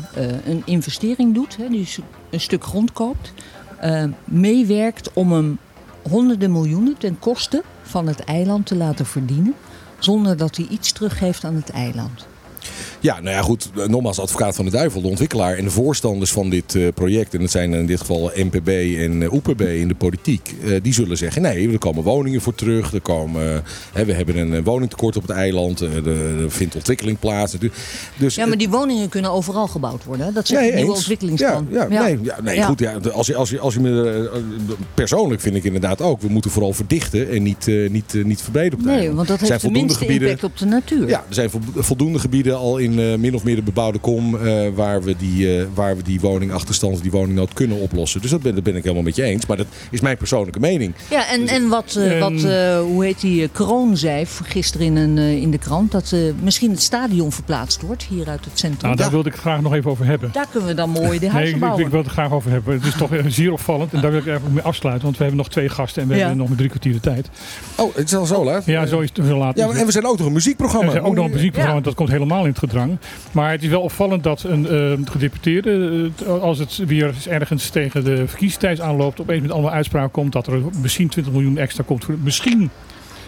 een 0.45 0.63
investering 0.65 1.35
doet, 1.35 1.57
hè, 1.57 1.69
die 1.69 1.89
een 2.31 2.41
stuk 2.41 2.65
grond 2.65 2.93
koopt, 2.93 3.33
eh, 3.81 4.05
meewerkt 4.25 5.13
om 5.13 5.33
hem 5.33 5.59
honderden 6.09 6.53
miljoenen 6.53 6.99
ten 6.99 7.19
koste 7.19 7.63
van 7.83 8.07
het 8.07 8.21
eiland 8.21 8.67
te 8.67 8.77
laten 8.77 9.07
verdienen, 9.07 9.55
zonder 9.99 10.37
dat 10.37 10.57
hij 10.57 10.67
iets 10.71 10.93
teruggeeft 10.93 11.45
aan 11.45 11.55
het 11.55 11.71
eiland. 11.71 12.27
Ja, 13.01 13.21
nou 13.21 13.37
ja, 13.37 13.43
goed. 13.43 13.71
Nogmaals, 13.89 14.19
advocaat 14.21 14.55
van 14.57 14.65
de 14.65 14.71
duivel, 14.71 15.01
de 15.03 15.09
ontwikkelaar 15.09 15.57
en 15.57 15.65
de 15.65 15.71
voorstanders 15.71 16.31
van 16.31 16.51
dit 16.51 16.75
eh, 16.75 16.87
project. 16.95 17.35
En 17.35 17.41
dat 17.41 17.51
zijn 17.51 17.75
in 17.75 17.87
dit 17.87 18.01
geval 18.01 18.31
NPB 18.35 18.69
en 18.99 19.23
eh, 19.23 19.33
OPB 19.33 19.61
in 19.61 19.89
de 19.89 19.95
politiek. 19.95 20.55
eh, 20.65 20.71
die 20.83 20.93
zullen 20.93 21.17
zeggen: 21.17 21.43
nee, 21.43 21.73
er 21.73 21.79
komen 21.79 22.03
woningen 22.03 22.41
voor 22.41 22.55
terug. 22.55 22.93
Er 22.93 23.01
komen, 23.01 23.63
hè, 23.93 24.05
we 24.05 24.13
hebben 24.13 24.37
een 24.37 24.65
woningtekort 24.65 25.17
op 25.17 25.23
het 25.23 25.31
eiland. 25.31 25.81
er, 25.81 26.51
vindt 26.51 26.75
ontwikkeling 26.75 27.19
plaats. 27.19 27.53
natuurlijk. 27.53 27.81
Dus, 28.17 28.35
Ja, 28.35 28.47
maar 28.47 28.59
die 28.59 28.69
woningen 28.69 29.09
kunnen 29.09 29.31
overal 29.31 29.67
gebouwd 29.67 30.05
worden. 30.05 30.35
Dat 30.35 30.47
zegt 30.47 30.61
Nee, 30.61 30.71
het 30.71 30.79
nieuwe 30.81 30.95
ontwikkelingsplan. 30.97 31.67
Ja, 31.71 31.87
ja, 31.91 32.03
Nee, 32.03 32.19
ja, 32.23 32.37
nee 32.43 32.63
goed. 32.63 32.79
Ja, 32.79 32.93
als, 33.13 33.27
je, 33.27 33.35
als, 33.35 33.51
je, 33.51 33.59
als 33.61 33.75
je 33.75 33.81
me, 33.81 34.31
persoonlijk 34.95 35.41
vind 35.41 35.55
ik 35.57 35.65
inderdaad 35.65 36.01
ook. 36.01 36.21
We 36.21 36.29
moeten 36.29 36.51
vooral 36.51 36.73
verdichten 36.73 37.31
en 37.31 37.43
niet, 37.43 37.67
niet, 37.91 38.15
niet 38.25 38.41
verbreden 38.43 38.73
op 38.73 38.79
het 38.79 38.87
Nee, 38.87 38.97
eiland. 38.97 39.17
want 39.17 39.29
dat 39.41 39.49
heeft 39.49 39.63
de 39.63 39.71
minste 39.71 39.99
gebieden- 39.99 40.29
impact 40.29 40.45
op 40.53 40.59
de 40.59 40.65
natuur. 40.67 41.09
Ja, 41.09 41.25
er 41.29 41.35
zijn 41.35 41.51
vo- 41.51 41.59
voldoende 41.75 42.19
gebieden 42.19 42.57
al 42.57 42.77
in 42.79 42.88
in 42.93 42.99
eh, 43.13 43.19
min 43.19 43.35
of 43.35 43.45
meer 43.45 43.57
de 43.57 43.63
bebouwde 43.63 43.99
kom 43.99 44.37
eh, 44.37 44.69
waar, 44.75 45.03
we 45.03 45.17
die, 45.17 45.59
eh, 45.59 45.67
waar 45.75 45.97
we 45.97 46.03
die 46.03 46.21
woningachterstand, 46.21 47.03
die 47.03 47.11
woningnood 47.11 47.53
kunnen 47.53 47.81
oplossen. 47.81 48.21
Dus 48.21 48.31
dat 48.31 48.43
ben, 48.43 48.55
dat 48.55 48.65
ben 48.65 48.77
ik 48.77 48.83
helemaal 48.83 49.03
met 49.05 49.17
je 49.17 49.23
eens. 49.23 49.47
Maar 49.47 49.57
dat 49.57 49.67
is 49.91 50.01
mijn 50.01 50.17
persoonlijke 50.17 50.61
mening. 50.61 50.95
Ja, 51.11 51.31
en, 51.31 51.47
en 51.49 51.69
wat, 51.69 51.95
eh, 51.99 52.13
En- 52.13 52.19
wat 52.21 52.43
eh, 52.45 52.81
hoe 52.81 53.05
heet 53.05 53.21
die, 53.21 53.49
Kroon 53.49 53.97
zei 53.97 54.25
gisteren 54.45 54.87
in, 54.87 54.97
een, 54.97 55.19
eh, 55.19 55.33
in 55.43 55.51
de 55.51 55.59
krant... 55.59 55.91
dat 55.93 56.13
eh, 56.13 56.21
misschien 56.43 56.71
het 56.71 56.83
stadion 56.83 57.33
verplaatst 57.33 57.83
wordt 57.83 58.03
hier 58.09 58.29
uit 58.29 58.45
het 58.45 58.59
centrum. 58.59 58.83
Nou, 58.83 58.97
daar 58.97 59.07
Ja. 59.07 59.13
wilde 59.13 59.29
ik 59.29 59.35
het 59.35 59.43
graag 59.43 59.61
nog 59.61 59.75
even 59.75 59.91
over 59.91 60.07
hebben. 60.07 60.31
Daar 60.33 60.47
kunnen 60.51 60.69
we 60.69 60.75
dan 60.75 60.91
mooi 60.91 61.19
de 61.19 61.25
Nee, 61.25 61.31
huizen 61.31 61.49
ik, 61.49 61.55
ik, 61.55 61.61
bouwen. 61.61 61.85
ik 61.85 61.91
wil 61.91 62.03
het 62.03 62.11
graag 62.11 62.33
over 62.33 62.51
hebben. 62.51 62.75
Het 62.75 62.85
is 62.85 62.95
toch 62.97 63.11
zeer 63.29 63.53
opvallend. 63.53 63.93
En 63.93 64.01
daar 64.01 64.11
wil 64.11 64.21
ik 64.21 64.27
even 64.27 64.53
mee 64.53 64.63
afsluiten. 64.63 65.05
Want 65.05 65.17
we 65.17 65.23
hebben 65.25 65.41
nog 65.43 65.51
twee 65.53 65.69
gasten 65.69 66.03
en 66.03 66.09
we 66.09 66.15
Ja. 66.15 66.21
hebben 66.21 66.39
nog 66.39 66.49
maar 66.49 66.57
drie 66.57 66.69
kwartier 66.69 66.93
de 66.93 67.01
tijd. 67.01 67.29
Oh, 67.77 67.95
het 67.97 68.05
is 68.07 68.15
al 68.17 68.27
zo 68.27 68.45
laat? 68.45 68.65
Ja, 68.67 68.87
zo 68.87 69.01
is 69.01 69.09
het 69.15 69.27
heel 69.27 69.37
laat. 69.39 69.57
Ja, 69.57 69.69
en 69.69 69.87
we 69.87 69.93
zijn 69.93 70.07
ook 70.07 70.19
nog 70.19 70.27
een 70.27 70.33
muziekprogramma. 70.33 70.87
Er 70.87 70.93
zijn 70.93 71.05
ook 71.05 71.15
nog 71.15 71.25
een 71.25 71.31
muziekprogramma, 71.31 71.79
Ja. 71.79 71.85
dat 71.85 71.95
komt 71.95 72.09
helemaal 72.09 72.43
in 72.43 72.49
het 72.49 72.59
Maar 73.33 73.51
het 73.51 73.63
is 73.63 73.69
wel 73.69 73.81
opvallend 73.81 74.23
dat 74.23 74.43
een 74.43 74.69
eh, 74.69 75.11
gedeputeerde, 75.13 76.11
eh, 76.27 76.41
als 76.43 76.59
het 76.59 76.77
weer 76.77 77.15
ergens 77.29 77.69
tegen 77.71 78.05
de 78.05 78.17
verkiezingstijd 78.17 78.81
aanloopt, 78.81 79.21
opeens 79.21 79.43
met 79.43 79.51
allemaal 79.51 79.73
uitspraken 79.73 80.11
komt 80.11 80.33
dat 80.33 80.47
er 80.47 80.61
misschien 80.83 81.09
20 81.09 81.33
miljoen 81.33 81.59
extra 81.59 81.85
komt 81.87 82.05
voor 82.05 82.15
misschien 82.23 82.71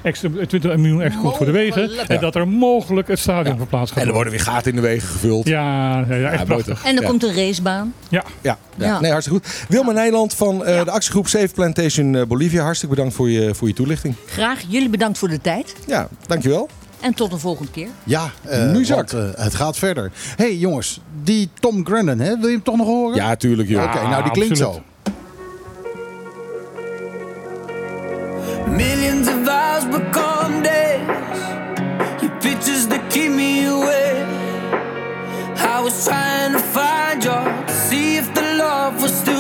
extra, 0.03 0.29
20 0.47 0.77
miljoen 0.77 1.03
extra 1.03 1.21
komt 1.23 1.37
voor 1.37 1.47
de 1.47 1.53
wegen. 1.53 1.91
En 2.09 2.21
dat 2.21 2.35
er 2.35 2.49
mogelijk 2.49 3.09
het 3.09 3.19
stadion 3.19 3.57
verplaatst 3.57 3.93
gaat 3.93 4.03
En 4.03 4.09
er 4.09 4.15
worden. 4.15 4.33
weer 4.33 4.43
gaten 4.43 4.71
in 4.71 4.77
de 4.77 4.83
wegen 4.83 5.09
gevuld. 5.09 5.49
Ja, 5.49 5.99
ja, 6.09 6.15
ja, 6.15 6.31
echt 6.31 6.45
prachtig. 6.45 6.85
En 6.85 6.97
er 6.97 7.03
Ja. 7.03 7.09
komt 7.09 7.23
een 7.23 7.35
racebaan. 7.35 7.95
Ja. 8.09 8.25
Ja, 8.41 8.59
ja. 8.77 8.87
Ja. 8.87 9.01
Nee, 9.01 9.11
hartstikke 9.11 9.45
goed. 9.47 9.65
Wilma 9.69 9.93
Nijland 9.93 10.35
van 10.35 10.65
eh, 10.65 10.85
de 10.85 10.91
actiegroep 10.91 11.29
Safe 11.29 11.49
Plantation 11.55 12.15
eh, 12.17 12.27
Bolivia. 12.27 12.63
Hartstikke 12.63 12.95
bedankt 12.95 13.15
voor 13.17 13.31
je, 13.31 13.55
voor 13.55 13.69
je 13.69 13.75
toelichting. 13.75 14.15
Graag. 14.27 14.61
Jullie 14.69 14.89
bedankt 14.89 15.19
voor 15.19 15.29
de 15.29 15.41
tijd. 15.41 15.75
Ja, 15.87 16.09
dankjewel. 16.27 16.69
En 17.01 17.15
tot 17.15 17.33
een 17.33 17.39
volgende 17.39 17.71
keer. 17.71 17.89
Ja, 18.05 18.31
eh, 18.43 18.71
Nu 18.71 18.85
zak. 18.85 19.11
want, 19.11 19.35
eh, 19.37 19.45
het 19.45 19.55
gaat 19.55 19.77
verder. 19.79 20.11
hey, 20.37 20.57
jongens, 20.57 21.01
die 21.23 21.49
Tom 21.61 21.87
Grennan, 21.87 22.19
hè, 22.19 22.37
wil 22.39 22.47
je 22.49 22.55
hem 22.55 22.63
toch 22.63 22.77
nog 22.77 22.87
horen? 22.87 23.17
Ja, 23.17 23.37
tuurlijk 23.37 23.69
joh. 23.69 23.83
Oké, 23.85 24.09
nou 24.09 24.23
die 24.23 24.33
klinkt 24.33 24.61
absoluut. 24.61 24.75
zo. 24.75 24.89
Millions 28.71 29.29
of 29.29 29.47
hours 29.49 29.85
become 29.89 30.63
days. 30.63 31.01
Your 32.21 32.33
pictures 32.41 32.87
that 32.87 33.01
keep 33.11 33.31
me 33.33 33.67
awake. 33.67 34.27
I 35.59 35.81
was 35.83 36.05
trying 36.05 36.53
to 36.53 36.59
find 36.61 37.23
you 37.25 37.41
see 37.89 38.17
if 38.17 38.33
the 38.35 38.55
love 38.57 39.01
was 39.03 39.13
still 39.19 39.40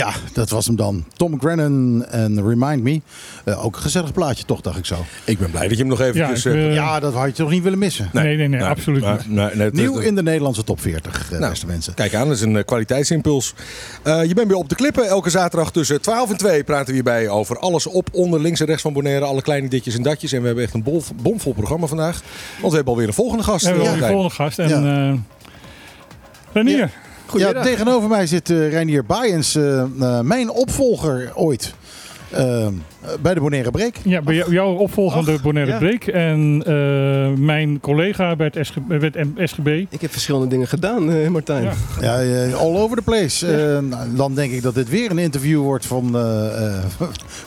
Ja, 0.00 0.12
dat 0.32 0.50
was 0.50 0.66
hem 0.66 0.76
dan. 0.76 1.04
Tom 1.16 1.40
Grennan 1.40 2.04
en 2.06 2.48
Remind 2.48 2.82
Me. 2.82 3.00
Eh, 3.44 3.64
ook 3.64 3.76
een 3.76 3.82
gezellig 3.82 4.12
plaatje 4.12 4.44
toch, 4.44 4.60
dacht 4.60 4.78
ik 4.78 4.84
zo. 4.86 5.04
Ik 5.24 5.38
ben 5.38 5.50
blij 5.50 5.62
dat 5.62 5.70
je 5.70 5.76
hem 5.78 5.86
nog 5.86 6.00
eventjes... 6.00 6.42
Ja, 6.42 6.50
eh, 6.50 6.66
eh, 6.66 6.74
ja, 6.74 7.00
dat 7.00 7.14
had 7.14 7.26
je 7.26 7.32
toch 7.32 7.50
niet 7.50 7.62
willen 7.62 7.78
missen. 7.78 8.08
Nee, 8.12 8.36
nee, 8.36 8.48
nee, 8.48 8.58
nou, 8.60 8.70
absoluut 8.70 9.06
niet. 9.06 9.28
nee, 9.28 9.46
nee, 9.54 9.64
het- 9.64 9.74
Nieuw 9.74 9.94
het- 9.96 10.04
in 10.04 10.14
de 10.14 10.22
Nederlandse 10.22 10.64
top 10.64 10.80
40, 10.80 11.32
eh, 11.32 11.38
Nou, 11.38 11.50
beste 11.50 11.66
mensen. 11.66 11.94
Kijk 11.94 12.14
aan, 12.14 12.26
dat 12.28 12.36
is 12.36 12.42
een 12.42 12.64
kwaliteitsimpuls. 12.64 13.54
Eh, 14.02 14.24
je 14.24 14.34
bent 14.34 14.48
weer 14.48 14.56
op 14.56 14.68
de 14.68 14.74
klippen. 14.74 15.06
Elke 15.06 15.30
zaterdag 15.30 15.72
tussen 15.72 16.00
12 16.00 16.30
en 16.30 16.36
2 16.36 16.64
praten 16.64 16.86
we 16.86 16.92
hierbij 16.92 17.28
over 17.28 17.58
alles 17.58 17.86
op, 17.86 18.08
onder, 18.12 18.40
links 18.40 18.60
en 18.60 18.66
rechts 18.66 18.82
van 18.82 18.92
Bonaire. 18.92 19.24
Alle 19.24 19.42
kleine 19.42 19.68
ditjes 19.68 19.94
en 19.96 20.02
datjes. 20.02 20.32
En 20.32 20.40
we 20.40 20.46
hebben 20.46 20.64
echt 20.64 20.74
een 20.74 20.82
bol, 20.82 21.02
bomvol 21.22 21.52
programma 21.52 21.86
vandaag. 21.86 22.20
Want 22.58 22.68
we 22.70 22.74
hebben 22.76 22.92
alweer 22.92 23.08
een 23.08 23.14
volgende 23.14 23.42
gast. 23.44 23.60
We 23.62 23.68
hebben 23.68 23.86
al 23.86 23.92
die 23.92 24.00
Martijn. 24.00 24.20
volgende 24.20 24.44
gast. 24.44 24.58
En, 24.58 24.84
Ja. 24.84 25.10
eh, 25.12 25.18
Renier, 26.52 26.78
Ja, 26.78 26.90
tegenover 27.62 28.08
mij 28.08 28.26
zit 28.26 28.50
eh 28.50 28.68
Reinier 28.68 29.04
Baaiens, 29.04 29.54
eh, 29.54 29.80
eh, 29.82 30.20
mijn 30.20 30.50
opvolger 30.50 31.30
ooit. 31.34 31.74
eh, 32.30 32.68
bij 33.20 33.34
de 33.34 33.40
Bonaire 33.40 33.70
Break. 33.70 33.94
Ja, 34.02 34.20
bij 34.22 34.34
jou, 34.34 34.52
jouw 34.52 34.72
opvolgende 34.74 35.38
Bonaire 35.42 35.72
ja. 35.72 35.78
Break. 35.78 36.04
En 36.04 36.62
eh, 36.66 37.38
mijn 37.44 37.80
collega 37.80 38.36
bij 38.36 38.50
het, 38.52 38.66
SG, 38.66 38.74
bij 38.88 38.98
het 38.98 39.14
M- 39.14 39.46
SGB. 39.46 39.84
Ik 39.88 40.00
heb 40.00 40.10
verschillende 40.12 40.46
dingen 40.48 40.68
gedaan, 40.68 41.12
eh, 41.12 41.28
Martijn. 41.28 41.62
Ja. 41.62 41.72
Ja, 42.00 42.20
eh, 42.22 42.54
all 42.54 42.76
over 42.76 42.96
the 42.96 43.02
place. 43.02 43.46
Eh, 43.46 43.78
nou, 43.78 44.14
dan 44.14 44.34
denk 44.34 44.52
ik 44.52 44.62
dat 44.62 44.74
dit 44.74 44.88
weer 44.88 45.10
een 45.10 45.18
interview 45.18 45.60
wordt 45.62 45.86
van, 45.86 46.16
eh, 46.16 46.66
eh, 46.76 46.84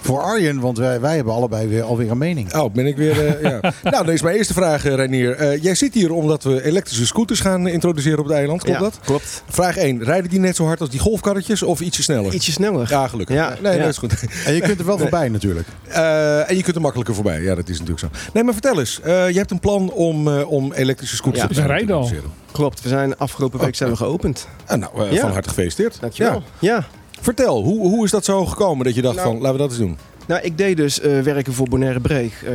voor 0.02 0.22
Arjen. 0.22 0.60
Want 0.60 0.78
wij, 0.78 1.00
wij 1.02 1.16
hebben 1.16 1.34
allebei 1.34 1.68
weer 1.68 1.84
alweer 1.84 2.12
een 2.12 2.18
mening. 2.18 2.54
Oh, 2.56 2.74
ben 2.74 2.86
ik 2.86 2.98
weer. 2.98 3.26
eh, 3.26 3.42
ja. 3.42 3.60
Nou, 3.92 4.06
dan 4.06 4.14
is 4.14 4.22
mijn 4.22 4.36
eerste 4.36 4.54
vraag, 4.54 4.86
eh, 4.86 4.94
Reinier. 4.96 5.32
Eh, 5.36 5.64
jij 5.64 5.76
zit 5.76 5.94
hier 5.94 6.12
omdat 6.14 6.44
we 6.44 6.64
elektrische 6.66 7.06
scooters 7.06 7.40
gaan 7.40 7.68
introduceren 7.68 8.20
op 8.20 8.26
het 8.26 8.34
eiland. 8.34 8.62
Klopt 8.64 8.78
Ja, 8.80 8.84
dat? 8.84 9.00
Klopt. 9.06 9.44
Vraag 9.50 9.78
1. 9.78 10.04
Rijden 10.04 10.30
die 10.30 10.40
net 10.40 10.56
zo 10.56 10.66
hard 10.66 10.80
als 10.82 10.90
die 10.90 11.00
golfkarretjes 11.00 11.64
of 11.64 11.80
ietsje 11.82 12.04
sneller? 12.04 12.34
Ietsje 12.34 12.52
sneller. 12.52 12.88
Ja, 12.90 13.08
gelukkig. 13.08 13.36
Ja, 13.36 13.56
nee, 13.62 13.74
ja. 13.74 13.80
dat 13.80 13.90
is 13.90 13.98
goed. 13.98 14.14
En 14.46 14.54
je 14.54 14.62
kunt 14.62 14.80
er 14.80 14.86
wel 14.86 14.98
voorbij 14.98 15.30
natuurlijk. 15.30 15.42
Eh, 15.88 16.50
en 16.50 16.56
je 16.56 16.64
kunt 16.64 16.76
er 16.76 16.82
makkelijker 16.82 17.16
voorbij. 17.16 17.42
Ja, 17.42 17.56
dat 17.56 17.70
is 17.70 17.80
natuurlijk 17.80 18.00
zo. 18.00 18.08
Nee, 18.34 18.44
maar 18.44 18.54
vertel 18.54 18.80
eens. 18.80 19.00
eh, 19.02 19.30
je 19.30 19.38
hebt 19.38 19.52
een 19.52 19.60
plan 19.60 19.92
om, 19.92 20.28
eh, 20.28 20.52
om 20.52 20.74
elektrische 20.74 21.16
scooters 21.16 21.44
Ja, 21.44 21.62
te 21.62 21.68
rijden. 21.68 22.08
Klopt. 22.52 22.82
We 22.82 22.90
zijn 22.90 23.18
afgelopen 23.18 23.60
week 23.60 23.76
zijn 23.76 23.90
we 23.90 23.96
geopend. 23.96 24.48
Ah, 24.66 24.78
nou, 24.80 25.06
eh, 25.06 25.12
Ja. 25.12 25.22
van 25.22 25.32
harte 25.32 25.50
gefeliciteerd. 25.50 25.98
Dankjewel. 26.00 26.44
Ja. 26.60 26.76
Ja. 26.76 26.86
Vertel, 27.22 27.64
hoe, 27.64 27.80
hoe 27.90 28.06
is 28.06 28.12
dat 28.12 28.26
zo 28.26 28.46
gekomen 28.46 28.86
dat 28.86 28.96
je 28.96 29.02
dacht 29.02 29.16
Nou, 29.16 29.28
van, 29.28 29.38
laten 29.38 29.52
we 29.52 29.58
dat 29.58 29.70
eens 29.70 29.80
doen? 29.80 29.98
Nou, 30.28 30.42
ik 30.42 30.58
deed 30.58 30.78
dus 30.78 31.00
eh, 31.00 31.20
werken 31.20 31.54
voor 31.54 31.70
Bonaire 31.70 32.00
Break, 32.00 32.32
eh, 32.46 32.52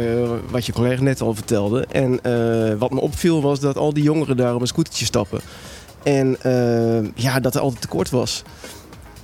wat 0.50 0.66
je 0.66 0.72
collega 0.72 1.02
net 1.02 1.20
al 1.20 1.34
vertelde. 1.34 1.86
En 1.90 2.22
eh, 2.22 2.74
wat 2.78 2.90
me 2.90 3.00
opviel 3.00 3.42
was 3.42 3.60
dat 3.60 3.76
al 3.76 3.92
die 3.92 4.02
jongeren 4.02 4.36
daar 4.36 4.54
op 4.54 4.60
een 4.60 4.66
scootertje 4.66 5.04
stappen. 5.04 5.40
En 6.02 6.36
ja, 7.14 7.40
dat 7.40 7.54
er 7.54 7.60
altijd 7.60 7.80
tekort 7.80 8.10
was. 8.10 8.42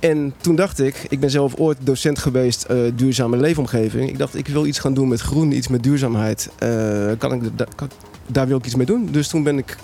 En 0.09 0.33
toen 0.41 0.55
dacht 0.55 0.79
ik, 0.79 1.05
ik 1.09 1.19
ben 1.19 1.29
zelf 1.29 1.55
ooit 1.55 1.77
docent 1.81 2.19
geweest 2.19 2.63
eh, 2.63 2.77
duurzame 2.95 3.37
leefomgeving. 3.37 4.09
Ik 4.09 4.17
dacht, 4.17 4.35
ik 4.35 4.47
wil 4.47 4.65
iets 4.65 4.79
gaan 4.79 4.93
doen 4.93 5.07
met 5.07 5.21
groen, 5.21 5.51
iets 5.51 5.67
met 5.67 5.83
duurzaamheid. 5.83 6.49
Eh, 6.59 6.69
kan 7.17 7.33
ik, 7.33 7.57
da- 7.57 7.67
kan- 7.75 7.89
daar 8.27 8.47
wil 8.47 8.57
ik 8.57 8.65
iets 8.65 8.75
mee 8.75 8.85
doen. 8.85 9.07
Dus 9.11 9.27
toen 9.27 9.43
ben 9.43 9.57
ik 9.57 9.77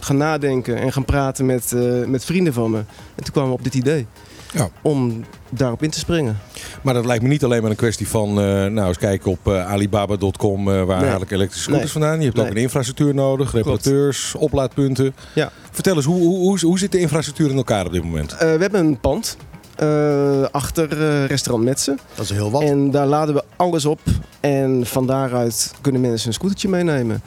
gaan 0.00 0.16
nadenken 0.16 0.76
en 0.76 0.92
gaan 0.92 1.04
praten 1.04 1.46
met, 1.46 1.72
eh, 1.72 2.04
met 2.06 2.24
vrienden 2.24 2.52
van 2.52 2.70
me. 2.70 2.78
En 3.14 3.24
toen 3.24 3.32
kwamen 3.32 3.50
we 3.50 3.56
op 3.56 3.64
dit 3.64 3.74
idee. 3.74 4.06
Ja. 4.52 4.68
Om 4.82 5.24
daarop 5.50 5.82
in 5.82 5.90
te 5.90 5.98
springen. 5.98 6.38
Maar 6.82 6.94
dat 6.94 7.04
lijkt 7.04 7.22
me 7.22 7.28
niet 7.28 7.44
alleen 7.44 7.62
maar 7.62 7.70
een 7.70 7.76
kwestie 7.76 8.08
van, 8.08 8.34
nou 8.74 8.88
eens 8.88 8.98
kijken 8.98 9.30
op 9.30 9.48
alibaba.com, 9.48 10.64
waar 10.64 11.00
Nee. 11.00 11.10
haal 11.10 11.20
ik 11.22 11.30
elektrische 11.30 11.62
scooters 11.70 11.92
Nee. 11.94 12.02
vandaan. 12.02 12.18
Je 12.20 12.24
hebt 12.26 12.38
ook 12.38 12.46
een 12.46 12.56
infrastructuur 12.56 13.14
nodig, 13.14 13.52
reparateurs, 13.52 14.34
oplaadpunten. 14.34 15.14
Ja. 15.34 15.50
Vertel 15.70 15.96
eens, 15.96 16.04
hoe, 16.04 16.20
hoe, 16.20 16.38
hoe, 16.38 16.58
hoe 16.60 16.78
zit 16.78 16.92
de 16.92 16.98
infrastructuur 16.98 17.50
in 17.50 17.56
elkaar 17.56 17.86
op 17.86 17.92
dit 17.92 18.04
moment? 18.04 18.36
We 18.38 18.44
hebben 18.44 18.80
een 18.80 19.00
pand 19.00 19.36
eh, 19.76 20.42
achter 20.50 21.02
eh, 21.02 21.26
restaurant 21.26 21.64
Metsen. 21.68 21.98
Dat 22.14 22.24
is 22.24 22.30
heel 22.30 22.50
wat. 22.50 22.62
En 22.62 22.90
daar 22.90 23.06
laden 23.06 23.34
we 23.34 23.42
alles 23.56 23.84
op. 23.84 24.00
En 24.40 24.86
van 24.86 25.06
daaruit 25.06 25.72
kunnen 25.80 26.00
mensen 26.00 26.28
een 26.28 26.34
scootertje 26.34 26.68
meenemen. 26.68 27.22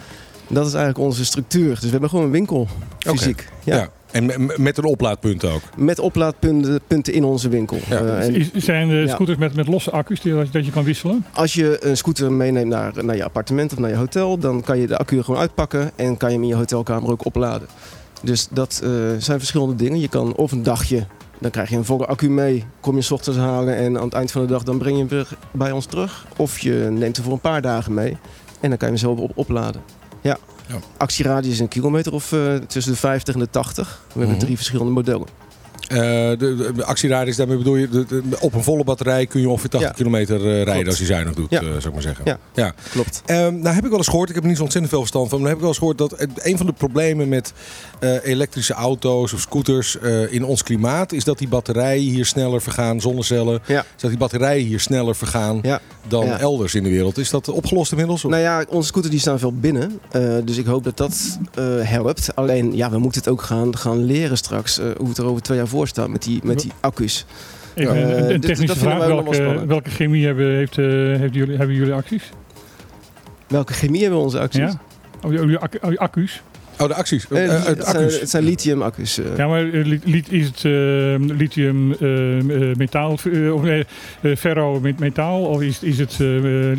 Dat 0.47 0.65
is 0.67 0.73
eigenlijk 0.73 1.05
onze 1.05 1.25
structuur. 1.25 1.69
Dus 1.73 1.83
we 1.83 1.89
hebben 1.89 2.09
gewoon 2.09 2.25
een 2.25 2.31
winkel, 2.31 2.67
fysiek. 2.99 3.47
Ja. 3.63 3.87
En 4.11 4.25
me- 4.25 4.37
me- 4.39 4.55
met 4.57 4.77
een 4.77 4.83
oplaadpunt 4.83 5.43
ook. 5.45 5.61
Met 5.77 5.99
oplaadpunten 5.99 6.79
punten 6.87 7.13
in 7.13 7.23
onze 7.23 7.49
winkel. 7.49 7.77
Ja. 7.89 7.99
Eh, 7.99 8.25
en 8.35 8.61
Zijn 8.61 8.87
de 8.87 8.93
Ja. 8.95 9.07
scooters 9.13 9.37
met, 9.37 9.55
met 9.55 9.67
losse 9.67 9.91
accu's 9.91 10.21
die, 10.21 10.33
dat 10.51 10.65
je 10.65 10.71
kan 10.71 10.83
wisselen? 10.83 11.25
als 11.33 11.53
je 11.53 11.77
een 11.85 11.97
scooter 11.97 12.31
meeneemt 12.31 12.69
naar, 12.69 13.05
naar 13.05 13.15
je 13.15 13.23
appartement 13.23 13.71
of 13.73 13.79
naar 13.79 13.89
je 13.89 13.95
hotel, 13.95 14.37
dan 14.37 14.61
kan 14.61 14.77
je 14.79 14.87
de 14.87 14.97
accu 14.97 15.17
er 15.17 15.23
gewoon 15.23 15.39
uitpakken 15.39 15.91
en 15.95 16.17
kan 16.17 16.29
je 16.29 16.35
hem 16.35 16.43
in 16.43 16.49
je 16.49 16.55
hotelkamer 16.55 17.11
ook 17.11 17.25
opladen. 17.25 17.67
Dus 18.23 18.47
dat 18.51 18.79
eh, 18.83 18.89
zijn 19.17 19.37
verschillende 19.39 19.75
dingen. 19.75 19.99
Je 19.99 20.07
kan 20.09 20.35
of 20.35 20.51
een 20.51 20.63
dagje, 20.63 21.05
dan 21.39 21.51
krijg 21.51 21.69
je 21.69 21.75
een 21.75 21.85
volle 21.85 22.05
accu 22.05 22.29
mee, 22.29 22.65
kom 22.79 22.95
je 22.95 23.01
's 23.01 23.11
ochtends 23.11 23.39
halen 23.39 23.75
en 23.75 23.97
aan 23.97 24.03
het 24.03 24.13
eind 24.13 24.31
van 24.31 24.41
de 24.41 24.47
dag 24.47 24.63
dan 24.63 24.77
breng 24.77 24.93
je 24.95 24.99
hem 24.99 25.09
weer 25.09 25.27
bij 25.51 25.71
ons 25.71 25.85
terug. 25.85 26.25
Of 26.37 26.59
je 26.59 26.87
neemt 26.91 27.15
hem 27.15 27.25
voor 27.25 27.33
een 27.33 27.39
paar 27.39 27.61
dagen 27.61 27.93
mee 27.93 28.17
en 28.59 28.69
dan 28.69 28.77
kan 28.77 28.87
je 28.91 28.93
hem 28.93 28.97
zelf 29.03 29.19
op, 29.19 29.31
opladen. 29.35 29.81
Ja. 30.21 30.37
Ja. 30.67 30.75
Actieradius 30.97 31.53
is 31.53 31.59
een 31.59 31.67
kilometer 31.67 32.13
of 32.13 32.31
eh, 32.31 32.55
tussen 32.55 32.91
de 32.91 32.97
50 32.97 33.33
en 33.33 33.39
de 33.39 33.49
80. 33.49 34.01
We 34.07 34.19
hebben 34.19 34.35
Mhm. 34.35 34.45
drie 34.45 34.55
verschillende 34.55 34.91
modellen. 34.91 35.27
Eh, 35.87 35.97
de, 35.97 36.71
de, 36.75 36.83
actieradius, 36.85 37.35
daarmee 37.35 37.57
bedoel 37.57 37.75
je, 37.75 37.89
de- 37.89 38.05
de- 38.05 38.21
op 38.39 38.53
een 38.53 38.63
volle 38.63 38.83
batterij 38.83 39.25
kun 39.25 39.41
je 39.41 39.49
ongeveer 39.49 39.69
80 39.69 39.89
Ja. 39.89 39.95
kilometer 39.95 40.35
eh, 40.35 40.43
rijden 40.43 40.73
Klopt. 40.73 40.87
als 40.87 40.97
je 40.99 41.05
zuinig 41.05 41.33
doet, 41.33 41.49
Ja. 41.49 41.59
eh, 41.61 41.65
zou 41.67 41.83
ik 41.87 41.93
maar 41.93 42.01
zeggen. 42.01 42.23
Ja. 42.25 42.37
ja. 42.53 42.73
Klopt. 42.91 43.21
Ehm, 43.25 43.59
nou 43.59 43.75
heb 43.75 43.83
ik 43.83 43.89
wel 43.89 43.97
eens 43.97 44.07
gehoord, 44.07 44.29
ik 44.29 44.35
heb 44.35 44.43
er 44.43 44.49
niet 44.49 44.57
zo 44.57 44.63
ontzettend 44.63 44.93
veel 44.93 45.01
verstand 45.01 45.29
van, 45.29 45.37
maar 45.39 45.47
heb 45.47 45.55
ik 45.57 45.61
wel 45.61 45.69
eens 45.69 45.79
gehoord 45.79 45.97
dat 45.97 46.15
een 46.35 46.57
van 46.57 46.65
de 46.65 46.73
problemen 46.73 47.27
met 47.29 47.53
elektrische 48.23 48.73
auto's 48.73 49.33
of 49.33 49.39
scooters 49.39 49.97
in 50.29 50.43
ons 50.45 50.63
klimaat 50.63 51.11
is 51.11 51.23
dat 51.23 51.37
die 51.37 51.47
batterijen 51.47 52.11
hier 52.11 52.25
sneller 52.25 52.61
vergaan, 52.61 53.01
zonnecellen, 53.01 53.59
is 53.67 53.75
dat 53.97 54.09
die 54.09 54.19
batterijen 54.19 54.65
hier 54.65 54.79
sneller 54.79 55.15
vergaan 55.15 55.61
dan 56.07 56.23
elders 56.27 56.75
in 56.75 56.83
de 56.83 56.89
wereld. 56.89 57.17
Is 57.17 57.29
dat 57.29 57.47
opgelost 57.49 57.91
inmiddels? 57.91 58.23
of? 58.25 58.31
Nou 58.31 58.43
ja, 58.43 58.65
onze 58.69 58.87
scooters 58.87 59.11
die 59.11 59.21
staan 59.21 59.39
veel 59.39 59.53
binnen. 59.53 59.99
dus 60.45 60.57
ik 60.57 60.65
hoop 60.65 60.83
dat 60.83 60.97
dat 60.97 61.37
helpt. 61.81 62.35
Alleen, 62.35 62.75
ja, 62.75 62.89
we 62.91 62.97
moeten 62.99 63.21
het 63.21 63.29
ook 63.29 63.41
gaan, 63.41 63.77
gaan 63.77 64.03
leren 64.03 64.37
straks. 64.37 64.79
hoe 64.97 65.07
het 65.09 65.17
er 65.17 65.25
over 65.25 65.41
twee 65.41 65.57
jaar 65.57 65.67
voor 65.67 65.76
staat 65.85 66.09
met 66.09 66.23
die, 66.23 66.39
met 66.43 66.59
die 66.59 66.71
accu's. 66.79 67.25
Even 67.73 67.95
Ja. 67.99 68.01
een, 68.05 68.09
Eh, 68.11 68.17
een 68.21 68.27
dit- 68.27 68.41
technische 68.41 68.77
vraag. 68.77 68.97
wel 68.97 69.65
Welke, 69.67 69.89
chemie 69.89 70.25
hebben, 70.25 70.51
heeft, 70.51 70.77
eh, 70.77 70.85
heeft 71.19 71.33
jullie, 71.33 71.57
hebben 71.57 71.75
jullie 71.75 71.93
acties? 71.93 72.23
Welke 73.47 73.73
chemie 73.73 74.01
hebben 74.01 74.19
onze 74.19 74.39
accu's? 74.39 74.57
Ja? 74.71 74.81
Oh, 75.25 75.31
jullie 75.33 75.57
accu- 75.57 75.79
oh, 75.81 75.97
accu's? 75.97 76.41
Oh, 76.79 76.87
de 76.87 76.93
acties. 76.93 77.27
Eh, 77.27 77.47
het 77.47 77.61
zijn, 77.63 77.81
accu's. 77.97 78.19
het 78.19 78.29
zijn 78.29 78.43
lithium-accu's. 78.43 79.19
Ja, 79.37 79.47
maar 79.47 79.63
li- 79.63 80.23
is 80.29 80.45
het 80.45 80.65
eh, 80.65 81.35
lithium 81.37 81.93
eh, 81.93 82.37
eh, 82.69 82.75
metaal, 82.75 83.17
eh, 83.33 83.53
of 83.53 83.61
nee, 83.61 83.85
eh, 84.21 84.35
ferro 84.35 84.79
met 84.79 84.99
metaal 84.99 85.41
of 85.45 85.61
is, 85.61 85.83
is 85.83 85.97
het 85.99 86.15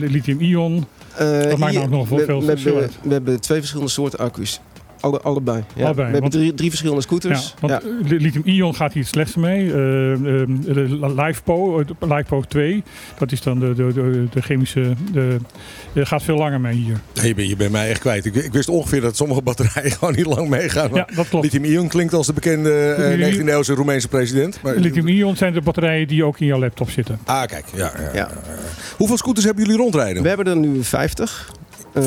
lithium-ion? 0.01 0.87
Dat 1.19 1.59
maakt 1.59 1.73
hier- 1.73 1.81
nou 1.81 1.91
nog 1.91 2.09
wel 2.09 2.19
we, 2.19 2.57
veel 2.57 2.75
we, 2.75 2.81
uit. 2.81 2.99
we 3.03 3.13
hebben 3.13 3.41
twee 3.41 3.59
verschillende 3.59 3.91
soorten 3.93 4.19
accu's. 4.19 4.61
Alle, 5.01 5.21
allebei. 5.21 5.57
Ja. 5.77 5.85
Allebei, 5.85 5.95
we 5.95 6.03
hebben 6.03 6.21
want- 6.21 6.33
drie, 6.33 6.55
drie 6.55 6.69
verschillende 6.69 7.01
Ja, 7.01 7.07
scooters. 7.07 7.55
want 7.61 7.73
Ja. 7.73 7.81
eh, 7.89 8.09
li- 8.11 8.17
lithium-ion 8.21 8.75
gaat 8.75 8.93
hier 8.93 9.03
het 9.03 9.13
slechtste 9.13 9.39
mee. 9.41 9.73
Eh, 9.73 10.13
eh, 10.13 10.19
de 10.65 11.13
LiFePo, 11.17 11.79
eh, 11.81 11.87
de 11.87 12.07
LiFePo 12.07 12.43
2, 12.49 12.83
dat 13.19 13.33
is 13.33 13.43
dan 13.43 13.59
de, 13.59 13.75
de, 13.75 13.93
de, 13.93 14.27
de 14.33 14.43
chemische, 14.43 14.93
de, 15.13 15.37
de 15.93 16.07
gaat 16.07 16.23
veel 16.23 16.37
langer 16.37 16.61
mee 16.61 16.75
hier. 16.75 16.97
Nee, 17.15 17.27
je, 17.29 17.35
bent, 17.35 17.49
je 17.49 17.57
bent 17.57 17.73
mij 17.73 17.89
echt 17.89 18.01
kwijt. 18.01 18.25
Ik, 18.25 18.35
ik 18.35 18.53
wist 18.53 18.69
ongeveer 18.69 19.01
dat 19.01 19.17
sommige 19.17 19.43
batterijen 19.43 19.91
gewoon 19.99 20.15
niet 20.15 20.27
lang 20.27 20.49
meegaan. 20.49 20.91
Ja, 20.95 21.09
dat 21.15 21.29
klopt. 21.29 21.45
Lithium-ion 21.45 21.89
klinkt 21.89 22.15
als 22.15 22.27
de 22.27 22.33
bekende 22.33 22.71
eh, 22.93 23.17
Lithium- 23.17 23.47
19e-eeuwse 23.47 23.75
Roemeense 23.75 24.09
president. 24.09 24.59
Maar, 24.63 24.77
Lithium-ion 24.77 25.37
zijn 25.37 25.53
de 25.53 25.61
batterijen 25.61 26.09
die 26.09 26.25
ook 26.25 26.41
in 26.41 26.47
jouw 26.47 26.59
laptop 26.59 26.91
zitten. 26.91 27.19
Ah, 27.25 27.45
kijk. 27.47 27.65
Ja, 27.75 27.93
ja. 27.99 28.11
Ja. 28.15 28.31
Hoeveel 28.97 29.17
scooters 29.17 29.45
hebben 29.47 29.65
jullie 29.65 29.79
rondrijden? 29.81 30.23
We 30.23 30.29
hebben 30.29 30.47
er 30.47 30.57
nu 30.57 30.85
50. 30.85 31.51
Eh, 31.99 32.05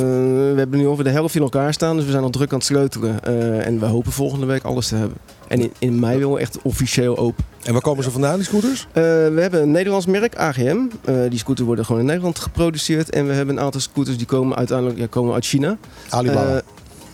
we 0.53 0.53
hebben 0.57 0.79
nu 0.79 0.87
over 0.87 1.03
de 1.03 1.09
helft 1.09 1.35
in 1.35 1.41
elkaar 1.41 1.73
staan, 1.73 1.95
dus 1.95 2.05
we 2.05 2.11
zijn 2.11 2.23
al 2.23 2.29
druk 2.29 2.51
aan 2.51 2.57
het 2.57 2.67
sleutelen. 2.67 3.23
Eh, 3.23 3.65
en 3.65 3.79
we 3.79 3.85
hopen 3.85 4.11
volgende 4.11 4.45
week 4.45 4.63
alles 4.63 4.87
te 4.87 4.95
hebben. 4.95 5.17
En 5.47 5.59
in, 5.59 5.71
in 5.79 5.99
mei 5.99 6.17
wil 6.17 6.39
echt 6.39 6.57
officieel 6.61 7.17
open. 7.17 7.43
En 7.63 7.73
waar 7.73 7.81
komen 7.81 8.03
ze 8.03 8.11
vandaan, 8.11 8.35
die 8.35 8.45
scooters? 8.45 8.87
Eh, 8.91 9.03
we 9.03 9.37
hebben 9.41 9.61
een 9.61 9.71
Nederlands 9.71 10.05
merk, 10.05 10.35
AGM. 10.35 10.77
Die 11.29 11.39
scooters 11.39 11.67
worden 11.67 11.85
gewoon 11.85 12.01
in 12.01 12.07
Nederland 12.07 12.39
geproduceerd. 12.39 13.09
En 13.09 13.27
we 13.27 13.33
hebben 13.33 13.57
een 13.57 13.63
aantal 13.63 13.81
scooters 13.81 14.17
die 14.17 14.25
komen 14.25 14.57
uiteindelijk 14.57 14.99
ja, 14.99 15.07
komen 15.09 15.33
uit 15.33 15.45
China. 15.45 15.77
Alibaba. 16.09 16.61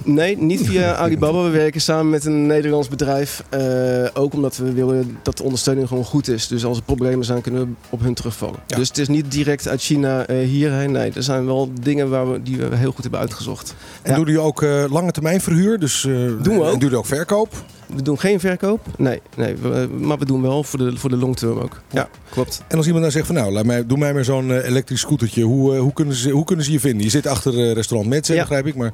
Nee, 0.08 0.38
niet 0.38 0.62
via 0.68 0.94
Alibaba. 1.04 1.44
We 1.44 1.50
werken 1.50 1.82
samen 1.82 2.10
met 2.10 2.26
een 2.26 2.46
Nederlands 2.46 2.88
bedrijf. 2.88 3.44
Eh, 3.50 4.06
ook 4.14 4.34
omdat 4.34 4.58
we 4.58 4.72
willen 4.74 5.18
dat 5.24 5.38
de 5.38 5.44
ondersteuning 5.44 5.88
gewoon 5.88 6.04
goed 6.06 6.28
is. 6.28 6.48
Dus 6.48 6.66
als 6.66 6.78
er 6.78 6.84
problemen 6.84 7.26
zijn, 7.26 7.42
kunnen 7.42 7.62
we 7.62 7.68
op 7.90 8.00
hun 8.02 8.14
terugvallen. 8.14 8.60
Ja. 8.68 8.76
Dus 8.76 8.88
het 8.88 8.98
is 8.98 9.08
niet 9.08 9.32
direct 9.32 9.68
uit 9.68 9.82
China 9.82 10.26
eh, 10.26 10.48
hierheen. 10.48 10.92
Nee, 10.92 11.12
er 11.16 11.24
zijn 11.24 11.46
wel 11.46 11.72
dingen 11.82 12.10
waar 12.10 12.32
we, 12.32 12.42
die 12.44 12.58
we 12.58 12.76
heel 12.76 12.92
goed 12.92 13.02
hebben 13.02 13.20
uitgezocht. 13.20 13.76
En 14.02 14.10
Ja. 14.12 14.16
doen 14.18 14.26
jullie 14.26 14.42
ook 14.42 14.62
eh, 14.62 14.84
lange 14.90 15.12
termijn 15.12 15.42
verhuur? 15.42 15.80
Dus, 15.80 16.06
eh, 16.06 16.12
we 16.12 16.20
En 16.20 16.34
ook. 16.34 16.44
doen 16.44 16.78
jullie 16.80 16.98
ook 16.98 17.06
verkoop? 17.06 17.54
We 17.96 18.02
doen 18.02 18.20
geen 18.20 18.40
verkoop. 18.40 18.86
Nee, 18.98 19.22
nee 19.36 19.56
we- 19.56 19.88
maar 20.00 20.18
we 20.18 20.26
doen 20.26 20.42
wel 20.42 20.64
voor 20.64 20.80
de, 20.80 20.98
voor 20.98 21.10
de 21.10 21.18
long 21.18 21.36
term 21.38 21.58
ook. 21.60 21.82
Ja, 21.92 22.10
klopt. 22.30 22.62
En 22.68 22.78
als 22.78 22.86
iemand 22.86 23.04
dan 23.04 23.12
zegt 23.14 23.26
van 23.26 23.36
nou, 23.36 23.52
laat 23.52 23.66
mij, 23.66 23.86
doe 23.86 23.98
mij 23.98 24.14
maar 24.14 24.24
zo'n 24.26 24.52
eh, 24.52 24.66
elektrisch 24.68 25.00
scootertje. 25.00 25.44
Hoe, 25.44 25.74
eh, 25.76 25.80
hoe, 25.80 25.94
kunnen 25.94 26.16
ze, 26.16 26.30
hoe 26.30 26.44
kunnen 26.46 26.66
ze 26.66 26.72
je 26.72 26.80
vinden? 26.80 27.04
Je 27.04 27.10
zit 27.10 27.28
achter 27.28 27.54
eh, 27.60 27.72
restaurant 27.74 28.10
Metsen, 28.10 28.36
Ja. 28.36 28.42
begrijp 28.42 28.66
ik. 28.66 28.76
Maar 28.76 28.94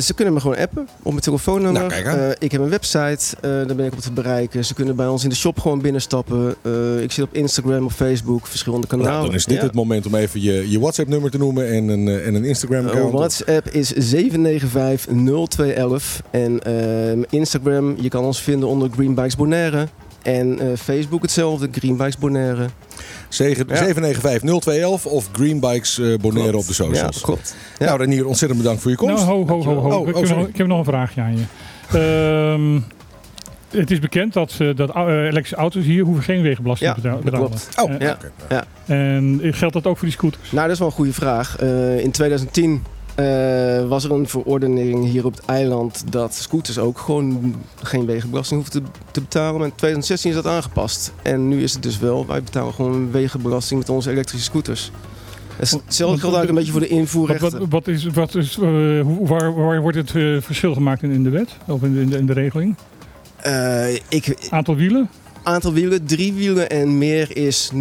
ze 0.00 0.12
kunnen 0.14 0.34
me 0.34 0.40
gewoon 0.40 0.56
appen 0.56 0.88
op 1.02 1.10
mijn 1.12 1.24
telefoonnummer. 1.24 1.80
Nou, 1.88 2.02
kijk 2.02 2.36
ik 2.38 2.52
heb 2.52 2.60
een 2.60 2.68
website, 2.68 3.36
daar 3.40 3.74
ben 3.76 3.86
ik 3.86 3.92
op 3.92 3.98
te 4.00 4.12
bereiken. 4.12 4.64
Ze 4.64 4.74
kunnen 4.74 4.96
bij 4.96 5.06
ons 5.06 5.22
in 5.22 5.28
de 5.28 5.34
shop 5.34 5.58
gewoon 5.58 5.80
binnenstappen. 5.80 6.54
Ik 7.02 7.12
zit 7.12 7.24
op 7.24 7.34
Instagram, 7.34 7.84
op 7.84 7.92
Facebook, 7.92 8.46
verschillende 8.46 8.86
kanalen. 8.86 9.12
nou, 9.12 9.26
dan 9.26 9.34
is 9.34 9.44
dit 9.44 9.56
Ja. 9.56 9.62
het 9.62 9.74
moment 9.74 10.06
om 10.06 10.14
even 10.14 10.42
je, 10.42 10.70
je 10.70 10.78
WhatsApp-nummer 10.80 11.30
te 11.30 11.38
noemen 11.38 11.68
en 11.70 11.88
een, 11.88 12.08
en 12.22 12.34
een 12.34 12.44
Instagram-account. 12.44 13.12
Uh, 13.12 13.18
WhatsApp 13.18 13.68
is 13.68 13.92
795-0211. 13.92 16.20
En 16.30 16.60
ehm, 16.62 17.22
Instagram, 17.30 17.94
je 18.00 18.08
kan 18.08 18.24
ons 18.30 18.42
vinden 18.42 18.68
onder 18.68 18.88
Greenbikes 18.92 19.36
Bonaire. 19.36 19.88
En 20.22 20.58
eh, 20.58 20.66
Facebook 20.76 21.22
hetzelfde, 21.22 21.68
Greenbikes 21.72 22.18
Bonaire. 22.18 22.66
Zegen- 23.28 23.66
Ja. 23.68 23.76
795-0211 23.84 25.06
of 25.06 25.28
Greenbikes 25.32 25.98
eh 25.98 26.16
Bonaire 26.20 26.50
Klopt. 26.50 26.62
op 26.64 26.66
de 26.68 26.74
socials. 26.82 27.16
Ja, 27.16 27.22
klopt. 27.22 27.56
Ja. 27.78 27.86
Nou, 27.86 27.98
Renier, 27.98 28.26
ontzettend 28.26 28.60
bedankt 28.62 28.82
voor 28.82 28.90
je 28.90 28.96
komst. 28.96 29.14
Nou, 29.14 29.26
ho, 29.26 29.46
ho, 29.46 29.62
ho, 29.62 29.74
ho. 29.74 29.88
Oh, 29.90 30.00
oh, 30.00 30.08
ik, 30.08 30.14
heb 30.28 30.36
nog, 30.36 30.46
ik 30.46 30.56
heb 30.56 30.66
nog 30.66 30.78
een 30.78 30.84
vraagje 30.84 31.20
aan 31.20 31.36
je. 31.36 31.44
Ehm, 31.98 32.80
het 33.80 33.90
is 33.90 33.98
bekend 33.98 34.32
dat, 34.32 34.54
eh, 34.58 34.76
dat 34.76 34.96
elektrische 34.96 35.56
auto's 35.56 35.84
hier 35.84 36.04
hoeven 36.04 36.24
geen 36.24 36.42
wegenbelasting 36.42 36.90
Ja, 36.90 36.96
te 36.96 37.22
betalen. 37.22 37.48
klopt. 37.48 37.68
Oh, 37.82 37.90
Ja. 38.00 38.10
oké. 38.12 38.30
Ja. 38.48 38.64
En 38.86 39.40
geldt 39.42 39.74
dat 39.74 39.86
ook 39.86 39.96
voor 39.96 40.06
die 40.06 40.16
scooters? 40.16 40.50
Nou, 40.50 40.62
dat 40.62 40.72
is 40.72 40.78
wel 40.78 40.88
een 40.88 40.94
goede 40.94 41.12
vraag. 41.12 41.56
Eh, 41.58 41.98
in 41.98 42.10
2010 42.10 42.82
eh, 43.14 43.88
was 43.88 44.04
er 44.04 44.12
een 44.12 44.28
verordening 44.28 45.04
hier 45.04 45.24
op 45.24 45.36
het 45.36 45.44
eiland 45.44 46.04
dat 46.12 46.34
scooters 46.34 46.78
ook 46.78 46.98
gewoon 46.98 47.54
geen 47.82 48.06
wegenbelasting 48.06 48.62
hoeven 48.62 48.82
te, 48.82 48.90
te 49.10 49.20
betalen. 49.20 49.58
Maar 49.58 49.68
in 49.68 49.74
2016 49.74 50.30
is 50.30 50.36
dat 50.36 50.46
aangepast. 50.46 51.12
En 51.22 51.48
nu 51.48 51.62
is 51.62 51.72
het 51.72 51.82
dus 51.82 51.98
wel, 51.98 52.26
wij 52.26 52.42
betalen 52.42 52.74
gewoon 52.74 53.10
wegenbelasting 53.10 53.80
met 53.80 53.88
onze 53.88 54.10
elektrische 54.10 54.44
scooters. 54.44 54.90
Hetzelfde 55.60 56.20
geldt 56.20 56.36
eigenlijk 56.36 56.48
een 56.48 56.54
beetje 56.54 56.72
voor 56.72 56.80
de 56.80 56.88
invoerrechten. 56.88 57.58
wat, 57.58 57.68
wat 57.68 57.88
is, 57.88 58.04
wat 58.04 58.34
is, 58.34 58.58
eh, 58.58 59.00
waar, 59.20 59.54
waar 59.54 59.80
wordt 59.80 59.96
het 59.96 60.14
eh, 60.14 60.36
verschil 60.40 60.74
gemaakt 60.74 61.02
in, 61.02 61.10
in 61.10 61.22
de 61.22 61.30
wet? 61.30 61.56
Of 61.66 61.82
in 61.82 61.94
de, 61.94 62.00
in 62.00 62.10
de, 62.10 62.16
in 62.16 62.26
de 62.26 62.32
regeling? 62.32 62.76
Eh, 63.36 63.94
ik, 63.94 64.48
Aantal 64.50 64.76
wielen? 64.76 65.08
Aantal 65.42 65.72
wielen, 65.72 66.06
drie 66.06 66.32
wielen 66.32 66.70
en 66.70 66.98
meer 66.98 67.36
is 67.36 67.70
0%. 67.74 67.76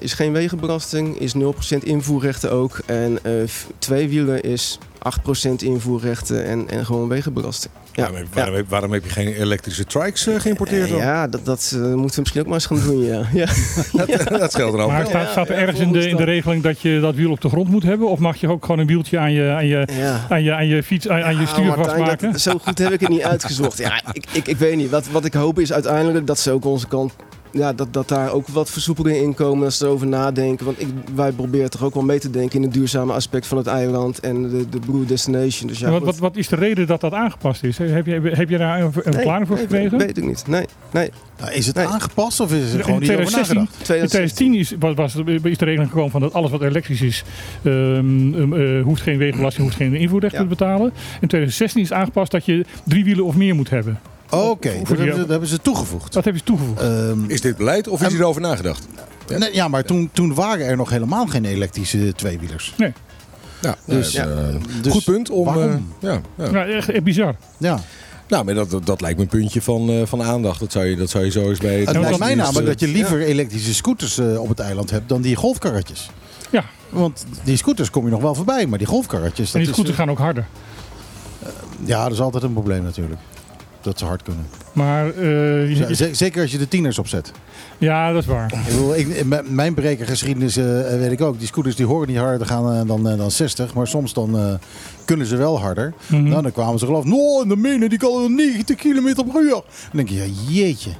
Is 0.00 0.12
geen 0.12 0.32
wegenbelasting, 0.32 1.18
is 1.18 1.34
0% 1.34 1.38
invoerrechten 1.82 2.50
ook. 2.50 2.78
En 2.86 3.18
eh, 3.22 3.32
twee 3.78 4.08
wielen 4.08 4.42
is 4.42 4.78
8% 4.98 5.50
invoerrechten 5.56 6.44
en, 6.44 6.68
en 6.70 6.86
gewoon 6.86 7.08
wegenbelasting. 7.08 7.72
Ja, 7.92 8.02
Waarom, 8.02 8.16
heb- 8.18 8.34
waarom, 8.34 8.54
heb- 8.54 8.68
waarom 8.68 8.92
heb 8.92 9.04
je 9.04 9.10
geen 9.10 9.26
elektrische 9.34 9.84
trikes 9.84 10.26
eh, 10.26 10.40
geïmporteerd 10.40 10.88
dan? 10.88 10.98
ja, 10.98 11.26
dat, 11.28 11.44
dat 11.44 11.72
eh, 11.74 11.80
moeten 11.80 12.14
we 12.14 12.20
misschien 12.20 12.40
ook 12.40 12.46
maar 12.46 12.54
eens 12.54 12.66
gaan 12.66 12.80
doen, 12.80 13.04
ja. 13.04 13.22
ja. 13.40 13.46
dat, 14.06 14.28
dat 14.38 14.52
scheelt 14.52 14.74
er 14.74 14.80
ook. 14.80 14.90
Maar 14.90 15.06
staat, 15.06 15.30
staat 15.30 15.48
er 15.48 15.54
ergens 15.56 15.80
in 15.80 15.92
de, 15.92 16.08
in 16.08 16.16
de 16.16 16.24
regeling 16.24 16.62
dat 16.62 16.80
je 16.80 17.00
dat 17.00 17.14
wiel 17.14 17.30
op 17.30 17.40
de 17.40 17.48
grond 17.48 17.68
moet 17.68 17.82
hebben? 17.82 18.08
Of 18.08 18.18
mag 18.18 18.36
je 18.36 18.48
ook 18.48 18.64
gewoon 18.64 18.80
een 18.80 18.86
wieltje 18.86 19.18
aan 19.18 19.32
je, 19.32 19.50
aan 19.50 19.66
je, 19.66 19.88
ja. 19.92 20.26
aan 20.28 20.42
je, 20.42 20.52
aan 20.54 20.66
je 20.66 20.82
fiets, 20.82 21.08
aan, 21.08 21.22
aan 21.22 21.34
je 21.34 21.40
Ja, 21.40 21.46
stuur 21.46 21.64
Martijn, 21.64 21.86
vastmaken? 21.86 22.32
dat- 22.32 22.40
zo 22.40 22.58
goed 22.58 22.78
heb 22.78 22.92
ik 22.92 23.00
het 23.00 23.08
niet 23.08 23.22
uitgezocht. 23.32 23.78
Ja, 23.78 24.00
ik, 24.12 24.24
ik, 24.32 24.46
ik 24.46 24.56
weet 24.56 24.76
niet. 24.76 24.90
Wat, 24.90 25.08
wat 25.10 25.24
ik 25.24 25.34
hoop 25.34 25.58
is 25.58 25.72
uiteindelijk 25.72 26.26
dat 26.26 26.38
ze 26.38 26.50
ook 26.50 26.64
onze 26.64 26.86
kant... 26.88 27.12
Ja, 27.52 27.72
dat, 27.72 27.92
dat 27.92 28.08
daar 28.08 28.32
ook 28.32 28.48
wat 28.48 28.70
versoepelingen 28.70 29.22
in 29.22 29.34
komen. 29.34 29.62
Dat 29.64 29.72
ze 29.72 29.84
erover 29.84 30.06
nadenken. 30.06 30.64
Want 30.66 30.80
ik, 30.80 30.88
wij 31.14 31.32
proberen 31.32 31.70
toch 31.70 31.82
ook 31.82 31.94
wel 31.94 32.02
mee 32.02 32.18
te 32.18 32.30
denken 32.30 32.56
in 32.56 32.62
het 32.62 32.72
duurzame 32.72 33.12
aspect 33.12 33.46
van 33.46 33.58
het 33.58 33.66
eiland. 33.66 34.20
En 34.20 34.42
de, 34.48 34.68
de 34.68 34.78
Blue 34.78 35.04
Destination. 35.04 35.68
Dus 35.68 35.78
ja, 35.78 35.90
wat, 35.90 36.02
wat, 36.02 36.18
wat 36.18 36.36
is 36.36 36.48
de 36.48 36.56
reden 36.56 36.86
dat 36.86 37.00
dat 37.00 37.12
aangepast 37.12 37.64
is? 37.64 37.78
Heb 37.78 38.06
je, 38.06 38.20
heb 38.34 38.48
je 38.48 38.58
daar 38.58 38.80
een, 38.80 38.84
een 38.84 38.92
Nee, 39.04 39.12
verklaring 39.12 39.46
voor 39.46 39.56
nee, 39.56 39.66
gekregen? 39.66 39.98
Weet 39.98 40.16
ik 40.18 40.24
niet. 40.24 40.44
Nee, 40.46 40.64
nee. 40.90 41.10
Nou, 41.40 41.52
is 41.52 41.66
het 41.66 41.76
Nee. 41.76 41.86
aangepast 41.86 42.40
of 42.40 42.52
is 42.52 42.72
In 42.74 42.84
gewoon 42.84 43.00
niet 43.00 43.10
over 43.10 43.24
2016 43.24 43.56
nagedacht? 43.56 43.78
In 43.78 43.84
2010 43.84 44.54
is, 44.54 44.74
was, 44.78 44.94
was, 44.94 45.14
is 45.42 45.58
de 45.58 45.64
regeling 45.64 45.88
gekomen 45.90 46.10
van 46.10 46.20
dat 46.20 46.32
alles 46.32 46.50
wat 46.50 46.62
elektrisch 46.62 47.02
is, 47.02 47.24
eh, 47.62 48.82
hoeft 48.82 49.02
geen 49.02 49.18
wegenbelasting, 49.18 49.64
hoeft 49.64 49.76
geen 49.78 49.94
invoerrecht 49.94 50.34
Ja. 50.34 50.40
te 50.40 50.46
betalen. 50.46 50.92
In 51.20 51.28
2016 51.28 51.82
is 51.82 51.92
aangepast 51.92 52.30
dat 52.30 52.44
je 52.44 52.64
drie 52.84 53.04
wielen 53.04 53.24
of 53.24 53.36
meer 53.36 53.54
moet 53.54 53.70
hebben. 53.70 53.98
Oké, 54.30 54.70
Voor 54.70 54.78
dat, 54.78 54.88
hebben 54.98 55.14
ze- 55.14 55.20
dat 55.20 55.28
hebben 55.28 55.48
ze 55.48 55.60
toegevoegd. 55.60 56.12
Dat 56.12 56.24
hebben 56.24 56.42
ze 56.42 56.46
toegevoegd. 56.48 56.80
Ehm, 56.80 57.24
Is 57.30 57.40
dit 57.40 57.56
beleid 57.56 57.88
of 57.88 58.02
is 58.02 58.08
hierover 58.12 58.40
nagedacht? 58.40 58.86
nee, 59.38 59.54
ja, 59.54 59.68
maar 59.68 59.84
toen, 59.84 60.10
toen 60.12 60.34
waren 60.34 60.66
er 60.66 60.76
nog 60.76 60.90
helemaal 60.90 61.26
geen 61.26 61.44
elektrische 61.44 62.12
tweewielers. 62.16 62.74
Ja, 62.76 63.76
Dus, 63.84 64.12
dus, 64.12 64.24
Dus 64.82 64.92
goed 64.92 65.04
punt 65.04 65.30
om. 65.30 65.44
waarom? 65.44 65.64
eh, 65.64 65.78
ja, 66.10 66.20
ja. 66.38 66.50
Nou, 66.50 66.70
echt, 66.72 66.88
echt 66.88 67.04
bizar. 67.04 67.34
Ja. 67.56 67.80
Nou, 68.28 68.44
maar 68.44 68.54
dat, 68.54 68.80
dat, 68.84 69.00
lijkt 69.00 69.16
me 69.16 69.22
een 69.22 69.28
puntje 69.28 69.62
van, 69.62 69.88
eh, 69.90 70.02
van 70.04 70.22
aandacht. 70.22 70.60
Dat 70.60 70.72
zou, 70.72 70.84
je, 70.86 70.96
dat 70.96 71.10
zou 71.10 71.24
je 71.24 71.30
zo 71.30 71.48
eens 71.48 71.58
bij. 71.58 71.76
Het 71.76 71.84
dat 71.86 71.94
lijkt 71.94 72.10
is, 72.10 72.18
mij 72.18 72.34
namelijk 72.34 72.58
eh, 72.66 72.66
dat 72.66 72.80
je 72.80 72.88
liever 72.88 73.20
elektrische 73.22 73.74
scooters 73.74 74.18
eh, 74.18 74.40
op 74.40 74.48
het 74.48 74.58
eiland 74.58 74.90
hebt 74.90 75.08
dan 75.08 75.20
die 75.20 75.36
golfkarretjes. 75.36 76.10
Ja. 76.50 76.64
Want 76.88 77.24
die 77.44 77.56
scooters 77.56 77.90
kom 77.90 78.04
je 78.04 78.10
nog 78.10 78.20
wel 78.20 78.34
voorbij, 78.34 78.66
maar 78.66 78.78
die 78.78 78.86
golfkarretjes... 78.86 79.46
En 79.46 79.52
Dat 79.52 79.60
die 79.60 79.68
is, 79.70 79.74
scooters 79.74 79.96
gaan 79.96 80.10
ook 80.10 80.18
harder. 80.18 80.46
eh, 81.42 81.48
ja, 81.84 82.02
dat 82.02 82.12
is 82.12 82.20
altijd 82.20 82.42
een 82.42 82.52
probleem 82.52 82.82
natuurlijk. 82.82 83.20
Dat 83.88 83.98
ze 83.98 84.04
hard 84.04 84.22
kunnen. 84.22 84.46
Maar 84.72 85.06
eh, 85.06 85.78
je- 85.78 86.08
Zeker 86.12 86.42
als 86.42 86.52
je 86.52 86.58
de 86.58 86.68
tieners 86.68 86.98
opzet. 86.98 87.32
ja, 87.78 88.12
dat 88.12 88.22
is 88.22 88.28
waar. 88.28 88.52
Ik 88.52 88.64
bedoel, 88.74 88.96
ik, 88.96 89.24
m- 89.24 89.54
mijn 89.54 89.74
brekergeschiedenis 89.74 90.56
eh, 90.56 90.64
weet 90.98 91.12
ik 91.12 91.20
ook. 91.20 91.38
Die 91.38 91.46
scooters 91.46 91.76
die 91.76 91.86
horen 91.86 92.08
niet 92.08 92.16
harder 92.16 92.38
te 92.38 92.44
gaan 92.44 92.72
eh, 92.80 92.86
dan, 92.86 93.02
dan 93.16 93.30
60. 93.30 93.74
Maar 93.74 93.86
soms 93.86 94.12
dan 94.12 94.58
kunnen 95.04 95.26
ze 95.26 95.36
wel 95.36 95.60
harder. 95.60 95.94
Mhm. 96.06 96.22
Nou, 96.28 96.42
dan 96.42 96.52
kwamen 96.52 96.78
ze 96.78 96.86
geloof 96.86 97.04
ik... 97.04 97.10
No, 97.10 97.42
in 97.42 97.48
de 97.48 97.56
menen 97.56 97.88
die 97.88 97.98
kan 97.98 98.34
90 98.34 98.76
km 98.76 99.14
per 99.32 99.42
uur. 99.42 99.50
Dan 99.50 99.62
denk 99.92 100.08
je, 100.08 100.14
ja, 100.16 100.24
jeetje. 100.48 100.90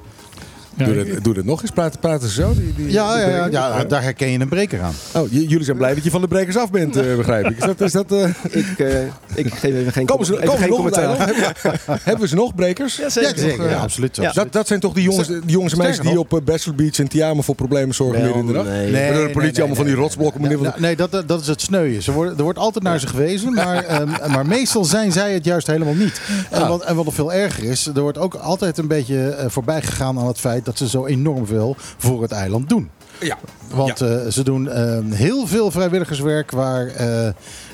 Doe, 0.79 0.97
ik- 1.07 1.15
dat, 1.15 1.25
doe 1.25 1.35
dat 1.35 1.45
nog 1.45 1.63
eens. 1.63 1.71
Praten, 1.71 2.01
praten 2.01 2.29
ze 2.29 2.35
zo? 2.43 2.53
Die, 2.55 2.75
die, 2.77 2.91
Ja, 2.93 3.15
die 3.17 3.27
ja, 3.35 3.47
ja, 3.51 3.85
daar 3.85 4.03
herken 4.03 4.29
je 4.31 4.39
een 4.41 4.49
breker 4.49 4.81
aan. 4.81 4.93
Oh, 5.15 5.33
j- 5.33 5.35
jullie 5.49 5.65
zijn 5.65 5.77
blij 5.77 5.95
dat 5.95 6.05
je 6.05 6.11
van 6.11 6.21
de 6.21 6.29
brekers 6.29 6.57
af 6.57 6.71
bent, 6.71 6.97
eh, 6.97 7.17
begrijp 7.17 7.47
ik. 7.51 7.57
Is 7.59 7.65
dat, 7.65 7.81
is 7.81 7.93
dat, 7.93 8.13
eh, 8.13 8.29
Ik, 8.51 8.79
eh, 8.79 9.03
ik 9.35 9.55
geef 9.55 9.75
even 9.75 9.93
geen, 9.93 10.07
komen 10.07 10.27
ze, 10.27 10.33
even 10.43 10.45
komen 10.47 10.59
ze 10.59 10.63
geen 10.63 10.69
nog 10.69 10.77
commentaar. 10.79 11.05
eiland? 11.19 11.59
Hebben, 11.63 11.81
hebben 12.05 12.21
we 12.23 12.29
ze 12.29 12.35
nog, 12.35 12.55
brekers? 12.55 12.97
Ja, 12.97 13.03
Ja, 13.03 13.33
zeker. 13.37 13.69
Ja, 13.71 13.77
absoluut. 13.79 14.17
Ja. 14.17 14.33
Dat, 14.33 14.53
dat 14.53 14.67
zijn 14.67 14.81
toch 14.81 14.93
die 14.93 15.03
jongens, 15.03 15.29
die 15.29 15.41
jongens 15.47 15.73
en 15.73 15.79
meisjes 15.79 16.07
die 16.07 16.19
op 16.19 16.41
Bachelor 16.45 16.77
Beach 16.77 16.99
en 16.99 17.43
voor 17.45 17.55
problemen 17.55 17.95
zorgen 17.95 18.23
midden 18.23 18.41
in 18.41 18.47
de 18.47 18.53
nacht? 18.53 18.69
nee. 18.69 18.93
De 19.13 19.31
politie 19.33 19.59
allemaal 19.59 19.77
van 19.77 19.87
die 19.87 19.95
rotsblokken 19.95 20.73
Nee, 20.77 20.97
dat, 20.97 21.23
dat 21.27 21.41
is 21.41 21.47
het 21.47 21.61
sneuien. 21.61 22.03
Ze 22.03 22.13
worden, 22.13 22.37
er 22.37 22.43
wordt 22.43 22.59
altijd 22.59 22.85
naar 22.85 23.01
ze 23.01 23.07
gewezen, 23.07 23.53
maar, 23.55 23.85
ehm, 23.85 24.09
maar 24.31 24.47
meestal 24.47 24.85
zijn 24.85 25.13
zij 25.13 25.33
het 25.33 25.45
juist 25.45 25.67
helemaal 25.67 25.95
niet. 25.95 26.21
En, 26.51 26.69
wat, 26.69 26.83
en 26.85 26.97
wat 26.97 27.05
nog 27.05 27.15
veel 27.15 27.33
erger 27.33 27.65
is, 27.65 27.87
er 27.87 28.01
wordt 28.01 28.19
ook 28.19 28.35
altijd 28.35 28.79
een 28.79 28.87
beetje 28.87 29.29
eh, 29.29 29.47
voorbij 29.49 29.83
gegaan 29.83 30.19
aan 30.19 30.27
het 30.27 30.39
feit 30.39 30.67
dat 30.69 30.79
ze 30.79 30.89
zo 30.89 31.07
enorm 31.07 31.47
veel 31.47 31.77
voor 31.79 32.23
het 32.23 32.33
eiland 32.33 32.69
doen. 32.69 32.91
Ja. 33.21 33.39
Want 33.75 34.01
eh, 34.01 34.27
ze 34.27 34.45
doen 34.45 34.69
eh, 34.69 34.99
heel 35.11 35.47
veel 35.47 35.71
vrijwilligerswerk 35.71 36.51
waar 36.51 36.87
eh, 36.87 37.29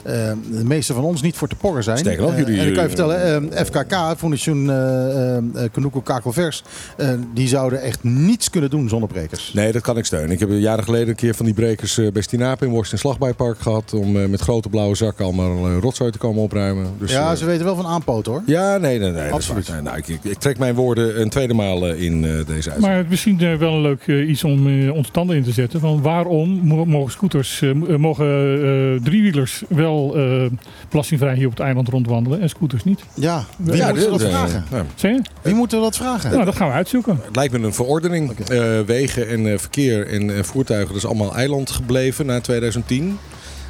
de 0.05 0.65
meeste 0.65 0.95
van 0.95 1.05
ons 1.05 1.23
niet 1.23 1.37
voor 1.37 1.49
te 1.49 1.55
porren 1.57 1.83
zijn. 1.83 1.99
Sterker 1.99 2.23
nog, 2.23 2.33
Eh, 2.33 2.39
jullie, 2.39 2.61
en 2.61 2.67
ik 2.67 2.75
kan 2.75 2.83
je 2.83 2.89
eh, 2.89 2.97
vertellen, 2.97 3.53
eh, 3.53 3.65
FKK, 3.65 4.19
Foundation 4.19 4.65
uh, 4.65 5.63
Kanuko 5.73 6.01
Kakelvers, 6.01 6.63
eh, 6.97 7.09
die 7.35 7.49
zouden 7.49 7.83
echt 7.83 8.03
niets 8.03 8.51
kunnen 8.51 8.71
doen 8.71 8.89
zonder 8.89 9.09
brekers. 9.09 9.53
Nee, 9.55 9.73
dat 9.73 9.83
kan 9.83 9.97
ik 9.97 10.05
steunen. 10.05 10.31
Ik 10.31 10.41
heb 10.41 10.49
jaren 10.53 10.85
geleden 10.85 11.09
een 11.09 11.15
keer 11.15 11.35
van 11.35 11.45
die 11.47 11.55
brekers 11.55 11.99
eh, 11.99 12.13
bij 12.13 12.23
Stinapen 12.23 12.67
in 12.67 12.73
Washington 12.73 12.99
Slagbijpark 12.99 13.59
gehad. 13.59 13.93
Om 13.95 14.17
eh, 14.21 14.27
met 14.29 14.41
grote 14.41 14.69
blauwe 14.69 14.95
zakken 14.95 15.25
allemaal 15.25 15.67
eh, 15.67 15.77
rotzooi 15.81 16.11
te 16.11 16.19
komen 16.19 16.43
opruimen. 16.43 16.87
Dus, 16.99 17.11
ja, 17.13 17.31
eh, 17.31 17.37
ze 17.37 17.45
weten 17.45 17.65
wel 17.65 17.77
van 17.77 17.87
aanpoten 17.87 18.33
hoor. 18.33 18.43
ja, 18.47 18.77
nee, 18.77 18.99
nee, 18.99 19.11
nee. 19.11 19.17
dat 19.19 19.27
is 19.27 19.33
Absoluut. 19.33 19.69
waar. 19.69 19.83
Nou, 19.83 19.97
ik, 19.97 20.09
ik, 20.09 20.25
ik 20.25 20.39
trek 20.39 20.59
mijn 20.59 20.75
woorden 20.75 21.21
een 21.21 21.29
tweede 21.29 21.55
maal 21.55 21.87
eh, 21.89 22.03
in 22.03 22.15
eh, 22.25 22.31
deze 22.31 22.47
uitzending. 22.53 22.83
Maar 22.87 23.05
misschien 23.09 23.41
eh, 23.41 23.55
wel 23.57 23.73
een 23.73 23.81
leuk 23.83 24.03
eh, 24.07 24.29
iets 24.29 24.45
om 24.45 24.67
eh, 24.69 24.93
onze 24.95 25.11
tanden 25.11 25.37
in 25.37 25.43
te 25.45 25.53
zetten. 25.53 25.81
Van 25.81 26.03
waarom 26.03 26.61
mo- 26.63 26.85
mogen 26.85 27.13
scooters, 27.13 27.63
eh, 27.63 27.71
eh, 27.71 27.77
mogen 27.97 28.27
eh, 28.27 29.03
driewielers 29.05 29.63
wel 29.69 29.93
eh, 30.03 30.51
belastingvrij 30.91 31.35
hier 31.35 31.45
op 31.47 31.51
het 31.53 31.61
eiland 31.61 31.89
rondwandelen 31.89 32.41
en 32.41 32.49
scooters 32.49 32.85
niet? 32.85 33.05
Ja, 33.15 33.45
wie 33.57 33.77
Ja, 33.77 33.87
moeten 33.89 34.05
we 34.05 34.11
dat 34.11 34.21
eh, 34.23 34.29
vragen? 34.29 34.65
ja. 34.71 34.85
Zeg 34.95 35.13
je? 35.13 35.23
Wie 35.43 35.55
moeten 35.55 35.79
we 35.79 35.85
dat 35.85 35.97
vragen? 35.97 36.31
Nou, 36.33 36.45
dat 36.45 36.57
gaan 36.57 36.69
we 36.69 36.75
uitzoeken. 36.75 37.21
Het 37.25 37.37
lijkt 37.37 37.53
me 37.59 37.67
een 37.67 37.75
verordening. 37.75 38.39
Eh, 38.39 38.81
wegen 38.81 39.29
en 39.29 39.53
eh, 39.53 39.59
verkeer 39.59 40.07
en 40.09 40.37
eh, 40.37 40.43
voertuigen, 40.43 40.89
dat 40.89 40.97
is 40.97 41.07
allemaal 41.09 41.35
eiland 41.35 41.71
gebleven 41.71 42.27
na 42.27 42.41
2010. 42.41 43.19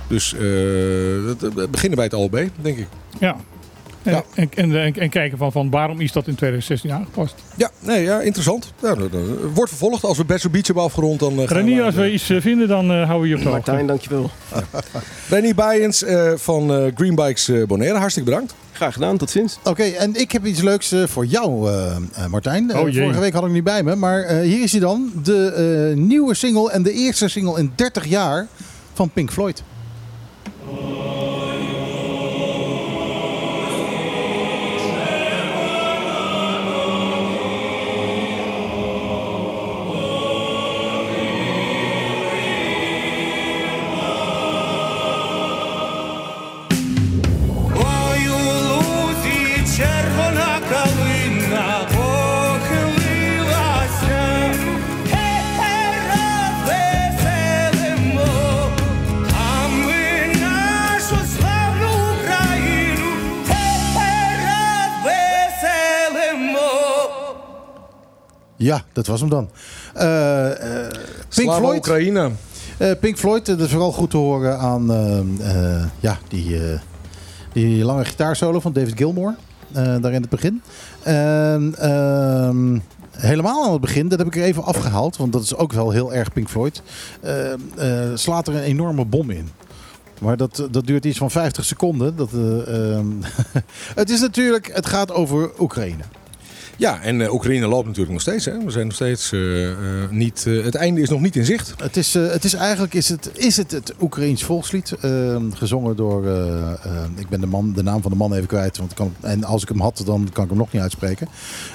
Dus 0.09 0.35
eh 0.35 0.41
dat 1.39 1.71
beginnen 1.71 1.97
bij 1.97 2.05
het 2.05 2.15
ALB, 2.15 2.49
denk 2.63 2.79
ik. 2.79 2.87
Ja. 3.19 3.37
En, 4.05 4.13
Ja. 4.13 4.23
en, 4.35 4.49
en, 4.55 4.81
en, 4.81 4.95
en 4.95 5.09
kijken 5.11 5.39
van, 5.39 5.53
van 5.53 5.71
waarom 5.71 6.01
is 6.01 6.13
dat 6.13 6.27
in 6.27 6.35
2016 6.35 6.93
aangepast? 6.93 7.35
Ja, 7.57 7.71
nee, 7.81 8.03
ja 8.03 8.21
interessant. 8.21 8.73
Ja, 8.83 8.95
dat, 8.95 9.13
dat- 9.13 9.23
wordt 9.55 9.71
vervolgd. 9.71 10.05
Als 10.05 10.17
we 10.17 10.25
Best 10.25 10.51
Beach 10.51 10.67
hebben 10.67 10.85
afgerond, 10.85 11.21
dan 11.21 11.33
eh, 11.41 11.47
gaan 11.49 11.57
Renier, 11.57 11.77
we... 11.77 11.83
als 11.83 11.95
we 11.95 12.13
iets 12.13 12.31
eh, 12.31 12.41
vinden, 12.41 12.69
dan 12.69 12.91
eh, 12.91 12.97
houden 12.97 13.21
we 13.21 13.29
je 13.29 13.35
op 13.37 13.43
de 13.43 13.49
hoogte. 13.49 13.67
Martijn, 13.71 13.87
dankjewel. 13.87 14.31
Renier 15.29 15.55
Bijens 15.55 16.03
eh, 16.03 16.33
van 16.37 16.73
eh, 16.75 16.85
Green 16.95 17.15
Bikes 17.15 17.49
eh, 17.49 17.65
Bonaire, 17.67 17.99
hartstikke 17.99 18.31
bedankt. 18.31 18.55
Graag 18.73 18.93
gedaan, 18.93 19.17
tot 19.17 19.31
ziens. 19.31 19.59
Oké, 19.65 19.83
en 19.83 20.15
ik 20.21 20.33
heb 20.33 20.47
iets 20.47 20.61
leuks 20.63 20.93
eh, 20.93 21.07
voor 21.07 21.27
jou, 21.27 21.71
eh, 21.71 21.97
eh, 21.97 22.27
Martijn. 22.31 22.71
Eh, 22.71 22.77
Oh, 22.77 22.83
vorige 22.83 23.21
week 23.21 23.33
had 23.33 23.41
ik 23.41 23.47
hem 23.47 23.53
niet 23.53 23.65
bij 23.65 23.83
me, 23.83 23.95
maar 23.97 24.23
eh, 24.23 24.41
hier 24.41 24.63
is 24.63 24.71
hij 24.73 24.81
dan. 24.81 25.13
De 25.23 25.47
eh, 25.93 25.97
nieuwe 26.03 26.35
single 26.35 26.71
en 26.71 26.83
de 26.83 26.93
eerste 26.93 27.29
single 27.29 27.59
in 27.59 27.73
30 27.75 28.05
jaar 28.07 28.47
van 28.93 29.11
Pink 29.11 29.31
Floyd. 29.33 29.63
Ja, 68.65 68.83
dat 68.93 69.07
was 69.07 69.21
hem 69.21 69.29
dan. 69.29 69.49
Eh, 69.95 70.51
eh, 70.51 70.91
Pink 71.19 71.29
Slava 71.29 71.59
Floyd. 71.59 71.77
Oekraïne. 71.77 72.31
Eh, 72.79 72.91
Pink 73.01 73.19
Floyd, 73.19 73.47
dat 73.47 73.61
is 73.61 73.71
vooral 73.71 73.93
goed 73.93 74.11
te 74.11 74.17
horen 74.17 74.59
aan 74.59 74.91
eh, 74.93 75.19
eh, 75.79 75.85
ja, 76.01 76.19
die, 76.29 76.71
eh, 76.71 76.79
die 77.53 77.85
lange 77.85 78.05
gitaarsolo 78.05 78.61
van 78.61 78.73
David 78.73 78.97
Gilmour. 78.97 79.35
eh, 79.73 79.97
daar 80.01 80.13
in 80.13 80.21
het 80.21 80.31
begin. 80.31 80.63
En 81.03 81.75
ehm, 81.79 82.79
helemaal 83.11 83.65
aan 83.65 83.73
het 83.73 83.81
begin, 83.81 84.09
dat 84.09 84.19
heb 84.19 84.27
ik 84.27 84.37
er 84.37 84.43
even 84.43 84.65
afgehaald. 84.65 85.17
Want 85.17 85.33
dat 85.33 85.43
is 85.43 85.55
ook 85.57 85.73
wel 85.73 85.91
heel 85.91 86.15
erg 86.15 86.33
Pink 86.33 86.49
Floyd. 86.49 86.83
eh, 87.21 87.53
eh, 87.53 88.11
slaat 88.15 88.49
er 88.49 88.55
een 88.55 88.63
enorme 88.63 89.05
bom 89.05 89.31
in. 89.31 89.49
Maar 90.21 90.37
dat, 90.37 90.69
dat 90.71 90.87
duurt 90.87 91.05
iets 91.05 91.19
van 91.19 91.31
50 91.31 91.65
seconden. 91.65 92.17
Dat, 92.17 92.31
eh, 92.33 92.93
ehm, 92.93 93.07
het 94.01 94.11
is 94.11 94.21
natuurlijk, 94.21 94.71
het 94.75 94.87
gaat 94.87 95.13
over 95.13 95.51
Oekraïne. 95.61 96.03
Ja, 96.77 97.01
en 97.03 97.21
eh, 97.21 97.33
Oekraïne 97.33 97.67
loopt 97.67 97.87
natuurlijk 97.87 98.13
nog 98.13 98.21
steeds. 98.21 98.45
Hè. 98.45 98.65
We 98.65 98.71
zijn 98.71 98.85
nog 98.87 98.95
steeds 98.95 99.33
eh, 99.33 99.71
eh, 99.71 100.11
niet... 100.11 100.45
het 100.45 100.75
einde 100.75 101.01
is 101.01 101.09
nog 101.09 101.21
niet 101.21 101.37
in 101.37 101.45
zicht. 101.45 101.75
Het 101.83 101.97
is, 101.97 102.15
het 102.15 102.45
is 102.45 102.55
eigenlijk 102.55 102.95
is 102.95 103.09
het, 103.09 103.31
is 103.35 103.57
het, 103.57 103.95
Oekraïens 104.01 104.45
volkslied. 104.45 104.93
eh, 105.01 105.37
gezongen 105.55 105.97
door. 105.97 106.27
eh, 106.27 106.73
eh, 106.73 107.03
ik 107.17 107.29
ben 107.29 107.41
de, 107.41 107.47
man, 107.47 107.73
de 107.73 107.83
naam 107.83 108.03
van 108.03 108.11
de 108.11 108.17
man 108.17 108.33
even 108.35 108.47
kwijt. 108.47 108.77
Want 108.77 108.95
kan, 108.95 109.15
en 109.21 109.45
als 109.45 109.63
ik 109.63 109.69
hem 109.69 109.81
had, 109.81 110.03
dan 110.07 110.29
kan 110.33 110.45
ik 110.45 110.51
hem 110.51 110.59
nog 110.59 110.73
niet 110.73 110.83
uitspreken. 110.83 111.29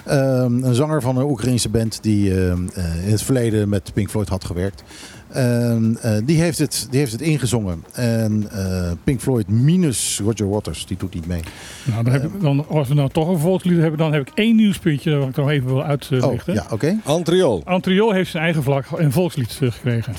Eh, 0.06 0.18
een 0.48 0.76
zanger 0.76 1.02
van 1.02 1.18
een 1.18 1.24
Oekraïense 1.30 1.70
band. 1.70 1.98
die 2.02 2.30
in 2.30 2.72
het 3.12 3.24
verleden 3.24 3.70
met 3.70 3.94
Pink 3.94 4.10
Floyd 4.10 4.30
had 4.30 4.46
gewerkt. 4.46 4.84
En, 5.30 5.98
eh, 6.02 6.18
die, 6.24 6.42
heeft 6.42 6.58
het, 6.58 6.88
die 6.90 7.00
heeft 7.00 7.12
het 7.12 7.22
ingezongen. 7.22 7.84
En 7.94 8.48
eh, 8.52 8.92
Pink 9.04 9.22
Floyd 9.22 9.48
minus 9.48 10.20
Roger 10.24 10.50
Waters, 10.50 10.86
die 10.86 10.98
doet 10.98 11.14
niet 11.14 11.28
mee. 11.28 11.42
Nou, 11.84 12.04
dan 12.04 12.14
heb 12.14 12.24
ik, 12.24 12.42
dan, 12.42 12.68
als 12.68 12.88
we 12.88 12.94
nou 12.94 13.10
toch 13.10 13.28
een 13.28 13.40
volkslied 13.40 13.78
hebben, 13.80 13.98
dan 14.00 14.14
heb 14.14 14.28
ik 14.28 14.32
één 14.36 14.56
nieuwspuntje 14.56 15.12
dat 15.20 15.28
ik 15.30 15.36
nog 15.36 15.50
even 15.50 15.68
wil 15.68 15.78
Oh, 15.78 15.84
uitlichten. 15.88 16.54
ja, 16.54 16.66
oké. 16.72 16.98
Antriol. 17.04 17.62
Antriol 17.66 18.12
heeft 18.12 18.32
zijn 18.32 18.44
eigen 18.44 18.64
vlag 18.64 18.94
en 18.94 19.12
volkslied 19.12 19.58
eh, 19.62 19.72
gekregen. 19.72 20.14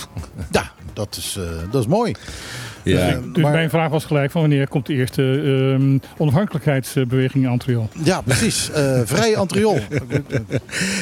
Ja, 0.51 0.73
dat 0.93 1.17
is, 1.17 1.37
eh, 1.39 1.71
dat 1.71 1.81
is 1.83 1.89
mooi. 1.89 2.15
Ja. 2.83 3.21
Dus 3.33 3.43
maar- 3.43 3.53
mijn 3.53 3.71
vraag 3.71 3.91
was 3.91 4.05
gelijk 4.05 4.31
van 4.31 4.41
wanneer 4.41 4.69
komt 4.69 4.87
de 4.87 4.93
eerste 4.95 5.23
ehm, 5.23 5.99
onafhankelijkheidsbeweging 6.19 7.45
in 7.45 7.51
Antriol? 7.51 7.89
Ja, 8.05 8.21
precies. 8.21 8.71
Eh 8.71 9.01
vrij 9.05 9.37
Antriol. 9.37 9.79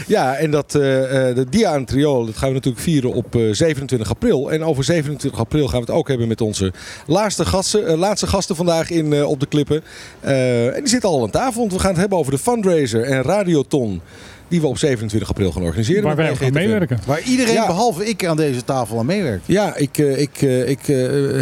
Ja, 0.07 0.35
en 0.37 0.51
dat, 0.51 0.75
eh, 0.75 1.29
eh, 1.29 1.37
de 1.37 1.47
Dia 1.49 1.75
Antriol, 1.75 2.27
dat 2.27 2.37
gaan 2.37 2.49
we 2.49 2.55
natuurlijk 2.55 2.83
vieren 2.85 3.13
op 3.13 3.35
eh, 3.35 3.43
27 3.51 4.11
april. 4.11 4.53
En 4.53 4.65
over 4.65 4.85
27 4.85 5.41
april 5.41 5.69
gaan 5.69 5.81
we 5.81 5.87
het 5.87 5.95
ook 5.95 6.09
hebben 6.09 6.29
met 6.29 6.41
onze 6.41 6.73
laatste 7.07 7.45
gasten, 7.45 7.99
laatste 7.99 8.27
gasten 8.27 8.57
vandaag 8.57 8.91
in, 8.91 9.13
eh, 9.13 9.29
op 9.29 9.41
de 9.41 9.47
klippen. 9.47 9.83
Eh, 10.21 10.67
en 10.67 10.79
die 10.81 10.89
zitten 10.89 11.09
al 11.09 11.23
aan 11.23 11.31
tafel, 11.31 11.61
want 11.61 11.73
we 11.73 11.79
gaan 11.79 11.91
het 11.91 12.01
hebben 12.01 12.19
over 12.19 12.33
de 12.33 12.39
fundraiser 12.39 13.03
en 13.03 13.23
Radioton. 13.23 14.01
Die 14.49 14.61
we 14.61 14.67
op 14.67 14.79
27 14.79 15.29
april 15.29 15.53
gaan 15.53 15.63
organiseren. 15.63 16.03
Waar 16.03 16.17
met 16.17 16.25
wij 16.25 16.35
ook 16.35 16.43
aan 16.43 16.53
9 16.53 16.61
FM. 16.63 16.69
meewerken. 16.69 16.99
Waar 17.07 17.23
iedereen 17.23 17.53
Ja. 17.55 17.67
behalve 17.67 18.07
ik 18.09 18.25
aan 18.27 18.37
deze 18.37 18.65
tafel 18.65 18.99
aan 18.99 19.07
meewerkt. 19.07 19.47
Ja, 19.47 19.77
ik, 19.77 19.99
eh, 19.99 20.21
ik, 20.21 20.43
eh, 20.43 20.69
ik, 20.69 20.89
eh, 20.89 20.97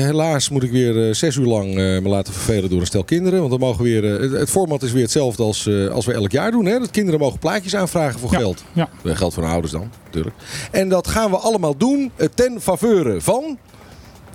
helaas 0.04 0.48
moet 0.48 0.62
ik 0.62 0.70
weer 0.70 1.14
zes 1.14 1.36
uur 1.36 1.46
lang 1.46 1.68
eh, 1.68 1.74
me 1.76 2.02
laten 2.08 2.32
vervelen 2.32 2.70
door 2.70 2.80
een 2.80 2.86
stel 2.86 3.04
kinderen. 3.04 3.38
Want 3.38 3.50
dan 3.50 3.60
mogen 3.60 3.84
we 3.84 3.90
weer, 4.00 4.32
het, 4.38 4.50
format 4.50 4.82
is 4.82 4.92
weer 4.92 5.02
hetzelfde 5.02 5.42
als, 5.42 5.66
eh, 5.66 5.86
als 5.88 6.06
we 6.06 6.12
elk 6.12 6.30
jaar 6.32 6.50
doen. 6.50 6.64
Hè? 6.64 6.78
Dat 6.78 6.90
kinderen 6.90 7.20
mogen 7.20 7.38
plaatjes 7.38 7.76
aanvragen 7.76 8.20
voor 8.20 8.32
Ja, 8.32 8.38
geld. 8.38 8.64
ja. 8.72 8.88
Geld 9.04 9.34
van 9.34 9.42
de 9.42 9.48
ouders 9.48 9.72
dan, 9.72 9.90
natuurlijk. 10.04 10.36
En 10.70 10.88
dat 10.88 11.08
gaan 11.08 11.30
we 11.30 11.36
allemaal 11.36 11.76
doen 11.76 12.10
ten 12.34 12.60
faveur 12.60 13.22
van... 13.22 13.58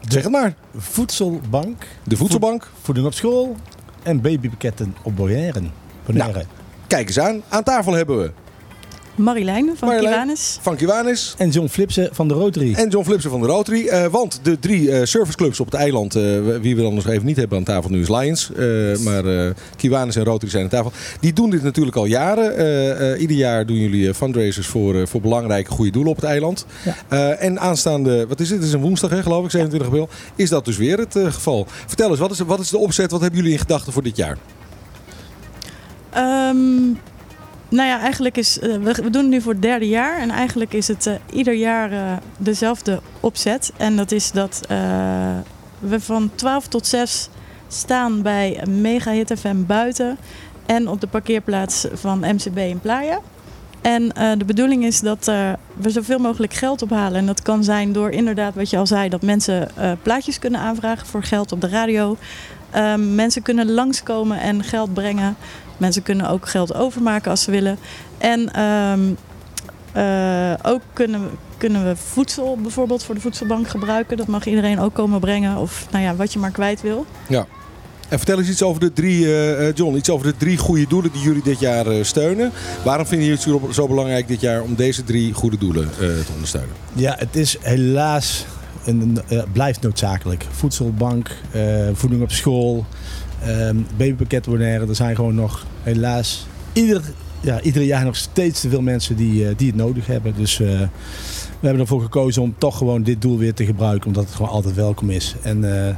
Zeg 0.09 0.23
het 0.23 0.31
maar. 0.31 0.53
Voedselbank, 0.77 1.87
De 2.03 2.17
voedselbank. 2.17 2.69
voeding 2.81 3.05
op 3.07 3.13
school 3.13 3.55
en 4.03 4.21
babypakketten 4.21 4.95
op. 5.03 5.15
Bonaire. 5.15 5.61
Nou. 6.05 6.33
Kijk 6.87 7.07
eens 7.07 7.19
aan. 7.19 7.41
Aan 7.49 7.63
tafel 7.63 7.93
hebben 7.93 8.17
we 8.21 8.31
Marilijn 9.23 9.69
van 9.75 9.97
Kiwanis. 9.97 10.57
Van 10.61 10.75
Kiwanis 10.75 11.35
En 11.37 11.49
John 11.49 11.67
Flipsen 11.67 12.09
van 12.11 12.27
de 12.27 12.33
Rotary. 12.33 12.73
en 12.73 12.89
John 12.89 13.05
Flipsen 13.05 13.29
van 13.29 13.41
de 13.41 13.47
Rotary. 13.47 13.87
Eh, 13.87 14.05
want 14.05 14.39
de 14.43 14.59
drie 14.59 14.91
eh, 14.91 15.05
serviceclubs 15.05 15.59
op 15.59 15.65
het 15.65 15.75
eiland, 15.75 16.15
eh, 16.15 16.21
wie 16.61 16.75
we 16.75 16.81
dan 16.81 16.93
nog 16.93 17.07
even 17.07 17.25
niet 17.25 17.37
hebben 17.37 17.57
aan 17.57 17.63
tafel 17.63 17.89
nu 17.89 18.01
is 18.01 18.09
Lions. 18.09 18.51
Eh, 18.51 18.97
maar 18.97 19.25
eh 19.25 19.49
Kiwanis 19.75 20.15
en 20.15 20.23
Rotary 20.23 20.51
zijn 20.51 20.63
aan 20.63 20.69
tafel. 20.69 20.91
Die 21.19 21.33
doen 21.33 21.49
dit 21.49 21.63
natuurlijk 21.63 21.95
al 21.97 22.05
jaren. 22.05 22.57
Eh, 22.57 23.11
eh, 23.13 23.21
ieder 23.21 23.37
jaar 23.37 23.65
doen 23.65 23.77
jullie 23.77 24.13
fundraisers 24.13 24.67
voor, 24.67 25.07
voor 25.07 25.21
belangrijke 25.21 25.71
goede 25.71 25.91
doelen 25.91 26.11
op 26.11 26.17
het 26.17 26.25
eiland. 26.25 26.65
Ja. 26.85 26.95
Eh, 27.07 27.43
en 27.43 27.59
aanstaande, 27.59 28.27
wat 28.27 28.39
is 28.39 28.49
het? 28.49 28.57
Het 28.57 28.67
is 28.67 28.73
een 28.73 28.81
woensdag 28.81 29.09
hè, 29.09 29.21
geloof 29.21 29.43
ik, 29.45 29.51
27 29.51 29.89
april. 29.89 30.09
Is 30.35 30.49
dat 30.49 30.65
dus 30.65 30.77
weer 30.77 30.97
het 30.97 31.15
geval. 31.23 31.65
Vertel 31.87 32.09
eens, 32.09 32.19
wat 32.19 32.31
is, 32.31 32.39
wat 32.39 32.59
is 32.59 32.69
de 32.69 32.77
opzet? 32.77 33.11
Wat 33.11 33.21
hebben 33.21 33.39
jullie 33.39 33.53
in 33.53 33.59
gedachten 33.59 33.93
voor 33.93 34.03
dit 34.03 34.15
jaar? 34.17 34.37
Ehm, 36.09 36.57
nou 37.71 37.87
ja, 37.87 37.99
eigenlijk 37.99 38.37
is, 38.37 38.59
eh, 38.59 38.75
we, 38.75 39.09
doen 39.09 39.21
het 39.21 39.31
nu 39.31 39.41
voor 39.41 39.51
het 39.51 39.61
derde 39.61 39.87
jaar. 39.87 40.17
En 40.17 40.29
eigenlijk 40.29 40.73
is 40.73 40.87
het 40.87 41.07
eh, 41.07 41.13
ieder 41.31 41.53
jaar 41.53 41.91
eh, 41.91 42.17
dezelfde 42.37 42.99
opzet. 43.19 43.71
En 43.77 43.95
dat 43.95 44.11
is 44.11 44.31
dat 44.31 44.61
we 45.79 45.99
van 45.99 46.31
12 46.35 46.67
tot 46.67 46.87
6 46.87 47.29
staan 47.67 48.21
bij 48.21 48.63
Mega 48.69 49.11
Hit 49.11 49.33
FM 49.39 49.65
buiten. 49.65 50.17
En 50.65 50.87
op 50.87 51.01
de 51.01 51.07
parkeerplaats 51.07 51.87
van 51.93 52.19
MCB 52.19 52.57
in 52.57 52.79
Playa. 52.79 53.19
En 53.81 54.07
de 54.37 54.45
bedoeling 54.45 54.85
is 54.85 54.99
dat 54.99 55.25
we 55.73 55.89
zoveel 55.89 56.19
mogelijk 56.19 56.53
geld 56.53 56.81
ophalen. 56.81 57.17
En 57.17 57.25
dat 57.25 57.41
kan 57.41 57.63
zijn 57.63 57.93
door 57.93 58.09
inderdaad 58.09 58.55
wat 58.55 58.69
je 58.69 58.77
al 58.77 58.87
zei, 58.87 59.09
dat 59.09 59.21
mensen 59.21 59.69
plaatjes 60.01 60.39
kunnen 60.39 60.59
aanvragen 60.59 61.07
voor 61.07 61.23
geld 61.23 61.51
op 61.51 61.61
de 61.61 61.69
radio. 61.69 62.17
Ehm, 62.71 63.15
mensen 63.15 63.41
kunnen 63.41 63.71
langskomen 63.71 64.39
en 64.39 64.63
geld 64.63 64.93
brengen. 64.93 65.35
Mensen 65.81 66.03
kunnen 66.03 66.29
ook 66.29 66.49
geld 66.49 66.73
overmaken 66.75 67.31
als 67.31 67.43
ze 67.43 67.51
willen. 67.51 67.77
En 68.17 68.53
ehm, 68.53 68.99
eh, 69.91 70.53
ook 70.71 70.81
kunnen, 70.93 71.21
kunnen 71.57 71.85
we 71.87 71.95
voedsel 71.95 72.57
bijvoorbeeld 72.61 73.03
voor 73.03 73.15
de 73.15 73.21
voedselbank 73.21 73.67
gebruiken. 73.67 74.17
Dat 74.17 74.27
mag 74.27 74.45
iedereen 74.45 74.79
ook 74.79 74.93
komen 74.93 75.19
brengen 75.19 75.57
of 75.57 75.85
nou 75.91 76.03
ja, 76.03 76.15
wat 76.15 76.33
je 76.33 76.39
maar 76.39 76.51
kwijt 76.51 76.81
wil. 76.81 77.05
Ja. 77.29 77.45
En 78.09 78.17
vertel 78.17 78.37
eens 78.39 78.49
iets 78.49 78.63
over 78.63 78.79
de 78.81 78.93
drie, 78.93 79.25
eh, 79.25 79.67
eh, 79.67 79.75
John, 79.75 79.95
iets 79.95 80.09
over 80.09 80.27
de 80.27 80.37
drie 80.37 80.57
goede 80.57 80.85
doelen 80.87 81.11
die 81.11 81.21
jullie 81.21 81.43
dit 81.43 81.59
jaar 81.59 81.87
eh, 81.87 82.03
steunen. 82.03 82.51
Waarom 82.83 83.05
vinden 83.05 83.27
jullie 83.27 83.43
het 83.43 83.51
zo- 83.71 83.71
zo 83.81 83.87
belangrijk 83.87 84.27
dit 84.27 84.41
jaar 84.41 84.61
om 84.61 84.75
deze 84.75 85.03
drie 85.03 85.33
goede 85.33 85.57
doelen 85.57 85.83
eh, 85.91 85.97
te 85.99 86.31
ondersteunen? 86.33 86.75
Ja, 86.93 87.15
het 87.17 87.35
is 87.35 87.57
helaas 87.61 88.45
eh, 88.85 89.43
blijft 89.53 89.81
noodzakelijk. 89.81 90.45
Voedselbank, 90.51 91.29
eh, 91.51 91.61
voeding 91.93 92.21
op 92.21 92.31
school, 92.31 92.85
ehm 93.45 93.75
babypakket 93.97 94.45
Bonaire. 94.45 94.87
Er 94.87 94.95
zijn 94.95 95.15
gewoon 95.15 95.35
nog 95.35 95.65
helaas 95.83 96.47
ieder, 96.73 97.01
ja, 97.41 97.61
ieder 97.61 97.81
jaar 97.81 98.05
nog 98.05 98.15
steeds 98.15 98.61
te 98.61 98.69
veel 98.69 98.81
mensen 98.81 99.15
die, 99.15 99.47
eh, 99.47 99.53
die 99.57 99.67
het 99.67 99.75
nodig 99.75 100.07
hebben. 100.07 100.33
Dus 100.35 100.59
eh, 100.59 100.67
we 101.59 101.67
hebben 101.67 101.81
ervoor 101.81 102.01
gekozen 102.01 102.41
om 102.41 102.55
toch 102.57 102.77
gewoon 102.77 103.03
dit 103.03 103.21
doel 103.21 103.37
weer 103.37 103.53
te 103.53 103.65
gebruiken. 103.65 104.07
Omdat 104.07 104.23
het 104.23 104.35
gewoon 104.35 104.51
altijd 104.51 104.75
welkom 104.75 105.09
is. 105.09 105.35
En 105.41 105.87
eh, 105.87 105.95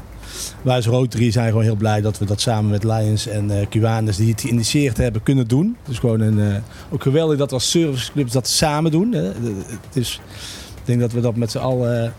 wij 0.61 0.75
als 0.75 0.85
Rotary 0.85 1.31
zijn 1.31 1.47
gewoon 1.47 1.63
heel 1.63 1.75
blij 1.75 2.01
dat 2.01 2.17
we 2.17 2.25
dat 2.25 2.41
samen 2.41 2.71
met 2.71 2.83
Lions 2.83 3.27
en 3.27 3.67
Kiwanis 3.69 4.17
die 4.17 4.31
het 4.31 4.41
geïnitieerd 4.41 4.97
hebben 4.97 5.23
kunnen 5.23 5.47
doen. 5.47 5.77
Dus 5.87 5.99
gewoon 5.99 6.19
een, 6.19 6.61
ook 6.89 7.01
geweldig 7.01 7.37
dat 7.37 7.49
we 7.49 7.55
als 7.55 7.69
serviceclubs 7.69 8.31
dat 8.31 8.47
samen 8.47 8.91
doen. 8.91 9.11
Hè. 9.11 9.23
Het 9.23 9.95
is, 9.95 10.21
ik 10.75 10.85
denk 10.85 10.99
dat 10.99 11.11
we 11.11 11.21
dat 11.21 11.35
met 11.35 11.51
z'n 11.51 11.57
allen, 11.57 12.13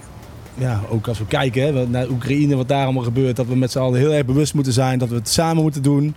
ja, 0.55 0.81
ook 0.89 1.09
als 1.09 1.19
we 1.19 1.27
kijken 1.27 1.63
hè, 1.63 1.89
naar 1.89 2.09
Oekraïne, 2.09 2.57
wat 2.57 2.69
daar 2.69 2.85
allemaal 2.85 3.03
gebeurt, 3.03 3.37
dat 3.37 3.47
we 3.47 3.57
met 3.57 3.71
z'n 3.71 3.79
allen 3.79 3.99
heel 3.99 4.13
erg 4.13 4.25
bewust 4.25 4.55
moeten 4.55 4.73
zijn 4.73 4.99
dat 4.99 5.09
we 5.09 5.15
het 5.15 5.29
samen 5.29 5.63
moeten 5.63 5.83
doen. 5.83 6.15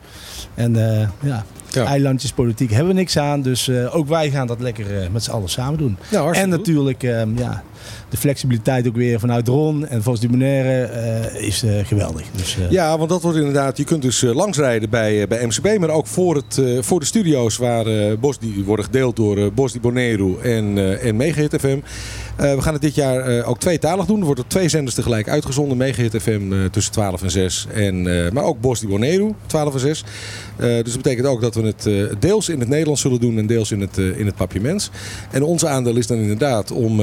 En 0.53 0.99
eh, 0.99 1.07
ja, 1.23 1.45
eilandjespolitiek 1.73 2.69
hebben 2.69 2.87
we 2.87 2.99
niks 2.99 3.17
aan, 3.17 3.41
dus 3.41 3.67
eh, 3.67 3.95
ook 3.95 4.07
wij 4.07 4.29
gaan 4.29 4.47
dat 4.47 4.59
lekker 4.59 5.01
eh, 5.01 5.09
met 5.09 5.23
z'n 5.23 5.31
allen 5.31 5.49
samen 5.49 5.77
doen. 5.79 5.97
Ja, 6.09 6.31
en 6.31 6.49
natuurlijk 6.49 7.03
ehm, 7.03 7.37
ja, 7.37 7.63
de 8.09 8.17
flexibiliteit 8.17 8.87
ook 8.87 8.95
weer 8.95 9.19
vanuit 9.19 9.47
Ron 9.47 9.87
en 9.87 10.03
volgens 10.03 10.25
de 10.25 10.31
Bonaire 10.31 10.83
eh, 10.83 11.47
is 11.47 11.63
eh, 11.63 11.85
geweldig. 11.85 12.25
Dus, 12.35 12.57
eh, 12.57 12.71
Ja, 12.71 12.97
want 12.97 13.09
dat 13.09 13.21
wordt 13.21 13.37
inderdaad. 13.37 13.77
Je 13.77 13.83
kunt 13.83 14.01
dus 14.01 14.21
langsrijden 14.21 14.89
bij, 14.89 15.27
bij 15.27 15.45
MCB, 15.45 15.79
maar 15.79 15.89
ook 15.89 16.07
voor, 16.07 16.35
het, 16.35 16.61
voor 16.79 16.99
de 16.99 17.05
studio's 17.05 17.57
waar 17.57 17.85
Bos 18.19 18.39
die 18.39 18.63
worden 18.63 18.85
gedeeld 18.85 19.15
door 19.15 19.53
Bos 19.53 19.71
di 19.71 19.79
Bonero 19.79 20.39
en, 20.39 20.99
en 21.01 21.15
Megahit 21.15 21.55
FM. 21.59 21.79
We 22.35 22.61
gaan 22.61 22.73
het 22.73 22.81
dit 22.81 22.95
jaar 22.95 23.43
ook 23.43 23.59
tweetalig 23.59 24.05
doen. 24.05 24.19
Er 24.19 24.25
worden 24.25 24.43
op 24.43 24.49
twee 24.49 24.69
zenders 24.69 24.95
tegelijk 24.95 25.29
uitgezonden. 25.29 25.77
Megahit 25.77 26.21
FM 26.21 26.69
tussen 26.71 26.93
12 26.93 27.21
en 27.21 27.31
6. 27.31 27.67
En, 27.73 28.03
maar 28.33 28.43
ook 28.43 28.61
Bos 28.61 28.79
di 28.79 28.87
Bonero 28.87 29.35
12 29.45 29.73
en 29.73 29.79
6. 29.79 30.03
Eh, 30.57 30.65
dus 30.65 30.93
dat 30.93 31.01
betekent 31.01 31.27
ook 31.27 31.41
dat 31.41 31.55
we 31.55 31.61
het 31.61 31.89
deels 32.19 32.49
in 32.49 32.59
het 32.59 32.69
Nederlands 32.69 33.01
zullen 33.01 33.19
doen 33.19 33.37
en 33.37 33.47
deels 33.47 33.71
in 33.71 33.81
het, 33.81 33.97
in 33.97 34.25
het 34.25 34.35
papiaments. 34.35 34.89
En 35.31 35.43
ons 35.43 35.65
aandeel 35.65 35.95
is 35.95 36.07
dan 36.07 36.17
inderdaad 36.17 36.71
om... 36.71 37.01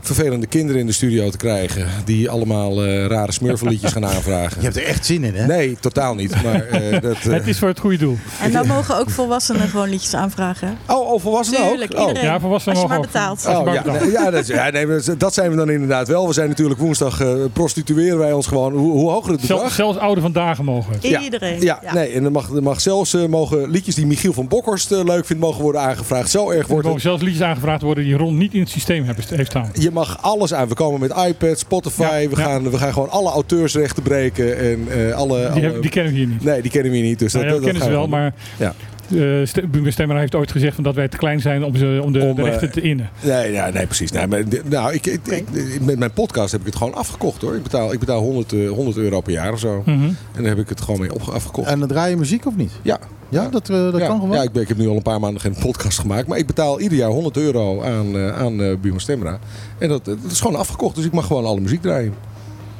vervelende 0.00 0.46
kinderen 0.46 0.80
in 0.80 0.86
de 0.86 0.92
studio 0.92 1.30
te 1.30 1.36
krijgen. 1.36 1.86
Die 2.04 2.30
allemaal 2.30 2.84
eh, 2.84 3.06
rare 3.06 3.32
smurfelliedjes 3.32 3.92
gaan 3.92 4.06
aanvragen. 4.14 4.56
Je 4.58 4.64
hebt 4.64 4.76
er 4.76 4.84
echt 4.84 5.06
zin 5.06 5.24
in, 5.24 5.34
hè? 5.34 5.46
Nee, 5.46 5.76
totaal 5.80 6.14
niet. 6.14 6.42
Maar, 6.42 6.66
eh, 6.66 7.00
dat, 7.02 7.16
eh, 7.16 7.32
Het 7.32 7.46
is 7.46 7.58
voor 7.58 7.68
het 7.68 7.78
goede 7.78 7.96
doel. 7.96 8.16
En 8.42 8.52
dan 8.52 8.66
mogen 8.66 8.96
ook 8.98 9.10
volwassenen 9.10 9.68
gewoon 9.68 9.88
liedjes 9.88 10.14
aanvragen. 10.14 10.78
Oh, 10.86 11.12
oh 11.12 11.20
volwassenen 11.20 11.60
ook? 11.60 11.66
Oh. 11.66 11.80
iedereen. 11.80 12.22
Ja, 12.22 12.40
volwassenen 12.40 12.74
Als 12.78 12.84
je 12.84 12.90
maar 12.90 12.98
mogen 12.98 13.12
betaalt. 13.12 13.46
Oh, 13.46 13.74
ja, 13.74 13.82
ja, 14.22 14.30
dat, 14.30 14.40
is- 14.40 14.46
ja 14.54 14.70
nee, 14.70 14.86
dat- 15.18 15.34
zijn 15.34 15.50
we 15.50 15.56
dan 15.56 15.70
inderdaad 15.70 16.08
wel. 16.08 16.26
We 16.26 16.32
zijn 16.32 16.48
natuurlijk 16.48 16.80
woensdag 16.80 17.20
eh, 17.20 17.34
prostitueren 17.52 18.18
wij 18.18 18.32
ons 18.32 18.46
gewoon. 18.46 18.72
Hoe, 18.74 18.90
hoe 18.92 19.10
hoger 19.10 19.30
het 19.32 19.40
bedrag? 19.40 19.72
zelfs 19.72 19.98
ouder 19.98 20.22
vandaag 20.22 20.62
mogen. 20.62 20.94
Ja, 21.00 21.20
Iedereen. 21.20 21.60
Ja, 21.60 21.80
nee, 21.94 22.08
en 22.12 22.24
er 22.24 22.30
mag, 22.32 22.50
er 22.50 22.62
mag 22.62 22.80
zelfs 22.80 23.16
mogen 23.28 23.70
liedjes 23.70 23.94
die 23.94 24.06
Michiel 24.06 24.32
van 24.32 24.48
Bokhorst 24.48 24.90
leuk 24.90 25.26
vindt, 25.26 25.42
mogen 25.42 25.62
worden 25.62 25.80
aangevraagd. 25.80 26.30
Zo 26.30 26.50
erg 26.50 26.60
Er 26.60 26.66
wordt 26.68 26.72
mogen 26.72 26.92
het. 26.92 27.02
zelfs 27.02 27.22
liedjes 27.22 27.42
aangevraagd 27.42 27.82
worden 27.82 28.04
die 28.04 28.16
Ron 28.16 28.36
niet 28.38 28.54
in 28.54 28.60
het 28.60 28.68
systeem 28.68 29.04
hebben- 29.04 29.24
heeft 29.28 29.50
staan. 29.50 29.70
Je 29.88 29.94
mag 29.94 30.18
alles 30.22 30.54
aan. 30.54 30.68
We 30.68 30.74
komen 30.74 31.00
met 31.00 31.12
iPad, 31.28 31.58
Spotify. 31.58 32.02
Ja, 32.02 32.28
we, 32.28 32.36
ja. 32.36 32.42
gaan, 32.42 32.70
we 32.70 32.78
gaan 32.78 32.92
gewoon 32.92 33.10
alle 33.10 33.30
auteursrechten 33.30 34.02
breken. 34.02 34.58
En, 34.58 34.86
eh, 34.88 35.14
alle, 35.14 35.36
Die, 35.38 35.46
alle- 35.48 35.60
hebben- 35.60 35.80
die 35.80 35.90
kennen 35.90 36.12
we 36.12 36.18
hier 36.18 36.26
niet. 36.28 36.44
Nee, 36.44 36.62
die 36.62 36.70
kennen 36.70 36.90
we 36.90 36.96
hier 36.98 37.06
niet. 37.06 37.18
Dus 37.18 37.32
Nou 37.32 37.48
dat, 37.48 37.60
kennen 37.60 37.82
ze 37.82 37.90
wel, 37.90 38.02
we 38.02 38.08
maar. 38.08 38.34
Ja. 38.58 38.74
eh, 39.10 39.64
Buma 39.70 39.90
Stemmer 39.90 40.18
heeft 40.18 40.34
ooit 40.34 40.52
gezegd 40.52 40.74
van 40.74 40.84
dat 40.84 40.94
wij 40.94 41.08
te 41.08 41.16
klein 41.16 41.40
zijn 41.40 41.64
om, 41.64 41.76
ze, 41.76 42.00
om 42.02 42.12
de, 42.12 42.20
Om, 42.20 42.34
de 42.34 42.42
eh, 42.42 42.48
rechten 42.48 42.70
te 42.72 42.80
innen. 42.80 43.10
Nee, 43.22 43.52
ja, 43.52 43.70
nee 43.70 43.86
precies. 43.86 44.10
Nee, 44.12 44.26
maar, 44.26 44.42
nou, 44.64 44.92
ik, 44.94 45.06
ik, 45.06 45.26
ik- 45.26 45.80
met 45.80 45.98
mijn 45.98 46.12
podcast 46.12 46.52
heb 46.52 46.60
ik 46.60 46.66
het 46.66 46.76
gewoon 46.76 46.94
afgekocht 46.94 47.42
hoor. 47.42 47.56
Ik 47.56 47.62
betaal, 47.62 47.92
ik 47.92 47.98
betaal 47.98 48.20
100, 48.20 48.52
eh, 48.52 48.68
100 48.70 48.96
euro 48.96 49.20
per 49.20 49.32
jaar 49.32 49.52
of 49.52 49.58
zo. 49.58 49.82
Mhm. 49.86 49.90
En 50.04 50.16
dan 50.34 50.44
heb 50.44 50.58
ik 50.58 50.68
het 50.68 50.80
gewoon 50.80 51.00
mee 51.00 51.14
op, 51.14 51.22
afgekocht. 51.22 51.68
En 51.68 51.78
dan 51.78 51.88
draai 51.88 52.10
je 52.10 52.16
muziek 52.16 52.46
of 52.46 52.56
niet? 52.56 52.72
Ja. 52.82 52.98
Ja, 53.28 53.48
dat, 53.48 53.68
eh, 53.68 53.76
dat 53.76 54.00
ja, 54.00 54.06
kan 54.06 54.20
gewoon. 54.20 54.36
Ja, 54.36 54.42
ik, 54.42 54.52
ben, 54.52 54.62
ik 54.62 54.68
heb 54.68 54.76
nu 54.76 54.88
al 54.88 54.96
een 54.96 55.02
paar 55.02 55.20
maanden 55.20 55.40
geen 55.40 55.56
podcast 55.60 55.98
gemaakt. 55.98 56.26
Maar 56.26 56.38
ik 56.38 56.46
betaal 56.46 56.80
ieder 56.80 56.98
jaar 56.98 57.10
100 57.10 57.36
euro 57.36 57.82
aan, 57.82 58.16
eh 58.16 58.38
aan 58.38 58.62
eh 58.62 58.76
Buma 58.80 58.98
Stemra. 58.98 59.38
En 59.78 59.88
dat, 59.88 60.04
dat 60.04 60.16
is 60.30 60.40
gewoon 60.40 60.56
afgekocht. 60.58 60.94
Dus 60.96 61.04
ik 61.04 61.12
mag 61.12 61.26
gewoon 61.26 61.44
alle 61.44 61.60
muziek 61.60 61.82
draaien. 61.82 62.14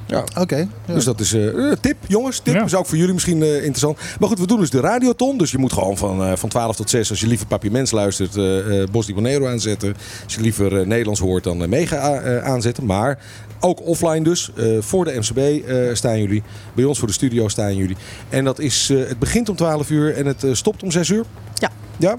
Ja. 0.06 0.24
Oké. 0.38 0.56
ja. 0.56 0.94
Dus 0.94 1.04
dat 1.04 1.20
is 1.20 1.32
eh 1.32 1.72
tip, 1.80 1.96
jongens. 2.06 2.38
Tip 2.38 2.54
Ja. 2.54 2.64
is 2.64 2.74
ook 2.74 2.86
voor 2.86 2.96
jullie 2.96 3.14
misschien 3.14 3.42
eh, 3.42 3.54
interessant. 3.54 3.98
Maar 4.20 4.28
goed, 4.28 4.38
we 4.38 4.46
doen 4.46 4.58
dus 4.60 4.70
de 4.70 4.80
radioton. 4.80 5.38
Dus 5.38 5.50
je 5.50 5.58
moet 5.58 5.72
gewoon 5.72 5.96
van, 5.96 6.22
eh, 6.24 6.32
van 6.36 6.48
12 6.48 6.76
tot 6.76 6.90
6, 6.90 7.10
als 7.10 7.20
je 7.20 7.26
liever 7.26 7.46
Papi 7.46 7.70
Mens 7.70 7.90
luistert, 7.90 8.36
eh 8.36 8.82
eh 8.82 8.88
Bos 8.90 9.06
di 9.06 9.14
Bonero 9.14 9.46
aanzetten. 9.46 9.96
Als 10.24 10.34
je 10.34 10.40
liever 10.40 10.80
eh, 10.80 10.86
Nederlands 10.86 11.20
hoort, 11.20 11.44
dan 11.44 11.68
Mega 11.68 12.14
eh, 12.20 12.44
aanzetten. 12.44 12.86
Maar 12.86 13.18
ook 13.60 13.86
offline 13.86 14.22
dus. 14.22 14.50
eh, 14.56 14.66
voor 14.80 15.04
de 15.04 15.18
MCB 15.18 15.38
eh, 15.38 15.94
staan 15.94 16.18
jullie. 16.20 16.42
Bij 16.74 16.84
ons 16.84 16.98
voor 16.98 17.08
de 17.08 17.14
studio 17.14 17.48
staan 17.48 17.76
jullie. 17.76 17.96
En 18.28 18.44
dat 18.44 18.58
is, 18.58 18.90
eh, 18.90 18.98
het 19.08 19.18
begint 19.18 19.48
om 19.48 19.56
12 19.56 19.90
uur 19.90 20.14
en 20.14 20.26
het 20.26 20.44
stopt 20.52 20.82
om 20.82 20.90
6 20.90 21.08
uur. 21.08 21.24
Ja. 21.54 21.70
Ja. 21.96 22.16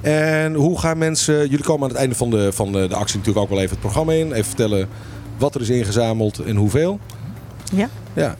En 0.00 0.54
hoe 0.54 0.78
gaan 0.78 0.98
mensen... 0.98 1.34
Jullie 1.34 1.64
komen 1.64 1.82
aan 1.82 1.88
het 1.88 1.98
einde 1.98 2.14
van 2.14 2.30
de, 2.30 2.52
van 2.52 2.72
de 2.72 2.88
actie 2.94 3.18
natuurlijk 3.18 3.44
ook 3.44 3.48
wel 3.48 3.58
even 3.58 3.70
het 3.70 3.80
programma 3.80 4.12
in. 4.12 4.32
Even 4.32 4.44
vertellen 4.44 4.88
wat 5.38 5.54
er 5.54 5.60
is 5.60 5.68
ingezameld 5.68 6.38
en 6.38 6.56
hoeveel. 6.56 6.98
Ja. 7.72 7.88
Ja. 8.14 8.36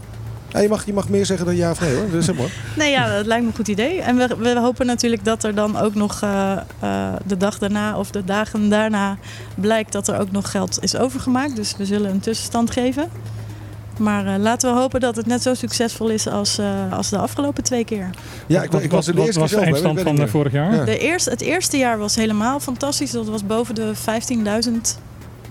Ja, 0.53 0.61
je, 0.61 0.69
mag, 0.69 0.87
je 0.87 0.93
mag 0.93 1.09
meer 1.09 1.27
zeggen 1.27 1.47
dan 1.47 1.57
ja 1.57 1.71
of 1.71 1.81
nee 1.81 1.95
hoor. 1.95 2.11
Dat 2.11 2.21
is 2.21 2.27
helemaal. 2.27 2.49
Nee, 2.77 2.91
ja, 2.91 3.17
dat 3.17 3.27
lijkt 3.27 3.43
me 3.43 3.49
een 3.49 3.57
goed 3.57 3.69
idee. 3.69 4.01
En 4.01 4.17
we, 4.17 4.37
we 4.39 4.59
hopen 4.59 4.87
natuurlijk 4.87 5.25
dat 5.25 5.45
er 5.45 5.55
dan 5.55 5.79
ook 5.79 5.95
nog 5.95 6.23
eh, 6.23 6.53
eh, 6.81 7.13
de 7.27 7.37
dag 7.37 7.59
daarna 7.59 7.99
of 7.99 8.11
de 8.11 8.25
dagen 8.25 8.69
daarna 8.69 9.19
blijkt 9.55 9.93
dat 9.93 10.09
er 10.09 10.21
ook 10.21 10.31
nog 10.31 10.51
geld 10.51 10.79
is 10.83 10.97
overgemaakt. 10.97 11.57
Dus 11.57 11.75
we 11.77 11.85
zullen 11.85 12.11
een 12.11 12.21
tussenstand 12.21 12.71
geven. 12.71 13.09
Maar 14.01 14.27
eh, 14.27 14.39
laten 14.39 14.73
we 14.75 14.81
hopen 14.81 15.01
dat 15.01 15.17
het 15.17 15.27
net 15.27 15.43
zo 15.43 15.55
succesvol 15.55 16.09
is 16.09 16.29
als, 16.29 16.59
eh, 16.59 16.93
als 16.93 17.09
de 17.09 17.19
afgelopen 17.19 17.63
twee 17.63 17.85
keer. 17.85 18.11
Ja, 18.47 18.63
ik, 18.63 18.73
ik 18.73 18.91
was 18.91 19.07
er 19.07 19.15
de 19.15 19.23
eerste 19.23 19.41
was 19.41 19.51
de 19.51 19.57
eindstand 19.57 20.01
van 20.01 20.29
vorig 20.29 20.53
jaar? 20.53 20.75
Ja. 20.75 20.85
De 20.85 20.99
eerste, 20.99 21.31
het 21.31 21.41
eerste 21.41 21.77
jaar 21.77 21.99
was 21.99 22.17
helemaal 22.17 22.61
fantastisch. 22.61 23.11
Dat 23.11 23.29
was 23.29 23.47
boven 23.47 23.75
de 23.75 23.93
15.000 24.65 24.71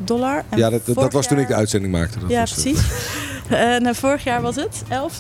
dollar. 0.03 0.43
En 0.49 0.57
Ja, 0.57 0.69
dat, 0.69 0.81
dat, 0.85 1.13
was 1.13 1.27
toen 1.27 1.39
ik 1.39 1.47
de 1.47 1.55
uitzending 1.55 1.93
maakte. 1.93 2.19
Dat 2.19 2.29
Ja, 2.29 2.39
was, 2.39 2.53
precies. 2.53 2.79
En 3.49 3.85
eh, 3.85 3.93
vorig 3.93 4.23
jaar 4.23 4.41
was 4.41 4.55
het 4.55 4.83
11. 4.89 5.19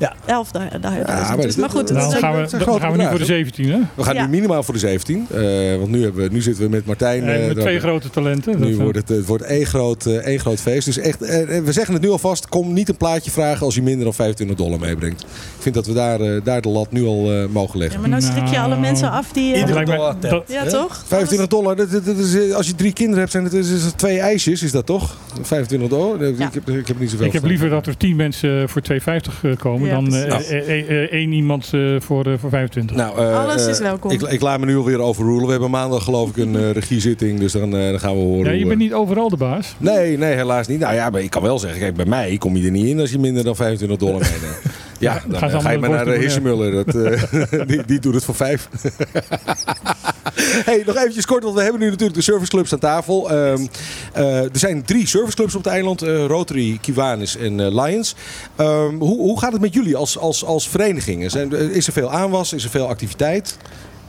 Ja. 0.00 0.14
11 0.26 0.50
da- 0.50 0.68
da- 0.80 0.90
maar. 0.90 1.36
Dus, 1.40 1.56
maar 1.56 1.70
goed, 1.70 1.90
Nou, 1.92 2.10
dan 2.10 2.20
gaan 2.20 2.32
we, 2.42 2.48
dan 2.64 2.80
gaan 2.80 2.92
we 2.92 2.96
nu 2.98 3.02
voor 3.04 3.18
de 3.18 3.18
bedragen. 3.18 3.26
17, 3.26 3.70
hè? 3.70 3.78
We 3.94 4.02
gaan 4.04 4.14
Ja. 4.14 4.24
nu 4.24 4.28
minimaal 4.30 4.62
voor 4.62 4.74
de 4.74 4.80
17. 4.80 5.26
eh, 5.30 5.40
want 5.76 5.90
nu, 5.90 6.02
hebben 6.02 6.22
we, 6.22 6.28
nu 6.32 6.40
zitten 6.42 6.62
we 6.64 6.70
met 6.70 6.86
Martijn. 6.86 7.22
En 7.22 7.40
eh, 7.40 7.46
met 7.46 7.54
daar- 7.56 7.64
twee 7.64 7.78
grote 7.80 8.10
talenten. 8.10 8.60
Nu 8.60 8.72
eh, 8.72 8.76
wordt 8.78 8.96
het, 8.98 9.08
het 9.08 9.26
wordt 9.26 9.42
één 9.44 9.66
groot, 9.66 10.06
één 10.06 10.38
groot 10.40 10.60
feest. 10.60 10.84
Dus 10.84 10.98
echt, 10.98 11.18
we 11.18 11.62
zeggen 11.72 11.94
het 11.94 12.02
nu 12.02 12.08
alvast. 12.10 12.48
Kom 12.48 12.72
niet 12.72 12.88
een 12.88 12.96
plaatje 12.96 13.30
vragen 13.30 13.64
als 13.66 13.74
je 13.74 13.82
minder 13.82 14.04
dan 14.04 14.14
25 14.14 14.56
dollar 14.56 14.78
meebrengt. 14.78 15.20
Ik 15.22 15.28
vind 15.58 15.74
dat 15.74 15.86
we 15.86 15.92
daar, 15.92 16.42
daar 16.42 16.60
de 16.60 16.68
lat 16.68 16.92
nu 16.92 17.04
al 17.04 17.32
eh, 17.32 17.46
mogen 17.48 17.72
Ja, 17.72 17.78
leggen. 17.78 18.00
maar 18.00 18.08
nou 18.08 18.22
schrik 18.22 18.46
je 18.46 18.58
alle 18.58 18.68
Nou, 18.68 18.80
mensen 18.80 19.10
af 19.10 19.32
die... 19.32 19.64
mij- 19.64 19.84
dollar 19.84 20.16
ja, 20.48 20.64
toch? 20.64 21.02
25 21.06 21.48
dollar, 21.48 21.76
dat, 21.76 21.90
dat, 21.90 22.04
dat 22.04 22.16
is, 22.18 22.52
als 22.52 22.66
je 22.66 22.74
drie 22.74 22.92
kinderen 22.92 23.18
hebt, 23.18 23.30
zijn 23.30 23.44
het 23.44 23.52
is, 23.52 23.70
is 23.70 23.82
het 23.82 23.98
twee 23.98 24.18
ijsjes, 24.20 24.62
is 24.62 24.70
dat 24.72 24.86
toch? 24.86 25.16
25 25.42 25.88
dollar? 25.88 26.18
Ja. 26.24 26.46
Ik, 26.46 26.54
heb, 26.54 26.68
ik 26.68 26.88
heb 26.88 26.98
niet 27.00 27.10
zoveel 27.10 27.26
Ik 27.26 27.32
heb 27.32 27.44
liever 27.44 27.68
dat 27.68 27.86
er 27.86 27.96
10 27.96 28.16
mensen 28.16 28.68
voor 28.68 28.82
2,50 28.92 28.96
eh, 29.42 29.56
komen 29.56 29.88
Ja, 29.88 29.89
dan 29.90 30.14
eh, 30.14 30.26
precies. 30.26 30.48
eh, 30.50 30.80
eh, 31.02 31.10
één 31.12 31.32
iemand 31.32 31.70
eh, 31.72 31.80
voor, 31.98 32.38
voor 32.38 32.50
25. 32.50 32.96
Nou, 32.96 33.18
eh, 33.18 33.44
Alles 33.44 33.66
is 33.66 33.78
welkom. 33.78 34.10
Ik, 34.10 34.22
ik 34.22 34.40
laat 34.40 34.60
me 34.60 34.66
nu 34.66 34.76
alweer 34.76 34.98
overrulen. 35.00 35.44
We 35.44 35.50
hebben 35.50 35.70
maandag 35.70 36.04
geloof 36.04 36.28
ik 36.28 36.36
een 36.36 36.56
eh, 36.56 36.70
regiezitting, 36.70 37.38
dus 37.38 37.52
dan, 37.52 37.76
eh, 37.76 37.90
dan 37.90 38.00
gaan 38.00 38.14
we 38.14 38.20
horen. 38.20 38.44
ja, 38.44 38.50
je 38.52 38.58
hoe, 38.58 38.68
bent 38.68 38.80
niet 38.80 38.92
overal 38.92 39.28
de 39.28 39.36
baas. 39.36 39.74
Nee, 39.78 40.18
nee, 40.18 40.34
helaas 40.34 40.66
niet. 40.66 40.78
Nou 40.80 40.94
ja, 40.94 41.10
maar 41.10 41.20
ik 41.20 41.30
kan 41.30 41.42
wel 41.42 41.58
zeggen, 41.58 41.80
kijk, 41.80 41.94
bij 41.96 42.04
mij 42.06 42.36
kom 42.38 42.56
je 42.56 42.64
er 42.64 42.70
niet 42.70 42.86
in 42.86 43.00
als 43.00 43.10
je 43.10 43.18
minder 43.18 43.44
dan 43.44 43.56
25 43.56 43.98
dollar 43.98 44.20
meeneemt. 44.20 44.60
Ja, 44.98 45.22
dan 45.28 45.40
eh, 45.42 45.60
ga 45.60 45.70
je 45.70 45.78
maar 45.78 45.90
naar 45.90 46.06
Hissemuller. 46.06 46.86
Eh, 46.86 47.22
die, 47.66 47.82
die 47.86 47.98
doet 48.00 48.14
het 48.14 48.24
voor 48.24 48.34
vijf. 48.34 48.68
hey, 50.68 50.82
nog 50.86 50.96
eventjes 50.96 51.26
kort, 51.26 51.42
want 51.42 51.54
we 51.56 51.62
hebben 51.62 51.80
nu 51.80 51.86
natuurlijk 51.90 52.14
de 52.18 52.22
serviceclubs 52.22 52.72
aan 52.72 52.78
tafel. 52.78 53.30
Ehm, 53.30 53.66
eh, 54.12 54.42
er 54.42 54.48
zijn 54.52 54.84
drie 54.84 55.06
serviceclubs 55.06 55.54
op 55.54 55.64
het 55.64 55.72
eiland. 55.72 56.02
eh, 56.02 56.26
Rotary, 56.26 56.78
Kiwanis 56.80 57.36
en 57.36 57.60
eh, 57.60 57.84
Lions. 57.84 58.14
Ehm, 58.56 58.94
hoe, 58.98 59.16
hoe 59.18 59.40
gaat 59.40 59.52
het 59.52 59.60
met 59.60 59.74
jullie 59.74 59.96
als, 59.96 60.18
als, 60.18 60.44
als 60.44 60.68
verenigingen? 60.68 61.30
Zijn, 61.30 61.52
is 61.52 61.86
er 61.86 61.92
veel 61.92 62.10
aanwas? 62.10 62.52
Is 62.52 62.64
er 62.64 62.70
veel 62.70 62.86
activiteit? 62.88 63.56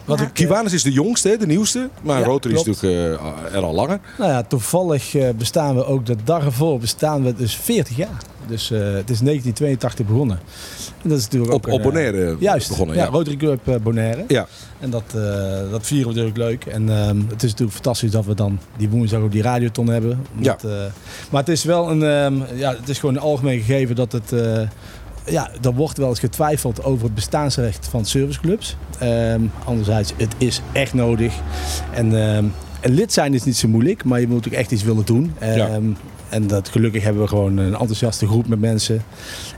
Ja. 0.05 0.15
eh, 0.15 0.21
Kiwanis 0.33 0.73
is 0.73 0.83
de 0.83 0.91
jongste, 0.91 1.29
hè, 1.29 1.37
de 1.37 1.45
nieuwste. 1.47 1.89
Maar 2.03 2.19
Ja, 2.19 2.25
Rotary 2.25 2.55
is 2.55 2.63
natuurlijk 2.63 3.19
er 3.53 3.61
al 3.61 3.73
langer. 3.73 3.99
nou 4.17 4.31
ja, 4.31 4.43
toevallig 4.43 5.15
bestaan 5.35 5.75
we 5.75 5.85
ook 5.85 6.05
dat 6.05 6.17
dag 6.23 6.45
ervoor 6.45 6.79
bestaan 6.79 7.23
we 7.23 7.33
dus 7.35 7.55
40 7.55 7.95
jaar. 7.97 8.17
Dus 8.51 8.71
eh, 8.71 8.79
het 8.79 9.09
is 9.09 9.19
1982 9.19 10.05
begonnen. 10.05 10.39
En 11.01 11.09
dat 11.09 11.17
is 11.17 11.23
natuurlijk 11.23 11.53
Op- 11.53 11.65
ook 11.67 11.73
op 11.73 11.79
eh, 11.79 11.85
Bonaire 11.85 12.35
juist, 12.39 12.67
begonnen, 12.67 12.95
Ja, 12.95 13.03
ja. 13.03 13.09
Rotary 13.09 13.37
Club 13.37 13.67
eh, 13.67 13.75
Bonaire. 13.83 14.23
Ja. 14.27 14.47
En 14.79 14.89
dat, 14.89 15.03
dat 15.71 15.85
vieren 15.85 16.07
we 16.07 16.13
natuurlijk 16.13 16.37
leuk. 16.37 16.65
En 16.65 16.89
ehm, 16.89 17.17
het 17.27 17.43
is 17.43 17.49
natuurlijk 17.49 17.71
fantastisch 17.71 18.11
dat 18.11 18.25
we 18.25 18.35
dan 18.35 18.59
die 18.77 18.89
woensdag 18.89 19.21
ook 19.21 19.31
die 19.31 19.41
radioton 19.41 19.87
hebben. 19.87 20.25
Omdat, 20.37 20.63
eh, 20.63 20.71
maar 21.29 21.39
het 21.39 21.49
is 21.49 21.63
wel 21.63 21.91
een, 21.91 22.03
ehm, 22.03 22.57
ja, 22.57 22.75
het 22.75 22.89
is 22.89 22.99
gewoon 22.99 23.15
een 23.15 23.21
algemeen 23.21 23.59
gegeven 23.59 23.95
dat 23.95 24.11
het... 24.11 24.33
ja, 25.25 25.49
er 25.61 25.73
wordt 25.73 25.97
wel 25.97 26.09
eens 26.09 26.19
getwijfeld 26.19 26.83
over 26.83 27.03
het 27.05 27.15
bestaansrecht 27.15 27.87
van 27.87 28.05
serviceclubs. 28.05 28.75
Ehm 28.99 29.41
anderzijds, 29.65 30.13
het 30.17 30.35
is 30.37 30.61
echt 30.71 30.93
nodig. 30.93 31.33
En, 31.93 32.53
lid 32.83 33.13
zijn 33.13 33.33
is 33.33 33.43
niet 33.43 33.57
zo 33.57 33.67
moeilijk, 33.67 34.03
maar 34.03 34.19
je 34.19 34.27
moet 34.27 34.47
ook 34.47 34.53
echt 34.53 34.71
iets 34.71 34.83
willen 34.83 35.05
doen. 35.05 35.33
En 36.31 36.47
dat, 36.47 36.69
gelukkig 36.69 37.03
hebben 37.03 37.21
we 37.21 37.27
gewoon 37.27 37.57
een 37.57 37.73
enthousiaste 37.73 38.27
groep 38.27 38.47
met 38.47 38.59
mensen. 38.59 39.01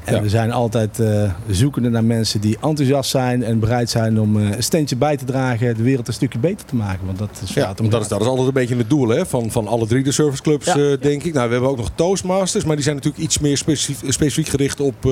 En 0.06 0.14
Ja. 0.16 0.22
we 0.22 0.30
zijn 0.30 0.52
altijd 0.52 1.00
eh, 1.00 1.32
zoekende 1.50 1.90
naar 1.90 2.04
mensen 2.04 2.42
die 2.42 2.58
enthousiast 2.62 3.10
zijn 3.10 3.44
en 3.44 3.60
bereid 3.60 3.90
zijn 3.90 4.20
om 4.20 4.38
eh, 4.40 4.56
een 4.56 4.64
steentje 4.64 4.96
bij 4.96 5.18
te 5.18 5.26
dragen, 5.26 5.76
de 5.76 5.84
wereld 5.84 6.08
een 6.08 6.14
stukje 6.14 6.40
beter 6.40 6.66
te 6.66 6.76
maken. 6.76 7.06
Want 7.06 7.18
dat 7.18 7.40
is 7.44 7.54
Ja, 7.54 7.74
dat 7.74 8.02
is, 8.02 8.08
dat 8.08 8.22
is 8.22 8.28
altijd 8.28 8.48
een 8.48 8.54
beetje 8.54 8.76
het 8.78 8.90
doel 8.90 9.08
hè, 9.08 9.26
van, 9.26 9.52
van 9.52 9.68
alle 9.68 9.88
drie 9.88 10.04
de 10.04 10.12
serviceclubs, 10.12 10.66
Ja. 10.66 10.76
eh, 10.76 10.98
denk 11.02 11.24
ik. 11.24 11.34
Nou, 11.34 11.46
we 11.48 11.52
hebben 11.54 11.70
ook 11.72 11.78
nog 11.78 11.92
Toastmasters, 11.96 12.64
maar 12.66 12.76
die 12.76 12.84
zijn 12.84 12.96
natuurlijk 12.96 13.24
iets 13.24 13.40
meer 13.40 13.58
specifiek, 13.58 14.12
specifiek 14.14 14.48
gericht 14.48 14.80
op, 14.80 15.06
eh, 15.06 15.12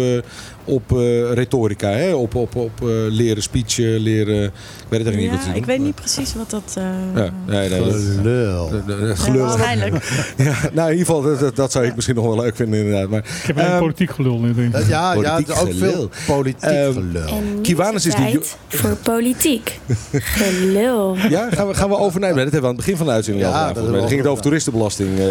op 0.65 0.91
eh, 0.91 1.31
retorica. 1.33 1.89
Hè? 1.89 2.13
Op, 2.13 2.35
op, 2.35 2.55
op 2.55 2.71
eh, 2.81 2.87
leren 3.09 3.43
speechen, 3.43 3.97
leren... 3.99 4.43
Ik 4.43 4.51
weet 4.89 5.05
het 5.05 5.13
eigenlijk 5.13 5.17
niet 5.31 5.31
wat 5.31 5.47
ik 5.47 5.53
doen. 5.55 5.65
weet 5.65 5.79
niet 5.85 5.95
precies 5.95 6.33
wat 6.35 6.49
dat... 6.49 6.73
eh, 6.77 6.83
Ja, 7.15 7.29
nee, 7.47 7.69
nee, 7.69 7.79
dat- 7.79 7.93
Gelul. 7.95 8.67
gelul. 9.15 9.45
waarschijnlijk. 9.45 9.99
Ja, 10.37 10.55
nou, 10.73 10.91
in 10.91 10.97
ieder 10.97 11.05
geval, 11.13 11.21
dat, 11.21 11.39
dat, 11.39 11.55
dat 11.55 11.71
zou 11.71 11.85
ik 11.85 11.95
misschien 11.95 12.15
nog 12.15 12.25
wel 12.25 12.35
leuk 12.35 12.55
vinden 12.55 12.79
inderdaad. 12.79 13.09
Maar, 13.09 13.19
Ik 13.19 13.47
heb 13.47 13.57
een 13.57 13.63
Ehm, 13.63 13.79
politiek 13.79 14.11
gelul 14.11 14.39
nu. 14.39 14.53
Denk 14.53 14.75
ik. 14.75 14.80
Ja, 14.87 15.13
ja, 15.13 15.35
het 15.37 15.47
is 15.49 15.55
ook 15.55 15.69
gelul. 15.71 15.91
veel 15.91 16.09
politiek 16.35 16.61
Ehm, 16.69 16.93
gelul. 16.93 17.27
En 17.27 17.61
Kiwanis 17.61 18.05
is 18.05 18.15
die 18.15 18.39
voor 18.67 18.95
politiek. 18.95 19.79
Gelul. 20.11 21.15
Ja, 21.29 21.47
gaan 21.51 21.67
we, 21.67 21.73
gaan 21.73 21.89
we 21.89 21.97
over? 21.97 22.19
Nee, 22.19 22.29
dat 22.33 22.37
hebben 22.37 22.61
we 22.61 22.67
aan 22.67 22.73
het 22.75 22.77
begin 22.85 22.97
van 22.97 23.05
de 23.05 23.11
uitzending 23.11 23.45
Ja, 23.45 23.61
al 23.61 23.67
gedaan. 23.67 23.83
Dan 23.91 24.01
we 24.01 24.07
ging 24.07 24.19
het 24.19 24.29
over 24.29 24.43
toeristenbelasting. 24.43 25.19
eh, 25.19 25.25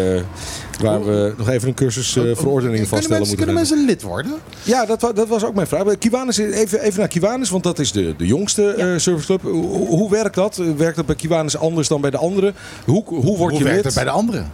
waar 0.81 1.05
we 1.05 1.33
nog 1.37 1.49
even 1.49 1.67
een 1.67 1.73
cursus 1.73 2.15
eh, 2.15 2.23
verordeningen 2.23 2.61
Kunnen 2.71 2.87
vaststellen 2.87 3.09
mensen, 3.19 3.37
moeten 3.37 3.37
kunnen 3.37 3.55
mensen 3.55 3.85
lid 3.85 4.01
worden? 4.01 4.31
Ja, 4.63 4.85
dat, 4.85 4.99
dat 5.15 5.27
was 5.27 5.43
ook 5.45 5.53
mijn 5.55 5.67
vraag. 5.67 5.97
Kiwanis, 5.99 6.37
even, 6.37 6.81
even 6.81 6.99
naar 6.99 7.07
Kiwanis, 7.07 7.49
want 7.49 7.63
dat 7.63 7.79
is 7.79 7.91
de, 7.91 8.13
de 8.17 8.25
jongste 8.25 8.67
eh, 8.73 8.87
serviceclub. 8.97 9.41
Hoe, 9.41 9.87
hoe 9.87 10.09
werkt 10.09 10.35
dat? 10.35 10.61
Werkt 10.77 10.95
dat 10.95 11.05
bij 11.05 11.15
Kiwanis 11.15 11.57
anders 11.57 11.87
dan 11.87 12.01
bij 12.01 12.09
de 12.11 12.17
andere? 12.17 12.53
Hoe, 12.85 13.03
hoe 13.07 13.37
word 13.37 13.37
Hoe 13.37 13.51
je 13.57 13.63
werkt 13.63 13.75
lid? 13.75 13.85
het 13.85 13.93
bij 13.95 14.03
de 14.03 14.09
anderen? 14.09 14.51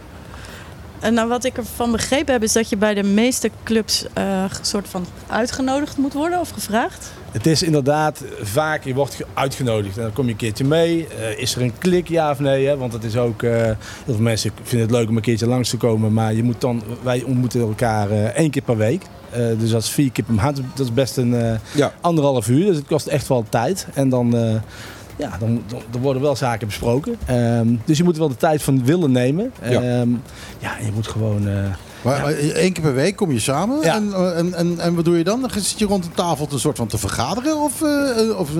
En 1.00 1.14
nou, 1.14 1.28
wat 1.28 1.44
ik 1.44 1.56
ervan 1.56 1.92
begrepen 1.92 2.32
heb, 2.32 2.42
is 2.42 2.52
dat 2.52 2.68
je 2.68 2.76
bij 2.76 2.94
de 2.94 3.02
meeste 3.02 3.50
clubs 3.64 4.04
eh 4.12 4.44
soort 4.62 4.88
van 4.88 5.06
uitgenodigd 5.26 5.96
moet 5.96 6.12
worden 6.12 6.40
of 6.40 6.50
gevraagd. 6.50 7.10
Het 7.32 7.46
is 7.46 7.62
inderdaad 7.62 8.22
vaak, 8.42 8.84
je 8.84 8.94
wordt 8.94 9.14
ge- 9.14 9.26
uitgenodigd 9.34 9.96
en 9.96 10.02
dan 10.02 10.12
kom 10.12 10.24
je 10.24 10.30
een 10.30 10.36
keertje 10.36 10.64
mee. 10.64 11.06
Eh, 11.08 11.38
is 11.38 11.54
er 11.54 11.62
een 11.62 11.78
klik, 11.78 12.08
ja 12.08 12.30
of 12.30 12.38
nee? 12.38 12.66
Hè? 12.66 12.76
Want 12.76 12.92
het 12.92 13.04
is 13.04 13.16
ook, 13.16 13.42
eh, 13.42 13.50
heel 13.62 13.74
veel 14.04 14.18
mensen 14.18 14.50
vinden 14.62 14.88
het 14.88 14.96
leuk 14.96 15.08
om 15.08 15.16
een 15.16 15.22
keertje 15.22 15.46
langs 15.46 15.70
te 15.70 15.76
komen. 15.76 16.12
Maar 16.12 16.34
je 16.34 16.42
moet 16.42 16.60
dan, 16.60 16.82
wij 17.02 17.22
ontmoeten 17.22 17.60
elkaar 17.60 18.10
eh, 18.10 18.24
één 18.24 18.50
keer 18.50 18.62
per 18.62 18.76
week. 18.76 19.02
Eh, 19.30 19.40
dus 19.58 19.70
dat 19.70 19.82
is 19.82 19.88
vier 19.88 20.10
keer 20.12 20.24
per 20.24 20.34
maand. 20.34 20.56
Dat 20.74 20.86
is 20.86 20.92
best 20.92 21.16
een 21.16 21.34
eh, 21.34 21.58
Ja. 21.74 21.92
anderhalf 22.00 22.48
uur. 22.48 22.66
Dus 22.66 22.76
het 22.76 22.86
kost 22.86 23.06
echt 23.06 23.28
wel 23.28 23.44
tijd. 23.48 23.86
En 23.94 24.08
dan, 24.08 24.36
eh, 24.36 24.54
ja, 25.18 25.36
dan, 25.38 25.62
dan, 25.90 26.00
worden 26.00 26.22
wel 26.22 26.36
zaken 26.36 26.66
besproken. 26.66 27.16
Ehm, 27.26 27.68
dus 27.84 27.98
je 27.98 28.04
moet 28.04 28.16
wel 28.16 28.28
de 28.28 28.36
tijd 28.36 28.62
van 28.62 28.84
willen 28.84 29.12
nemen. 29.12 29.52
Ja. 29.62 29.82
Ehm, 29.82 30.10
ja, 30.58 30.76
je 30.84 30.90
moet 30.94 31.06
gewoon... 31.06 31.48
eh, 31.48 31.54
Maar, 32.02 32.24
één 32.34 32.72
keer 32.72 32.82
per 32.82 32.94
week 32.94 33.16
kom 33.16 33.32
je 33.32 33.38
samen 33.38 33.82
en, 33.82 34.12
en, 34.36 34.54
en, 34.54 34.78
en 34.78 34.94
wat 34.94 35.04
doe 35.04 35.16
je 35.18 35.24
dan? 35.24 35.40
Dan 35.40 35.50
zit 35.50 35.78
je 35.78 35.84
rond 35.86 36.04
een 36.04 36.12
tafel 36.14 36.46
te 36.46 36.58
soort 36.58 36.76
van 36.76 36.86
te 36.86 36.98
vergaderen? 36.98 37.56
Of, 37.60 37.82
eh, 37.82 38.38
of 38.38 38.50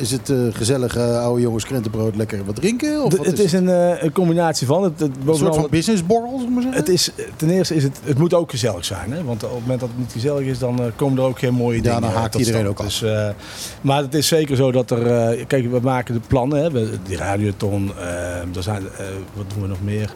is- 0.00 0.10
het 0.10 0.30
eh, 0.30 0.36
gezellig 0.52 0.96
eh, 0.96 1.20
oude 1.22 1.40
jongens 1.42 1.64
krentenbrood 1.64 2.16
lekker 2.16 2.44
wat 2.44 2.54
drinken? 2.54 3.04
Of 3.04 3.16
wat 3.16 3.26
het 3.26 3.38
is 3.38 3.44
is 3.44 3.52
een, 3.52 3.68
eh, 3.68 4.02
een 4.02 4.12
combinatie 4.12 4.66
van. 4.66 4.82
Het, 4.82 5.00
het, 5.00 5.10
een 5.26 5.34
soort 5.36 5.54
van 5.54 5.66
businessborrel, 5.70 6.38
we 6.38 6.50
maar 6.50 6.62
zeggen? 6.62 6.80
Het 6.80 6.88
is, 6.88 7.10
ten 7.36 7.50
eerste 7.50 7.74
is 7.74 7.82
het, 7.82 8.00
het 8.04 8.18
moet 8.18 8.34
ook 8.34 8.50
gezellig 8.50 8.84
zijn. 8.84 9.12
Hè? 9.12 9.24
Want 9.24 9.44
op 9.44 9.50
het 9.50 9.60
moment 9.60 9.80
dat 9.80 9.88
het 9.88 9.98
niet 9.98 10.12
gezellig 10.12 10.44
is, 10.46 10.58
dan 10.58 10.78
eh, 10.82 10.86
komen 10.96 11.18
er 11.18 11.24
ook 11.24 11.38
geen 11.38 11.54
mooie 11.54 11.76
Ja, 11.76 11.82
dingen 11.82 12.00
dan 12.00 12.10
eh, 12.10 12.16
haakt 12.16 12.34
iedereen 12.34 12.60
stand. 12.60 12.78
ook 12.78 12.86
af. 12.86 12.98
Dus, 12.98 13.02
eh, 13.02 13.28
maar 13.80 14.02
het 14.02 14.14
is 14.14 14.26
zeker 14.26 14.56
zo 14.56 14.72
dat 14.72 14.90
er... 14.90 15.06
eh, 15.06 15.46
kijk, 15.46 15.70
we 15.70 15.80
maken 15.82 16.14
de 16.14 16.20
plannen. 16.26 16.62
Hè? 16.62 16.70
We, 16.70 16.90
die 17.06 17.16
radioton. 17.16 17.90
eh, 17.98 18.56
er 18.56 18.62
zijn, 18.62 18.82
eh, 18.98 19.04
wat 19.34 19.44
doen 19.52 19.62
we 19.62 19.68
nog 19.68 19.82
meer? 19.82 20.12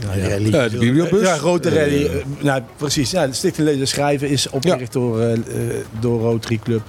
Ja. 0.00 0.28
Rally. 0.28 0.52
Eh, 0.52 0.70
de 0.70 0.78
bibliobus. 0.78 1.22
Ja, 1.22 1.36
Eh, 1.72 1.74
Rally. 1.74 2.10
nou, 2.40 2.62
precies. 2.76 3.10
Ja, 3.10 3.26
de 3.26 3.32
Stichting 3.32 3.66
Lezen 3.66 3.80
en 3.80 3.88
Schrijven 3.88 4.28
is 4.28 4.50
opgericht 4.50 4.92
door, 4.92 5.20
eh, 5.20 5.38
door 6.00 6.20
Rotary 6.20 6.60
Club. 6.64 6.82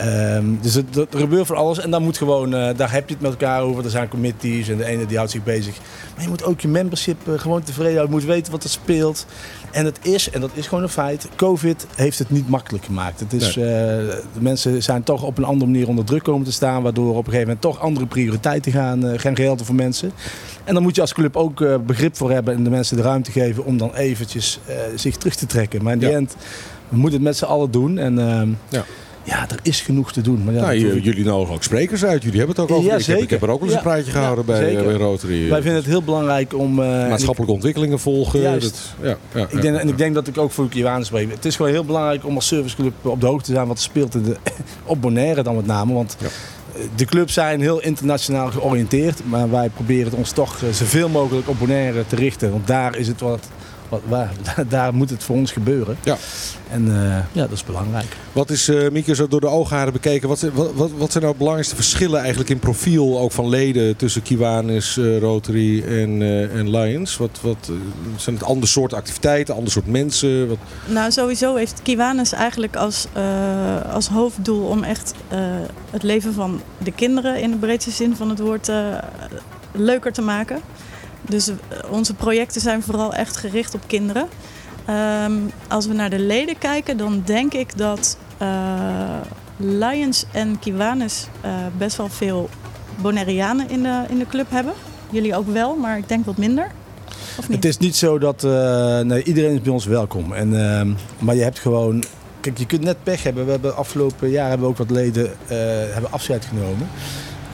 Ehm, 0.00 0.44
dus 0.60 0.74
het, 0.74 0.96
er 0.96 1.18
gebeurt 1.18 1.46
van 1.46 1.56
alles. 1.56 1.78
En 1.78 1.90
dan 1.90 2.02
moet 2.02 2.16
gewoon, 2.18 2.54
eh, 2.54 2.76
daar 2.76 2.92
heb 2.92 3.08
je 3.08 3.14
het 3.14 3.22
met 3.22 3.30
elkaar 3.30 3.62
over. 3.62 3.84
Er 3.84 3.90
zijn 3.90 4.08
committees 4.08 4.68
en 4.68 4.76
de 4.76 4.84
ene 4.84 5.06
die 5.06 5.16
houdt 5.16 5.32
zich 5.32 5.44
bezig. 5.44 5.74
Maar 6.14 6.24
je 6.24 6.28
moet 6.30 6.44
ook 6.44 6.60
je 6.60 6.68
membership 6.68 7.28
eh, 7.28 7.38
gewoon 7.38 7.62
tevreden 7.62 7.94
houden. 7.94 8.16
Je 8.16 8.20
moet 8.22 8.34
weten 8.34 8.52
wat 8.52 8.64
er 8.64 8.70
speelt. 8.70 9.26
En 9.70 9.84
het 9.84 9.98
is, 10.02 10.30
en 10.30 10.40
dat 10.40 10.50
is 10.54 10.66
gewoon 10.66 10.82
een 10.82 10.90
feit, 10.90 11.28
COVID 11.36 11.86
heeft 11.94 12.18
het 12.18 12.30
niet 12.30 12.48
makkelijk 12.48 12.84
gemaakt. 12.84 13.20
Het 13.20 13.32
is, 13.32 13.48
eh, 13.48 13.54
de 13.54 14.20
mensen 14.40 14.82
zijn 14.82 15.02
toch 15.02 15.22
op 15.22 15.38
een 15.38 15.44
andere 15.44 15.70
manier 15.70 15.88
onder 15.88 16.04
druk 16.04 16.22
komen 16.22 16.44
te 16.46 16.52
staan. 16.52 16.82
Waardoor 16.82 17.10
op 17.10 17.16
een 17.16 17.24
gegeven 17.24 17.40
moment 17.46 17.60
toch 17.60 17.80
andere 17.80 18.06
prioriteiten 18.06 18.72
gaan, 18.72 19.18
gaan 19.18 19.36
gelden 19.36 19.66
voor 19.66 19.74
mensen. 19.74 20.12
En 20.64 20.74
dan 20.74 20.82
moet 20.82 20.94
je 20.94 21.00
als 21.00 21.12
club 21.12 21.36
ook 21.36 21.84
begrip 21.86 22.16
voor 22.16 22.30
hebben 22.30 22.54
en 22.54 22.64
de 22.64 22.70
mensen 22.70 22.96
de 22.96 23.02
ruimte 23.02 23.30
geven 23.30 23.64
om 23.64 23.78
dan 23.78 23.94
eventjes 23.94 24.60
zich 24.94 25.16
terug 25.16 25.34
te 25.34 25.46
trekken. 25.46 25.82
Maar 25.82 25.92
in 25.92 25.98
die 25.98 26.08
Ja. 26.08 26.14
end, 26.14 26.36
we 26.88 26.96
moeten 26.96 27.12
het 27.18 27.22
met 27.28 27.36
z'n 27.36 27.44
allen 27.44 27.70
doen. 27.70 27.98
En 27.98 28.18
ehm, 28.18 28.48
Ja. 28.68 28.84
Ja, 29.24 29.42
er 29.50 29.58
is 29.62 29.80
genoeg 29.80 30.12
te 30.12 30.20
doen. 30.20 30.44
Maar 30.44 30.54
ja, 30.54 30.60
Nou, 30.60 30.78
jullie 31.00 31.24
nodigen 31.24 31.54
ook 31.54 31.62
sprekers 31.62 32.04
uit. 32.04 32.22
Jullie 32.22 32.38
hebben 32.38 32.56
het 32.56 32.64
ook 32.70 32.76
over. 32.76 32.90
Ja, 32.90 32.96
ik, 32.96 33.04
heb, 33.06 33.18
ik 33.18 33.30
heb 33.30 33.42
er 33.42 33.48
ook 33.50 33.58
wel 33.60 33.68
eens 33.68 33.76
een 33.76 33.82
praatje 33.82 34.10
gehouden 34.10 34.44
bij, 34.44 34.76
eh, 34.76 34.84
bij 34.84 34.94
Rotary. 34.94 35.48
Wij 35.48 35.60
vinden 35.62 35.80
het 35.80 35.88
heel 35.90 36.02
belangrijk 36.02 36.54
om... 36.54 36.82
eh, 36.82 37.02
ik- 37.02 37.08
Maatschappelijke 37.08 37.54
ontwikkelingen 37.54 37.98
volgen. 37.98 38.40
Juist. 38.40 38.94
Dat, 39.00 39.18
ja, 39.32 39.40
ja, 39.40 39.46
Ik 39.50 39.62
denk, 39.62 39.76
en 39.76 39.88
ik 39.88 39.98
denk 39.98 40.14
dat 40.14 40.26
ik 40.26 40.38
ook 40.38 40.50
voor 40.50 40.68
Kiwanis 40.68 41.06
spreek. 41.06 41.30
Het 41.30 41.44
is 41.44 41.56
gewoon 41.56 41.70
heel 41.70 41.84
belangrijk 41.84 42.26
om 42.26 42.34
als 42.34 42.46
serviceclub 42.46 42.92
op 43.02 43.20
de 43.20 43.26
hoogte 43.26 43.44
te 43.46 43.52
zijn 43.52 43.66
wat 43.66 43.76
er 43.76 43.82
speelt 43.82 44.14
in 44.14 44.22
de, 44.22 44.36
op 44.84 45.00
Bonaire 45.00 45.42
dan 45.42 45.56
met 45.56 45.66
name. 45.66 45.92
Want 45.92 46.16
eh, 46.20 46.80
de 46.94 47.04
clubs 47.04 47.32
zijn 47.34 47.60
heel 47.60 47.80
internationaal 47.82 48.50
georiënteerd. 48.50 49.20
Maar 49.28 49.50
wij 49.50 49.68
proberen 49.68 50.04
het 50.04 50.14
ons 50.14 50.30
toch 50.32 50.62
eh, 50.62 50.68
zoveel 50.72 51.08
mogelijk 51.08 51.48
op 51.48 51.58
Bonaire 51.58 52.04
te 52.06 52.16
richten. 52.16 52.50
Want 52.50 52.66
daar 52.66 52.96
is 52.96 53.06
het 53.06 53.20
wat... 53.20 53.48
wat 53.90 54.00
waar, 54.08 54.32
daar 54.68 54.94
moet 54.94 55.10
het 55.10 55.22
voor 55.22 55.36
ons 55.36 55.52
gebeuren. 55.52 55.96
Ja. 56.04 56.16
En 56.70 56.88
eh, 56.88 57.16
ja, 57.32 57.42
dat 57.42 57.50
is 57.52 57.64
belangrijk. 57.64 58.16
Wat 58.32 58.50
is, 58.50 58.68
eh 58.68 58.90
Mieke, 58.90 59.14
zo 59.14 59.28
door 59.28 59.40
de 59.40 59.46
oogharen 59.48 59.92
bekeken, 59.92 60.28
wat, 60.28 60.38
zijn- 60.38 60.52
wat, 60.52 60.72
wat, 60.74 60.90
wat 60.96 61.10
zijn 61.10 61.22
nou 61.22 61.32
de 61.34 61.38
belangrijkste 61.38 61.74
verschillen 61.76 62.18
eigenlijk 62.20 62.50
in 62.50 62.58
profiel 62.58 63.18
ook 63.18 63.32
van 63.32 63.48
leden 63.48 63.96
tussen 63.96 64.22
Kiwanis, 64.22 64.96
eh, 64.96 65.18
Rotary 65.18 65.82
en, 65.82 66.22
eh, 66.22 66.54
en 66.58 66.70
Lions? 66.70 67.16
Wat, 67.16 67.38
wat, 67.42 67.70
zijn 68.16 68.36
het 68.36 68.44
ander 68.44 68.68
soort 68.68 68.92
activiteiten, 68.94 69.54
ander 69.54 69.72
soort 69.72 69.86
mensen? 69.86 70.48
Wat, 70.48 70.58
Nou, 70.86 71.10
sowieso 71.10 71.54
heeft 71.54 71.80
Kiwanis 71.82 72.32
eigenlijk 72.32 72.76
als, 72.76 73.06
eh, 73.12 73.92
als 73.94 74.08
hoofddoel 74.08 74.66
om 74.66 74.82
echt 74.82 75.14
eh, 75.28 75.38
het 75.90 76.02
leven 76.02 76.32
van 76.34 76.60
de 76.78 76.92
kinderen 76.92 77.40
in 77.40 77.50
de 77.50 77.56
breedste 77.56 77.90
zin 77.90 78.16
van 78.16 78.28
het 78.28 78.38
woord 78.38 78.68
eh, 78.68 78.76
leuker 79.72 80.12
te 80.12 80.22
maken. 80.22 80.60
Dus 81.28 81.48
eh, 81.48 81.54
onze 81.90 82.14
projecten 82.14 82.60
zijn 82.60 82.82
vooral 82.82 83.14
echt 83.14 83.36
gericht 83.36 83.74
op 83.74 83.80
kinderen. 83.86 84.28
Ehm, 84.84 85.32
als 85.68 85.86
we 85.86 85.94
naar 85.94 86.10
de 86.10 86.18
leden 86.18 86.58
kijken, 86.58 86.96
dan 86.96 87.22
denk 87.24 87.52
ik 87.52 87.78
dat 87.78 88.16
eh, 88.38 88.48
Lions 89.56 90.24
en 90.32 90.58
Kiwanis 90.58 91.26
eh, 91.40 91.50
best 91.78 91.96
wel 91.96 92.08
veel 92.08 92.48
Bonaireanen 93.00 93.70
in 93.70 93.82
de, 93.82 94.04
in 94.08 94.18
de 94.18 94.26
club 94.26 94.50
hebben. 94.50 94.72
Jullie 95.10 95.36
ook 95.36 95.48
wel, 95.48 95.76
maar 95.76 95.98
ik 95.98 96.08
denk 96.08 96.24
wat 96.24 96.36
minder. 96.36 96.66
Of 97.38 97.48
niet? 97.48 97.56
Het 97.56 97.64
is 97.64 97.78
niet 97.78 97.96
zo 97.96 98.18
dat... 98.18 98.42
nee, 99.04 99.22
iedereen 99.22 99.54
is 99.54 99.60
bij 99.60 99.72
ons 99.72 99.84
welkom. 99.84 100.32
En, 100.32 100.70
ehm, 100.70 100.92
maar 101.18 101.34
je 101.34 101.42
hebt 101.42 101.58
gewoon... 101.58 102.04
Kijk, 102.40 102.58
je 102.58 102.66
kunt 102.66 102.82
net 102.82 103.02
pech 103.02 103.22
hebben. 103.22 103.44
We 103.44 103.50
hebben 103.50 103.76
afgelopen 103.76 104.30
jaar 104.30 104.48
hebben 104.48 104.66
we 104.66 104.72
ook 104.72 104.78
wat 104.78 104.90
leden 104.90 105.30
hebben 105.92 106.12
afscheid 106.12 106.44
genomen. 106.44 106.88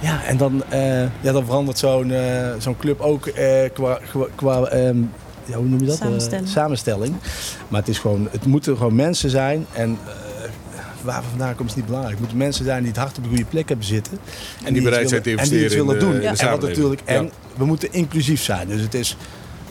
Ja, 0.00 0.24
en 0.24 0.36
dan, 0.36 0.62
eh, 0.68 1.00
ja, 1.00 1.32
dan 1.32 1.44
verandert 1.44 1.78
zo'n 1.78 2.10
eh, 2.10 2.48
zo'n 2.58 2.76
club 2.76 3.00
ook 3.00 3.26
eh, 3.26 3.70
qua... 3.74 3.98
qua, 4.10 4.26
qua 4.34 4.62
ehm, 4.64 4.98
ja, 5.44 5.56
hoe 5.56 5.66
noem 5.66 5.80
je 5.80 5.86
dat? 5.86 5.96
Samenstelling. 5.96 6.48
samenstelling. 6.48 7.14
Maar 7.68 7.80
het 7.80 7.88
is 7.88 7.98
gewoon... 7.98 8.28
Het 8.30 8.46
moeten 8.46 8.76
gewoon 8.76 8.94
mensen 8.94 9.30
zijn. 9.30 9.66
En 9.72 9.98
eh, 10.06 10.12
waar 11.02 11.20
we 11.22 11.28
vandaan 11.28 11.52
komen 11.52 11.66
is 11.66 11.74
niet 11.74 11.84
belangrijk. 11.86 12.12
Het 12.14 12.20
moeten 12.22 12.38
mensen 12.46 12.64
zijn 12.64 12.78
die 12.82 12.88
het 12.92 13.00
hart 13.00 13.16
op 13.16 13.22
de 13.22 13.28
goede 13.28 13.44
plek 13.44 13.68
hebben 13.68 13.86
zitten. 13.86 14.18
En 14.64 14.72
die 14.72 14.82
bereid 14.82 15.08
zijn 15.08 15.22
te 15.22 15.28
willen- 15.30 15.44
En 15.44 15.50
die 15.50 15.58
investeren 15.58 15.86
willen 15.86 16.00
in 16.02 16.06
de- 16.06 16.18
doen. 16.18 16.28
in 16.30 16.34
de 16.36 16.42
en 16.42 16.50
wat 16.50 16.60
natuurlijk... 16.68 17.00
En 17.04 17.22
Ja. 17.24 17.30
we 17.56 17.64
moeten 17.64 17.92
inclusief 17.92 18.42
zijn. 18.42 18.68
Dus 18.68 18.80
het 18.80 18.94
is... 18.94 19.16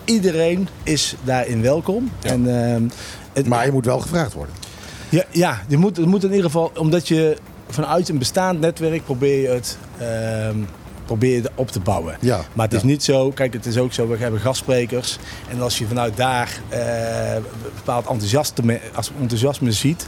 Iedereen 0.05 0.67
is 0.83 1.15
daarin 1.23 1.61
welkom. 1.61 2.11
Ja. 2.21 2.29
En, 2.29 2.71
ehm, 2.73 2.83
het, 3.33 3.47
Maar 3.47 3.65
je 3.65 3.71
moet 3.71 3.85
wel 3.85 3.99
gevraagd 3.99 4.33
worden. 4.33 4.55
ja, 5.09 5.23
ja 5.31 5.61
je 5.67 5.77
moet, 5.77 5.97
het 5.97 6.05
moet 6.05 6.23
in 6.23 6.29
ieder 6.29 6.45
geval, 6.45 6.71
omdat 6.77 7.07
je 7.07 7.37
vanuit 7.69 8.09
een 8.09 8.17
bestaand 8.17 8.59
netwerk 8.59 9.03
probeer 9.03 9.41
je 9.41 9.47
het 9.47 9.77
ehm, 9.97 10.57
probeer 11.05 11.35
je 11.35 11.49
op 11.55 11.71
te 11.71 11.79
bouwen. 11.79 12.17
Ja, 12.21 12.41
Maar 12.53 12.65
het 12.65 12.73
is 12.75 12.81
ja. 12.81 12.87
niet 12.87 13.03
zo, 13.03 13.29
kijk, 13.31 13.53
het 13.53 13.65
is 13.65 13.77
ook 13.77 13.93
zo, 13.93 14.07
we 14.07 14.17
hebben 14.17 14.39
gastsprekers. 14.39 15.17
En 15.49 15.61
als 15.61 15.77
je 15.77 15.85
vanuit 15.87 16.17
daar 16.17 16.59
eh, 16.69 16.79
bepaald 17.75 18.05
enthousiasme, 18.07 18.79
als 18.95 19.11
enthousiasme 19.21 19.71
ziet, 19.71 20.05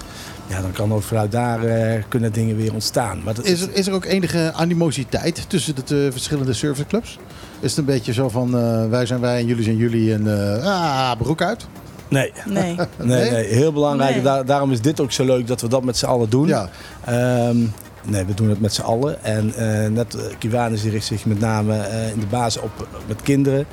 ja, 0.48 0.62
dan 0.62 0.72
kan 0.72 0.94
ook 0.94 1.04
vanuit 1.04 1.32
daar 1.32 1.64
eh, 1.64 2.04
kunnen 2.08 2.32
dingen 2.32 2.56
weer 2.56 2.74
ontstaan. 2.74 3.22
Maar 3.24 3.34
dat 3.34 3.46
Is 3.46 3.62
er, 3.62 3.70
is 3.74 3.88
er 3.88 3.94
ook 3.94 4.06
enige 4.06 4.52
animositeit 4.54 5.46
tussen 5.50 5.76
de 5.76 5.84
te- 5.84 6.08
verschillende 6.12 6.54
serviceclubs? 6.54 7.18
Is 7.60 7.70
het 7.70 7.80
een 7.80 7.86
beetje 7.86 8.14
zo 8.14 8.30
van 8.30 8.58
eh, 8.58 8.90
wij 8.90 9.06
zijn 9.06 9.20
wij 9.20 9.40
en 9.40 9.46
jullie 9.46 9.64
zijn 9.64 9.78
jullie 9.78 10.14
en 10.14 10.56
eh, 10.64 10.66
ah, 10.66 11.18
broek 11.18 11.42
uit? 11.42 11.68
Nee. 12.10 12.32
Nee. 12.46 12.76
Nee, 13.04 13.32
nee, 13.32 13.46
heel 13.46 13.74
belangrijk. 13.74 14.14
Nee. 14.14 14.24
Daar- 14.24 14.46
daarom 14.46 14.72
is 14.72 14.82
dit 14.82 15.00
ook 15.02 15.12
zo 15.12 15.26
leuk 15.26 15.48
dat 15.48 15.62
we 15.62 15.68
dat 15.68 15.84
met 15.84 15.98
z'n 15.98 16.06
allen 16.06 16.30
doen. 16.30 16.48
Ja. 16.48 16.70
Ehm, 17.06 17.58
nee, 18.06 18.26
we 18.26 18.34
doen 18.34 18.50
het 18.50 18.60
met 18.62 18.74
z'n 18.74 18.82
allen. 18.82 19.24
En 19.24 19.54
eh, 19.56 19.90
net 19.90 20.16
uh, 20.16 20.22
Kiwanis 20.40 20.84
richt 20.84 21.06
zich 21.06 21.26
met 21.26 21.40
name 21.40 21.78
eh, 21.78 22.10
in 22.12 22.20
de 22.20 22.26
basis 22.26 22.62
op 22.62 22.72
eh, 22.80 22.86
met 23.08 23.22
kinderen. 23.22 23.66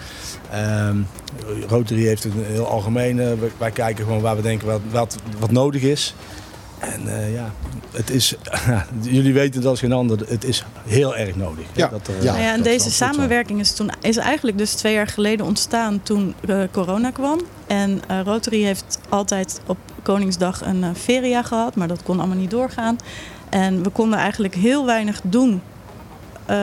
Ehm, 0.52 0.96
Rotary 1.68 2.06
heeft 2.06 2.24
een 2.24 2.32
heel 2.46 2.66
algemene. 2.66 3.36
wij- 3.38 3.50
wij 3.58 3.70
kijken 3.70 4.04
gewoon 4.04 4.20
waar 4.20 4.36
we 4.36 4.42
denken 4.42 4.66
wat, 4.66 4.80
wat, 4.90 5.16
wat 5.38 5.50
nodig 5.50 5.82
is. 5.82 6.14
En 6.92 7.16
eh, 7.18 7.34
ja, 7.34 7.50
het 7.92 8.10
is, 8.10 8.34
jullie 9.00 9.32
weten 9.32 9.60
het 9.60 9.68
als 9.68 9.80
geen 9.80 9.92
ander, 9.92 10.18
het 10.28 10.44
is 10.44 10.64
heel 10.86 11.16
erg 11.16 11.36
nodig. 11.36 11.64
Ja. 11.72 11.88
Dat 11.88 12.06
er, 12.06 12.24
Nou 12.24 12.38
ja, 12.38 12.50
en 12.50 12.56
dat 12.56 12.64
deze 12.64 12.90
samenwerking 12.90 13.60
is, 13.60 13.72
toen, 13.72 13.90
is 14.00 14.16
eigenlijk 14.16 14.58
dus 14.58 14.72
twee 14.72 14.94
jaar 14.94 15.06
geleden 15.06 15.46
ontstaan 15.46 16.02
toen 16.02 16.34
eh, 16.48 16.60
corona 16.70 17.10
kwam. 17.10 17.40
En 17.66 18.02
eh, 18.08 18.20
Rotary 18.24 18.62
heeft 18.62 18.98
altijd 19.08 19.60
op 19.66 19.76
Koningsdag 20.02 20.64
een 20.64 20.84
eh, 20.84 20.90
feria 20.94 21.42
gehad, 21.42 21.74
maar 21.74 21.88
dat 21.88 22.02
kon 22.02 22.18
allemaal 22.18 22.36
niet 22.36 22.50
doorgaan. 22.50 22.96
En 23.48 23.82
we 23.82 23.90
konden 23.90 24.18
eigenlijk 24.18 24.54
heel 24.54 24.86
weinig 24.86 25.20
doen 25.22 25.62
eh, 26.46 26.56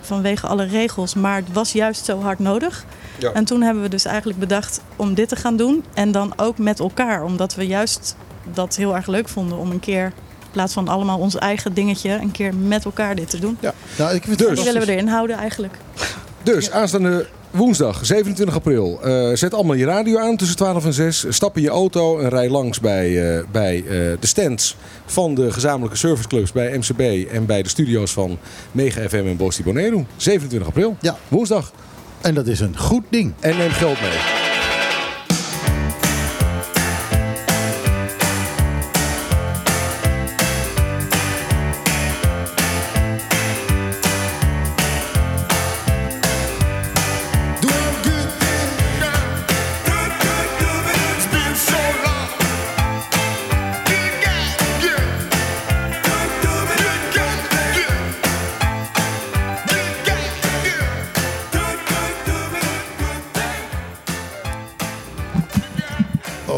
vanwege 0.00 0.46
alle 0.46 0.64
regels, 0.64 1.14
maar 1.14 1.36
het 1.36 1.52
was 1.52 1.72
juist 1.72 2.04
zo 2.04 2.20
hard 2.20 2.38
nodig. 2.38 2.84
Ja. 3.18 3.32
En 3.32 3.44
toen 3.44 3.62
hebben 3.62 3.82
we 3.82 3.88
dus 3.88 4.04
eigenlijk 4.04 4.38
bedacht 4.38 4.80
om 4.96 5.14
dit 5.14 5.28
te 5.28 5.36
gaan 5.36 5.56
doen. 5.56 5.84
En 5.94 6.12
dan 6.12 6.32
ook 6.36 6.58
met 6.58 6.80
elkaar, 6.80 7.24
omdat 7.24 7.54
we 7.54 7.66
juist 7.66 8.16
dat 8.52 8.76
heel 8.76 8.96
erg 8.96 9.06
leuk 9.06 9.28
vonden 9.28 9.58
om 9.58 9.70
een 9.70 9.80
keer... 9.80 10.12
In 10.42 10.60
plaats 10.60 10.74
van 10.74 10.88
allemaal 10.88 11.18
ons 11.18 11.36
eigen 11.36 11.74
dingetje, 11.74 12.10
een 12.10 12.30
keer 12.30 12.54
met 12.54 12.84
elkaar 12.84 13.14
dit 13.14 13.30
te 13.30 13.38
doen. 13.38 13.56
Ja. 13.60 13.74
Nou, 13.98 14.14
ik 14.14 14.24
vind 14.24 14.38
Dus. 14.38 14.54
Die 14.54 14.64
willen 14.64 14.86
we 14.86 14.92
erin 14.92 15.08
houden 15.08 15.36
eigenlijk. 15.36 15.78
Dus 16.42 16.70
aanstaande 16.70 17.26
woensdag 17.50 18.06
27 18.06 18.54
april. 18.54 19.00
eh, 19.02 19.30
zet 19.32 19.54
allemaal 19.54 19.74
je 19.74 19.84
radio 19.84 20.18
aan 20.18 20.36
tussen 20.36 20.56
12 20.56 20.84
en 20.84 20.92
6. 20.92 21.24
Stap 21.28 21.56
in 21.56 21.62
je 21.62 21.68
auto 21.68 22.18
en 22.18 22.28
rij 22.28 22.48
langs 22.48 22.80
bij, 22.80 23.36
eh, 23.36 23.44
bij 23.52 23.76
eh, 23.76 23.90
de 24.20 24.26
stands 24.26 24.76
van 25.06 25.34
de 25.34 25.52
gezamenlijke 25.52 25.96
serviceclubs 25.96 26.52
bij 26.52 26.78
MCB 26.78 27.30
en 27.30 27.46
bij 27.46 27.62
de 27.62 27.68
studio's 27.68 28.12
van 28.12 28.38
Mega 28.72 29.08
FM 29.08 29.24
en 29.26 29.36
Bosti 29.36 29.62
Bonero. 29.62 30.06
27 30.16 30.68
april. 30.68 30.96
Ja. 31.00 31.16
Woensdag. 31.28 31.72
En 32.20 32.34
dat 32.34 32.46
is 32.46 32.60
een 32.60 32.78
goed 32.78 33.04
ding. 33.08 33.32
En 33.40 33.56
neem 33.56 33.70
geld 33.70 34.00
mee. 34.00 34.43